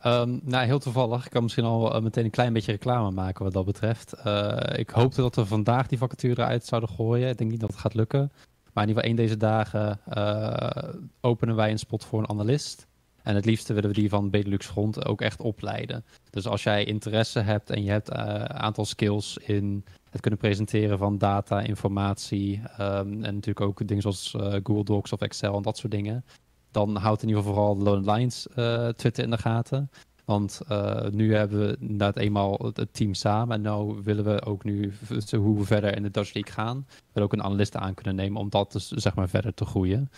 Ehm, 0.03 0.39
nou, 0.43 0.65
heel 0.65 0.79
toevallig. 0.79 1.25
Ik 1.25 1.31
kan 1.31 1.43
misschien 1.43 1.63
al 1.63 1.95
eh, 1.95 2.01
meteen 2.01 2.23
een 2.23 2.29
klein 2.29 2.53
beetje 2.53 2.71
reclame 2.71 3.11
maken 3.11 3.43
wat 3.43 3.53
dat 3.53 3.65
betreft. 3.65 4.13
Eh, 4.13 4.79
ik 4.79 4.89
hoopte 4.89 5.21
dat 5.21 5.35
we 5.35 5.45
vandaag 5.45 5.87
die 5.87 5.97
vacature 5.97 6.43
uit 6.43 6.65
zouden 6.65 6.89
gooien. 6.89 7.29
Ik 7.29 7.37
denk 7.37 7.51
niet 7.51 7.59
dat 7.59 7.69
het 7.69 7.79
gaat 7.79 7.93
lukken. 7.93 8.31
Maar 8.73 8.83
in 8.83 8.89
ieder 8.89 9.03
geval 9.03 9.17
één 9.17 9.27
deze 9.27 9.37
dagen 9.37 9.99
eh, 10.05 10.93
openen 11.21 11.55
wij 11.55 11.71
een 11.71 11.79
spot 11.79 12.05
voor 12.05 12.19
een 12.19 12.29
analist. 12.29 12.87
En 13.23 13.35
het 13.35 13.45
liefste 13.45 13.73
willen 13.73 13.89
we 13.89 13.95
die 13.95 14.09
van 14.09 14.29
Benelux 14.29 14.67
grond 14.67 15.05
ook 15.05 15.21
echt 15.21 15.41
opleiden. 15.41 16.05
Dus 16.29 16.47
als 16.47 16.63
jij 16.63 16.83
interesse 16.83 17.39
hebt 17.39 17.69
en 17.69 17.83
je 17.83 17.91
hebt 17.91 18.09
een 18.09 18.49
aantal 18.49 18.85
skills 18.85 19.37
in 19.37 19.85
het 20.09 20.21
kunnen 20.21 20.39
presenteren 20.39 20.97
van 20.97 21.17
data, 21.17 21.61
informatie 21.61 22.61
ehm, 22.77 23.07
en 23.07 23.33
natuurlijk 23.33 23.61
ook 23.61 23.87
dingen 23.87 24.01
zoals 24.01 24.33
eh, 24.33 24.53
Google 24.63 24.83
Docs 24.83 25.11
of 25.11 25.21
Excel 25.21 25.55
en 25.55 25.61
dat 25.61 25.77
soort 25.77 25.91
dingen. 25.91 26.25
Dan 26.71 26.95
houdt 26.95 27.21
in 27.21 27.27
ieder 27.27 27.43
geval 27.43 27.57
vooral 27.57 27.77
de 27.77 27.83
Lone 27.83 28.13
Lions 28.13 28.47
eh, 28.47 28.87
Twitter 28.87 29.23
in 29.23 29.29
de 29.29 29.37
gaten. 29.37 29.89
Want 30.25 30.61
eh, 30.67 31.09
nu 31.09 31.35
hebben 31.35 31.59
we 31.59 31.77
inderdaad 31.79 32.17
eenmaal 32.17 32.71
het, 32.73 32.93
team 32.93 33.13
samen. 33.13 33.65
En 33.65 33.85
nu 33.85 34.01
willen 34.03 34.23
we 34.23 34.45
ook 34.45 34.63
nu, 34.63 34.93
hoe 35.31 35.57
we 35.57 35.65
verder 35.65 35.95
in 35.95 36.03
de 36.03 36.11
Dutch 36.11 36.33
League 36.33 36.53
gaan, 36.53 36.87
willen 37.11 37.29
ook 37.29 37.33
een 37.33 37.43
analist 37.43 37.75
aan 37.75 37.93
kunnen 37.93 38.15
nemen 38.15 38.41
om 38.41 38.49
dat 38.49 38.71
dus 38.71 38.87
zeg 38.87 39.15
maar 39.15 39.29
verder 39.29 39.53
te 39.53 39.65
groeien. 39.65 40.09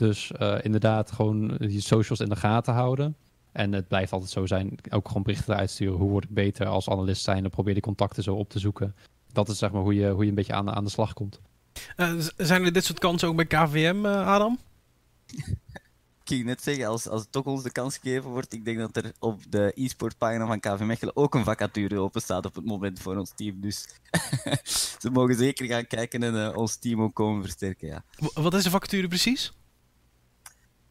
Dus 0.00 0.32
eh, 0.32 0.56
inderdaad 0.62 1.12
gewoon 1.12 1.56
die 1.58 1.80
socials 1.80 2.20
in 2.20 2.28
de 2.28 2.36
gaten 2.36 2.74
houden. 2.74 3.16
En 3.52 3.72
het 3.72 3.88
blijft 3.88 4.12
altijd 4.12 4.30
zo 4.30 4.46
zijn, 4.46 4.78
ook 4.90 5.06
gewoon 5.06 5.22
berichten 5.22 5.52
eruit 5.52 5.70
sturen. 5.70 5.98
Hoe 5.98 6.10
word 6.10 6.24
ik 6.24 6.30
beter 6.30 6.66
als 6.66 6.88
analist 6.88 7.22
zijn? 7.22 7.42
Dan 7.42 7.50
probeer 7.50 7.74
die 7.74 7.82
contacten 7.82 8.22
zo 8.22 8.34
op 8.34 8.48
te 8.48 8.58
zoeken. 8.58 8.94
Dat 9.32 9.48
is 9.48 9.58
zeg 9.58 9.70
maar 9.70 9.82
hoe 9.82 9.94
je, 9.94 10.10
hoe 10.10 10.22
je 10.22 10.28
een 10.28 10.34
beetje 10.34 10.52
aan, 10.52 10.70
aan 10.70 10.84
de 10.84 10.90
slag 10.90 11.12
komt. 11.12 11.40
Eh, 11.96 12.12
zijn 12.36 12.64
er 12.64 12.72
dit 12.72 12.84
soort 12.84 12.98
kansen 12.98 13.28
ook 13.28 13.36
bij 13.36 13.46
KVM, 13.46 14.04
eh, 14.04 14.26
Adam? 14.26 14.58
Ik 16.22 16.36
ging 16.36 16.44
net 16.44 16.62
zeggen, 16.62 16.86
als, 16.86 17.08
als 17.08 17.20
het 17.20 17.32
toch 17.32 17.44
ons 17.44 17.62
de 17.62 17.72
kans 17.72 17.98
gegeven 17.98 18.30
wordt, 18.30 18.52
ik 18.52 18.64
denk 18.64 18.78
dat 18.78 18.96
er 18.96 19.12
op 19.18 19.40
de 19.48 19.72
e-sport 19.74 20.18
pagina 20.18 20.46
van 20.46 20.60
KV 20.60 20.80
Mechelen 20.80 21.16
ook 21.16 21.34
een 21.34 21.44
vacature 21.44 21.98
open 21.98 22.22
staat 22.22 22.46
op 22.46 22.54
het 22.54 22.64
moment 22.64 23.00
voor 23.00 23.16
ons 23.16 23.32
team. 23.34 23.60
Dus 23.60 23.88
ze 25.00 25.10
mogen 25.10 25.34
zeker 25.34 25.66
gaan 25.66 25.86
kijken 25.86 26.22
en 26.22 26.56
ons 26.56 26.76
team 26.76 27.02
ook 27.02 27.14
komen 27.14 27.42
versterken, 27.42 27.88
ja. 27.88 28.04
Wat 28.34 28.54
is 28.54 28.62
de 28.62 28.70
vacature 28.70 29.08
precies? 29.08 29.52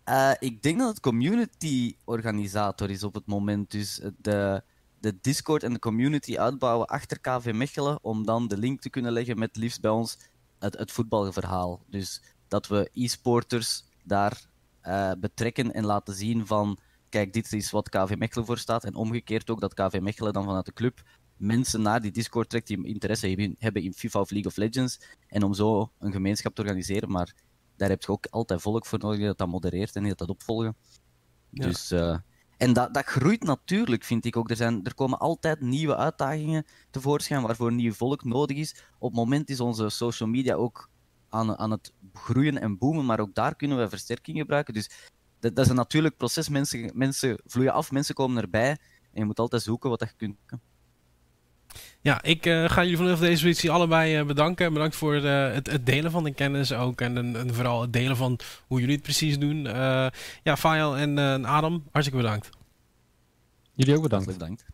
Eh, 0.10 0.32
ik 0.40 0.62
denk 0.62 0.80
dat 0.80 0.88
het 0.88 1.00
community-organisator 1.00 2.90
is 2.90 3.04
op 3.04 3.14
het 3.14 3.26
moment. 3.26 3.72
Dus 3.72 4.02
de, 4.18 4.64
de 5.00 5.18
Discord 5.22 5.64
en 5.64 5.74
de 5.74 5.80
community 5.80 6.38
uitbouwen 6.38 6.88
achter 6.88 7.20
KV 7.20 7.52
Mechelen. 7.54 8.00
Om 8.02 8.26
dan 8.26 8.48
de 8.48 8.58
link 8.58 8.82
te 8.82 8.90
kunnen 8.90 9.12
leggen 9.12 9.40
met 9.40 9.56
liefst 9.56 9.82
bij 9.82 9.92
ons 9.92 10.18
het, 10.60 10.78
het 10.78 10.92
voetbalverhaal. 10.92 11.82
Dus 11.90 12.22
dat 12.48 12.68
we 12.68 12.90
e-sporters 12.94 13.84
daar 14.04 14.42
eh, 14.82 15.12
betrekken 15.20 15.74
en 15.74 15.86
laten 15.86 16.14
zien 16.16 16.48
van. 16.48 16.78
Kijk, 17.10 17.34
dit 17.34 17.54
is 17.54 17.72
wat 17.72 17.90
KV 17.90 18.16
Mechelen 18.18 18.46
voor 18.46 18.58
staat. 18.58 18.84
En 18.84 18.96
omgekeerd 18.96 19.50
ook 19.50 19.62
dat 19.62 19.74
KV 19.74 20.00
Mechelen 20.02 20.34
dan 20.34 20.44
vanuit 20.44 20.66
de 20.66 20.74
club 20.74 21.02
mensen 21.38 21.82
naar 21.82 22.02
die 22.02 22.12
Discord 22.12 22.50
trekt 22.50 22.68
die 22.68 22.86
interesse 22.86 23.28
hebben- 23.28 23.56
hebben 23.60 23.84
in 23.84 23.94
FIFA 23.94 24.20
of 24.20 24.30
League 24.30 24.52
of 24.52 24.58
Legends. 24.58 25.00
En 25.28 25.44
om 25.44 25.54
zo 25.54 25.92
een 26.00 26.12
gemeenschap 26.12 26.56
te 26.56 26.62
organiseren. 26.62 27.12
Maar 27.12 27.34
daar 27.80 27.90
heb 27.90 28.02
je 28.02 28.12
ook 28.12 28.26
altijd 28.26 28.62
volk 28.62 28.86
voor 28.86 29.00
nodig 29.00 29.26
dat, 29.26 29.38
dat 29.38 29.48
modereert 29.48 29.96
en 29.96 30.02
die 30.02 30.10
dat, 30.16 30.28
dat 30.28 30.30
opvolgen. 30.30 30.76
Ja. 31.50 31.66
Dus, 31.66 31.92
eh, 31.92 32.18
en 32.58 32.74
dat, 32.74 32.94
dat 32.94 33.06
groeit 33.06 33.44
natuurlijk, 33.44 34.04
vind 34.04 34.26
ik 34.26 34.38
ook. 34.38 34.50
Er, 34.50 34.56
zijn, 34.56 34.84
er 34.84 34.94
komen 34.94 35.20
altijd 35.20 35.62
nieuwe 35.62 35.96
uitdagingen 35.96 36.66
tevoorschijn 36.90 37.42
waarvoor 37.42 37.72
nieuw 37.72 37.94
volk 37.94 38.24
nodig 38.24 38.58
is. 38.58 38.76
Op 38.98 39.10
het 39.10 39.20
moment 39.20 39.50
is 39.50 39.60
onze 39.60 39.90
social 39.90 40.30
media 40.30 40.54
ook 40.54 40.90
aan, 41.30 41.58
aan 41.58 41.72
het 41.72 41.94
groeien 42.14 42.62
en 42.62 42.78
boomen, 42.78 43.06
maar 43.06 43.20
ook 43.20 43.34
daar 43.36 43.56
kunnen 43.56 43.78
we 43.78 43.90
versterking 43.90 44.38
gebruiken. 44.38 44.74
Dus 44.74 44.90
dat, 45.40 45.56
dat 45.56 45.66
is 45.66 45.72
een 45.72 45.78
natuurlijk 45.78 46.18
proces. 46.18 46.50
Mensen, 46.50 46.92
mensen 46.94 47.42
vloeien 47.46 47.74
af, 47.74 47.92
mensen 47.92 48.16
komen 48.16 48.44
erbij. 48.44 48.70
En 49.12 49.20
je 49.20 49.26
moet 49.26 49.40
altijd 49.40 49.62
zoeken 49.62 49.90
wat 49.90 50.00
je 50.00 50.14
kunt. 50.18 50.38
Ja, 52.02 52.24
ik 52.24 52.46
eh, 52.46 52.70
ga 52.70 52.82
jullie 52.82 52.98
vanaf 52.98 53.20
deze 53.20 53.44
positie 53.44 53.72
allebei 53.72 54.16
eh, 54.16 54.26
bedanken. 54.26 54.74
Bedankt 54.74 54.96
voor 54.96 55.16
eh, 55.16 55.54
het, 55.54 55.72
het 55.72 55.86
delen 55.86 56.12
van 56.12 56.24
de 56.24 56.34
kennis 56.34 56.74
ook. 56.74 57.02
En, 57.02 57.18
en, 57.18 57.36
en 57.36 57.54
vooral 57.54 57.82
het 57.82 57.94
delen 57.94 58.18
van 58.18 58.40
hoe 58.68 58.80
jullie 58.80 58.96
het 58.96 59.04
precies 59.04 59.40
doen. 59.40 59.68
Eh, 59.68 60.08
ja, 60.44 60.58
Fajan 60.58 60.98
en 60.98 61.18
eh, 61.18 61.56
Adam, 61.56 61.84
hartstikke 61.92 62.24
bedankt. 62.24 62.50
Jullie 63.74 63.96
ook 63.96 64.02
bedankt. 64.02 64.26
Bedankt. 64.26 64.66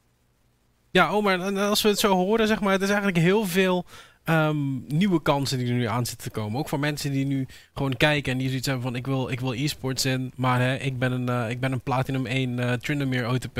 Ja, 0.92 1.10
Omar, 1.10 1.40
en 1.40 1.58
als 1.58 1.82
we 1.82 1.90
het 1.90 2.00
zo 2.00 2.14
horen, 2.16 2.48
zeg 2.48 2.62
maar, 2.62 2.72
het 2.72 2.82
is 2.82 2.88
eigenlijk 2.88 3.18
heel 3.18 3.46
veel 3.46 3.86
ehm, 4.24 4.58
nieuwe 4.88 5.22
kansen 5.22 5.58
die 5.58 5.68
er 5.68 5.74
nu 5.74 5.86
aan 5.86 6.06
zitten 6.06 6.32
te 6.32 6.40
komen. 6.40 6.60
Ook 6.60 6.70
voor 6.70 6.80
mensen 6.80 7.12
die 7.12 7.26
nu 7.26 7.48
gewoon 7.74 7.98
kijken 7.98 8.32
en 8.32 8.38
die 8.38 8.48
zoiets 8.48 8.68
hebben 8.68 8.84
van 8.84 8.96
ik 8.96 9.06
wil, 9.06 9.30
ik 9.30 9.40
wil 9.40 9.54
e-sports 9.54 10.06
in, 10.06 10.32
maar 10.36 10.60
hè, 10.60 10.76
ik, 10.76 11.00
ben 11.00 11.12
een, 11.12 11.50
ik 11.50 11.60
ben 11.60 11.72
een 11.72 11.82
Platinum 11.82 12.26
1 12.26 12.60
eh 12.60 12.74
Tryndamere 12.74 13.28
OTP. 13.28 13.60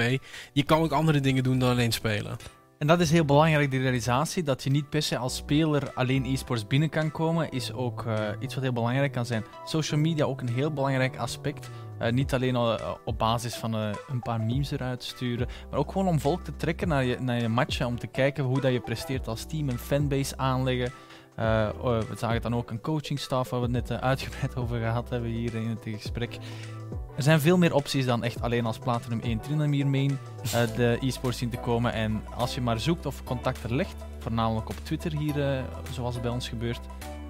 Je 0.54 0.64
kan 0.64 0.82
ook 0.82 0.92
andere 0.92 1.20
dingen 1.20 1.44
doen 1.44 1.60
dan 1.60 1.70
alleen 1.70 1.94
spelen. 1.94 2.38
En 2.78 2.88
dat 2.88 3.00
is 3.00 3.12
heel 3.12 3.26
belangrijk, 3.26 3.72
die 3.72 3.82
realisatie, 3.82 4.44
dat 4.44 4.64
je 4.64 4.70
niet 4.70 4.90
per 4.90 5.02
se 5.02 5.18
als 5.18 5.36
speler 5.36 5.94
alleen 5.94 6.26
e-sports 6.26 6.68
binnen 6.68 6.90
kan 6.90 7.12
komen, 7.12 7.52
is 7.52 7.74
ook 7.74 8.06
eh, 8.06 8.30
iets 8.40 8.54
wat 8.54 8.64
heel 8.64 8.74
belangrijk 8.74 9.12
kan 9.12 9.26
zijn. 9.26 9.46
Social 9.66 10.00
media 10.00 10.26
ook 10.26 10.42
een 10.42 10.54
heel 10.54 10.72
belangrijk 10.72 11.18
aspect. 11.18 11.70
Eh, 12.00 12.12
niet 12.12 12.34
alleen 12.34 12.56
al, 12.56 12.80
eh, 12.80 12.92
op 13.06 13.18
basis 13.18 13.56
van 13.56 13.74
een 13.74 14.20
paar 14.22 14.42
memes 14.42 14.72
eruit 14.72 15.04
sturen, 15.04 15.48
maar 15.70 15.80
ook 15.80 15.92
gewoon 15.92 16.08
om 16.08 16.20
volk 16.20 16.44
te 16.44 16.56
trekken 16.56 16.88
naar 16.88 17.04
je, 17.04 17.18
naar 17.20 17.42
je 17.42 17.48
matchen, 17.48 17.86
om 17.86 18.00
te 18.00 18.08
kijken 18.08 18.44
hoe 18.44 18.62
dat 18.62 18.72
je 18.72 18.80
presteert 18.80 19.28
als 19.28 19.46
team, 19.46 19.70
een 19.70 19.80
fanbase 19.80 20.38
aanleggen. 20.38 20.92
Eh, 21.36 21.70
oh, 21.82 22.00
we 22.00 22.16
zagen 22.18 22.42
dan 22.42 22.56
ook 22.56 22.70
een 22.70 22.82
coachingstaf 22.82 23.50
waar 23.50 23.60
we 23.60 23.66
het 23.66 23.76
net 23.76 23.90
eh, 23.90 23.98
uitgebreid 23.98 24.56
over 24.62 24.80
gehad 24.80 25.10
hebben 25.10 25.30
hier 25.30 25.56
in 25.56 25.70
het 25.70 26.02
gesprek. 26.02 26.38
Er 27.16 27.24
zijn 27.24 27.40
veel 27.40 27.58
meer 27.58 27.74
opties 27.74 28.06
dan 28.06 28.24
echt 28.24 28.42
alleen 28.42 28.66
als 28.66 28.78
Platinum 28.78 29.20
1 29.20 29.40
Trinamier 29.40 29.88
main 29.88 30.20
eh, 30.44 30.62
de 30.76 30.98
e-sports 31.02 31.38
zien 31.38 31.50
te 31.50 31.58
komen. 31.58 31.94
En 31.94 32.22
als 32.36 32.56
je 32.56 32.62
maar 32.62 32.80
zoekt 32.80 33.06
of 33.06 33.24
contacten 33.24 33.76
legt, 33.76 33.96
voornamelijk 34.20 34.70
op 34.70 34.76
Twitter 34.84 35.18
hier, 35.18 35.56
eh, 35.56 35.64
zoals 35.92 36.14
het 36.14 36.24
bij 36.24 36.32
ons 36.32 36.50
gebeurt, 36.50 36.82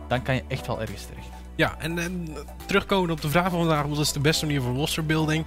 dan 0.07 0.21
kan 0.21 0.35
je 0.35 0.43
echt 0.47 0.67
wel 0.67 0.81
ergens 0.81 1.05
terecht. 1.05 1.27
Ja, 1.55 1.75
en, 1.79 1.99
en 1.99 2.27
terugkomen 2.65 3.09
op 3.11 3.21
de 3.21 3.29
vraag 3.29 3.49
van 3.49 3.59
vandaag, 3.59 3.85
wat 3.85 3.97
is 3.97 4.11
de 4.11 4.19
beste 4.19 4.45
manier 4.45 4.61
voor 4.61 4.73
rosterbuilding? 4.73 5.45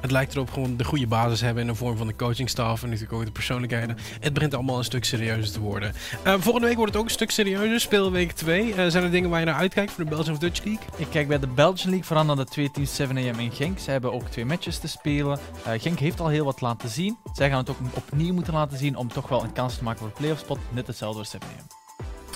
Het 0.00 0.10
lijkt 0.10 0.34
erop 0.34 0.50
gewoon 0.50 0.76
de 0.76 0.84
goede 0.84 1.06
basis 1.06 1.40
hebben 1.40 1.62
in 1.62 1.68
de 1.68 1.74
vorm 1.74 1.96
van 1.96 2.06
de 2.06 2.16
coachingstaf 2.16 2.82
en 2.82 2.88
natuurlijk 2.88 3.18
ook 3.18 3.24
de 3.24 3.30
persoonlijkheden. 3.30 3.96
Het 4.20 4.32
begint 4.32 4.54
allemaal 4.54 4.78
een 4.78 4.84
stuk 4.84 5.04
serieuzer 5.04 5.52
te 5.52 5.60
worden. 5.60 5.92
Eh, 6.22 6.34
volgende 6.38 6.66
week 6.66 6.76
wordt 6.76 6.92
het 6.92 7.00
ook 7.00 7.08
een 7.08 7.14
stuk 7.14 7.30
serieuzer, 7.30 7.80
speelweek 7.80 8.32
2. 8.32 8.74
Eh, 8.74 8.86
zijn 8.86 9.04
er 9.04 9.10
dingen 9.10 9.30
waar 9.30 9.40
je 9.40 9.46
naar 9.46 9.54
uitkijkt 9.54 9.92
voor 9.92 10.04
de 10.04 10.10
Belgian 10.10 10.34
of 10.34 10.40
Dutch 10.40 10.64
League? 10.64 10.84
Ik 10.96 11.06
kijk 11.10 11.28
bij 11.28 11.38
de 11.38 11.46
Belgian 11.46 11.88
League 11.88 12.06
vooral 12.06 12.24
naar 12.24 12.36
de 12.36 12.44
twee 12.44 12.70
teams 12.70 13.00
7am 13.00 13.38
in 13.40 13.52
Genk. 13.52 13.78
Zij 13.78 13.92
hebben 13.92 14.12
ook 14.12 14.28
twee 14.28 14.44
matches 14.44 14.78
te 14.78 14.88
spelen. 14.88 15.38
Eh, 15.64 15.72
Genk 15.80 15.98
heeft 15.98 16.20
al 16.20 16.28
heel 16.28 16.44
wat 16.44 16.60
laten 16.60 16.88
zien. 16.88 17.16
Zij 17.32 17.48
gaan 17.48 17.58
het 17.58 17.70
ook 17.70 17.78
opnieuw 17.92 18.34
moeten 18.34 18.52
laten 18.52 18.78
zien 18.78 18.96
om 18.96 19.08
toch 19.08 19.28
wel 19.28 19.44
een 19.44 19.52
kans 19.52 19.76
te 19.76 19.84
maken 19.84 19.98
voor 19.98 20.08
de 20.08 20.14
playoff 20.14 20.40
spot. 20.40 20.58
Net 20.70 20.86
hetzelfde 20.86 21.18
als 21.18 21.30
7am. 21.30 21.66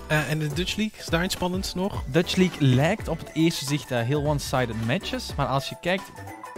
Eh, 0.07 0.31
en 0.31 0.39
de 0.39 0.53
Dutch 0.53 0.77
League, 0.77 0.99
is 0.99 1.07
daar 1.07 1.25
iets 1.25 1.35
spannends 1.35 1.75
nog? 1.75 2.03
Dutch 2.07 2.37
League 2.37 2.69
lijkt 2.69 3.09
op 3.09 3.19
het 3.19 3.31
eerste 3.33 3.65
zicht 3.65 3.89
heel 3.89 4.27
one-sided 4.27 4.87
matches. 4.87 5.33
Maar 5.37 5.47
als 5.47 5.69
je 5.69 5.77
kijkt, 5.81 6.13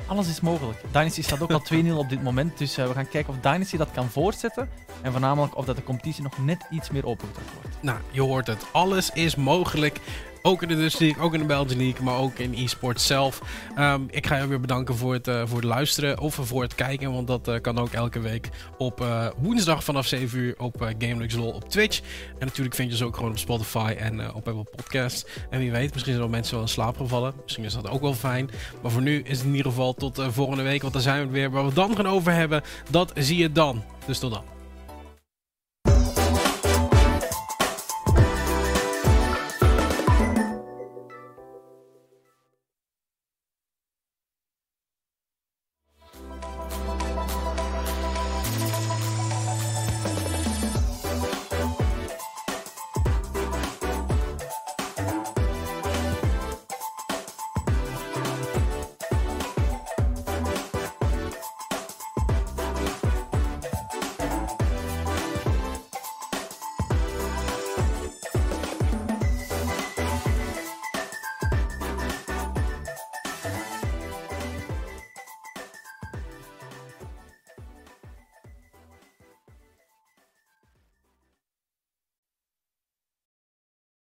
alles 0.07 0.29
is 0.29 0.41
mogelijk. 0.41 0.79
Dynasty 0.91 1.23
staat 1.23 1.43
ook 1.43 1.51
al 1.51 1.63
2-0 1.75 1.93
op 1.93 2.09
dit 2.09 2.23
moment. 2.23 2.59
Dus 2.59 2.77
eh, 2.77 2.87
we 2.87 2.93
gaan 2.95 3.09
kijken 3.09 3.35
of 3.35 3.41
Dynasty 3.41 3.77
dat 3.77 3.91
kan 3.91 4.09
voortzetten. 4.11 4.69
En 5.03 5.13
voornamelijk 5.13 5.57
of 5.57 5.65
dat 5.65 5.77
de 5.77 5.83
competitie 5.83 6.23
nog 6.23 6.39
net 6.39 6.67
iets 6.71 6.91
meer 6.91 7.07
opengetrokken 7.07 7.55
wordt. 7.63 7.77
Nou, 7.81 7.99
je 8.11 8.21
hoort 8.23 8.47
het. 8.47 8.67
Alles 8.73 9.11
is 9.11 9.37
mogelijk. 9.37 10.01
Ook 10.45 10.63
in 10.63 10.69
de 10.69 10.77
Dutch 10.77 10.99
League, 10.99 11.23
ook 11.23 11.33
in 11.35 11.41
de 11.41 11.47
Belgian 11.47 11.79
League, 11.79 12.05
maar 12.05 12.19
ook 12.19 12.39
in 12.39 12.55
e-sport 12.55 13.01
zelf. 13.01 13.41
Um, 13.79 14.07
ik 14.11 14.27
ga 14.27 14.37
je 14.37 14.47
weer 14.47 14.61
bedanken 14.61 14.97
voor 14.97 15.13
het, 15.13 15.29
uh, 15.29 15.43
voor 15.45 15.57
het 15.57 15.65
luisteren 15.65 16.19
of 16.19 16.39
voor 16.43 16.63
het 16.63 16.75
kijken, 16.75 17.13
want 17.13 17.27
dat 17.27 17.49
uh, 17.49 17.61
kan 17.61 17.79
ook 17.79 17.93
elke 17.93 18.21
week 18.21 18.49
op 18.79 19.01
uh, 19.01 19.27
woensdag 19.37 19.85
vanaf 19.85 20.07
7 20.07 20.39
uur 20.39 20.55
op 20.59 20.83
uh, 20.83 20.89
GameLux 20.99 21.35
LOL 21.35 21.53
op 21.53 21.69
Twitch. 21.69 22.01
En 22.39 22.47
natuurlijk 22.47 22.77
vind 22.77 22.91
je 22.91 22.97
ze 22.97 23.05
ook 23.05 23.17
gewoon 23.17 23.31
op 23.31 23.39
Spotify 23.39 23.95
en 23.99 24.35
op 24.35 24.49
Apple 24.49 24.65
Podcasts. 24.77 25.25
En 25.51 25.59
wie 25.59 25.71
weet, 25.71 25.93
misschien 25.93 26.13
zijn 26.13 26.25
er 26.25 26.31
mensen 26.31 26.55
wel 26.55 26.63
in 26.63 26.69
slaap 26.69 26.97
gevallen. 26.97 27.35
Misschien 27.43 27.65
is 27.65 27.75
dat 27.75 27.89
ook 27.89 28.01
wel 28.01 28.15
fijn. 28.15 28.51
Maar 28.83 28.91
voor 28.91 29.03
nu 29.03 29.23
is 29.23 29.37
het 29.37 29.47
in 29.47 29.55
ieder 29.55 29.71
geval 29.71 29.95
tot 29.95 30.23
volgende 30.29 30.63
week, 30.63 30.81
want 30.81 30.93
dan 30.93 31.03
zijn 31.03 31.27
we 31.27 31.33
weer. 31.33 31.51
Waar 31.51 31.67
we 31.67 31.75
dan 31.75 31.97
gaan 31.97 32.09
over 32.09 32.33
hebben, 32.33 32.63
dat 32.91 33.13
zie 33.15 33.37
je 33.37 33.53
dan. 33.53 33.85
Dus 34.07 34.19
tot 34.19 34.33
dan. 34.33 34.62